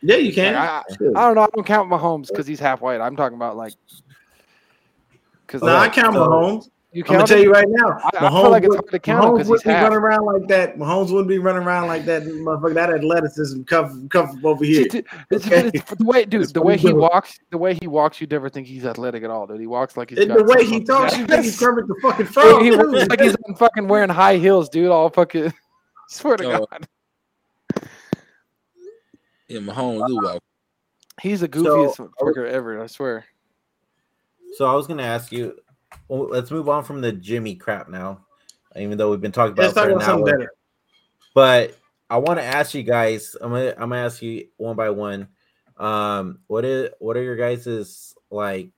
Yeah, 0.00 0.16
you 0.16 0.32
can. 0.32 0.54
Like, 0.54 0.68
I, 0.70 0.78
I 0.78 0.86
don't 0.98 1.34
know. 1.34 1.42
I 1.42 1.48
don't 1.54 1.66
count 1.66 1.90
Mahomes 1.90 2.28
because 2.28 2.46
he's 2.46 2.60
half 2.60 2.80
white. 2.80 3.00
I'm 3.00 3.14
talking 3.16 3.36
about 3.36 3.56
like 3.56 3.74
because 5.46 5.60
No, 5.62 5.76
I 5.76 5.88
count 5.88 6.14
so- 6.14 6.26
Mahomes. 6.28 6.70
You 6.98 7.04
I'm 7.08 7.12
gonna 7.14 7.26
tell 7.26 7.38
you 7.38 7.50
right 7.52 7.66
now. 7.68 7.98
I- 8.02 8.26
I 8.26 8.28
feel 8.30 8.50
like 8.50 8.62
it's 8.64 8.68
would- 8.70 8.76
hard 8.80 8.90
to 8.90 8.98
count 8.98 9.24
him 9.24 9.30
Mahomes 9.30 9.36
'cause 9.36 9.38
he's 9.40 9.48
wouldn't 9.48 9.64
be 9.64 9.70
half. 9.70 9.82
running 9.84 9.98
around 9.98 10.24
like 10.26 10.48
that. 10.48 10.76
Mahomes 10.78 11.10
wouldn't 11.10 11.28
be 11.28 11.38
running 11.38 11.62
around 11.62 11.86
like 11.88 12.04
that. 12.06 12.22
Motherfucker, 12.24 12.74
that 12.74 12.90
athleticism 12.90 13.62
come 13.62 14.08
come 14.08 14.28
from 14.28 14.46
over 14.46 14.64
here. 14.64 14.84
dude, 14.88 15.06
it's- 15.30 15.46
Okay. 15.46 15.68
it's- 15.68 15.94
the 15.98 16.04
way, 16.04 16.24
dude, 16.24 16.52
the 16.52 16.62
way 16.62 16.76
he 16.76 16.88
doing. 16.88 16.98
walks, 17.00 17.38
the 17.50 17.58
way 17.58 17.74
he 17.80 17.86
walks, 17.86 18.20
you'd 18.20 18.30
never 18.30 18.48
think 18.48 18.66
he's 18.66 18.84
athletic 18.84 19.22
at 19.24 19.30
all, 19.30 19.46
dude. 19.46 19.60
He 19.60 19.66
walks 19.66 19.96
like 19.96 20.10
he's 20.10 20.18
And 20.18 20.28
got 20.28 20.38
the 20.38 20.44
way 20.44 20.58
some 20.64 20.66
he 20.66 20.70
fucking- 20.80 20.86
talks, 20.86 21.16
you 21.18 21.26
think 21.26 21.44
he's 21.44 21.58
Kermit 21.58 21.86
the 21.88 21.94
fucking 22.02 22.26
frog. 22.34 22.62
he 22.62 22.70
too. 22.70 22.76
walks 22.78 23.08
like 23.08 23.20
he's 23.20 23.36
on 23.48 23.54
fucking 23.54 23.88
wearing 23.88 24.10
high 24.10 24.36
heels, 24.36 24.68
dude. 24.68 24.90
All 24.90 25.08
fucking. 25.10 25.52
Swear 26.08 26.36
to 26.38 26.44
Oh. 26.52 26.66
God, 26.70 26.88
Yeah, 29.48 29.60
Mahomes 29.60 30.06
do 30.08 30.16
walk. 30.16 30.42
he's 31.20 31.40
the 31.40 31.48
goofiest 31.48 32.00
are 32.00 32.10
we- 32.26 32.32
fucker 32.32 32.46
ever. 32.50 32.82
I 32.82 32.86
swear. 32.86 33.24
so 34.56 34.66
I 34.66 34.74
was 34.74 34.86
gonna 34.86 35.02
ask 35.04 35.32
you. 35.32 35.54
Well, 36.08 36.28
let's 36.28 36.50
move 36.50 36.68
on 36.68 36.84
from 36.84 37.00
the 37.00 37.12
Jimmy 37.12 37.54
crap 37.54 37.88
now. 37.88 38.24
Even 38.76 38.98
though 38.98 39.10
we've 39.10 39.20
been 39.20 39.32
talking 39.32 39.52
about 39.52 39.62
Let's 39.62 39.76
it 39.76 39.80
talk 39.80 39.90
about 39.90 40.02
something 40.02 40.28
hour. 40.28 40.38
better. 40.38 40.52
But 41.34 41.78
I 42.10 42.18
want 42.18 42.38
to 42.38 42.44
ask 42.44 42.74
you 42.74 42.82
guys. 42.82 43.36
I'm 43.40 43.50
gonna 43.50 43.70
I'm 43.72 43.90
gonna 43.90 44.04
ask 44.04 44.22
you 44.22 44.48
one 44.56 44.76
by 44.76 44.90
one. 44.90 45.28
Um, 45.76 46.40
what 46.46 46.64
is 46.64 46.90
what 46.98 47.16
are 47.16 47.22
your 47.22 47.36
guys's 47.36 48.14
like 48.30 48.70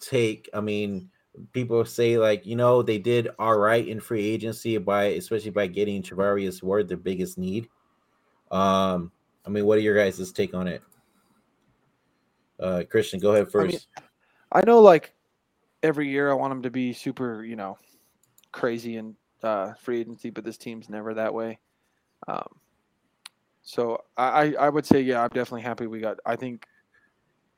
take? 0.00 0.48
I 0.52 0.60
mean, 0.60 1.10
people 1.52 1.84
say 1.84 2.18
like 2.18 2.46
you 2.46 2.56
know 2.56 2.82
they 2.82 2.98
did 2.98 3.28
all 3.38 3.56
right 3.56 3.86
in 3.86 4.00
free 4.00 4.26
agency 4.26 4.76
by 4.78 5.04
especially 5.04 5.50
by 5.50 5.66
getting 5.66 6.02
Charvarius 6.02 6.62
Ward 6.62 6.88
their 6.88 6.96
biggest 6.96 7.38
need. 7.38 7.68
Um, 8.50 9.12
I 9.46 9.50
mean, 9.50 9.64
what 9.64 9.78
are 9.78 9.82
your 9.82 9.96
guys' 9.96 10.32
take 10.32 10.54
on 10.54 10.66
it? 10.68 10.82
Uh, 12.60 12.82
Christian, 12.88 13.18
go 13.18 13.32
ahead 13.32 13.46
I 13.48 13.50
first. 13.50 13.72
mean, 13.72 14.06
I 14.52 14.64
know, 14.64 14.80
like 14.80 15.14
every 15.82 16.08
year, 16.08 16.30
I 16.30 16.34
want 16.34 16.50
them 16.50 16.62
to 16.62 16.70
be 16.70 16.92
super, 16.92 17.44
you 17.44 17.56
know, 17.56 17.78
crazy 18.52 18.96
and 18.96 19.14
uh, 19.42 19.72
free 19.74 20.00
agency, 20.00 20.30
but 20.30 20.44
this 20.44 20.56
team's 20.56 20.88
never 20.88 21.14
that 21.14 21.34
way. 21.34 21.58
Um, 22.28 22.48
so 23.62 24.02
I, 24.16 24.54
I 24.54 24.68
would 24.68 24.86
say, 24.86 25.00
yeah, 25.00 25.22
I'm 25.22 25.28
definitely 25.28 25.62
happy 25.62 25.86
we 25.86 26.00
got. 26.00 26.18
I 26.26 26.36
think 26.36 26.66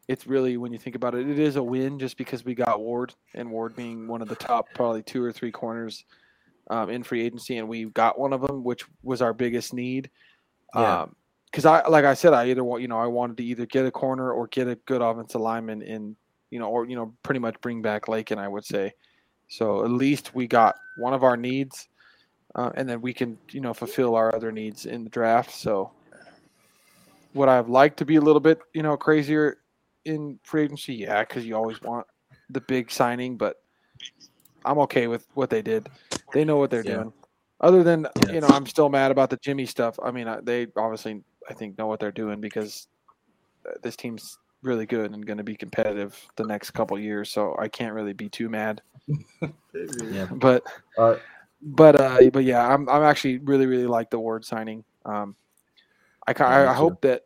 it's 0.09 0.27
really 0.27 0.57
when 0.57 0.73
you 0.73 0.79
think 0.79 0.97
about 0.97 1.15
it, 1.15 1.29
it 1.29 1.39
is 1.39 1.57
a 1.57 1.63
win 1.63 1.99
just 1.99 2.17
because 2.17 2.45
we 2.45 2.55
got 2.55 2.81
Ward 2.81 3.15
and 3.35 3.51
Ward 3.51 3.75
being 3.75 4.07
one 4.07 4.21
of 4.21 4.29
the 4.29 4.37
top, 4.37 4.67
probably 4.75 5.03
two 5.03 5.23
or 5.23 5.33
three 5.33 5.51
corners 5.51 6.05
um, 6.71 6.91
in 6.91 7.03
free 7.03 7.23
agency, 7.23 7.59
and 7.59 7.69
we 7.69 7.87
got 7.87 8.19
one 8.19 8.33
of 8.33 8.43
them, 8.43 8.65
which 8.65 8.85
was 9.03 9.23
our 9.23 9.33
biggest 9.33 9.73
need. 9.73 10.11
Yeah. 10.75 11.03
Um, 11.03 11.17
because 11.51 11.67
I, 11.67 11.87
like 11.87 12.05
I 12.05 12.15
said, 12.15 12.33
I 12.33 12.49
either 12.51 12.65
want, 12.65 12.83
you 12.83 12.89
know, 12.89 12.99
I 12.99 13.07
wanted 13.07 13.37
to 13.37 13.45
either 13.45 13.65
get 13.65 13.87
a 13.87 13.91
corner 13.93 14.33
or 14.33 14.49
get 14.49 14.67
a 14.67 14.75
good 14.75 15.01
offensive 15.01 15.41
lineman 15.41 15.83
in, 15.83 16.17
you 16.55 16.61
know, 16.61 16.69
or 16.69 16.87
you 16.87 16.95
know, 16.95 17.13
pretty 17.25 17.41
much 17.41 17.61
bring 17.61 17.83
back 17.83 18.07
Laken, 18.07 18.39
I 18.39 18.47
would 18.47 18.65
say. 18.65 18.93
So 19.49 19.85
at 19.85 19.91
least 19.91 20.37
we 20.37 20.47
got 20.47 20.77
one 20.97 21.13
of 21.13 21.25
our 21.25 21.37
needs, 21.37 21.89
uh, 22.55 22.71
and 22.77 22.89
then 22.89 23.01
we 23.01 23.13
can, 23.13 23.37
you 23.51 23.61
know, 23.61 23.75
fulfill 23.75 24.15
our 24.15 24.33
other 24.33 24.53
needs 24.53 24.87
in 24.87 25.03
the 25.03 25.11
draft. 25.11 25.51
So 25.51 25.91
would 27.35 27.49
I 27.49 27.57
have 27.57 27.69
liked 27.69 27.97
to 27.99 28.05
be 28.05 28.17
a 28.17 28.21
little 28.21 28.39
bit, 28.39 28.61
you 28.73 28.85
know, 28.85 28.97
crazier 28.97 29.59
in 30.05 30.39
free 30.45 30.63
agency? 30.63 30.95
Yeah, 30.95 31.25
because 31.25 31.45
you 31.45 31.57
always 31.57 31.83
want 31.83 32.07
the 32.51 32.61
big 32.61 32.89
signing, 32.89 33.37
but 33.37 33.57
I'm 34.65 34.79
okay 34.79 35.09
with 35.09 35.27
what 35.35 35.51
they 35.51 35.61
did. 35.61 35.89
They 36.33 36.45
know 36.45 36.59
what 36.59 36.71
they're 36.71 36.85
Yeah. 36.85 36.99
doing. 36.99 37.13
Other 37.63 37.83
than 37.83 38.07
Yeah. 38.21 38.33
you 38.33 38.41
know, 38.41 38.47
I'm 38.47 38.67
still 38.67 38.89
mad 38.89 39.11
about 39.11 39.31
the 39.31 39.39
Jimmy 39.39 39.67
stuff. 39.67 39.99
I 40.01 40.13
mean, 40.13 40.33
they 40.45 40.69
obviously 40.77 41.21
I 41.51 41.55
think 41.55 41.77
know 41.77 41.89
what 41.89 41.99
they're 41.99 42.13
doing 42.13 42.41
because 42.41 42.87
uh, 43.69 43.73
this 43.83 43.97
team's 43.97 44.39
really 44.65 44.87
good 44.87 45.13
and 45.13 45.25
going 45.25 45.39
to 45.39 45.45
be 45.45 45.57
competitive 45.57 46.19
the 46.37 46.45
next 46.45 46.71
couple 46.71 46.99
years. 46.99 47.31
So 47.31 47.57
I 47.59 47.69
can't 47.69 47.95
really 47.95 48.13
be 48.13 48.29
too 48.29 48.49
mad. 48.49 48.83
Yeah. 50.11 50.27
But 50.31 50.63
Uh, 50.97 51.17
but 51.61 52.01
uh, 52.01 52.31
but 52.33 52.45
yeah, 52.45 52.67
I'm 52.67 52.89
I'm 52.89 53.03
actually 53.03 53.39
really 53.39 53.67
really 53.67 53.87
like 53.87 54.11
the 54.11 54.19
Ward 54.19 54.45
signing. 54.45 54.85
Um, 55.05 55.35
I 56.27 56.33
ca- 56.33 56.47
I, 56.47 56.71
I 56.71 56.75
hope 56.75 57.01
that 57.03 57.23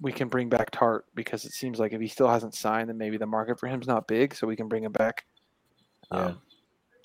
we 0.00 0.12
can 0.12 0.28
bring 0.28 0.48
back 0.48 0.70
Tartt 0.72 1.02
because 1.14 1.44
it 1.44 1.52
seems 1.52 1.78
like 1.78 1.92
if 1.92 2.00
he 2.00 2.08
still 2.08 2.28
hasn't 2.28 2.54
signed, 2.54 2.88
then 2.88 2.98
maybe 2.98 3.16
the 3.16 3.26
market 3.26 3.60
for 3.60 3.68
him's 3.68 3.86
not 3.86 4.08
big, 4.08 4.34
so 4.34 4.46
we 4.46 4.56
can 4.56 4.68
bring 4.68 4.82
him 4.82 4.92
back. 4.92 5.24
Yeah. 6.12 6.26
Um, 6.26 6.40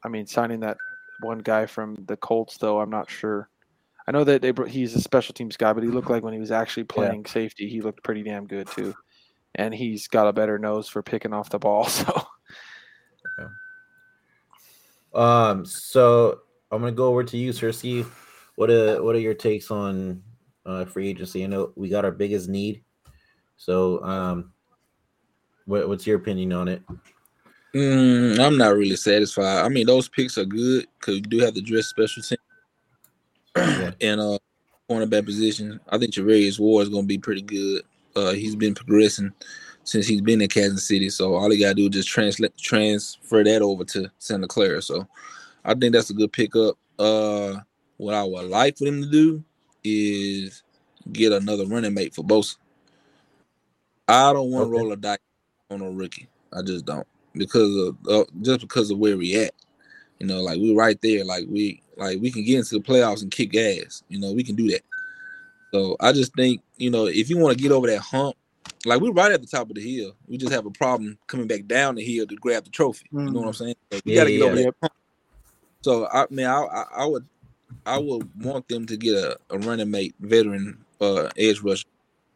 I 0.03 0.09
mean, 0.09 0.25
signing 0.25 0.61
that 0.61 0.77
one 1.21 1.39
guy 1.39 1.65
from 1.65 1.95
the 2.07 2.17
Colts, 2.17 2.57
though, 2.57 2.79
I'm 2.79 2.89
not 2.89 3.09
sure. 3.09 3.49
I 4.07 4.11
know 4.11 4.23
that 4.23 4.41
they, 4.41 4.53
he's 4.69 4.95
a 4.95 5.01
special 5.01 5.33
teams 5.33 5.57
guy, 5.57 5.73
but 5.73 5.83
he 5.83 5.89
looked 5.89 6.09
like 6.09 6.23
when 6.23 6.33
he 6.33 6.39
was 6.39 6.51
actually 6.51 6.85
playing 6.85 7.25
safety, 7.25 7.67
he 7.67 7.81
looked 7.81 8.03
pretty 8.03 8.23
damn 8.23 8.47
good 8.47 8.67
too. 8.67 8.95
And 9.57 9.73
he's 9.73 10.07
got 10.07 10.27
a 10.27 10.33
better 10.33 10.59
nose 10.59 10.87
for 10.87 11.01
picking 11.03 11.33
off 11.33 11.49
the 11.49 11.59
ball. 11.59 11.89
So 15.13 15.19
Um, 15.19 15.65
so 15.65 16.41
I'm 16.71 16.79
gonna 16.81 16.91
go 16.91 17.07
over 17.07 17.23
to 17.23 17.37
you, 17.37 17.51
Cersei. 17.51 18.05
What 18.55 18.69
are 18.69 19.01
what 19.01 19.15
are 19.15 19.19
your 19.19 19.33
takes 19.33 19.71
on 19.71 20.21
uh, 20.65 20.85
free 20.85 21.07
agency? 21.07 21.43
I 21.43 21.47
know 21.47 21.71
we 21.75 21.89
got 21.89 22.05
our 22.05 22.11
biggest 22.11 22.49
need. 22.49 22.83
So, 23.55 24.03
um, 24.03 24.51
what, 25.65 25.87
what's 25.87 26.05
your 26.05 26.17
opinion 26.17 26.53
on 26.53 26.67
it? 26.67 26.83
Mm, 27.73 28.39
I'm 28.39 28.57
not 28.57 28.75
really 28.75 28.95
satisfied. 28.95 29.65
I 29.65 29.69
mean, 29.69 29.87
those 29.87 30.07
picks 30.07 30.37
are 30.37 30.45
good 30.45 30.85
because 30.99 31.15
you 31.15 31.21
do 31.21 31.39
have 31.39 31.55
to 31.55 31.61
dress 31.61 31.87
special 31.87 32.21
team 32.21 32.37
Yeah. 33.55 33.91
and 34.01 34.21
uh 34.21 34.37
cornerback 34.89 35.25
position. 35.25 35.79
I 35.89 35.97
think 35.97 36.13
Charvarius 36.13 36.59
Ward 36.59 36.83
is 36.83 36.89
gonna 36.89 37.07
be 37.07 37.17
pretty 37.17 37.41
good. 37.41 37.83
Uh, 38.17 38.33
he's 38.33 38.57
been 38.57 38.75
progressing 38.75 39.33
since 39.85 40.07
he's 40.07 40.21
been 40.21 40.41
in 40.41 40.49
Kansas 40.49 40.87
City. 40.87 41.09
So 41.09 41.35
all 41.35 41.51
he 41.51 41.59
gotta 41.59 41.75
do 41.75 41.83
is 41.85 41.91
just 41.91 42.09
translate 42.09 42.57
transfer 42.57 43.43
that 43.43 43.61
over 43.63 43.85
to 43.85 44.11
Santa 44.19 44.47
Clara. 44.47 44.81
So 44.81 45.07
I 45.65 45.75
think 45.75 45.93
that's 45.93 46.09
a 46.11 46.15
good 46.15 46.33
pickup. 46.33 46.77
Uh, 46.99 47.57
what 47.97 48.15
I 48.15 48.23
would 48.23 48.49
like 48.49 48.77
for 48.77 48.85
them 48.85 49.03
to 49.03 49.09
do 49.09 49.43
is 49.83 50.63
get 51.13 51.33
another 51.33 51.65
running 51.67 51.93
mate 51.93 52.15
for 52.15 52.23
Bosa. 52.25 52.57
I 54.07 54.33
don't 54.33 54.51
want 54.51 54.65
to 54.65 54.69
Okay. 54.69 54.71
roll 54.71 54.91
a 54.93 54.97
dice 54.97 55.19
on 55.71 55.81
a 55.81 55.91
rookie. 55.91 56.29
I 56.53 56.63
just 56.63 56.85
don't 56.85 57.07
because 57.35 57.75
of 57.75 57.97
uh, 58.09 58.25
just 58.41 58.61
because 58.61 58.91
of 58.91 58.99
where 58.99 59.17
we 59.17 59.35
at. 59.35 59.53
You 60.19 60.27
know, 60.27 60.41
like 60.41 60.59
we're 60.59 60.75
right 60.75 60.99
there. 61.01 61.25
Like 61.25 61.45
we 61.49 61.83
like 61.97 62.19
we 62.21 62.31
can 62.31 62.43
get 62.45 62.59
into 62.59 62.75
the 62.75 62.81
playoffs 62.83 63.21
and 63.21 63.31
kick 63.31 63.55
ass. 63.55 64.03
You 64.09 64.19
know, 64.19 64.33
we 64.33 64.43
can 64.43 64.55
do 64.55 64.69
that. 64.71 64.81
So 65.73 65.97
I 65.99 66.13
just 66.13 66.33
think 66.35 66.61
you 66.77 66.89
know 66.91 67.07
if 67.07 67.29
you 67.29 67.37
want 67.37 67.57
to 67.57 67.61
get 67.63 67.71
over 67.71 67.87
that 67.87 67.99
hump, 68.01 68.35
like 68.85 69.01
we're 69.01 69.11
right 69.11 69.31
at 69.31 69.41
the 69.41 69.47
top 69.47 69.69
of 69.69 69.75
the 69.75 69.81
hill. 69.97 70.15
We 70.27 70.37
just 70.37 70.53
have 70.53 70.65
a 70.65 70.71
problem 70.71 71.17
coming 71.27 71.47
back 71.47 71.65
down 71.67 71.95
the 71.95 72.03
hill 72.03 72.27
to 72.27 72.35
grab 72.35 72.65
the 72.65 72.71
trophy. 72.71 73.05
You 73.25 73.33
know 73.33 73.41
what 73.41 73.47
I'm 73.47 73.53
saying? 73.53 73.75
So 73.91 73.99
we 74.05 74.11
Yeah, 74.11 74.13
got 74.13 74.25
to 74.25 74.31
get 74.31 74.41
yeah, 74.41 74.43
over 74.43 74.55
yeah. 74.55 74.63
that 74.63 74.73
hump. 74.81 74.93
So 75.83 76.07
I 76.07 76.25
mean, 76.29 76.45
I, 76.47 76.61
I 76.61 76.85
I 76.99 77.05
would 77.05 77.27
I 77.85 77.97
would 77.99 78.29
want 78.43 78.67
them 78.67 78.85
to 78.87 78.97
get 78.97 79.15
a, 79.15 79.37
a 79.49 79.59
running 79.59 79.91
mate, 79.91 80.15
veteran 80.19 80.83
uh, 81.01 81.29
edge 81.37 81.61
rusher 81.61 81.85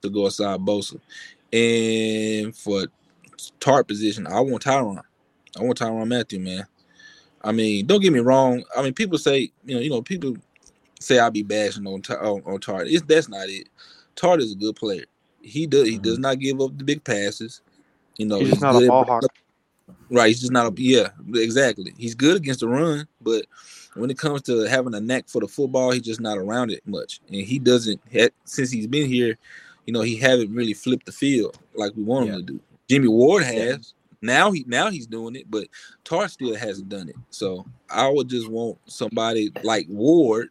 to 0.01 0.09
go 0.09 0.26
aside 0.27 0.59
Bosa, 0.61 0.99
and 1.53 2.55
for 2.55 2.85
Tartt 3.59 3.88
position, 3.88 4.27
I 4.27 4.39
want 4.41 4.63
Tyrann. 4.63 5.01
I 5.59 5.63
want 5.63 5.80
Tyrann 5.80 6.07
Mathieu, 6.07 6.39
man. 6.39 6.65
I 7.43 7.51
mean, 7.51 7.85
don't 7.88 8.01
get 8.01 8.13
me 8.13 8.19
wrong. 8.19 8.63
I 8.76 8.84
mean, 8.84 8.93
people 8.93 9.18
say, 9.18 9.51
you 9.65 9.76
know, 9.76 9.81
you 9.81 9.89
know, 9.89 10.01
people 10.01 10.35
say 10.99 11.19
I'll 11.19 11.31
be 11.31 11.43
bashing 11.43 11.88
on 11.88 12.01
Ty- 12.01 12.15
on, 12.15 12.41
on 12.45 12.59
Tartt. 12.59 12.91
It's 12.91 13.03
that's 13.03 13.30
not 13.30 13.49
it. 13.49 13.68
Tartt 14.15 14.39
is 14.39 14.53
a 14.53 14.55
good 14.55 14.75
player. 14.75 15.05
He 15.41 15.67
does 15.67 15.88
he 15.88 15.97
does 15.97 16.13
mm-hmm. 16.13 16.21
not 16.21 16.39
give 16.39 16.61
up 16.61 16.77
the 16.77 16.83
big 16.83 17.03
passes. 17.03 17.61
You 18.17 18.25
know, 18.27 18.39
he's 18.39 18.49
just 18.49 18.61
not 18.61 18.73
good 18.73 18.83
a 18.83 18.88
ball 18.88 19.05
hawk. 19.05 19.23
Right, 20.09 20.27
he's 20.27 20.41
just 20.41 20.51
not 20.51 20.67
a 20.67 20.81
yeah, 20.81 21.09
exactly. 21.33 21.93
He's 21.97 22.15
good 22.15 22.38
against 22.38 22.59
the 22.59 22.67
run, 22.67 23.07
but 23.21 23.45
when 23.95 24.09
it 24.09 24.17
comes 24.17 24.41
to 24.43 24.61
having 24.63 24.93
a 24.93 25.01
knack 25.01 25.27
for 25.27 25.41
the 25.41 25.47
football, 25.47 25.91
he's 25.91 26.03
just 26.03 26.21
not 26.21 26.38
around 26.38 26.71
it 26.71 26.85
much. 26.85 27.19
And 27.27 27.35
he 27.35 27.59
doesn't 27.59 28.01
since 28.45 28.71
he's 28.71 28.88
been 28.88 29.07
here, 29.07 29.38
you 29.85 29.93
know, 29.93 30.01
he 30.01 30.17
haven't 30.17 30.53
really 30.53 30.73
flipped 30.73 31.05
the 31.05 31.11
field 31.11 31.57
like 31.75 31.93
we 31.95 32.03
want 32.03 32.29
him 32.29 32.35
to 32.35 32.43
do. 32.43 32.59
Jimmy 32.89 33.07
Ward 33.07 33.43
has. 33.43 33.93
Now 34.21 34.51
he 34.51 34.63
now 34.67 34.91
he's 34.91 35.07
doing 35.07 35.35
it, 35.35 35.49
but 35.49 35.67
Tartt 36.05 36.29
still 36.29 36.55
hasn't 36.55 36.89
done 36.89 37.09
it. 37.09 37.15
So 37.31 37.65
I 37.89 38.07
would 38.07 38.29
just 38.29 38.49
want 38.49 38.77
somebody 38.85 39.51
like 39.63 39.88
Ward 39.89 40.49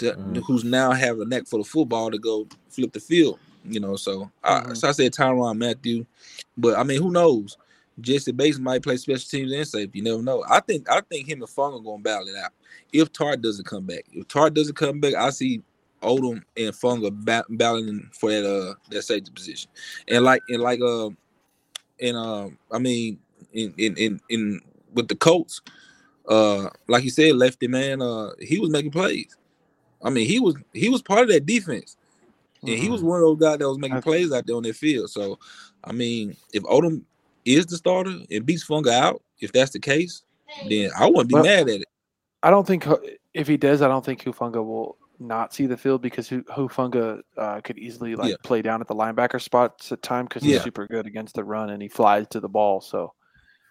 to, 0.00 0.18
who's 0.46 0.64
now 0.64 0.92
have 0.92 1.20
a 1.20 1.24
neck 1.24 1.46
for 1.46 1.58
the 1.58 1.64
football 1.64 2.10
to 2.10 2.18
go 2.18 2.46
flip 2.68 2.92
the 2.92 3.00
field. 3.00 3.38
You 3.64 3.80
know, 3.80 3.96
so 3.96 4.30
I 4.42 4.72
so 4.72 4.88
I 4.88 4.92
said 4.92 5.12
Tyrann 5.12 5.58
Mathieu, 5.58 6.06
but 6.56 6.78
I 6.78 6.82
mean, 6.82 7.00
who 7.00 7.10
knows? 7.10 7.56
Jessie 8.00 8.32
Bates 8.32 8.58
might 8.58 8.82
play 8.82 8.96
special 8.96 9.28
teams 9.28 9.52
and 9.52 9.66
safety. 9.66 9.98
You 9.98 10.04
never 10.04 10.22
know. 10.22 10.44
I 10.48 10.60
think 10.60 10.88
I 10.90 11.00
think 11.02 11.28
him 11.28 11.42
and 11.42 11.50
Fung 11.50 11.74
are 11.74 11.80
gonna 11.80 12.02
battle 12.02 12.28
it 12.28 12.36
out. 12.36 12.52
If 12.92 13.12
Tartt 13.12 13.42
doesn't 13.42 13.66
come 13.66 13.84
back, 13.84 14.06
if 14.12 14.26
Tartt 14.28 14.54
doesn't 14.54 14.76
come 14.76 15.00
back, 15.00 15.14
I 15.14 15.30
see 15.30 15.62
Odum 16.02 16.42
and 16.56 16.74
Fung 16.74 17.04
are 17.04 17.10
ba- 17.10 17.44
battling 17.50 18.08
for 18.12 18.30
that 18.30 18.46
uh 18.46 18.74
that 18.90 19.02
safety 19.02 19.30
position. 19.30 19.70
And 20.08 20.24
like 20.24 20.42
and 20.48 20.62
like 20.62 20.80
uh 20.80 21.10
and 22.00 22.16
um 22.16 22.58
I 22.72 22.78
mean 22.78 23.18
in 23.52 23.74
in 23.76 23.96
in, 23.96 24.20
in 24.28 24.60
with 24.94 25.08
the 25.08 25.16
Colts, 25.16 25.60
uh 26.28 26.70
like 26.88 27.04
you 27.04 27.10
said, 27.10 27.36
lefty 27.36 27.68
man, 27.68 28.00
uh 28.00 28.30
he 28.40 28.58
was 28.58 28.70
making 28.70 28.92
plays. 28.92 29.36
I 30.02 30.10
mean 30.10 30.26
he 30.26 30.40
was 30.40 30.54
he 30.72 30.88
was 30.88 31.02
part 31.02 31.22
of 31.22 31.28
that 31.28 31.46
defense. 31.46 31.96
And 32.62 32.68
he 32.70 32.90
was 32.90 33.02
one 33.02 33.16
of 33.16 33.22
those 33.22 33.38
guys 33.38 33.58
that 33.58 33.66
was 33.68 33.78
making 33.78 34.02
plays 34.02 34.30
out 34.32 34.46
there 34.46 34.56
on 34.56 34.62
that 34.64 34.76
field. 34.76 35.10
So 35.10 35.38
I 35.82 35.92
mean, 35.92 36.36
if 36.52 36.62
Odum 36.64 37.02
is 37.46 37.64
the 37.66 37.76
starter 37.78 38.14
and 38.30 38.44
beats 38.44 38.66
Funga 38.66 38.92
out, 38.92 39.22
if 39.40 39.50
that's 39.50 39.70
the 39.70 39.78
case, 39.78 40.22
then 40.68 40.90
I 40.98 41.06
wouldn't 41.06 41.28
be 41.28 41.34
Well- 41.36 41.44
mad 41.44 41.68
at 41.70 41.80
it. 41.80 41.88
I 42.42 42.50
don't 42.50 42.66
think 42.66 42.86
if 43.34 43.46
he 43.48 43.56
does, 43.56 43.80
I 43.82 43.88
don't 43.88 44.04
think 44.04 44.22
Hufanga 44.24 44.64
will 44.64 44.96
not 45.18 45.52
see 45.54 45.66
the 45.66 45.76
field 45.76 46.00
because 46.02 46.28
Hu- 46.28 46.42
Hufanga 46.44 47.20
uh, 47.36 47.60
could 47.62 47.78
easily 47.78 48.14
like 48.14 48.30
Yeah. 48.30 48.36
play 48.42 48.62
down 48.62 48.80
at 48.80 48.88
the 48.88 48.94
linebacker 48.94 49.40
spots 49.40 49.92
at 49.92 50.02
time 50.02 50.24
because 50.26 50.42
Yeah. 50.42 50.54
he's 50.54 50.64
super 50.64 50.86
good 50.86 51.06
against 51.06 51.34
the 51.34 51.44
run 51.44 51.70
and 51.70 51.80
he 51.82 51.88
flies 51.88 52.26
to 52.30 52.40
the 52.40 52.48
ball. 52.48 52.80
So 52.82 53.12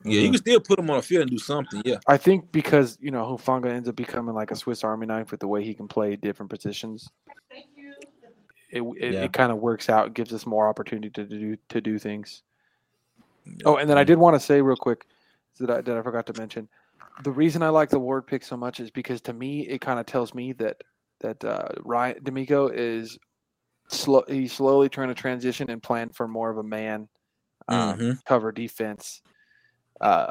Yeah, 0.04 0.22
you 0.22 0.30
can 0.32 0.38
still 0.38 0.60
put 0.62 0.80
him 0.80 0.90
on 0.90 0.98
a 0.98 1.02
field 1.02 1.24
and 1.24 1.32
do 1.32 1.38
something. 1.38 1.82
Yeah. 1.84 1.98
I 2.08 2.16
think 2.18 2.52
because 2.52 2.98
you 3.02 3.12
know 3.12 3.24
Hufanga 3.26 3.70
ends 3.70 3.90
up 3.90 3.96
becoming 3.96 4.34
like 4.34 4.52
a 4.52 4.56
Swiss 4.56 4.84
Army 4.84 5.06
knife 5.06 5.32
with 5.32 5.42
the 5.42 5.48
way 5.48 5.64
he 5.64 5.74
can 5.74 5.88
play 5.88 6.16
different 6.16 6.50
positions. 6.50 7.10
It 8.72 8.82
it, 8.98 9.14
Yeah. 9.14 9.24
it 9.24 9.34
kind 9.34 9.52
of 9.52 9.58
works 9.58 9.90
out, 9.90 10.14
gives 10.14 10.34
us 10.34 10.46
more 10.46 10.68
opportunity 10.70 11.10
to 11.10 11.26
do 11.26 11.58
to 11.70 11.82
do 11.82 12.00
things. 12.00 12.44
Oh, 13.66 13.78
and 13.78 13.90
then 13.90 13.98
I 13.98 14.04
did 14.04 14.18
want 14.20 14.36
to 14.36 14.40
say 14.40 14.62
real 14.62 14.78
quick 14.78 15.06
that 15.60 15.70
I, 15.70 15.82
that 15.82 15.98
I 15.98 16.02
forgot 16.02 16.26
to 16.28 16.34
mention. 16.40 16.70
The 17.24 17.32
reason 17.32 17.62
I 17.64 17.70
like 17.70 17.90
the 17.90 18.00
Ward 18.00 18.28
pick 18.28 18.44
so 18.44 18.56
much 18.56 18.80
is 18.80 18.92
because 18.92 19.20
to 19.22 19.34
me 19.34 19.68
it 19.68 19.82
kind 19.82 20.00
of 20.00 20.06
tells 20.06 20.34
me 20.34 20.54
that 20.54 20.78
that 21.20 21.44
uh, 21.44 21.68
Ryan 21.84 22.24
DeMeco 22.24 22.72
is 22.74 23.18
slow. 23.90 24.24
He's 24.30 24.54
slowly 24.54 24.88
trying 24.88 25.10
to 25.10 25.16
transition 25.16 25.70
and 25.70 25.84
plan 25.84 26.10
for 26.10 26.28
more 26.28 26.50
of 26.50 26.58
a 26.58 26.64
man 26.64 27.10
um, 27.68 27.98
Mhm. 27.98 28.18
cover 28.26 28.52
defense. 28.54 29.22
Uh, 30.02 30.30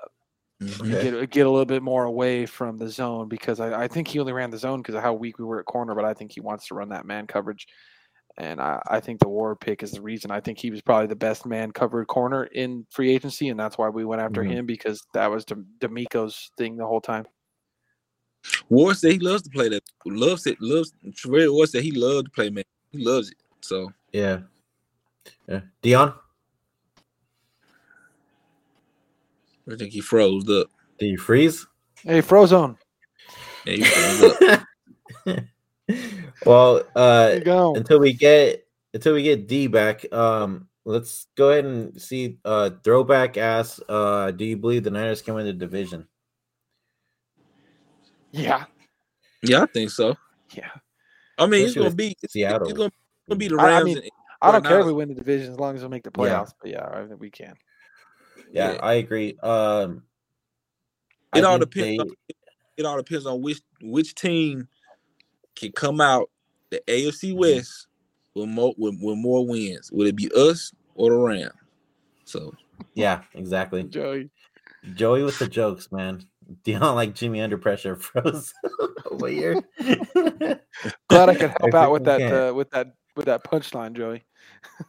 Mhm. 0.61 1.01
get 1.21 1.31
get 1.31 1.47
a 1.47 1.51
little 1.51 1.65
bit 1.65 1.85
more 1.85 2.05
away 2.05 2.45
from 2.45 2.79
the 2.79 2.89
zone 2.89 3.29
because 3.29 3.61
I, 3.61 3.83
I 3.85 3.87
think 3.89 4.09
he 4.09 4.19
only 4.19 4.33
ran 4.33 4.51
the 4.51 4.59
zone 4.59 4.83
because 4.83 4.97
of 4.97 5.03
how 5.03 5.15
weak 5.15 5.39
we 5.39 5.45
were 5.45 5.61
at 5.61 5.67
corner, 5.67 5.95
but 5.95 6.05
I 6.05 6.15
think 6.15 6.33
he 6.33 6.41
wants 6.41 6.67
to 6.67 6.75
run 6.75 6.89
that 6.89 7.07
man 7.07 7.29
coverage. 7.29 7.69
And 8.39 8.61
I, 8.61 8.81
I 8.89 8.99
think 8.99 9.21
the 9.21 9.29
Ward 9.29 9.61
pick 9.61 9.85
is 9.85 9.93
the 9.93 10.03
reason. 10.03 10.33
I 10.33 10.41
think 10.41 10.59
he 10.59 10.71
was 10.73 10.81
probably 10.83 11.07
the 11.07 11.15
best 11.17 11.47
man 11.47 11.71
covered 11.71 12.07
corner 12.09 12.45
in 12.45 12.87
free 12.91 13.13
agency, 13.15 13.51
and 13.51 13.59
that's 13.61 13.79
why 13.79 13.89
we 13.89 14.05
went 14.05 14.21
after 14.23 14.43
Mhm. 14.43 14.51
him 14.51 14.67
because 14.67 15.07
that 15.15 15.31
was 15.31 15.45
D'Am- 15.45 15.67
DeMeco's 15.79 16.51
thing 16.59 16.77
the 16.77 16.87
whole 16.87 17.01
time. 17.01 17.27
Ward 18.69 18.97
said 18.97 19.13
he 19.13 19.19
loves 19.21 19.43
to 19.43 19.51
play 19.51 19.69
that. 19.69 19.83
Loves 20.07 20.47
it. 20.47 20.61
Loves. 20.61 20.93
Trevor 21.15 21.53
Ward 21.53 21.69
said 21.69 21.83
he 21.83 21.93
loved 21.93 22.27
to 22.27 22.31
play 22.33 22.51
man. 22.51 22.65
He 22.91 22.99
loves 23.05 23.31
it. 23.31 23.37
So 23.61 23.93
Yeah. 24.13 24.41
Yeah. 25.49 25.61
Dion, 25.83 26.15
I 29.71 29.77
think 29.77 29.93
he 29.93 30.01
froze 30.01 30.49
up. 30.49 30.69
did 30.99 31.07
you 31.07 31.19
freeze? 31.19 31.67
Hey, 32.03 32.23
Frozone. 32.23 32.77
Yeah, 33.67 33.75
you 33.75 33.85
thumbs 33.85 34.63
up. 35.27 35.45
well, 36.47 36.83
uh, 36.95 37.39
go. 37.41 37.75
until 37.75 37.99
we 37.99 38.13
get 38.13 38.67
until 38.95 39.15
we 39.15 39.23
get 39.23 39.47
D 39.49 39.67
back, 39.67 40.11
um, 40.13 40.69
let's 40.85 41.27
go 41.37 41.51
ahead 41.51 41.65
and 41.65 42.01
see. 42.01 42.39
Uh, 42.45 42.71
throwback 42.83 43.37
asks, 43.37 43.81
uh, 43.89 44.31
do 44.31 44.45
you 44.45 44.57
believe 44.57 44.85
the 44.85 44.91
Niners 44.91 45.21
can 45.23 45.35
win 45.35 45.45
the 45.47 45.53
division? 45.53 46.07
Yeah, 48.31 48.65
Yeah, 49.43 49.63
I 49.63 49.67
think 49.67 49.91
so. 49.91 50.17
yeah. 50.55 50.71
I 51.39 51.47
mean, 51.47 51.67
it's 51.67 51.75
gonna 51.75 51.91
be 51.91 52.15
Seattle. 52.29 52.69
it's 52.69 52.77
gonna, 52.77 52.91
gonna 53.29 53.39
be 53.39 53.49
the 53.49 53.57
I- 53.57 53.81
I 53.81 53.83
mean, 53.83 53.99
and, 53.99 54.11
I 54.41 54.53
don't 54.53 54.65
care 54.65 54.81
if 54.81 54.87
we 54.87 54.93
win 54.93 55.09
the 55.09 55.15
division 55.15 55.53
as 55.53 55.59
long 55.59 55.75
as 55.77 55.83
we 55.83 55.89
make 55.89 56.05
the 56.05 56.11
Yeah. 56.17 56.23
playoffs. 56.25 56.53
But 56.61 56.71
yeah, 56.71 56.89
I 56.93 57.07
think 57.07 57.21
we 57.21 57.31
can. 57.31 57.55
Yeah, 58.53 58.73
Yeah. 58.73 58.79
I 58.83 58.95
agree. 58.95 59.37
Um, 59.43 60.03
It 61.35 61.45
I 61.45 61.49
all 61.49 61.59
depends. 61.59 61.87
they- 61.87 61.99
On, 61.99 62.11
it 62.77 62.87
all 62.87 62.97
depends 62.97 63.27
on 63.27 63.43
which 63.43 63.61
which 63.83 64.15
team 64.15 64.69
can 65.57 65.73
come 65.73 66.01
out 66.01 66.31
the 66.71 66.81
AFC 66.87 67.31
Mm-hmm. 67.31 67.39
West 67.39 67.87
with 68.35 68.49
more 68.49 68.75
with, 68.79 68.97
with 69.01 69.17
more 69.19 69.47
wins. 69.47 69.91
Would 69.93 70.07
it 70.09 70.17
be 70.17 70.31
us 70.35 70.73
or 70.95 71.11
the 71.11 71.17
Rams? 71.19 71.53
So 72.25 72.55
yeah, 72.95 73.23
exactly. 73.35 73.83
Joey. 73.85 74.31
Joey 74.95 75.23
with 75.25 75.39
the 75.39 75.49
jokes, 75.49 75.91
man. 75.91 76.19
Do 76.63 76.71
you 76.73 76.79
Dion 76.79 76.95
like 76.95 77.15
Jimmy 77.15 77.41
under 77.43 77.59
pressure 77.59 77.97
froze 77.97 78.55
over 79.11 79.27
here. 79.29 79.61
Glad 81.09 81.29
I 81.29 81.35
could 81.35 81.51
help 81.61 81.75
I 81.75 81.79
out 81.79 81.93
with 81.93 82.05
that 82.05 82.23
uh, 82.23 82.55
with 82.55 82.71
that 82.71 82.93
with 83.17 83.27
that 83.27 83.45
punchline, 83.45 83.95
Joey. 83.95 84.25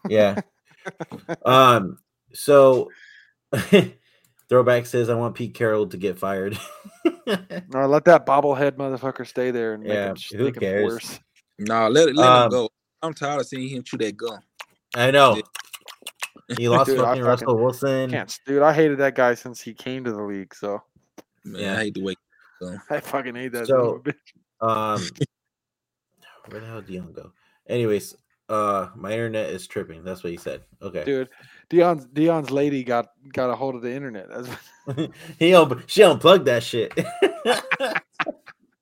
yeah. 0.08 0.40
Um. 1.46 1.98
So, 2.34 2.90
throwback 4.50 4.86
says 4.86 5.10
I 5.10 5.16
want 5.16 5.36
Pete 5.36 5.54
Carroll 5.54 5.88
to 5.88 5.98
get 5.98 6.18
fired. 6.18 6.58
No, 7.72 7.86
let 7.86 8.06
that 8.06 8.26
bobblehead 8.26 8.72
motherfucker 8.72 9.26
stay 9.28 9.52
there 9.52 9.74
and 9.76 9.84
make 9.84 9.94
Yeah, 9.94 10.10
him, 10.10 10.16
who 10.36 10.44
make 10.46 10.60
him 10.60 10.84
worse. 10.84 11.20
nah, 11.60 11.88
let 11.88 12.10
it 12.10 12.16
let 12.16 12.28
Um, 12.28 12.44
him 12.46 12.50
go. 12.50 12.70
I'm 13.04 13.14
tired 13.14 13.42
of 13.42 13.46
seeing 13.48 13.70
him 13.70 13.84
chew 13.84 13.98
that 13.98 14.18
gum. 14.18 14.40
I 14.96 15.12
know. 15.12 15.40
He 16.58 16.68
lost 16.68 16.88
Dude, 16.90 16.98
I 16.98 17.02
fucking 17.04 17.22
fucking 17.22 17.24
Russell 17.24 17.58
Wilson. 17.58 18.10
Can't, 18.10 18.40
dude. 18.48 18.64
I 18.64 18.74
hated 18.74 18.98
that 18.98 19.14
guy 19.14 19.36
since 19.36 19.62
he 19.62 19.76
came 19.76 20.04
to 20.06 20.12
the 20.12 20.24
league. 20.24 20.56
So 20.56 20.82
Man, 21.46 21.62
Yeah. 21.62 21.74
I 21.74 21.84
hate 21.84 21.94
the 21.94 22.02
way. 22.04 22.16
I 22.90 23.00
fucking 23.00 23.36
hate 23.36 23.52
that. 23.52 23.68
son 23.68 23.78
So- 23.78 24.02
bitch. 24.04 24.16
Um, 24.68 25.08
where 26.48 26.60
the 26.62 26.66
hell 26.68 26.82
did 26.82 26.88
Dion 26.88 27.14
go? 27.14 27.32
Anyways, 27.68 28.16
uh, 28.50 28.88
my 28.96 29.12
internet 29.12 29.52
is 29.52 29.68
tripping. 29.68 30.04
That's 30.04 30.24
what 30.24 30.32
he 30.32 30.38
said. 30.38 30.64
Okay. 30.82 31.04
dude, 31.04 31.30
Dion's 31.70 32.06
Dion's 32.06 32.50
lady 32.52 32.84
got 32.84 33.12
got 33.32 33.50
a 33.50 33.56
hold 33.56 33.76
of 33.76 33.82
the 33.82 33.94
internet. 33.94 34.28
That's 34.30 35.10
he 35.40 35.54
un- 35.54 35.84
she 35.88 36.04
unplugged 36.04 36.46
that 36.46 36.64
shit. 36.64 36.94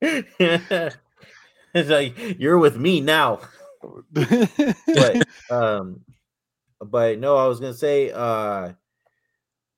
it's 0.00 0.96
like 1.74 2.16
you're 2.38 2.58
with 2.58 2.76
me 2.78 3.00
now. 3.00 3.40
But 4.12 5.26
um, 5.50 6.00
but 6.80 7.18
no, 7.18 7.36
I 7.36 7.46
was 7.46 7.60
gonna 7.60 7.74
say 7.74 8.10
uh, 8.10 8.72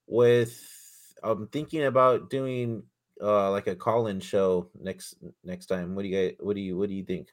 with 0.07 0.57
I'm 1.23 1.49
thinking 1.49 1.85
about 1.85 2.31
doing 2.31 2.85
uh 3.23 3.51
like 3.51 3.67
a 3.67 3.75
call-in 3.75 4.21
show 4.21 4.69
next 4.81 5.17
next 5.45 5.67
time. 5.67 5.95
What 5.95 6.03
do 6.03 6.09
you 6.09 6.29
guys? 6.29 6.37
What 6.41 6.55
do 6.55 6.61
you 6.63 6.77
What 6.77 6.89
do 6.89 6.95
you 6.95 7.05
think? 7.05 7.29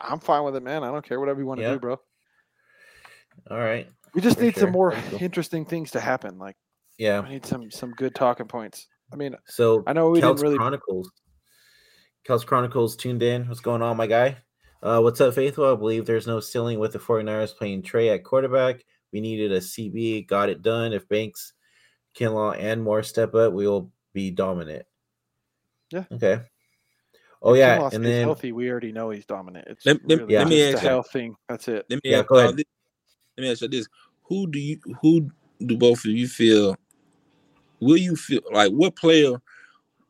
I'm 0.00 0.20
fine 0.20 0.44
with 0.44 0.56
it, 0.56 0.62
man. 0.62 0.84
I 0.84 0.90
don't 0.90 1.04
care 1.04 1.18
whatever 1.18 1.40
you 1.40 1.46
want 1.46 1.58
to 1.60 1.64
Yeah. 1.64 1.72
do, 1.72 1.78
bro. 1.78 2.00
All 3.50 3.58
right. 3.58 3.88
We 4.14 4.20
just 4.20 4.38
need 4.40 4.54
sure. 4.54 4.62
some 4.62 4.72
more 4.72 4.92
Thank 4.92 5.12
you. 5.12 5.18
interesting 5.24 5.64
things 5.64 5.90
to 5.92 6.00
happen. 6.00 6.38
Like 6.38 6.56
Yeah. 6.98 7.20
we 7.20 7.30
need 7.30 7.46
some 7.46 7.70
some 7.70 7.92
good 7.92 8.14
talking 8.14 8.46
points. 8.46 8.86
I 9.12 9.16
mean, 9.16 9.36
So 9.46 9.82
I 9.86 9.92
know 9.92 10.10
we 10.10 10.20
didn't 10.20 10.40
really- 10.40 10.56
Chronicles. 10.56 11.10
Kelts 12.26 12.46
Chronicles 12.46 12.96
tuned 12.96 13.22
in. 13.22 13.48
What's 13.48 13.60
going 13.60 13.82
on, 13.82 13.96
my 13.96 14.06
guy? 14.06 14.38
Uh, 14.82 15.00
what's 15.00 15.20
up, 15.20 15.34
Faithful? 15.34 15.72
I 15.72 15.74
believe 15.76 16.06
there's 16.06 16.26
no 16.26 16.40
ceiling 16.40 16.78
with 16.78 16.92
the 16.92 16.98
49ers 16.98 17.56
playing 17.56 17.82
Trey 17.82 18.10
at 18.10 18.24
quarterback. 18.24 18.84
We 19.12 19.20
needed 19.20 19.52
a 19.52 19.60
CB, 19.60 20.22
got 20.26 20.48
it 20.48 20.62
done. 20.62 20.92
If 20.92 21.08
Banks, 21.08 21.52
Kinlaw, 22.16 22.56
and 22.58 22.82
more 22.82 23.02
step 23.02 23.34
up, 23.34 23.52
we 23.52 23.66
will 23.66 23.92
be 24.12 24.30
dominant. 24.30 24.86
Yeah. 25.90 26.04
Okay. 26.12 26.40
Oh 27.42 27.54
if 27.54 27.58
yeah, 27.58 27.76
Kinlaw 27.78 27.82
and 27.84 27.92
stays 27.92 28.02
then 28.04 28.24
healthy, 28.24 28.52
we 28.52 28.70
already 28.70 28.92
know 28.92 29.10
he's 29.10 29.26
dominant. 29.26 29.66
It's 29.68 29.84
Let- 29.84 30.08
let- 30.08 30.18
really 30.20 30.34
let 30.36 30.48
me 30.48 30.56
just 30.58 30.74
ask 30.74 30.82
a 30.82 30.84
you- 30.86 30.90
health 30.90 31.10
thing. 31.12 31.36
That's 31.48 31.68
it. 31.68 31.86
Let 31.90 31.96
me 32.04 32.10
Yeah, 32.10 32.18
ask 32.20 32.28
go 32.28 32.38
ahead. 32.38 32.56
this- 32.56 32.64
let 33.36 33.44
me 33.44 33.50
ask 33.50 33.62
you 33.62 33.68
this: 33.68 33.88
Who 34.24 34.46
do 34.46 34.58
you 34.58 34.78
who 35.00 35.30
do 35.64 35.76
both 35.76 36.04
of 36.04 36.10
you 36.10 36.28
feel? 36.28 36.76
Will 37.80 37.96
you 37.96 38.16
feel 38.16 38.42
like 38.52 38.70
what 38.70 38.96
player 38.96 39.40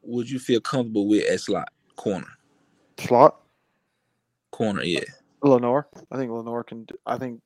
would 0.02 0.28
you 0.28 0.38
feel 0.38 0.60
comfortable 0.60 1.08
with 1.08 1.28
at 1.30 1.40
slot 1.40 1.72
corner? 1.96 2.26
Slot 2.98 3.42
Corner, 4.52 4.84
yeah. 4.84 5.00
Lenoir. 5.42 5.88
I 6.12 6.16
think 6.16 6.30
Lenoir 6.30 6.62
can. 6.62 6.86
I 7.04 7.18
think 7.18 7.40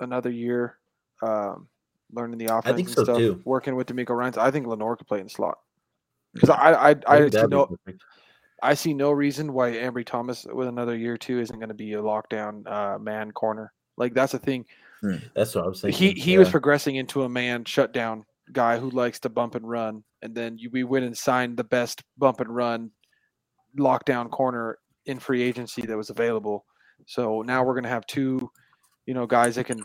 another 0.00 0.30
year, 0.30 0.76
um, 1.22 1.68
learning 2.12 2.38
the 2.38 2.54
offense 2.54 2.76
think 2.76 2.88
and 2.88 2.96
so, 2.96 3.04
stuff, 3.04 3.16
too. 3.16 3.40
working 3.44 3.76
with 3.76 3.86
DeMeco 3.86 4.10
Ryans. 4.10 4.36
I 4.36 4.50
think 4.50 4.66
Lenoir 4.66 4.96
could 4.96 5.06
play 5.06 5.20
in 5.20 5.28
slot 5.28 5.58
because 6.34 6.50
I 6.50 6.72
I 6.72 6.88
I, 6.90 6.94
think 6.94 7.34
I 7.34 7.40
see 7.40 7.46
no. 7.46 7.76
I 8.62 8.74
see 8.74 8.92
no 8.92 9.10
reason 9.10 9.54
why 9.54 9.72
Ambry 9.72 10.04
Thomas 10.04 10.44
with 10.44 10.68
another 10.68 10.94
year 10.94 11.14
or 11.14 11.16
two 11.16 11.40
isn't 11.40 11.58
going 11.58 11.70
to 11.70 11.74
be 11.74 11.94
a 11.94 12.02
lockdown 12.02 12.70
uh, 12.70 12.98
man 12.98 13.30
corner. 13.30 13.72
Like 13.96 14.12
that's 14.12 14.32
the 14.32 14.38
thing. 14.38 14.66
That's 15.34 15.54
what 15.54 15.64
I 15.64 15.68
was 15.68 15.80
saying. 15.80 15.94
He 15.94 16.08
thinking. 16.08 16.22
he 16.22 16.38
was 16.38 16.50
progressing 16.50 16.96
into 16.96 17.22
a 17.22 17.28
man 17.28 17.64
shutdown 17.64 18.24
guy 18.52 18.78
who 18.78 18.90
likes 18.90 19.20
to 19.20 19.28
bump 19.28 19.54
and 19.54 19.68
run, 19.68 20.02
and 20.22 20.34
then 20.34 20.58
you, 20.58 20.70
we 20.70 20.84
went 20.84 21.04
and 21.04 21.16
signed 21.16 21.56
the 21.56 21.64
best 21.64 22.02
bump 22.18 22.40
and 22.40 22.54
run 22.54 22.90
lockdown 23.78 24.30
corner 24.30 24.78
in 25.06 25.18
free 25.18 25.42
agency 25.42 25.82
that 25.82 25.96
was 25.96 26.10
available. 26.10 26.64
So 27.06 27.42
now 27.42 27.64
we're 27.64 27.74
going 27.74 27.84
to 27.84 27.90
have 27.90 28.06
two, 28.06 28.50
you 29.06 29.14
know, 29.14 29.26
guys 29.26 29.54
that 29.56 29.64
can 29.64 29.82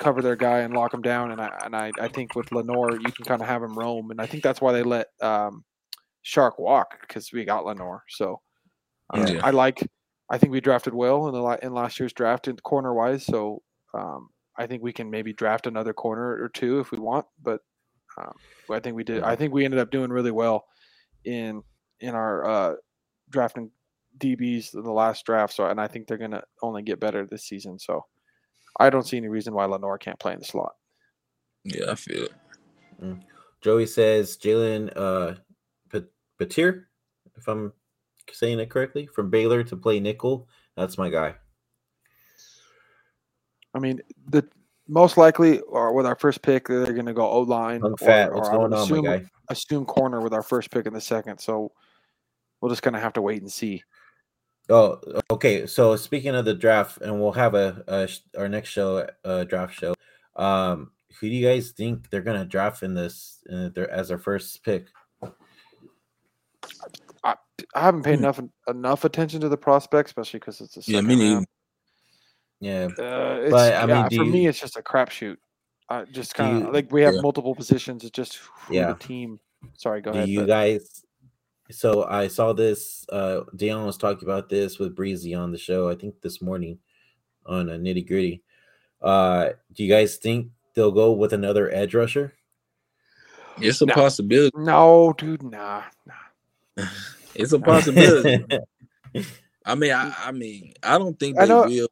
cover 0.00 0.20
their 0.20 0.36
guy 0.36 0.58
and 0.60 0.74
lock 0.74 0.92
him 0.92 1.02
down. 1.02 1.30
And 1.32 1.40
I 1.40 1.58
and 1.64 1.74
I, 1.74 1.90
I 1.98 2.08
think 2.08 2.34
with 2.34 2.52
Lenoir, 2.52 2.92
you 2.92 3.12
can 3.12 3.24
kind 3.24 3.40
of 3.40 3.48
have 3.48 3.62
him 3.62 3.78
roam, 3.78 4.10
and 4.10 4.20
I 4.20 4.26
think 4.26 4.42
that's 4.42 4.60
why 4.60 4.72
they 4.72 4.82
let 4.82 5.06
um, 5.22 5.64
Shark 6.22 6.58
walk 6.58 7.00
because 7.00 7.30
we 7.32 7.44
got 7.44 7.64
Lenoir. 7.64 8.02
So 8.08 8.40
uh, 9.14 9.26
Yeah. 9.26 9.40
I 9.42 9.50
like. 9.50 9.78
I 10.32 10.38
think 10.38 10.52
we 10.52 10.60
drafted 10.60 10.94
well 10.94 11.26
in 11.26 11.34
the 11.34 11.40
la- 11.40 11.56
in 11.62 11.72
last 11.74 11.98
year's 11.98 12.12
draft 12.12 12.46
in 12.46 12.56
corner 12.56 12.94
wise. 12.94 13.26
So 13.26 13.62
um, 13.94 14.28
I 14.56 14.66
think 14.66 14.82
we 14.82 14.92
can 14.92 15.10
maybe 15.10 15.32
draft 15.32 15.66
another 15.66 15.92
corner 15.92 16.42
or 16.42 16.48
two 16.48 16.80
if 16.80 16.90
we 16.90 16.98
want. 16.98 17.26
But 17.42 17.60
um, 18.18 18.32
I 18.70 18.80
think 18.80 18.96
we 18.96 19.04
did. 19.04 19.22
I 19.22 19.36
think 19.36 19.52
we 19.52 19.64
ended 19.64 19.80
up 19.80 19.90
doing 19.90 20.10
really 20.10 20.30
well 20.30 20.66
in 21.24 21.62
in 22.00 22.14
our 22.14 22.48
uh, 22.48 22.74
drafting 23.28 23.70
DBs 24.18 24.74
in 24.74 24.82
the 24.82 24.92
last 24.92 25.24
draft. 25.24 25.54
So 25.54 25.66
and 25.66 25.80
I 25.80 25.86
think 25.86 26.06
they're 26.06 26.18
gonna 26.18 26.42
only 26.62 26.82
get 26.82 27.00
better 27.00 27.26
this 27.26 27.44
season. 27.44 27.78
So 27.78 28.04
I 28.78 28.90
don't 28.90 29.06
see 29.06 29.16
any 29.16 29.28
reason 29.28 29.54
why 29.54 29.64
Lenoir 29.64 29.98
can't 29.98 30.18
play 30.18 30.32
in 30.32 30.40
the 30.40 30.44
slot. 30.44 30.72
Yeah, 31.64 31.90
I 31.90 31.94
feel 31.94 32.24
it. 32.24 32.32
Joey 33.60 33.86
says 33.86 34.36
Jalen 34.38 34.92
uh, 34.96 35.34
Pat- 35.90 36.10
Patir, 36.38 36.84
if 37.36 37.46
I'm 37.48 37.72
saying 38.32 38.60
it 38.60 38.70
correctly, 38.70 39.06
from 39.06 39.30
Baylor 39.30 39.62
to 39.64 39.76
play 39.76 40.00
nickel. 40.00 40.48
That's 40.76 40.96
my 40.96 41.10
guy. 41.10 41.34
I 43.74 43.78
mean, 43.78 44.00
the 44.28 44.46
most 44.88 45.16
likely, 45.16 45.60
or 45.60 45.94
with 45.94 46.06
our 46.06 46.16
first 46.16 46.42
pick, 46.42 46.66
they're 46.66 46.92
going 46.92 47.06
to 47.06 47.14
go 47.14 47.28
O 47.28 47.40
line. 47.40 47.82
I'm 47.84 47.96
fat. 47.96 48.32
What's 48.32 48.48
I 48.48 48.56
would 48.56 48.70
going 48.70 48.72
on, 48.72 48.78
my 48.90 48.96
assume, 48.96 49.04
guy? 49.04 49.24
Assume 49.48 49.84
corner 49.84 50.20
with 50.20 50.34
our 50.34 50.42
first 50.42 50.70
pick 50.70 50.86
in 50.86 50.92
the 50.92 51.00
second. 51.00 51.38
So 51.38 51.72
we'll 52.60 52.70
just 52.70 52.82
kind 52.82 52.96
of 52.96 53.02
have 53.02 53.12
to 53.14 53.22
wait 53.22 53.40
and 53.40 53.50
see. 53.50 53.82
Oh, 54.68 55.00
okay. 55.30 55.66
So 55.66 55.96
speaking 55.96 56.34
of 56.34 56.44
the 56.44 56.54
draft, 56.54 57.00
and 57.00 57.20
we'll 57.20 57.32
have 57.32 57.54
a, 57.54 57.84
a 57.88 58.08
our 58.38 58.48
next 58.48 58.68
show, 58.68 59.08
uh, 59.24 59.44
draft 59.44 59.74
show. 59.74 59.94
Um, 60.36 60.92
who 61.18 61.28
do 61.28 61.34
you 61.34 61.46
guys 61.46 61.70
think 61.70 62.08
they're 62.08 62.22
gonna 62.22 62.44
draft 62.44 62.82
in 62.82 62.94
this 62.94 63.40
uh, 63.52 63.68
their, 63.70 63.90
as 63.90 64.08
their 64.08 64.18
first 64.18 64.62
pick? 64.62 64.86
I, 67.24 67.34
I 67.74 67.80
haven't 67.80 68.04
paid 68.04 68.18
enough 68.20 68.40
enough 68.68 69.04
attention 69.04 69.40
to 69.40 69.48
the 69.48 69.56
prospects, 69.56 70.10
especially 70.10 70.38
because 70.38 70.60
it's 70.60 70.76
a 70.76 70.90
Yeah, 70.90 70.98
second 70.98 71.08
me 71.08 71.16
neither. 71.16 71.46
Round. 72.62 72.94
Yeah, 72.98 73.04
Uh, 73.04 73.40
it's, 73.42 73.50
But, 73.50 73.74
I 73.74 73.86
mean, 73.86 73.88
yeah, 73.96 74.08
do 74.08 74.16
for 74.18 74.24
me, 74.24 74.46
it's 74.46 74.60
just 74.60 74.76
a 74.76 74.82
crapshoot. 74.82 75.36
Uh, 75.88 76.04
just 76.12 76.34
kind 76.34 76.64
of 76.66 76.72
like 76.72 76.92
we 76.92 77.02
have 77.02 77.14
Yeah. 77.14 77.20
multiple 77.20 77.54
positions. 77.54 78.04
It's 78.04 78.12
just 78.12 78.36
who 78.36 78.74
Yeah. 78.74 78.92
the 78.92 78.98
team. 78.98 79.40
Sorry, 79.76 80.00
go 80.00 80.12
do 80.12 80.18
ahead. 80.18 80.28
you 80.28 80.40
but- 80.40 80.46
guys? 80.46 81.04
So 81.72 82.04
I 82.04 82.26
saw 82.28 82.52
this. 82.52 83.06
Uh, 83.08 83.42
Dion 83.54 83.86
was 83.86 83.96
talking 83.96 84.24
about 84.28 84.48
this 84.48 84.78
with 84.78 84.94
Breezy 84.96 85.34
on 85.34 85.52
the 85.52 85.58
show. 85.58 85.88
I 85.88 85.94
think 85.94 86.20
this 86.20 86.42
morning 86.42 86.78
on 87.46 87.68
a 87.68 87.78
nitty 87.78 88.06
gritty. 88.08 88.42
Uh, 89.00 89.50
do 89.72 89.84
you 89.84 89.88
guys 89.88 90.16
think 90.16 90.48
they'll 90.74 90.90
go 90.90 91.12
with 91.12 91.32
another 91.32 91.72
edge 91.72 91.94
rusher? 91.94 92.34
It's 93.60 93.80
a 93.82 93.86
No. 93.86 93.94
possibility. 93.94 94.56
no, 94.56 95.12
dude, 95.16 95.42
nah, 95.42 95.84
nah. 96.06 96.14
It's 97.34 97.52
a 97.52 97.58
possibility. 97.60 98.44
I 99.64 99.74
mean, 99.76 99.92
I, 99.92 100.12
I 100.26 100.32
mean, 100.32 100.72
I 100.82 100.98
don't 100.98 101.18
think 101.18 101.36
they 101.36 101.46
know- 101.46 101.66
will. 101.66 101.88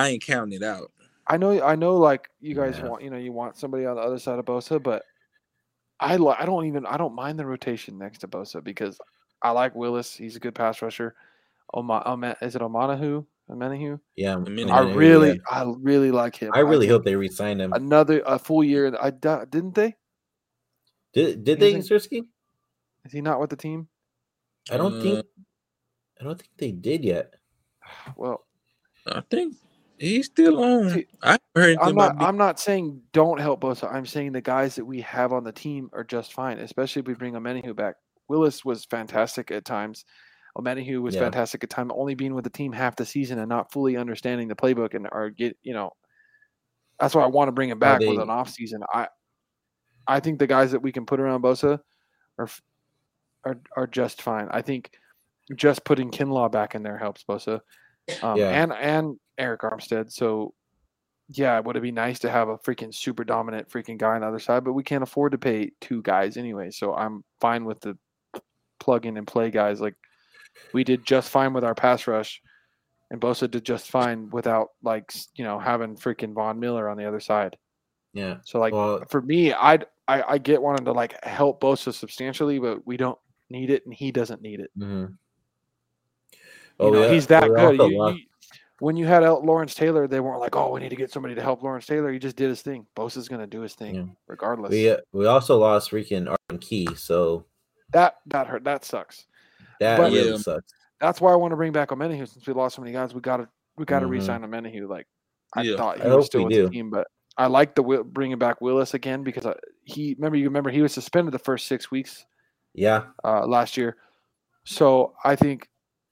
I 0.00 0.08
ain't 0.08 0.24
counting 0.24 0.54
it 0.60 0.64
out. 0.64 0.90
I 1.26 1.36
know, 1.36 1.62
I 1.62 1.76
know, 1.76 1.96
like 1.96 2.28
you 2.40 2.54
guys 2.54 2.78
Yeah. 2.78 2.88
want, 2.88 3.02
you 3.02 3.10
know, 3.10 3.16
you 3.16 3.32
want 3.32 3.56
somebody 3.56 3.86
on 3.86 3.96
the 3.96 4.02
other 4.02 4.18
side 4.18 4.38
of 4.38 4.44
Bosa, 4.44 4.82
but 4.82 5.02
I, 6.00 6.16
li- 6.16 6.34
I 6.38 6.46
don't 6.46 6.66
even, 6.66 6.86
I 6.86 6.96
don't 6.96 7.14
mind 7.14 7.38
the 7.38 7.46
rotation 7.46 7.98
next 7.98 8.18
to 8.18 8.28
Bosa 8.28 8.64
because 8.64 8.98
I 9.42 9.50
like 9.50 9.74
Willis. 9.74 10.14
He's 10.14 10.36
a 10.36 10.40
good 10.40 10.54
pass 10.54 10.82
rusher. 10.82 11.14
Oma, 11.74 12.02
Oma, 12.06 12.36
is 12.42 12.56
it 12.56 12.62
Omenihu? 12.62 13.24
Omenihu? 13.50 14.00
Yeah, 14.16 14.36
minute. 14.38 14.72
I 14.72 14.88
yeah, 14.88 14.94
really, 14.94 15.28
yeah. 15.32 15.36
I 15.50 15.72
really 15.78 16.10
like 16.10 16.36
him. 16.36 16.50
I 16.54 16.60
really 16.60 16.86
think 16.86 16.92
hope 16.92 17.04
they 17.04 17.16
re-sign 17.16 17.60
him. 17.60 17.72
another 17.72 18.22
a 18.26 18.38
full 18.38 18.64
year. 18.64 18.96
I 19.00 19.10
didn't 19.10 19.74
they? 19.74 19.94
Did 21.12 21.44
did 21.44 21.48
you 21.48 21.56
they, 21.56 21.72
think- 21.74 21.84
Sersky? 21.84 22.24
Is 23.04 23.12
he 23.12 23.20
not 23.20 23.40
with 23.40 23.50
the 23.50 23.56
team? 23.56 23.88
I 24.70 24.76
don't 24.76 24.98
Uh, 24.98 25.02
think. 25.02 25.26
I 26.20 26.24
don't 26.24 26.38
think 26.38 26.50
they 26.58 26.70
did 26.72 27.04
yet. 27.04 27.34
Well, 28.16 28.44
I 29.06 29.22
think 29.30 29.56
he's 30.00 30.26
still 30.26 30.62
on. 30.62 31.04
I 31.22 31.38
heard 31.54 31.78
I'm 31.80 31.94
not. 31.94 32.16
I'm 32.20 32.36
not 32.36 32.58
saying 32.58 33.00
don't 33.12 33.38
help 33.38 33.60
Bosa. 33.60 33.92
I'm 33.92 34.06
saying 34.06 34.32
the 34.32 34.40
guys 34.40 34.74
that 34.74 34.84
we 34.84 35.00
have 35.02 35.32
on 35.32 35.44
the 35.44 35.52
team 35.52 35.90
are 35.92 36.04
just 36.04 36.32
fine, 36.32 36.58
especially 36.58 37.00
if 37.00 37.06
we 37.06 37.14
bring 37.14 37.34
Omenihu 37.34 37.76
back. 37.76 37.94
Willis 38.28 38.64
was 38.64 38.84
fantastic 38.86 39.50
at 39.50 39.64
times. 39.64 40.04
Omenihu 40.58 41.00
was 41.00 41.14
Yeah. 41.14 41.22
fantastic 41.22 41.62
at 41.62 41.70
times, 41.70 41.92
only 41.94 42.14
being 42.14 42.34
with 42.34 42.44
the 42.44 42.50
team 42.50 42.72
half 42.72 42.96
the 42.96 43.06
season 43.06 43.38
and 43.38 43.48
not 43.48 43.70
fully 43.72 43.96
understanding 43.96 44.48
the 44.48 44.56
playbook 44.56 44.94
and 44.94 45.08
are 45.12 45.30
get 45.30 45.56
you 45.62 45.74
know. 45.74 45.92
That's 46.98 47.14
why 47.14 47.22
I 47.22 47.26
want 47.28 47.48
to 47.48 47.52
bring 47.52 47.70
him 47.70 47.78
back 47.78 48.00
with 48.00 48.18
an 48.18 48.28
off 48.30 48.50
season. 48.50 48.82
I, 48.92 49.08
I 50.06 50.20
think 50.20 50.38
the 50.38 50.46
guys 50.46 50.72
that 50.72 50.80
we 50.82 50.92
can 50.92 51.06
put 51.06 51.18
around 51.20 51.42
Bosa, 51.42 51.78
are, 52.38 52.48
are 53.44 53.60
are 53.76 53.86
just 53.86 54.22
fine. 54.22 54.48
I 54.50 54.60
think 54.62 54.90
just 55.56 55.84
putting 55.84 56.10
Kinlaw 56.10 56.50
back 56.52 56.74
in 56.74 56.82
there 56.82 56.98
helps 56.98 57.24
Bosa, 57.24 57.60
um, 58.22 58.38
Yeah. 58.38 58.48
and 58.50 58.72
and 58.72 59.16
Arik 59.40 59.58
Armstead. 59.60 60.12
So 60.12 60.54
yeah, 61.32 61.60
would 61.60 61.76
it 61.76 61.82
be 61.82 61.92
nice 61.92 62.18
to 62.20 62.30
have 62.30 62.48
a 62.48 62.58
freaking 62.58 62.92
super 62.94 63.24
dominant 63.24 63.68
freaking 63.68 63.98
guy 63.98 64.14
on 64.14 64.20
the 64.22 64.26
other 64.26 64.38
side? 64.40 64.64
But 64.64 64.72
we 64.72 64.82
can't 64.82 65.02
afford 65.02 65.32
to 65.32 65.38
pay 65.38 65.70
two 65.80 66.02
guys 66.02 66.36
anyway. 66.36 66.70
So 66.70 66.92
I'm 66.94 67.24
fine 67.40 67.64
with 67.64 67.80
the 67.80 67.96
plug 68.80 69.06
in 69.06 69.16
and 69.16 69.26
play 69.26 69.50
guys. 69.50 69.80
Like 69.80 69.94
we 70.72 70.82
did 70.84 71.04
just 71.06 71.30
fine 71.30 71.52
with 71.52 71.64
our 71.64 71.74
pass 71.74 72.06
rush, 72.06 72.42
and 73.10 73.20
Bosa 73.20 73.48
did 73.50 73.64
just 73.64 73.90
fine 73.90 74.28
without 74.30 74.68
like 74.82 75.12
you 75.36 75.44
know 75.44 75.58
having 75.58 75.96
freaking 75.96 76.34
Von 76.34 76.58
Miller 76.58 76.88
on 76.88 76.96
the 76.96 77.04
other 77.06 77.20
side. 77.20 77.56
Yeah. 78.12 78.38
So 78.44 78.58
like 78.58 78.72
Well, 78.72 79.04
for 79.08 79.22
me, 79.22 79.52
I'd 79.52 79.86
I, 80.08 80.22
I 80.34 80.38
get 80.38 80.60
wanting 80.60 80.86
to 80.86 80.92
like 80.92 81.22
help 81.24 81.60
Bosa 81.60 81.94
substantially, 81.94 82.58
but 82.58 82.84
we 82.84 82.96
don't 82.96 83.18
need 83.48 83.70
it, 83.70 83.84
and 83.84 83.94
he 83.94 84.10
doesn't 84.10 84.42
need 84.42 84.58
it. 84.58 84.70
mhm. 84.76 85.14
You 86.32 86.86
Oh, 86.86 86.90
know, 86.90 87.02
yeah, 87.04 87.12
he's 87.12 87.26
that 87.28 87.48
we 87.48 87.54
good. 87.56 87.78
You- 87.90 88.06
you- 88.08 88.24
when 88.80 88.96
you 88.96 89.06
had 89.06 89.22
El- 89.22 89.44
Lawrence 89.44 89.74
Taylor, 89.74 90.06
they 90.08 90.20
weren't 90.20 90.40
like, 90.40 90.56
"Oh, 90.56 90.72
we 90.72 90.80
need 90.80 90.88
to 90.88 90.96
get 90.96 91.10
somebody 91.12 91.34
to 91.34 91.42
help 91.42 91.62
Lawrence 91.62 91.86
Taylor." 91.86 92.10
He 92.12 92.18
just 92.18 92.36
did 92.36 92.48
his 92.48 92.62
thing. 92.62 92.86
Bosa's 92.96 93.28
going 93.28 93.40
to 93.40 93.46
do 93.46 93.60
his 93.60 93.74
thing 93.74 93.94
Yeah. 93.94 94.04
regardless. 94.26 94.70
we 94.70 94.90
uh, 94.90 94.96
we 95.12 95.26
also 95.26 95.58
lost 95.58 95.90
freaking 95.90 96.28
Arden 96.28 96.58
Key, 96.60 96.88
so 96.96 97.44
That 97.92 98.16
that 98.26 98.46
hurt. 98.46 98.64
That 98.64 98.84
sucks. 98.84 99.26
that 99.80 99.96
But- 99.98 100.12
really 100.12 100.30
Yeah. 100.30 100.36
sucks. 100.36 100.72
That's 101.00 101.20
why 101.20 101.32
I 101.32 101.36
want 101.36 101.52
to 101.52 101.56
bring 101.56 101.72
back 101.72 101.88
Omenihu 101.88 102.28
since 102.28 102.46
we 102.46 102.52
lost 102.52 102.76
so 102.76 102.82
many 102.82 102.92
guys. 102.92 103.14
We 103.14 103.20
got 103.20 103.38
to 103.38 103.48
we 103.76 103.84
got 103.86 104.00
to 104.00 104.06
Mhm. 104.06 104.10
re-sign 104.10 104.42
Omenihu. 104.42 104.88
Like 104.88 105.06
I 105.54 105.62
Yeah. 105.62 105.76
thought 105.76 105.96
he 105.98 106.02
I 106.02 106.14
was 106.14 106.26
still 106.26 106.40
we 106.40 106.44
with 106.46 106.54
do. 106.54 106.62
the 106.64 106.70
team, 106.70 106.90
but 106.90 107.06
I 107.38 107.46
like 107.46 107.74
the 107.74 107.82
Wi- 107.82 108.02
bringing 108.02 108.38
back 108.38 108.60
Willis 108.60 108.92
again 108.92 109.22
because 109.22 109.46
I, 109.46 109.54
he 109.84 110.14
remember 110.14 110.36
you 110.36 110.44
remember 110.44 110.68
he 110.70 110.82
was 110.82 110.92
suspended 110.92 111.32
the 111.32 111.38
first 111.38 111.66
six 111.66 111.90
weeks 111.90 112.26
Yeah. 112.74 113.04
uh, 113.24 113.46
last 113.46 113.76
year. 113.78 113.96
So 114.64 115.14
I 115.24 115.36
think 115.36 115.68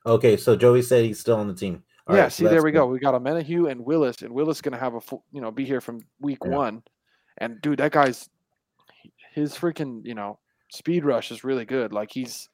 Okay, 0.06 0.36
so 0.38 0.56
Joey 0.56 0.80
said 0.80 1.04
he's 1.04 1.20
still 1.20 1.36
on 1.36 1.48
the 1.48 1.54
team. 1.54 1.82
All 2.08 2.16
yeah, 2.16 2.22
right, 2.22 2.32
see, 2.32 2.44
so 2.44 2.48
there 2.50 2.62
we 2.62 2.70
good. 2.72 2.78
go. 2.78 2.86
We 2.86 2.98
got 2.98 3.14
Omenihu 3.14 3.70
and 3.70 3.84
Willis, 3.84 4.22
and 4.22 4.32
Willis 4.32 4.60
going 4.62 4.72
to 4.72 4.78
have 4.78 4.94
a 4.94 5.00
full, 5.00 5.24
you 5.30 5.40
know, 5.42 5.50
be 5.50 5.64
here 5.64 5.80
from 5.80 6.00
week 6.20 6.38
Yeah. 6.44 6.50
one. 6.50 6.82
And 7.36 7.60
dude, 7.60 7.78
that 7.78 7.92
guy's 7.92 8.28
his 9.34 9.54
freaking, 9.54 10.00
you 10.04 10.14
know, 10.14 10.38
speed 10.70 11.04
rush 11.04 11.30
is 11.30 11.44
really 11.44 11.64
good. 11.64 11.92
Like 11.92 12.10
he's 12.10 12.48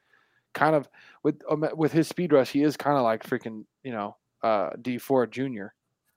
kind 0.55 0.75
of 0.75 0.89
with 1.23 1.41
um, 1.49 1.67
with 1.77 1.93
his 1.93 2.09
speed 2.09 2.33
rush, 2.33 2.51
he 2.51 2.63
is 2.63 2.77
kind 2.77 2.97
of 2.97 3.05
like 3.05 3.23
freaking, 3.23 3.65
you 3.83 3.93
know, 3.93 4.17
uh, 4.43 4.71
Dee 4.83 4.99
Ford 4.99 5.31
junior. 5.33 5.75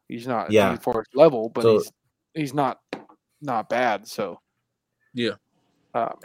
He's 0.08 0.28
not 0.28 0.52
Yeah. 0.52 0.72
Dee 0.72 0.78
Ford 0.82 1.06
level, 1.14 1.50
but 1.50 1.62
So- 1.62 1.74
he's 1.78 1.92
he's 2.34 2.54
not 2.54 2.80
not 3.42 3.70
bad. 3.70 4.08
So 4.08 4.42
Yeah. 5.14 5.36
Um, 5.94 6.18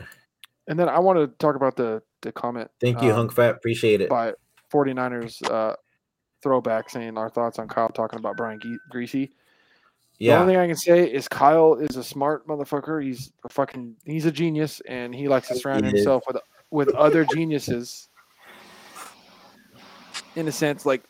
and 0.67 0.79
then 0.79 0.89
I 0.89 0.99
want 0.99 1.19
to 1.19 1.27
talk 1.39 1.57
about 1.57 1.77
the 1.77 2.03
the 2.23 2.33
comment. 2.33 2.71
Thank 2.81 3.03
you, 3.03 3.11
um, 3.11 3.17
Hunk 3.17 3.33
Fat. 3.33 3.55
Appreciate 3.57 4.01
it. 4.01 4.09
by 4.09 4.33
49ers 4.73 5.43
uh, 5.51 5.77
throwback 6.43 6.91
saying 6.91 7.17
our 7.17 7.31
thoughts 7.31 7.59
on 7.59 7.69
Kyle 7.69 7.89
talking 7.89 8.19
about 8.19 8.37
Brian 8.37 8.61
Ge- 8.61 8.79
Griese. 8.93 9.31
The 10.19 10.33
only 10.33 10.53
thing 10.53 10.61
I 10.61 10.67
can 10.69 10.77
say 10.77 11.11
is 11.11 11.27
Kyle 11.27 11.75
is 11.75 11.97
a 11.97 12.05
smart 12.05 12.47
motherfucker. 12.47 13.03
He's 13.03 13.33
a 13.45 13.49
fucking 13.49 13.97
he's 14.05 14.25
a 14.25 14.31
genius 14.31 14.81
and 14.87 15.13
he 15.15 15.27
likes 15.27 15.49
to 15.49 15.57
surround 15.57 15.85
He 15.85 15.91
himself 15.91 16.23
with 16.29 16.37
with 16.71 16.91
other 16.95 17.25
geniuses. 17.25 18.09
In 20.37 20.47
a 20.49 20.53
sense, 20.53 20.87
like 20.87 21.03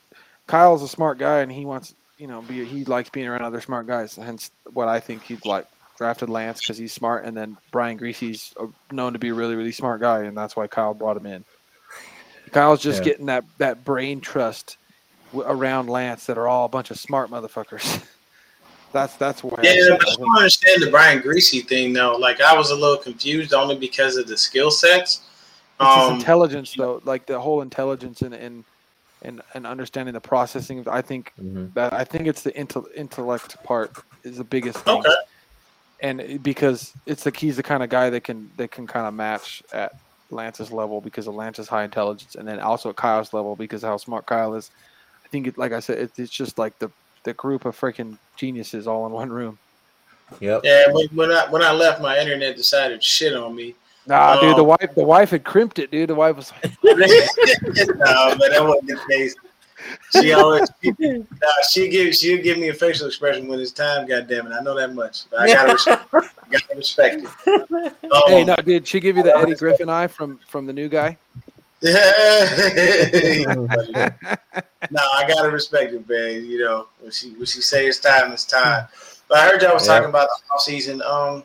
Kyle's 0.46 0.82
a 0.82 0.88
smart 0.88 1.18
guy 1.18 1.40
and 1.40 1.52
he 1.52 1.64
wants 1.66 1.94
you 2.18 2.26
know 2.26 2.40
be 2.42 2.64
he 2.64 2.84
likes 2.84 3.10
being 3.10 3.26
around 3.26 3.42
other 3.42 3.60
smart 3.60 3.86
guys. 3.86 4.16
Hence, 4.16 4.50
what 4.72 4.88
I 4.88 4.98
think 4.98 5.22
he'd 5.24 5.44
like 5.44 5.66
drafted 5.98 6.30
Lance 6.30 6.60
because 6.60 6.78
he's 6.78 6.92
smart, 6.92 7.24
and 7.24 7.36
then 7.36 7.56
Brian 7.70 7.98
Griese's 7.98 8.54
known 8.90 9.12
to 9.12 9.18
be 9.18 9.28
a 9.28 9.34
really 9.34 9.56
really 9.56 9.72
smart 9.72 10.00
guy, 10.00 10.24
and 10.24 10.36
that's 10.36 10.56
why 10.56 10.66
Kyle 10.66 10.94
brought 10.94 11.16
him 11.16 11.26
in. 11.26 11.44
Kyle's 12.50 12.80
just 12.82 13.00
Yeah. 13.00 13.04
getting 13.04 13.26
that 13.26 13.44
that 13.58 13.84
brain 13.84 14.20
trust 14.20 14.78
around 15.34 15.88
Lance 15.88 16.26
that 16.26 16.38
are 16.38 16.48
all 16.48 16.66
a 16.66 16.68
bunch 16.68 16.90
of 16.90 16.98
smart 16.98 17.30
motherfuckers. 17.30 18.04
that's 18.92 19.16
that's 19.16 19.42
why. 19.42 19.56
I 19.58 19.62
Yeah, 19.62 19.72
think- 19.88 20.00
but 20.00 20.08
I 20.10 20.14
don't 20.16 20.36
understand 20.36 20.82
the 20.82 20.90
Brian 20.90 21.20
Griese 21.22 21.66
thing 21.66 21.92
though. 21.92 22.16
Like 22.16 22.40
I 22.40 22.56
was 22.56 22.70
a 22.70 22.74
little 22.74 22.96
confused 22.98 23.54
only 23.54 23.76
because 23.76 24.16
of 24.16 24.26
the 24.26 24.36
skill 24.36 24.70
sets. 24.70 25.20
It's 25.80 25.94
his 25.96 26.08
Um, 26.10 26.14
intelligence, 26.18 26.74
though, 26.76 27.00
like 27.04 27.26
the 27.26 27.40
whole 27.40 27.62
intelligence 27.62 28.22
and 28.22 28.34
and 28.34 28.64
and, 29.24 29.40
and 29.54 29.66
understanding 29.66 30.12
the 30.14 30.20
processing. 30.20 30.84
I 30.88 31.00
think 31.00 31.32
Mhm. 31.40 31.72
that 31.74 31.92
I 31.92 32.04
think 32.04 32.26
it's 32.26 32.42
the 32.42 32.52
intel, 32.52 32.86
intellect 32.94 33.62
part 33.64 33.92
is 34.24 34.36
the 34.38 34.44
biggest 34.44 34.78
thing. 34.80 34.98
Okay. 34.98 35.14
And 36.00 36.42
because 36.42 36.92
it's 37.06 37.22
the 37.22 37.32
he's 37.36 37.56
the 37.56 37.62
kind 37.62 37.82
of 37.82 37.88
guy 37.88 38.10
that 38.10 38.24
can 38.24 38.50
that 38.56 38.70
can 38.72 38.86
kind 38.86 39.06
of 39.06 39.14
match 39.14 39.62
at 39.72 39.94
Lance's 40.30 40.72
level 40.72 41.00
because 41.00 41.26
of 41.28 41.34
Lance's 41.34 41.68
high 41.68 41.84
intelligence, 41.84 42.34
and 42.34 42.46
then 42.48 42.58
also 42.58 42.90
at 42.90 42.96
Kyle's 42.96 43.32
level 43.32 43.54
because 43.54 43.82
how 43.82 43.96
smart 43.96 44.26
Kyle 44.26 44.54
is. 44.54 44.70
I 45.32 45.34
think, 45.34 45.46
it, 45.46 45.56
like 45.56 45.72
I 45.72 45.80
said, 45.80 45.96
it, 45.96 46.12
it's 46.18 46.30
just 46.30 46.58
like 46.58 46.78
the 46.78 46.90
the 47.24 47.32
group 47.32 47.64
of 47.64 47.78
freaking 47.78 48.18
geniuses 48.36 48.86
all 48.86 49.06
in 49.06 49.12
one 49.12 49.30
room. 49.30 49.58
Yep. 50.40 50.60
Yeah, 50.62 50.84
when, 50.90 51.06
when 51.08 51.32
I 51.32 51.48
when 51.48 51.62
I 51.62 51.72
left, 51.72 52.02
my 52.02 52.18
internet 52.18 52.54
decided 52.54 53.00
to 53.00 53.06
shit 53.06 53.34
on 53.34 53.54
me. 53.54 53.74
Nah, 54.06 54.38
dude, 54.42 54.56
the 54.56 54.60
Um, 54.60 54.66
wife 54.66 54.94
the 54.94 55.04
wife 55.04 55.30
had 55.30 55.42
crimped 55.42 55.78
it, 55.78 55.90
dude. 55.90 56.10
The 56.10 56.14
wife 56.14 56.36
was 56.36 56.52
like, 56.52 56.64
no, 56.84 56.94
but 56.94 58.50
that 58.50 58.58
wasn't 58.62 58.88
the 58.88 59.00
case. 59.08 59.34
She 60.20 60.34
always 60.34 60.68
she, 60.82 60.92
nah, 61.00 61.48
she 61.70 61.88
give 61.88 62.14
she 62.14 62.38
give 62.42 62.58
me 62.58 62.68
a 62.68 62.74
facial 62.74 63.06
expression 63.06 63.48
when 63.48 63.58
it's 63.58 63.72
time. 63.72 64.06
God 64.06 64.28
damn 64.28 64.46
it, 64.48 64.52
I 64.52 64.60
know 64.60 64.74
that 64.76 64.94
much. 64.94 65.22
I 65.38 65.46
gotta 65.46 65.72
respect, 65.72 66.12
gotta 66.12 66.76
respect 66.76 67.24
it. 67.46 67.94
Um, 68.12 68.22
"Hey, 68.26 68.44
no, 68.44 68.54
did 68.56 68.86
she 68.86 69.00
give 69.00 69.16
you 69.16 69.22
the 69.22 69.34
Eddie 69.34 69.54
Griffin 69.54 69.88
eye 69.88 70.08
from 70.08 70.38
from 70.46 70.66
the 70.66 70.72
new 70.74 70.90
guy?" 70.90 71.16
no, 74.90 75.00
I 75.00 75.26
gotta 75.26 75.50
respect 75.50 75.92
it, 75.92 76.08
man. 76.08 76.44
You 76.44 76.60
know, 76.64 76.86
when 77.00 77.10
she 77.10 77.30
when 77.30 77.46
she 77.46 77.60
say 77.60 77.86
it's 77.86 77.98
time, 77.98 78.32
it's 78.32 78.44
time. 78.44 78.86
But 79.28 79.38
I 79.38 79.48
heard 79.48 79.62
y'all 79.62 79.74
was 79.74 79.86
Yeah. 79.86 79.94
talking 79.94 80.10
about 80.10 80.28
the 80.28 80.54
offseason. 80.54 81.02
Um, 81.04 81.42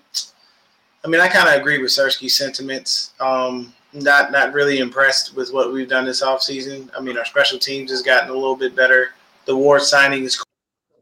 I 1.03 1.07
mean, 1.07 1.21
I 1.21 1.27
kind 1.27 1.49
of 1.49 1.59
agree 1.59 1.81
with 1.81 1.89
Sersky's 1.89 2.35
sentiments. 2.35 3.13
Um, 3.19 3.73
not 3.93 4.31
not 4.31 4.53
really 4.53 4.77
impressed 4.77 5.35
with 5.35 5.51
what 5.51 5.73
we've 5.73 5.89
done 5.89 6.05
this 6.05 6.21
offseason. 6.21 6.89
I 6.95 7.01
mean, 7.01 7.17
our 7.17 7.25
special 7.25 7.57
teams 7.57 7.89
has 7.89 8.03
gotten 8.03 8.29
a 8.29 8.33
little 8.33 8.55
bit 8.55 8.75
better. 8.75 9.13
The 9.45 9.55
Ward 9.55 9.81
signing 9.81 10.23
is 10.23 10.43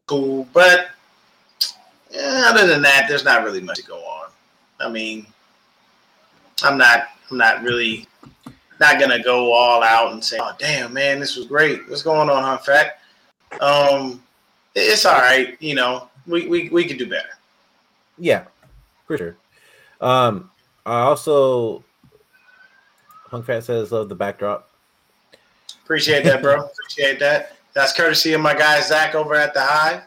cool, 0.07 0.47
but 0.53 0.91
yeah, 2.11 2.45
other 2.47 2.67
than 2.67 2.81
that, 2.83 3.07
there's 3.09 3.25
not 3.25 3.43
really 3.43 3.59
much 3.61 3.77
to 3.77 3.83
go 3.83 3.97
on. 3.97 4.29
I 4.79 4.89
mean, 4.89 5.25
I'm 6.63 6.77
not 6.77 7.07
I'm 7.31 7.37
not 7.37 7.63
really 7.63 8.07
not 8.79 8.99
gonna 8.99 9.21
go 9.21 9.51
all 9.53 9.83
out 9.83 10.11
and 10.13 10.23
say, 10.23 10.37
"Oh, 10.39 10.51
damn, 10.57 10.93
man, 10.93 11.19
this 11.19 11.35
was 11.35 11.47
great. 11.47 11.87
What's 11.89 12.03
going 12.03 12.29
on, 12.29 12.43
huh, 12.43 12.57
Fat?" 12.57 12.99
Um, 13.61 14.23
it's 14.75 15.05
all 15.05 15.19
right. 15.19 15.55
You 15.61 15.75
know, 15.75 16.09
we 16.27 16.47
we 16.47 16.69
we 16.69 16.85
could 16.85 16.97
do 16.97 17.09
better. 17.09 17.29
Yeah, 18.17 18.45
for 19.07 19.17
sure. 19.17 19.37
Um, 20.01 20.51
I 20.85 21.01
also 21.01 21.83
Hunk 23.27 23.45
Fat 23.45 23.63
says 23.63 23.91
love 23.91 24.09
the 24.09 24.15
backdrop. 24.15 24.69
Appreciate 25.83 26.23
that, 26.23 26.41
bro. 26.41 26.65
Appreciate 26.65 27.19
that. 27.19 27.57
That's 27.73 27.93
courtesy 27.93 28.33
of 28.33 28.41
my 28.41 28.53
guy 28.53 28.79
Zach 28.81 29.15
over 29.15 29.35
at 29.35 29.53
the 29.53 29.61
Hive. 29.61 30.03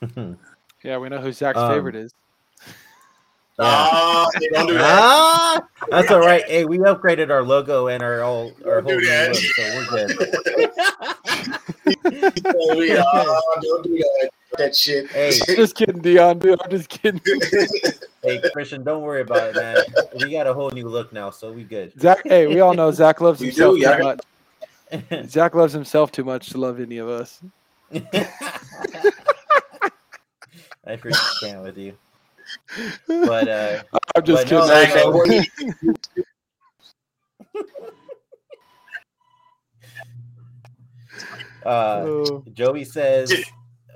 Yeah, 0.84 0.96
we 0.98 1.08
know 1.08 1.18
who 1.18 1.32
Zach's 1.32 1.58
Um, 1.58 1.72
favorite 1.72 1.96
is. 1.96 2.14
Yeah. 3.58 3.88
Oh, 3.92 4.30
hey, 4.40 4.48
don't 4.52 4.66
do 4.68 4.74
that. 4.74 4.84
Ah, 4.84 5.60
that's 5.90 6.10
all 6.10 6.20
right. 6.20 6.44
Hey, 6.48 6.64
we 6.64 6.78
upgraded 6.78 7.30
our 7.30 7.42
logo 7.42 7.88
and 7.88 8.02
our 8.02 8.22
all 8.22 8.52
our 8.66 8.80
Don't 8.82 8.84
whole 8.84 9.00
do 9.00 9.00
new 9.00 9.06
that. 9.06 9.34
look, 9.34 9.44
so 9.56 9.62
we're 9.74 9.86
good. 10.06 10.10
We- 12.76 12.96
oh, 12.98 13.42
don't 13.62 13.82
do 13.84 13.96
that. 13.98 14.30
that 14.58 14.76
shit. 14.76 15.10
Hey, 15.10 15.32
just 15.56 15.74
kidding, 15.74 16.00
Dion. 16.00 16.38
Dude, 16.38 16.60
I'm 16.62 16.70
just 16.70 16.88
kidding. 16.88 17.20
hey, 18.22 18.40
Christian, 18.52 18.84
don't 18.84 19.02
worry 19.02 19.22
about 19.22 19.50
it, 19.50 19.56
man. 19.56 19.76
We 20.20 20.30
got 20.30 20.46
a 20.46 20.54
whole 20.54 20.70
new 20.70 20.88
look 20.88 21.12
now, 21.12 21.30
so 21.30 21.50
we 21.52 21.64
good. 21.64 21.98
Zach, 22.00 22.20
hey, 22.24 22.46
we 22.46 22.60
all 22.60 22.74
know 22.74 22.90
Zach 22.92 23.20
loves 23.20 23.40
You 23.40 23.46
himself 23.46 23.74
do, 23.76 23.80
too 23.82 23.88
yeah. 23.88 24.14
much. 25.20 25.30
Zach 25.30 25.54
loves 25.54 25.72
himself 25.72 26.12
too 26.12 26.24
much 26.24 26.50
to 26.50 26.58
love 26.58 26.80
any 26.80 26.98
of 26.98 27.08
us. 27.08 27.40
I 30.86 30.96
freaking 30.96 31.40
can't 31.40 31.62
with 31.62 31.76
you. 31.78 31.94
But 33.06 33.48
uh 33.48 33.82
I'm 34.16 34.24
just 34.24 34.48
but 34.48 34.50
no, 34.50 34.66
kidding. 34.66 34.68
Zach, 34.68 34.98
so- 34.98 35.10
what 35.10 35.28
do 35.28 35.34
you- 35.34 35.94
uh 41.64 42.02
Oh. 42.04 42.44
Joey 42.52 42.84
says 42.84 43.32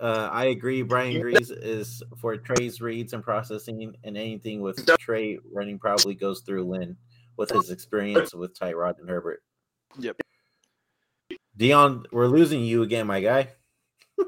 uh, 0.03 0.29
I 0.33 0.47
agree. 0.47 0.83
Brian 0.83 1.23
Griese 1.23 1.53
is 1.57 2.03
for 2.19 2.37
Trey's 2.37 2.81
reads 2.81 3.13
and 3.13 3.23
processing, 3.23 3.95
and 4.03 4.17
anything 4.17 4.61
with 4.61 4.85
Trey 4.99 5.39
running 5.53 5.79
probably 5.79 6.17
goes 6.17 6.41
through 6.41 6.65
Lynn 6.65 6.97
with 7.37 7.51
his 7.51 7.71
experience 7.71 8.35
with 8.35 8.59
Tyrod 8.59 8.99
and 8.99 9.09
Herbert. 9.09 9.45
Yep. 10.01 10.21
Dion, 11.57 12.05
we're 12.11 12.27
losing 12.27 12.65
you 12.65 12.83
again, 12.83 13.07
my 13.07 13.21
guy. 13.21 13.51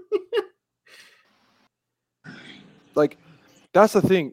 like 2.95 3.17
that's 3.75 3.93
the 3.93 4.03
thing 4.03 4.33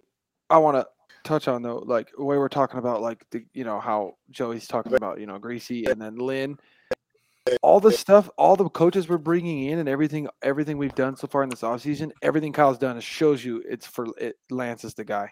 I 0.50 0.58
want 0.60 0.78
to 0.78 0.88
touch 1.24 1.48
on 1.48 1.62
though. 1.62 1.80
Like 1.80 2.12
the 2.16 2.24
way 2.24 2.38
we're 2.38 2.48
talking 2.48 2.80
about, 2.80 3.02
like 3.02 3.26
the 3.32 3.44
you 3.54 3.64
know 3.64 3.80
how 3.80 4.16
Joey's 4.30 4.68
talking 4.68 4.94
about 4.94 5.20
you 5.20 5.26
know 5.26 5.40
Griese 5.40 5.90
and 5.90 6.02
then 6.02 6.16
Lynn, 6.16 6.58
all 7.62 7.80
the 7.80 7.92
stuff, 7.92 8.30
all 8.38 8.56
the 8.56 8.70
coaches 8.70 9.10
we're 9.10 9.18
bringing 9.18 9.66
in 9.66 9.80
and 9.80 9.90
everything, 9.90 10.28
everything 10.42 10.78
we've 10.78 10.96
done 10.96 11.18
so 11.18 11.28
far 11.28 11.44
in 11.44 11.50
this 11.50 11.62
offseason, 11.62 12.12
everything 12.22 12.54
Kyle's 12.54 12.78
done 12.78 12.98
is 12.98 13.04
shows 13.04 13.44
you 13.44 13.64
it's 13.68 13.86
for 13.86 14.08
it. 14.18 14.38
Lance 14.50 14.84
is 14.84 14.94
the 14.94 15.04
guy. 15.04 15.30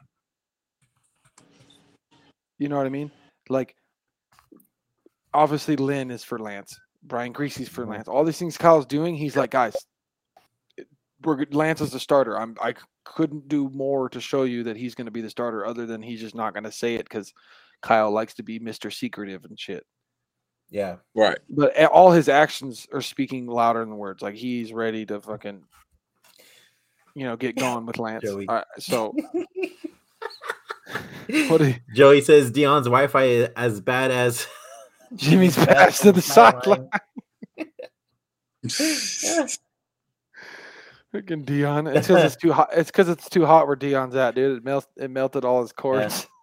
You 2.57 2.67
know 2.67 2.75
what 2.75 2.85
I 2.85 2.89
mean? 2.89 3.11
Like 3.47 3.75
obviously 5.33 5.75
Lynn 5.75 6.11
is 6.11 6.23
for 6.23 6.39
Lance. 6.39 6.79
Brian 7.03 7.33
Griese's 7.33 7.69
for 7.69 7.83
mm-hmm. 7.83 7.91
Lance. 7.91 8.07
All 8.07 8.23
these 8.23 8.37
things 8.37 8.57
Kyle's 8.57 8.85
doing, 8.85 9.15
he's 9.15 9.37
like, 9.37 9.51
guys, 9.51 9.75
we're 11.23 11.45
Lance 11.51 11.81
is 11.81 11.91
the 11.91 11.99
starter. 11.99 12.37
I'm 12.37 12.55
I 12.61 12.75
couldn't 13.15 13.47
do 13.47 13.69
more 13.69 14.09
to 14.09 14.21
show 14.21 14.43
you 14.43 14.63
that 14.63 14.77
he's 14.77 14.95
going 14.95 15.05
to 15.05 15.11
be 15.11 15.21
the 15.21 15.29
starter, 15.29 15.65
other 15.65 15.85
than 15.85 16.01
he's 16.01 16.21
just 16.21 16.35
not 16.35 16.53
going 16.53 16.63
to 16.63 16.71
say 16.71 16.95
it 16.95 17.03
because 17.03 17.33
Kyle 17.81 18.11
likes 18.11 18.35
to 18.35 18.43
be 18.43 18.59
Mister 18.59 18.91
Secretive 18.91 19.45
and 19.45 19.59
shit. 19.59 19.85
Yeah. 20.69 20.97
Right. 21.15 21.39
But 21.49 21.83
all 21.85 22.11
his 22.11 22.29
actions 22.29 22.87
are 22.93 23.01
speaking 23.01 23.47
louder 23.47 23.79
than 23.79 23.97
words. 23.97 24.21
Like 24.21 24.35
he's 24.35 24.71
ready 24.71 25.05
to 25.07 25.19
fucking, 25.19 25.63
you 27.15 27.25
know, 27.25 27.35
get 27.35 27.55
going 27.55 27.85
with 27.85 27.97
Lance. 27.97 28.23
Joey. 28.23 28.47
Uh, 28.47 28.61
so 28.77 29.15
what? 31.47 31.61
You, 31.61 31.75
Joey 31.95 32.21
says 32.21 32.51
Dion's 32.51 32.85
Wi-Fi 32.85 33.23
is 33.23 33.49
as 33.55 33.81
bad 33.81 34.11
as 34.11 34.47
Jimmy's 35.15 35.55
pass 35.65 35.99
to 36.01 36.11
the 36.11 36.21
sideline. 36.21 36.89
Freaking 41.13 41.45
Dion. 41.45 41.87
It's 41.87 42.07
because 42.07 42.23
it's 42.23 42.35
too 42.41 42.53
hot. 42.53 42.69
It's 42.73 42.91
because 42.91 43.09
it's 43.09 43.29
too 43.29 43.45
hot 43.45 43.67
where 43.67 43.75
Dion's 43.75 44.15
at, 44.15 44.35
dude. 44.35 44.57
It 44.57 44.63
melt. 44.63 44.87
It 44.97 45.09
melted 45.09 45.45
all 45.45 45.61
his 45.61 45.71
cords. 45.71 46.27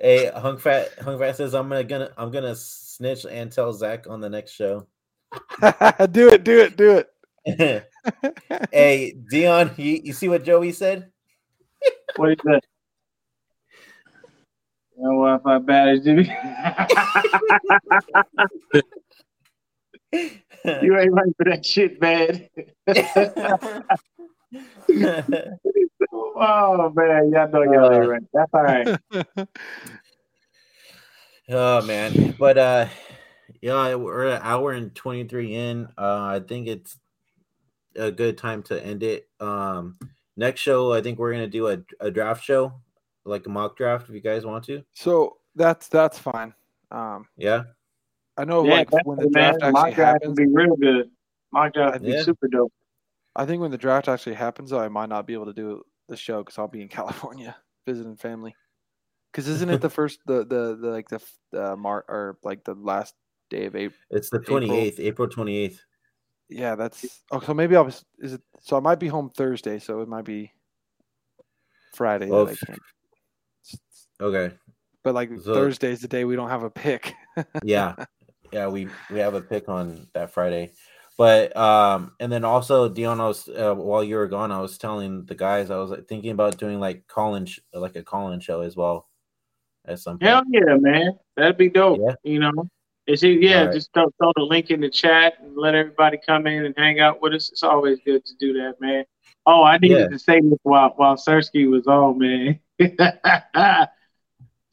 Hey, 0.00 0.30
Hunk 0.32 0.60
Fat 0.60 0.96
Hunk 1.00 1.18
Fat 1.18 1.34
says 1.34 1.56
I'm 1.56 1.68
gonna 1.68 1.82
gonna 1.82 2.10
I'm 2.16 2.30
gonna 2.30 2.54
snitch 2.54 3.26
and 3.28 3.50
tell 3.50 3.72
Zach 3.72 4.06
on 4.08 4.20
the 4.20 4.30
next 4.30 4.52
show. 4.52 4.86
do 6.12 6.28
it. 6.28 6.44
Do 6.44 6.60
it. 6.60 6.76
Do 6.76 7.02
it. 7.44 7.84
hey, 8.70 9.16
Dion, 9.28 9.72
you, 9.76 10.00
you 10.04 10.12
see 10.12 10.28
what 10.28 10.44
Joey 10.44 10.70
said? 10.70 11.10
What 12.14 12.30
is 12.30 12.36
that? 12.44 12.62
No 14.96 15.10
Wi-Fi 15.10 15.58
bad 15.58 15.88
as 15.88 16.04
Jimmy. 16.04 16.32
You 20.12 20.98
ain't 20.98 21.12
right 21.12 21.36
for 21.36 21.44
that 21.44 21.64
shit, 21.64 22.00
man. 22.00 22.48
oh 26.36 26.92
man, 26.94 27.30
y'all 27.30 27.48
know 27.50 27.62
y'all 27.62 27.92
ain't 27.92 28.08
right. 28.08 28.22
That's 28.32 28.54
all 28.54 28.62
right. 28.62 28.98
Oh 31.50 31.80
man, 31.86 32.34
but 32.38 32.58
uh, 32.58 32.88
yeah, 33.62 33.94
we're 33.94 34.26
an 34.26 34.42
hour 34.42 34.72
and 34.72 34.94
twenty 34.94 35.24
three 35.24 35.54
in. 35.54 35.88
Uh, 35.96 36.24
I 36.24 36.40
think 36.46 36.68
it's 36.68 36.98
a 37.96 38.10
good 38.10 38.36
time 38.36 38.62
to 38.64 38.84
end 38.84 39.02
it. 39.02 39.28
Um, 39.40 39.96
next 40.36 40.60
show, 40.60 40.92
I 40.92 41.00
think 41.00 41.18
we're 41.18 41.32
gonna 41.32 41.46
do 41.46 41.68
a, 41.68 41.78
a 42.00 42.10
draft 42.10 42.44
show, 42.44 42.74
like 43.24 43.46
a 43.46 43.48
mock 43.48 43.78
draft, 43.78 44.10
if 44.10 44.14
you 44.14 44.20
guys 44.20 44.44
want 44.44 44.64
to. 44.64 44.82
So 44.92 45.38
that's 45.54 45.88
that's 45.88 46.18
fine. 46.18 46.52
Um, 46.90 47.26
Yeah, 47.38 47.62
I 48.38 48.44
know 48.44 48.64
yeah, 48.64 48.74
like 48.74 48.90
when 49.04 49.18
the 49.18 49.28
draft 49.28 49.60
man. 49.60 49.68
actually 49.68 49.72
My 49.72 49.90
draft 49.90 50.12
happens. 50.22 50.28
would 50.28 50.36
be 50.36 50.46
real 50.54 50.76
good. 50.76 51.10
My 51.50 51.68
draft 51.70 51.94
would 51.94 52.02
be 52.06 52.12
Yeah. 52.12 52.22
super 52.22 52.48
dope. 52.48 52.72
I 53.36 53.44
think 53.46 53.60
when 53.60 53.70
the 53.70 53.78
draft 53.78 54.08
actually 54.08 54.34
happens, 54.36 54.70
though, 54.70 54.80
I 54.80 54.88
might 54.88 55.08
not 55.08 55.26
be 55.26 55.34
able 55.34 55.46
to 55.46 55.52
do 55.52 55.82
the 56.08 56.16
show 56.16 56.42
because 56.42 56.58
I'll 56.58 56.68
be 56.68 56.82
in 56.82 56.88
California 57.00 57.56
visiting 57.86 58.16
family. 58.16 58.54
Because 59.32 59.48
isn't 59.48 59.68
it 59.70 59.80
the 59.80 59.90
first 59.98 60.20
the 60.26 60.38
the, 60.44 60.76
the 60.80 60.88
like 60.90 61.08
the 61.08 61.16
f- 61.16 61.38
uh, 61.60 61.76
Mar 61.76 62.04
or 62.08 62.38
like 62.42 62.64
the 62.64 62.74
last 62.74 63.14
day 63.50 63.66
of 63.66 63.74
April? 63.76 63.98
it's 64.10 64.30
the 64.30 64.38
twenty 64.38 64.70
eighth, 64.74 65.00
April 65.00 65.28
twenty 65.28 65.56
eighth. 65.56 65.84
Yeah, 66.48 66.76
that's 66.76 67.22
oh. 67.30 67.40
So 67.40 67.52
maybe 67.54 67.76
I 67.76 67.80
was 67.80 68.04
is 68.18 68.34
it? 68.34 68.42
So 68.60 68.76
I 68.76 68.80
might 68.80 68.98
be 69.00 69.08
home 69.08 69.30
Thursday, 69.30 69.78
so 69.78 70.00
it 70.00 70.08
might 70.08 70.24
be 70.24 70.52
Friday 71.94 72.28
Well, 72.28 72.46
that 72.46 72.52
I 72.62 72.66
can't. 72.66 72.82
Okay, 74.20 74.54
But 75.04 75.14
like 75.14 75.30
so- 75.44 75.54
Thursday 75.54 75.92
is 75.92 76.00
the 76.00 76.08
day 76.08 76.24
we 76.24 76.36
don't 76.36 76.48
have 76.48 76.62
a 76.62 76.70
pick. 76.70 77.14
yeah, 77.62 77.94
yeah, 78.52 78.68
we 78.68 78.88
we 79.10 79.18
have 79.18 79.34
a 79.34 79.40
pick 79.40 79.68
on 79.68 80.06
that 80.14 80.32
Friday. 80.32 80.72
But 81.16 81.56
um, 81.56 82.12
and 82.20 82.30
then 82.30 82.44
also 82.44 82.88
Dion, 82.88 83.20
I 83.20 83.26
was 83.26 83.48
uh, 83.48 83.74
while 83.74 84.04
you 84.04 84.16
were 84.16 84.28
gone, 84.28 84.52
I 84.52 84.60
was 84.60 84.78
telling 84.78 85.24
the 85.24 85.34
guys 85.34 85.70
I 85.70 85.78
was 85.78 85.90
like, 85.90 86.06
thinking 86.06 86.30
about 86.30 86.58
doing 86.58 86.78
like 86.78 87.08
call-in, 87.08 87.46
sh- 87.46 87.58
like 87.72 87.96
a 87.96 88.04
call-in 88.04 88.38
show 88.38 88.60
as 88.60 88.76
well, 88.76 89.08
at 89.84 89.98
some 89.98 90.18
point. 90.18 90.30
Hell 90.30 90.44
yeah, 90.48 90.76
man. 90.76 91.18
That'd 91.36 91.56
be 91.56 91.70
dope. 91.70 91.98
Yeah. 92.00 92.14
You 92.22 92.38
know, 92.38 92.52
it's 93.08 93.24
yeah. 93.24 93.60
Alright. 93.62 93.74
Just 93.74 93.92
throw, 93.94 94.06
throw 94.18 94.32
the 94.36 94.42
link 94.42 94.70
in 94.70 94.80
the 94.80 94.90
chat 94.90 95.34
and 95.42 95.56
let 95.56 95.74
everybody 95.74 96.18
come 96.24 96.46
in 96.46 96.64
and 96.66 96.74
hang 96.78 97.00
out 97.00 97.20
with 97.20 97.34
us. 97.34 97.50
It's 97.50 97.64
always 97.64 97.98
good 98.04 98.24
to 98.24 98.34
do 98.38 98.52
that, 98.52 98.80
man. 98.80 99.04
Oh, 99.44 99.64
I 99.64 99.78
needed 99.78 99.98
Yeah. 99.98 100.08
to 100.08 100.18
say 100.20 100.40
this 100.40 100.58
while 100.62 100.92
while 100.96 101.16
Sersky 101.16 101.68
was 101.68 101.88
on, 101.88 102.18
man. 102.18 102.60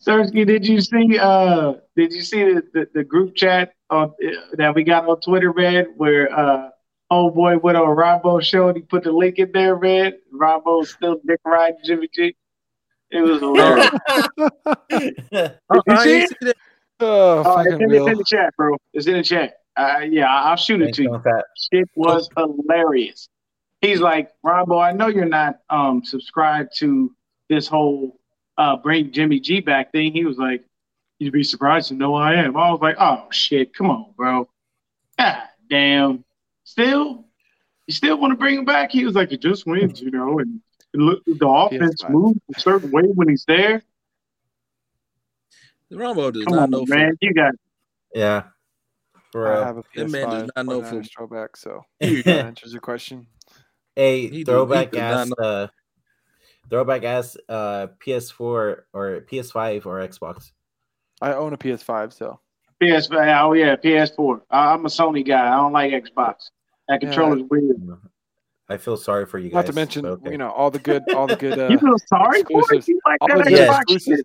Sersky, 0.06 0.45
did 0.45 0.68
you 0.68 0.82
see? 0.82 1.18
Uh, 1.18 1.73
did 1.95 2.14
you 2.14 2.22
see 2.22 2.44
the, 2.44 2.64
the, 2.73 2.88
the 2.94 3.03
group 3.03 3.36
chat 3.36 3.73
on, 3.90 4.14
that 4.53 4.76
we 4.76 4.84
got 4.84 5.07
on 5.07 5.19
Twitter, 5.19 5.52
man? 5.53 5.88
Where 5.98 6.32
uh, 6.38 6.69
old 7.10 7.34
boy 7.34 7.57
went 7.57 7.77
on 7.77 7.90
Rambo 7.90 8.40
show 8.41 8.68
and 8.68 8.77
he 8.77 8.84
put 8.84 9.03
the 9.03 9.11
link 9.11 9.40
in 9.40 9.52
there, 9.52 9.77
man. 9.77 10.14
Rambo's 10.32 10.91
still 10.91 11.19
dick 11.26 11.40
riding 11.44 11.80
Jimmy 11.84 12.10
G. 12.14 12.36
It 13.10 13.22
was 13.22 13.40
hilarious. 13.40 13.90
Oh, 15.68 15.82
you 15.88 15.98
see 15.98 16.22
ain't 16.22 16.32
it? 16.41 16.57
oh, 16.99 17.44
Oh, 17.45 17.60
it's 17.60 17.82
in, 17.82 17.91
it's 17.91 18.07
in 18.07 18.18
the 18.18 18.26
chat, 18.27 18.53
bro. 18.56 18.77
It's 18.94 19.07
in 19.07 19.14
the 19.15 19.23
chat. 19.23 19.56
Uh, 19.76 20.02
yeah, 20.07 20.32
I- 20.32 20.52
I'll 20.52 20.56
shoot 20.56 20.80
it 20.82 20.86
Thanks, 20.86 20.98
to 20.98 21.03
you. 21.03 21.11
Hunk 21.11 21.23
Fat. 21.23 21.44
Shit 21.73 21.90
was 21.95 22.30
hilarious. 22.38 23.27
He's 23.82 23.99
like, 23.99 24.30
Rambo, 24.44 24.77
I 24.77 24.91
know 24.91 25.07
you're 25.07 25.26
not 25.26 25.57
um 25.69 26.03
subscribed 26.06 26.77
to 26.77 27.14
this 27.49 27.68
whole 27.68 28.19
uh 28.57 28.77
bring 28.77 29.11
Jimmy 29.11 29.40
G 29.40 29.60
back 29.60 29.91
thing. 29.91 30.14
He 30.14 30.26
was 30.26 30.38
like, 30.38 30.64
You'd 31.19 31.34
be 31.34 31.44
surprised 31.44 31.88
to 31.90 31.94
know 31.94 32.10
who 32.10 32.15
I 32.15 32.34
am. 32.36 32.57
I 32.57 32.72
was 32.72 32.82
like, 32.82 32.98
Oh 32.99 33.27
shit, 33.32 33.73
come 33.73 33.90
on, 33.90 34.14
bro. 34.18 34.49
God 35.18 35.44
damn. 35.69 36.23
Still, 36.64 37.26
you 37.88 37.94
still 37.94 38.18
want 38.19 38.32
to 38.32 38.38
bring 38.38 38.57
him 38.57 38.65
back? 38.65 38.91
He 38.91 39.06
was 39.06 39.15
like, 39.15 39.32
It 39.32 39.41
just 39.41 39.65
wins, 39.65 40.02
you 40.02 40.11
know, 40.11 40.40
and 40.40 40.61
look, 40.94 41.23
the 41.26 41.48
offense 41.48 42.02
PS5. 42.02 42.10
moves 42.10 42.40
a 42.56 42.60
certain 42.60 42.91
way 42.91 43.03
when 43.03 43.30
he's 43.30 43.45
there. 43.48 43.82
Rambo 45.91 46.32
does 46.32 46.45
Come 46.45 46.56
not 46.56 46.64
on, 46.64 46.72
know 46.72 46.86
man. 46.88 47.18
You 47.22 47.34
got 47.34 47.53
Yeah, 48.14 48.44
for 49.32 49.64
I 49.64 49.65
have 49.68 49.77
a 49.77 49.84
That 49.95 50.10
man 50.10 50.30
does 50.30 50.52
not 50.56 50.65
know 50.65 50.82
49ers 50.82 51.10
throwback, 51.15 51.57
so 51.57 51.86
that 51.99 52.27
answers 52.27 52.73
your 52.73 52.82
question. 52.82 53.27
Hey, 53.95 54.27
He 54.27 54.44
throwback 54.44 54.94
he 54.94 54.99
does 54.99 55.32
uh, 55.40 55.68
throwback 56.69 57.03
ass, 57.03 57.37
uh, 57.49 57.87
PS4 58.05 58.39
or 58.93 59.21
PS5 59.31 59.85
or 59.85 59.99
Xbox. 60.07 60.51
I 61.21 61.33
own 61.33 61.53
a 61.53 61.57
PS5, 61.57 62.13
so 62.13 62.39
PS5. 62.81 63.41
Oh 63.41 63.53
yeah, 63.53 63.75
PS4. 63.75 64.41
I- 64.49 64.73
I'm 64.73 64.85
a 64.85 64.89
Sony 64.89 65.25
guy. 65.25 65.47
I 65.47 65.55
don't 65.55 65.73
like 65.73 65.91
Xbox. 65.91 66.49
That 66.87 67.01
Yeah. 67.01 67.09
controller's 67.09 67.43
weird. 67.49 67.77
I 68.67 68.77
feel 68.77 68.97
sorry 68.97 69.25
for 69.27 69.37
you 69.37 69.49
guys. 69.49 69.53
not 69.55 69.65
to 69.67 69.73
mention 69.73 70.05
okay. 70.05 70.31
you 70.31 70.37
know 70.39 70.49
all 70.49 70.71
the 70.71 70.79
good, 70.79 71.03
all 71.13 71.27
the 71.27 71.35
good. 71.35 71.57
Uh, 71.59 71.67
you 71.69 71.77
feel 71.77 71.95
sorry 72.07 72.43
for 72.43 72.73
it? 72.73 72.87
You 72.87 72.99
like 73.05 73.17
all 73.21 73.27
that 73.27 73.45
the. 73.45 73.51
Xbox 73.51 74.03
shit? 74.03 74.21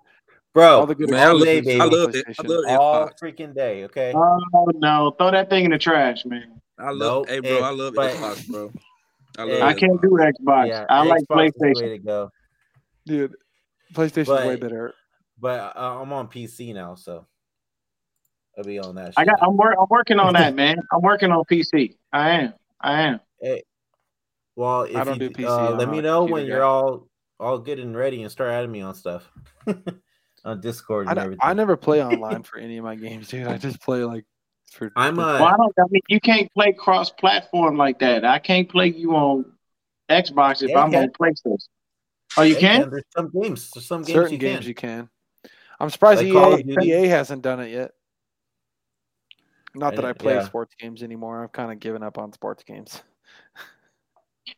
bro, 0.55 0.81
all 0.81 0.87
the 0.87 0.95
good 0.95 1.11
Man, 1.11 1.21
I 1.21 1.27
all 1.31 1.37
love, 1.37 1.45
day, 1.45 1.61
baby. 1.61 1.81
I 1.81 1.85
love 1.85 2.15
it. 2.15 2.25
I 2.27 2.33
PlayStation. 2.33 2.49
love 2.49 2.81
all 2.81 3.09
Xbox. 3.09 3.13
freaking 3.23 3.55
day. 3.55 3.85
Okay. 3.85 4.13
Oh 4.15 4.71
no, 4.77 5.15
throw 5.19 5.31
that 5.31 5.51
thing 5.51 5.67
in 5.67 5.71
the 5.73 5.79
trash, 5.79 6.25
man. 6.25 6.61
I 6.79 6.91
love. 6.91 7.27
Nope, 7.29 7.29
hey, 7.29 7.41
bro, 7.41 7.61
I 7.63 7.71
love 7.71 7.95
but- 7.95 8.15
Xbox, 8.15 8.49
bro. 8.49 8.73
I 9.41 9.45
love 9.45 9.63
I 9.63 9.73
can't 9.75 10.01
do 10.03 10.11
Xbox. 10.11 10.69
Yeah, 10.69 10.87
I 10.89 11.03
like 11.05 11.23
Xbox 11.23 11.23
is 11.23 11.27
the 11.29 11.35
way 11.37 11.51
PlayStation. 11.73 11.91
to 11.93 11.99
go. 11.99 12.31
Dude, 13.07 13.35
PlayStation's 13.95 14.29
way 14.29 14.57
better. 14.57 14.95
But 15.39 15.77
uh, 15.77 16.01
I'm 16.03 16.13
on 16.13 16.29
PC 16.29 16.75
now, 16.75 16.95
so 16.97 17.27
I'll 18.59 18.65
be 18.65 18.79
on 18.79 18.95
that. 18.97 19.15
I 19.17 19.25
got. 19.25 19.43
I'm, 19.43 19.57
work. 19.57 19.75
I'm 19.81 19.87
working 19.89 20.19
on 20.19 20.35
that, 20.35 20.55
man. 20.55 20.79
I'm 20.93 21.01
working 21.01 21.31
on 21.33 21.45
PC. 21.51 21.97
I 22.13 22.31
am. 22.31 22.55
I 22.81 23.03
am. 23.03 23.21
Hey, 23.41 23.63
Well, 24.57 24.83
if 24.83 24.93
don't 24.93 25.21
you, 25.21 25.29
do 25.29 25.31
PC, 25.31 25.47
uh, 25.47 25.75
let 25.77 25.89
me 25.89 26.01
know 26.03 26.25
when 26.25 26.43
guy. 26.43 26.49
you're 26.49 26.63
all 26.65 27.09
all 27.39 27.59
good 27.59 27.79
and 27.79 27.97
ready 27.97 28.23
and 28.23 28.31
start 28.31 28.51
adding 28.51 28.71
me 28.71 28.83
on 28.83 28.95
stuff 28.95 29.27
on 30.45 30.61
Discord 30.61 31.07
I, 31.09 31.13
and 31.13 31.17
ne- 31.17 31.23
everything. 31.25 31.41
I 31.43 31.53
never 31.55 31.77
play 31.79 32.05
online 32.05 32.43
for 32.43 32.59
any 32.59 32.77
of 32.77 32.85
my 32.85 32.97
games, 32.97 33.29
dude. 33.29 33.47
I 33.47 33.57
just 33.57 33.81
play 33.81 34.05
like 34.05 34.25
for. 34.71 34.91
I'm 34.97 35.17
for- 35.17 35.21
uh, 35.23 35.39
Well, 35.41 35.45
I 35.45 35.57
don't. 35.57 35.73
I 35.79 35.83
mean, 35.91 36.03
you 36.09 36.21
can't 36.21 36.53
play 36.53 36.73
cross-platform 36.73 37.77
like 37.77 37.99
that. 38.01 38.25
I 38.25 38.39
can't 38.39 38.69
play 38.69 38.89
you 38.89 39.15
on 39.15 39.45
Xbox 40.09 40.63
if 40.63 40.71
Yeah, 40.71 40.83
I'm 40.83 40.91
can. 40.91 41.05
on 41.05 41.11
PlayStation. 41.11 41.69
Oh, 42.37 42.43
you 42.43 42.57
can? 42.57 42.83
can. 42.83 42.91
There's 42.91 43.05
some 43.17 43.31
games. 43.31 43.71
There's 43.75 43.87
some 43.87 44.03
games 44.03 44.15
certain 44.15 44.33
you 44.33 44.39
games 44.39 44.61
can. 44.61 44.69
you 44.69 44.75
can. 44.75 45.09
I'm 45.79 45.91
surprised 45.91 46.23
Like 46.23 46.65
EA. 46.67 47.05
EA 47.05 47.07
hasn't 47.09 47.43
done 47.43 47.61
it 47.61 47.71
yet. 47.71 47.93
Not 49.75 49.97
that 49.97 50.05
I- 50.05 50.11
I 50.11 50.13
play 50.13 50.35
yeah. 50.35 50.45
sports 50.45 50.75
games 50.79 51.03
anymore. 51.03 51.43
I've 51.45 51.53
kind 51.53 51.71
of 51.73 51.79
given 51.81 52.03
up 52.03 52.19
on 52.19 52.33
sports 52.33 52.63
games. 52.65 53.03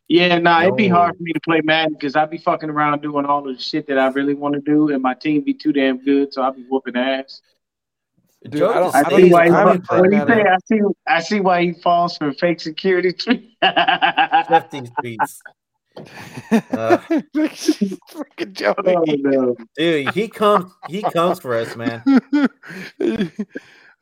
Yeah, 0.09 0.39
nah, 0.39 0.63
it'd 0.63 0.77
be 0.77 0.89
hard 0.89 1.17
for 1.17 1.23
me 1.23 1.33
to 1.33 1.41
play 1.41 1.61
Madden 1.63 1.93
because 1.95 2.17
I'd 2.17 2.31
be 2.31 2.39
fucking 2.39 2.71
around 2.71 3.03
doing 3.03 3.27
all 3.27 3.43
the 3.43 3.59
shit 3.59 3.87
that 3.89 3.99
I 3.99 4.09
really 4.09 4.35
want 4.35 4.55
to 4.55 4.61
do, 4.61 4.89
and 4.91 5.03
my 5.03 5.13
team 5.15 5.43
be 5.43 5.53
too 5.55 5.73
damn 5.73 6.03
good, 6.03 6.33
so 6.33 6.43
I'd 6.43 6.57
be 6.57 6.65
whooping 6.69 6.97
ass. 6.97 7.43
Dude, 8.45 8.53
Joe 8.55 8.71
I 8.71 8.75
don't- 8.81 8.95
I 8.95 8.99
I 9.01 9.17
see 9.17 9.33
why 9.33 9.45
he, 9.45 9.51
I 9.51 9.53
on 9.53 9.53
haven't 9.55 9.77
it. 9.77 9.85
played 9.85 10.01
what 10.01 10.11
do 10.11 10.17
you 10.17 10.27
say? 10.27 10.43
I 10.43 10.57
see. 10.67 10.81
I 11.07 11.21
see 11.21 11.41
why 11.41 11.63
he 11.63 11.73
falls 11.75 12.17
for 12.17 12.33
fake 12.33 12.61
security. 12.61 13.57
Left 13.63 14.71
these 14.71 14.89
streets. 14.99 15.43
Uh. 15.97 16.99
Freaking 18.11 18.53
Joey. 18.53 18.75
oh 18.79 19.05
no! 19.07 19.57
Dude, 19.77 20.09
he 20.15 20.27
comes 20.29 20.73
he 20.89 21.03
comes 21.03 21.39
for 21.39 21.55
us, 21.55 21.77
man. 21.77 22.03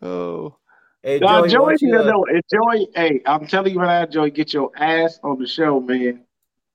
oh, 0.03 0.57
Hey 1.03 1.19
Nah, 1.19 1.41
Joey, 1.41 1.49
Joey, 1.49 1.77
you, 1.81 1.89
you 1.89 1.99
uh, 1.99 2.03
know, 2.05 2.25
if 2.31 2.45
Joey, 2.53 2.89
hey, 2.95 3.21
I'm 3.27 3.47
telling 3.47 3.73
you 3.73 3.81
right 3.81 4.01
now, 4.01 4.07
Joey, 4.07 4.31
get 4.31 4.53
your 4.53 4.71
ass 4.77 5.19
on 5.23 5.39
the 5.39 5.47
show, 5.47 5.81
man. 5.81 6.25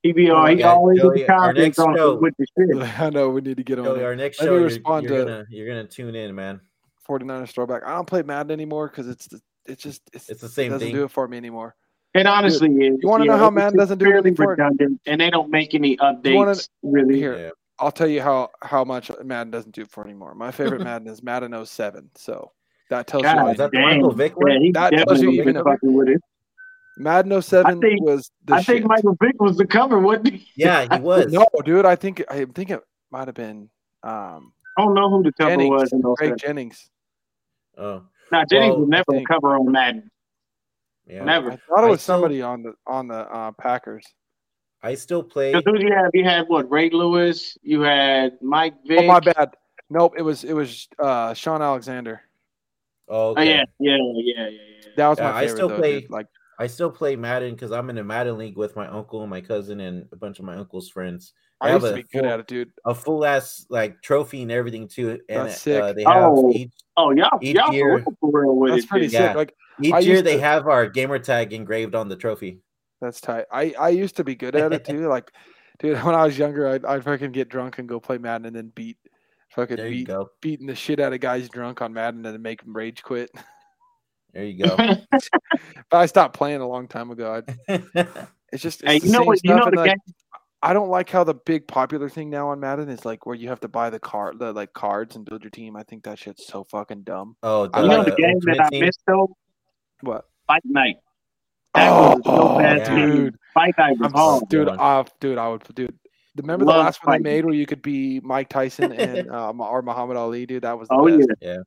He 0.04 0.12
be 0.14 0.30
on. 0.30 0.50
He 0.52 0.60
Yeah, 0.60 0.74
always 0.74 1.00
Joey, 1.00 1.10
with 1.10 1.18
the 1.20 1.26
comments 1.34 1.80
on 1.80 1.96
show. 1.96 2.16
with 2.16 2.34
the 2.38 2.46
shit. 2.58 3.00
I 3.00 3.10
know 3.10 3.30
we 3.30 3.42
need 3.42 3.58
to 3.58 3.64
get 3.64 3.80
on 3.80 3.86
Joey, 3.86 4.00
it. 4.02 4.04
our 4.04 4.16
next 4.16 4.40
Let 4.40 4.46
show, 4.48 4.52
me 4.52 4.58
you're, 4.58 4.66
respond 4.66 5.06
you're 5.08 5.18
to- 5.20 5.24
gonna 5.26 5.46
you're 5.50 5.68
gonna 5.68 5.88
tune 5.88 6.16
in, 6.16 6.34
man. 6.36 6.60
49ers 7.07 7.52
throwback. 7.53 7.84
I 7.86 7.91
don't 7.95 8.07
play 8.07 8.22
Madden 8.23 8.52
anymore 8.52 8.88
because 8.88 9.07
it's 9.07 9.27
the- 9.27 9.41
it's 9.68 9.82
just 9.82 10.02
it's, 10.14 10.30
It's 10.30 10.41
the 10.41 10.48
same 10.49 10.68
it 10.68 10.76
doesn't 10.76 10.88
thing. 10.90 10.95
do 10.95 11.03
it 11.06 11.11
for 11.11 11.27
me 11.27 11.38
anymore. 11.38 11.76
And 12.14 12.27
honestly 12.27 12.69
is. 12.69 12.99
you 13.02 13.10
wanna 13.10 13.26
know 13.26 13.36
how 13.38 13.48
it's 13.48 13.56
Madden 13.56 13.77
doesn't 13.80 13.98
do 13.98 14.11
anything 14.11 14.36
for 14.36 14.44
it? 14.44 14.48
redundant, 14.60 15.02
and 15.06 15.19
they 15.19 15.30
don't 15.30 15.49
make 15.49 15.73
any 15.73 15.98
updates. 15.98 16.36
wanna- 16.36 16.56
really, 16.84 17.18
Here, 17.18 17.36
Yeah. 17.38 17.49
I'll 17.80 17.91
tell 17.91 18.07
you 18.07 18.22
how 18.22 18.52
how 18.61 18.84
much 18.86 19.11
Madden 19.23 19.52
doesn't 19.52 19.73
do 19.76 19.82
it 19.82 19.90
for 19.90 20.03
anymore. 20.06 20.34
My 20.36 20.52
favorite 20.52 20.82
Madden 20.84 21.07
is 21.07 21.22
Madden 21.23 21.53
07. 21.65 22.10
So 22.15 22.52
that 22.90 23.07
tells 23.07 23.23
you 23.23 23.30
God 23.30 23.38
all 23.40 23.48
Is 23.49 23.57
that 23.57 23.72
the 23.72 23.77
you 23.80 23.86
need. 23.86 23.95
Michael 23.98 24.11
Vick 24.14 24.32
Yeah, 24.34 24.53
one? 24.53 24.61
he 24.61 24.72
That 24.72 24.90
tells 24.91 25.06
definitely 25.06 25.38
you 25.38 25.44
been 25.44 25.49
even- 25.57 25.64
fucking 25.64 25.94
with 25.94 26.07
it. 26.10 26.22
Madden 26.98 27.41
07 27.41 27.82
think- 27.82 28.02
was 28.03 28.32
the 28.45 28.53
I 28.53 28.61
think 28.64 28.77
shit. 28.84 28.88
Michael 28.88 29.18
Vick 29.22 29.41
was 29.41 29.57
the 29.57 29.65
cover, 29.68 29.99
wasn't 29.99 30.30
he? 30.34 30.48
Yeah, 30.56 30.88
he 30.95 31.02
was. 31.02 31.34
No, 31.34 31.45
dude, 31.65 31.86
I 31.86 31.95
think 31.95 32.23
I 32.30 32.45
think 32.45 32.69
it 32.69 32.82
might 33.11 33.27
have 33.27 33.36
been 33.36 33.69
um, 34.03 34.53
I 34.77 34.84
don't 34.84 34.94
know 34.94 35.10
who 35.10 35.23
the 35.23 35.34
cover 35.34 35.49
Jennings, 35.52 35.69
was 35.72 35.91
in 35.94 36.02
those. 36.02 36.15
Greg 36.18 36.38
Jennings. 36.38 36.90
Oh, 37.78 38.04
Now 38.32 38.44
Jennings 38.50 38.72
Well, 38.72 38.80
was 38.82 38.90
never 38.90 39.04
think- 39.12 39.28
cover 39.28 39.56
on 39.56 39.72
Madden. 39.72 40.10
yeah. 41.08 41.24
Never. 41.24 41.52
I 41.52 41.56
thought 41.58 41.84
it 41.84 41.90
was 41.90 42.02
still- 42.02 42.16
somebody 42.16 42.42
on 42.42 42.64
the 42.64 42.74
on 42.88 43.08
the 43.08 43.16
uh, 43.32 43.52
Packers. 43.54 44.06
I 44.84 44.94
still 44.96 45.24
play. 45.24 45.52
Because 45.54 45.64
who 45.66 45.84
you 45.86 45.94
have? 45.94 46.12
You 46.14 46.24
had 46.24 46.48
what? 46.48 46.70
Ray 46.70 46.90
Lewis. 46.92 47.58
You 47.64 47.82
had 47.82 48.38
Mike 48.42 48.76
Vick. 48.86 49.00
Oh 49.02 49.08
my 49.08 49.20
bad. 49.20 49.56
Nope, 49.90 50.14
it 50.18 50.22
was 50.22 50.44
it 50.44 50.54
was 50.54 50.88
uh, 51.00 51.34
Shaun 51.34 51.62
Alexander. 51.62 52.22
Oh, 53.08 53.30
Oh 53.30 53.32
okay. 53.32 53.48
yeah, 53.50 53.64
yeah, 53.80 53.98
yeah, 53.98 54.34
yeah, 54.36 54.50
yeah. 54.50 54.90
That 54.98 55.08
was 55.10 55.20
Yeah, 55.20 55.32
my 55.32 55.38
I 55.40 55.48
still 55.48 55.70
though, 55.70 55.78
play- 55.78 56.02
dude. 56.02 56.10
Like 56.12 56.28
I 56.60 56.68
still 56.68 56.90
play 56.91 57.15
Madden 57.15 57.53
because 57.53 57.72
I'm 57.72 57.90
in 57.90 57.98
a 57.98 58.03
Madden 58.03 58.38
league 58.38 58.57
with 58.57 58.76
my 58.76 58.88
uncle 58.88 59.22
and 59.22 59.30
my 59.30 59.41
cousin 59.41 59.80
and 59.82 60.07
a 60.11 60.15
bunch 60.15 60.40
of 60.40 60.45
my 60.45 60.56
uncle's 60.56 60.90
friends. 60.90 61.34
I 61.61 61.69
have 61.69 61.82
used 61.82 61.94
to 61.94 61.99
a 61.99 62.03
be 62.03 62.07
good 62.11 62.22
full- 62.23 62.30
at 62.32 62.40
it, 62.40 62.48
dude. 62.48 62.72
A 62.86 62.94
full 62.95 63.26
ass 63.26 63.65
like 63.69 64.02
trophy 64.02 64.41
and 64.41 64.52
everything 64.52 64.88
too. 64.88 65.19
And 65.30 65.48
That's 65.48 65.61
sick. 65.61 65.82
Uh, 65.82 65.94
they 65.94 66.03
have 66.03 66.32
Oh, 66.32 66.52
each 66.52 66.72
Oh 66.98 67.11
y'all, 67.11 67.38
Each 67.41 67.56
y'all 67.56 67.73
year- 67.73 67.99
for 68.03 68.11
real, 68.11 68.18
for 68.32 68.41
real 68.41 68.56
with 68.56 68.72
That's 68.73 68.86
pretty. 68.86 69.07
Yeah. 69.07 69.30
sick. 69.30 69.36
Like 69.36 69.56
each 69.82 69.94
I 69.94 69.99
year 69.99 70.14
used 70.14 70.26
they 70.26 70.38
have 70.40 70.68
our 70.68 70.88
gamer 70.88 71.19
tag 71.19 71.52
engraved 71.53 71.95
on 71.95 72.07
the 72.10 72.15
trophy. 72.15 72.60
that's 73.02 73.19
tight. 73.22 73.45
I 73.52 73.73
I 73.80 73.90
used 73.90 74.15
to 74.18 74.23
be 74.23 74.36
good 74.36 74.56
at 74.56 74.72
it 74.72 74.86
too. 74.86 75.07
Like, 75.10 75.32
dude, 75.80 75.98
when 76.03 76.15
I 76.15 76.23
was 76.26 76.38
younger, 76.38 76.68
I'd 76.69 76.86
I'd 76.86 77.03
fucking 77.03 77.32
get 77.34 77.49
drunk 77.49 77.80
and 77.80 77.88
go 77.90 77.99
play 77.99 78.18
Madden 78.18 78.48
and 78.48 78.56
then 78.56 78.72
beat 78.76 78.98
fucking 79.52 79.76
There 79.77 79.88
you 79.88 79.99
beat 79.99 80.07
go. 80.07 80.30
beating 80.41 80.68
the 80.68 80.76
shit 80.76 80.99
out 81.02 81.11
of 81.14 81.19
guys 81.19 81.49
drunk 81.49 81.82
on 81.82 81.91
Madden 81.94 82.26
and 82.26 82.34
then 82.36 82.41
make 82.41 82.64
them 82.64 82.76
rage 82.76 83.03
quit. 83.03 83.30
There 84.36 84.44
you 84.45 84.66
go. 84.66 84.76
But 85.90 85.98
I 85.98 86.06
stopped 86.06 86.36
playing 86.36 86.62
a 86.62 86.68
long 86.68 86.88
time 86.88 87.10
ago. 87.10 87.41
I, 87.70 87.74
it's 88.52 88.62
just 88.62 88.84
it's 88.84 88.91
Hey, 88.91 88.99
the 88.99 89.07
you 89.07 89.12
know 89.14 89.20
same 89.20 89.26
what? 89.28 89.40
You 89.44 89.56
know 89.56 89.70
the 89.72 89.78
like, 89.78 89.90
game. 89.91 89.98
I 90.62 90.74
don't 90.74 90.90
like 90.90 91.10
how 91.10 91.24
the 91.24 91.34
big 91.36 91.68
popular 91.68 92.10
thing 92.10 92.30
now 92.30 92.49
on 92.49 92.60
Madden 92.60 92.90
is 92.90 93.06
like 93.06 93.26
where 93.26 93.36
you 93.36 93.48
have 93.49 93.60
to 93.62 93.68
buy 93.68 93.90
the 93.90 93.99
card, 93.99 94.40
the 94.40 94.52
like 94.52 94.74
cards 94.74 95.16
and 95.16 95.24
build 95.26 95.44
your 95.44 95.52
team. 95.52 95.76
I 95.76 95.84
think 95.84 96.03
that 96.03 96.20
shit's 96.20 96.45
so 96.48 96.64
fucking 96.66 97.03
dumb. 97.03 97.38
oh, 97.44 97.64
You 97.64 97.88
know 97.88 98.03
the 98.03 98.14
uh, 98.14 98.16
game 98.16 98.36
Ultimate 98.36 98.57
that 98.57 98.70
I 98.74 98.80
missed 98.80 98.99
though. 99.07 99.30
What? 100.02 100.26
Fight 100.48 100.64
night. 100.66 100.98
That 101.76 101.90
Oh, 101.91 102.16
was 102.18 102.26
no 102.26 102.57
bad 102.57 102.78
yeah. 102.80 102.95
dude, 102.95 103.36
Fight 103.53 103.76
night 103.78 103.98
was 103.99 104.07
I'm 104.07 104.14
hard. 104.14 104.44
dude, 104.49 104.68
one. 104.68 104.80
uh, 104.80 105.03
dude, 105.20 105.38
I 105.38 105.48
would, 105.49 105.64
dude. 105.76 105.98
Remember 106.38 106.66
the 106.66 106.72
Love 106.72 106.86
last 106.86 107.06
one 107.06 107.22
they 107.22 107.30
made 107.30 107.45
where 107.45 107.53
you 107.53 107.66
could 107.66 107.82
be 107.82 108.20
Mike 108.22 108.49
Tyson 108.49 108.91
and 108.91 109.30
uh, 109.32 109.52
or 109.52 109.82
Muhammad 109.82 110.18
Ali, 110.18 110.45
dude? 110.45 110.64
That 110.64 110.78
was 110.78 110.88
the 110.90 110.95
Oh 110.95 111.06
best, 111.18 111.30
yeah. 111.41 111.57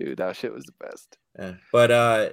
Dude. 0.00 0.18
That 0.18 0.36
shit 0.36 0.52
was 0.52 0.64
the 0.64 0.72
best. 0.80 1.18
Yeah. 1.38 1.54
But 1.72 1.90
uh 1.90 2.28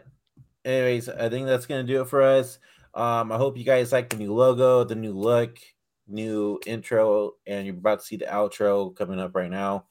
anyways, 0.65 1.10
I 1.10 1.30
think 1.30 1.48
that's 1.48 1.65
gonna 1.65 1.84
do 1.84 2.02
it 2.02 2.07
for 2.07 2.22
us. 2.22 2.60
Um, 2.94 3.31
I 3.31 3.38
hope 3.38 3.57
you 3.57 3.64
guys 3.64 3.91
like 3.91 4.10
the 4.10 4.18
new 4.18 4.34
logo, 4.34 4.84
the 4.84 4.95
new 4.95 5.14
look, 5.14 5.60
new 6.07 6.60
intro, 6.65 7.34
and 7.45 7.65
you're 7.68 7.76
about 7.76 7.99
to 7.99 8.06
see 8.06 8.15
the 8.15 8.26
outro 8.26 8.95
coming 8.95 9.19
up 9.19 9.35
right 9.35 9.52
now. 9.52 9.85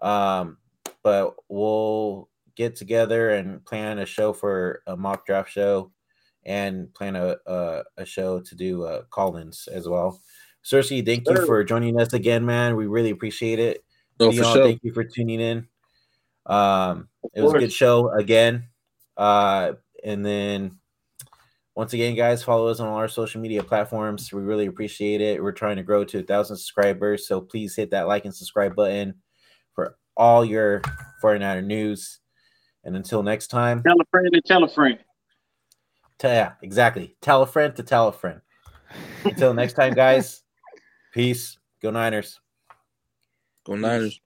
Um, 0.00 0.58
but 1.02 1.34
we'll 1.48 2.28
get 2.54 2.76
together 2.76 3.30
and 3.30 3.64
plan 3.64 3.98
a 3.98 4.06
show 4.06 4.32
for 4.32 4.82
a 4.86 4.96
mock 4.96 5.26
draft 5.26 5.50
show 5.50 5.90
and 6.44 6.92
plan 6.94 7.16
a 7.16 7.36
a, 7.46 7.82
a 7.96 8.04
show 8.04 8.40
to 8.40 8.54
do 8.54 8.84
uh 8.84 9.02
call-ins 9.10 9.68
as 9.68 9.88
well. 9.88 10.20
Cersei, 10.64 11.04
thank 11.04 11.28
you 11.28 11.44
for 11.44 11.64
joining 11.64 12.00
us 12.00 12.12
again, 12.12 12.46
man. 12.46 12.76
We 12.76 12.86
really 12.86 13.10
appreciate 13.10 13.58
it. 13.58 13.84
For 14.18 14.30
Dion, 14.30 14.54
sure. 14.54 14.64
thank 14.64 14.80
you 14.84 14.92
for 14.92 15.02
tuning 15.02 15.40
in. 15.40 15.66
Um, 16.46 17.08
it 17.34 17.42
was 17.42 17.54
a 17.54 17.58
good 17.58 17.72
show 17.72 18.10
again. 18.10 18.68
Uh, 19.16 19.72
and 20.04 20.24
then 20.24 20.78
once 21.74 21.92
again, 21.92 22.14
guys, 22.14 22.42
follow 22.42 22.68
us 22.68 22.80
on 22.80 22.88
all 22.88 22.96
our 22.96 23.08
social 23.08 23.40
media 23.40 23.62
platforms. 23.62 24.32
We 24.32 24.42
really 24.42 24.66
appreciate 24.66 25.20
it. 25.20 25.42
We're 25.42 25.52
trying 25.52 25.76
to 25.76 25.82
grow 25.82 26.04
to 26.04 26.18
a 26.18 26.22
thousand 26.22 26.56
subscribers, 26.56 27.26
so 27.26 27.40
please 27.40 27.74
hit 27.74 27.90
that 27.92 28.08
like 28.08 28.24
and 28.24 28.34
subscribe 28.34 28.74
button 28.74 29.14
for 29.74 29.96
all 30.16 30.44
your 30.44 30.82
49er 31.22 31.64
news. 31.64 32.18
And 32.84 32.96
until 32.96 33.22
next 33.22 33.46
time, 33.46 33.82
Tell 33.82 34.00
a 34.00 34.04
friend 34.10 34.28
to 34.32 34.40
tell 34.42 34.64
a 34.64 34.68
friend. 34.68 34.98
t- 36.18 36.28
yeah, 36.28 36.54
exactly. 36.62 37.16
Tell 37.22 37.42
a 37.42 37.46
friend 37.46 37.74
to 37.76 37.82
tell 37.82 38.08
a 38.08 38.12
friend. 38.12 38.40
Until 39.24 39.54
next 39.62 39.74
time, 39.74 39.94
guys. 39.94 40.42
Peace. 41.12 41.58
Go 41.80 41.90
Niners. 41.90 42.40
Go 43.64 43.76
Niners. 43.76 44.20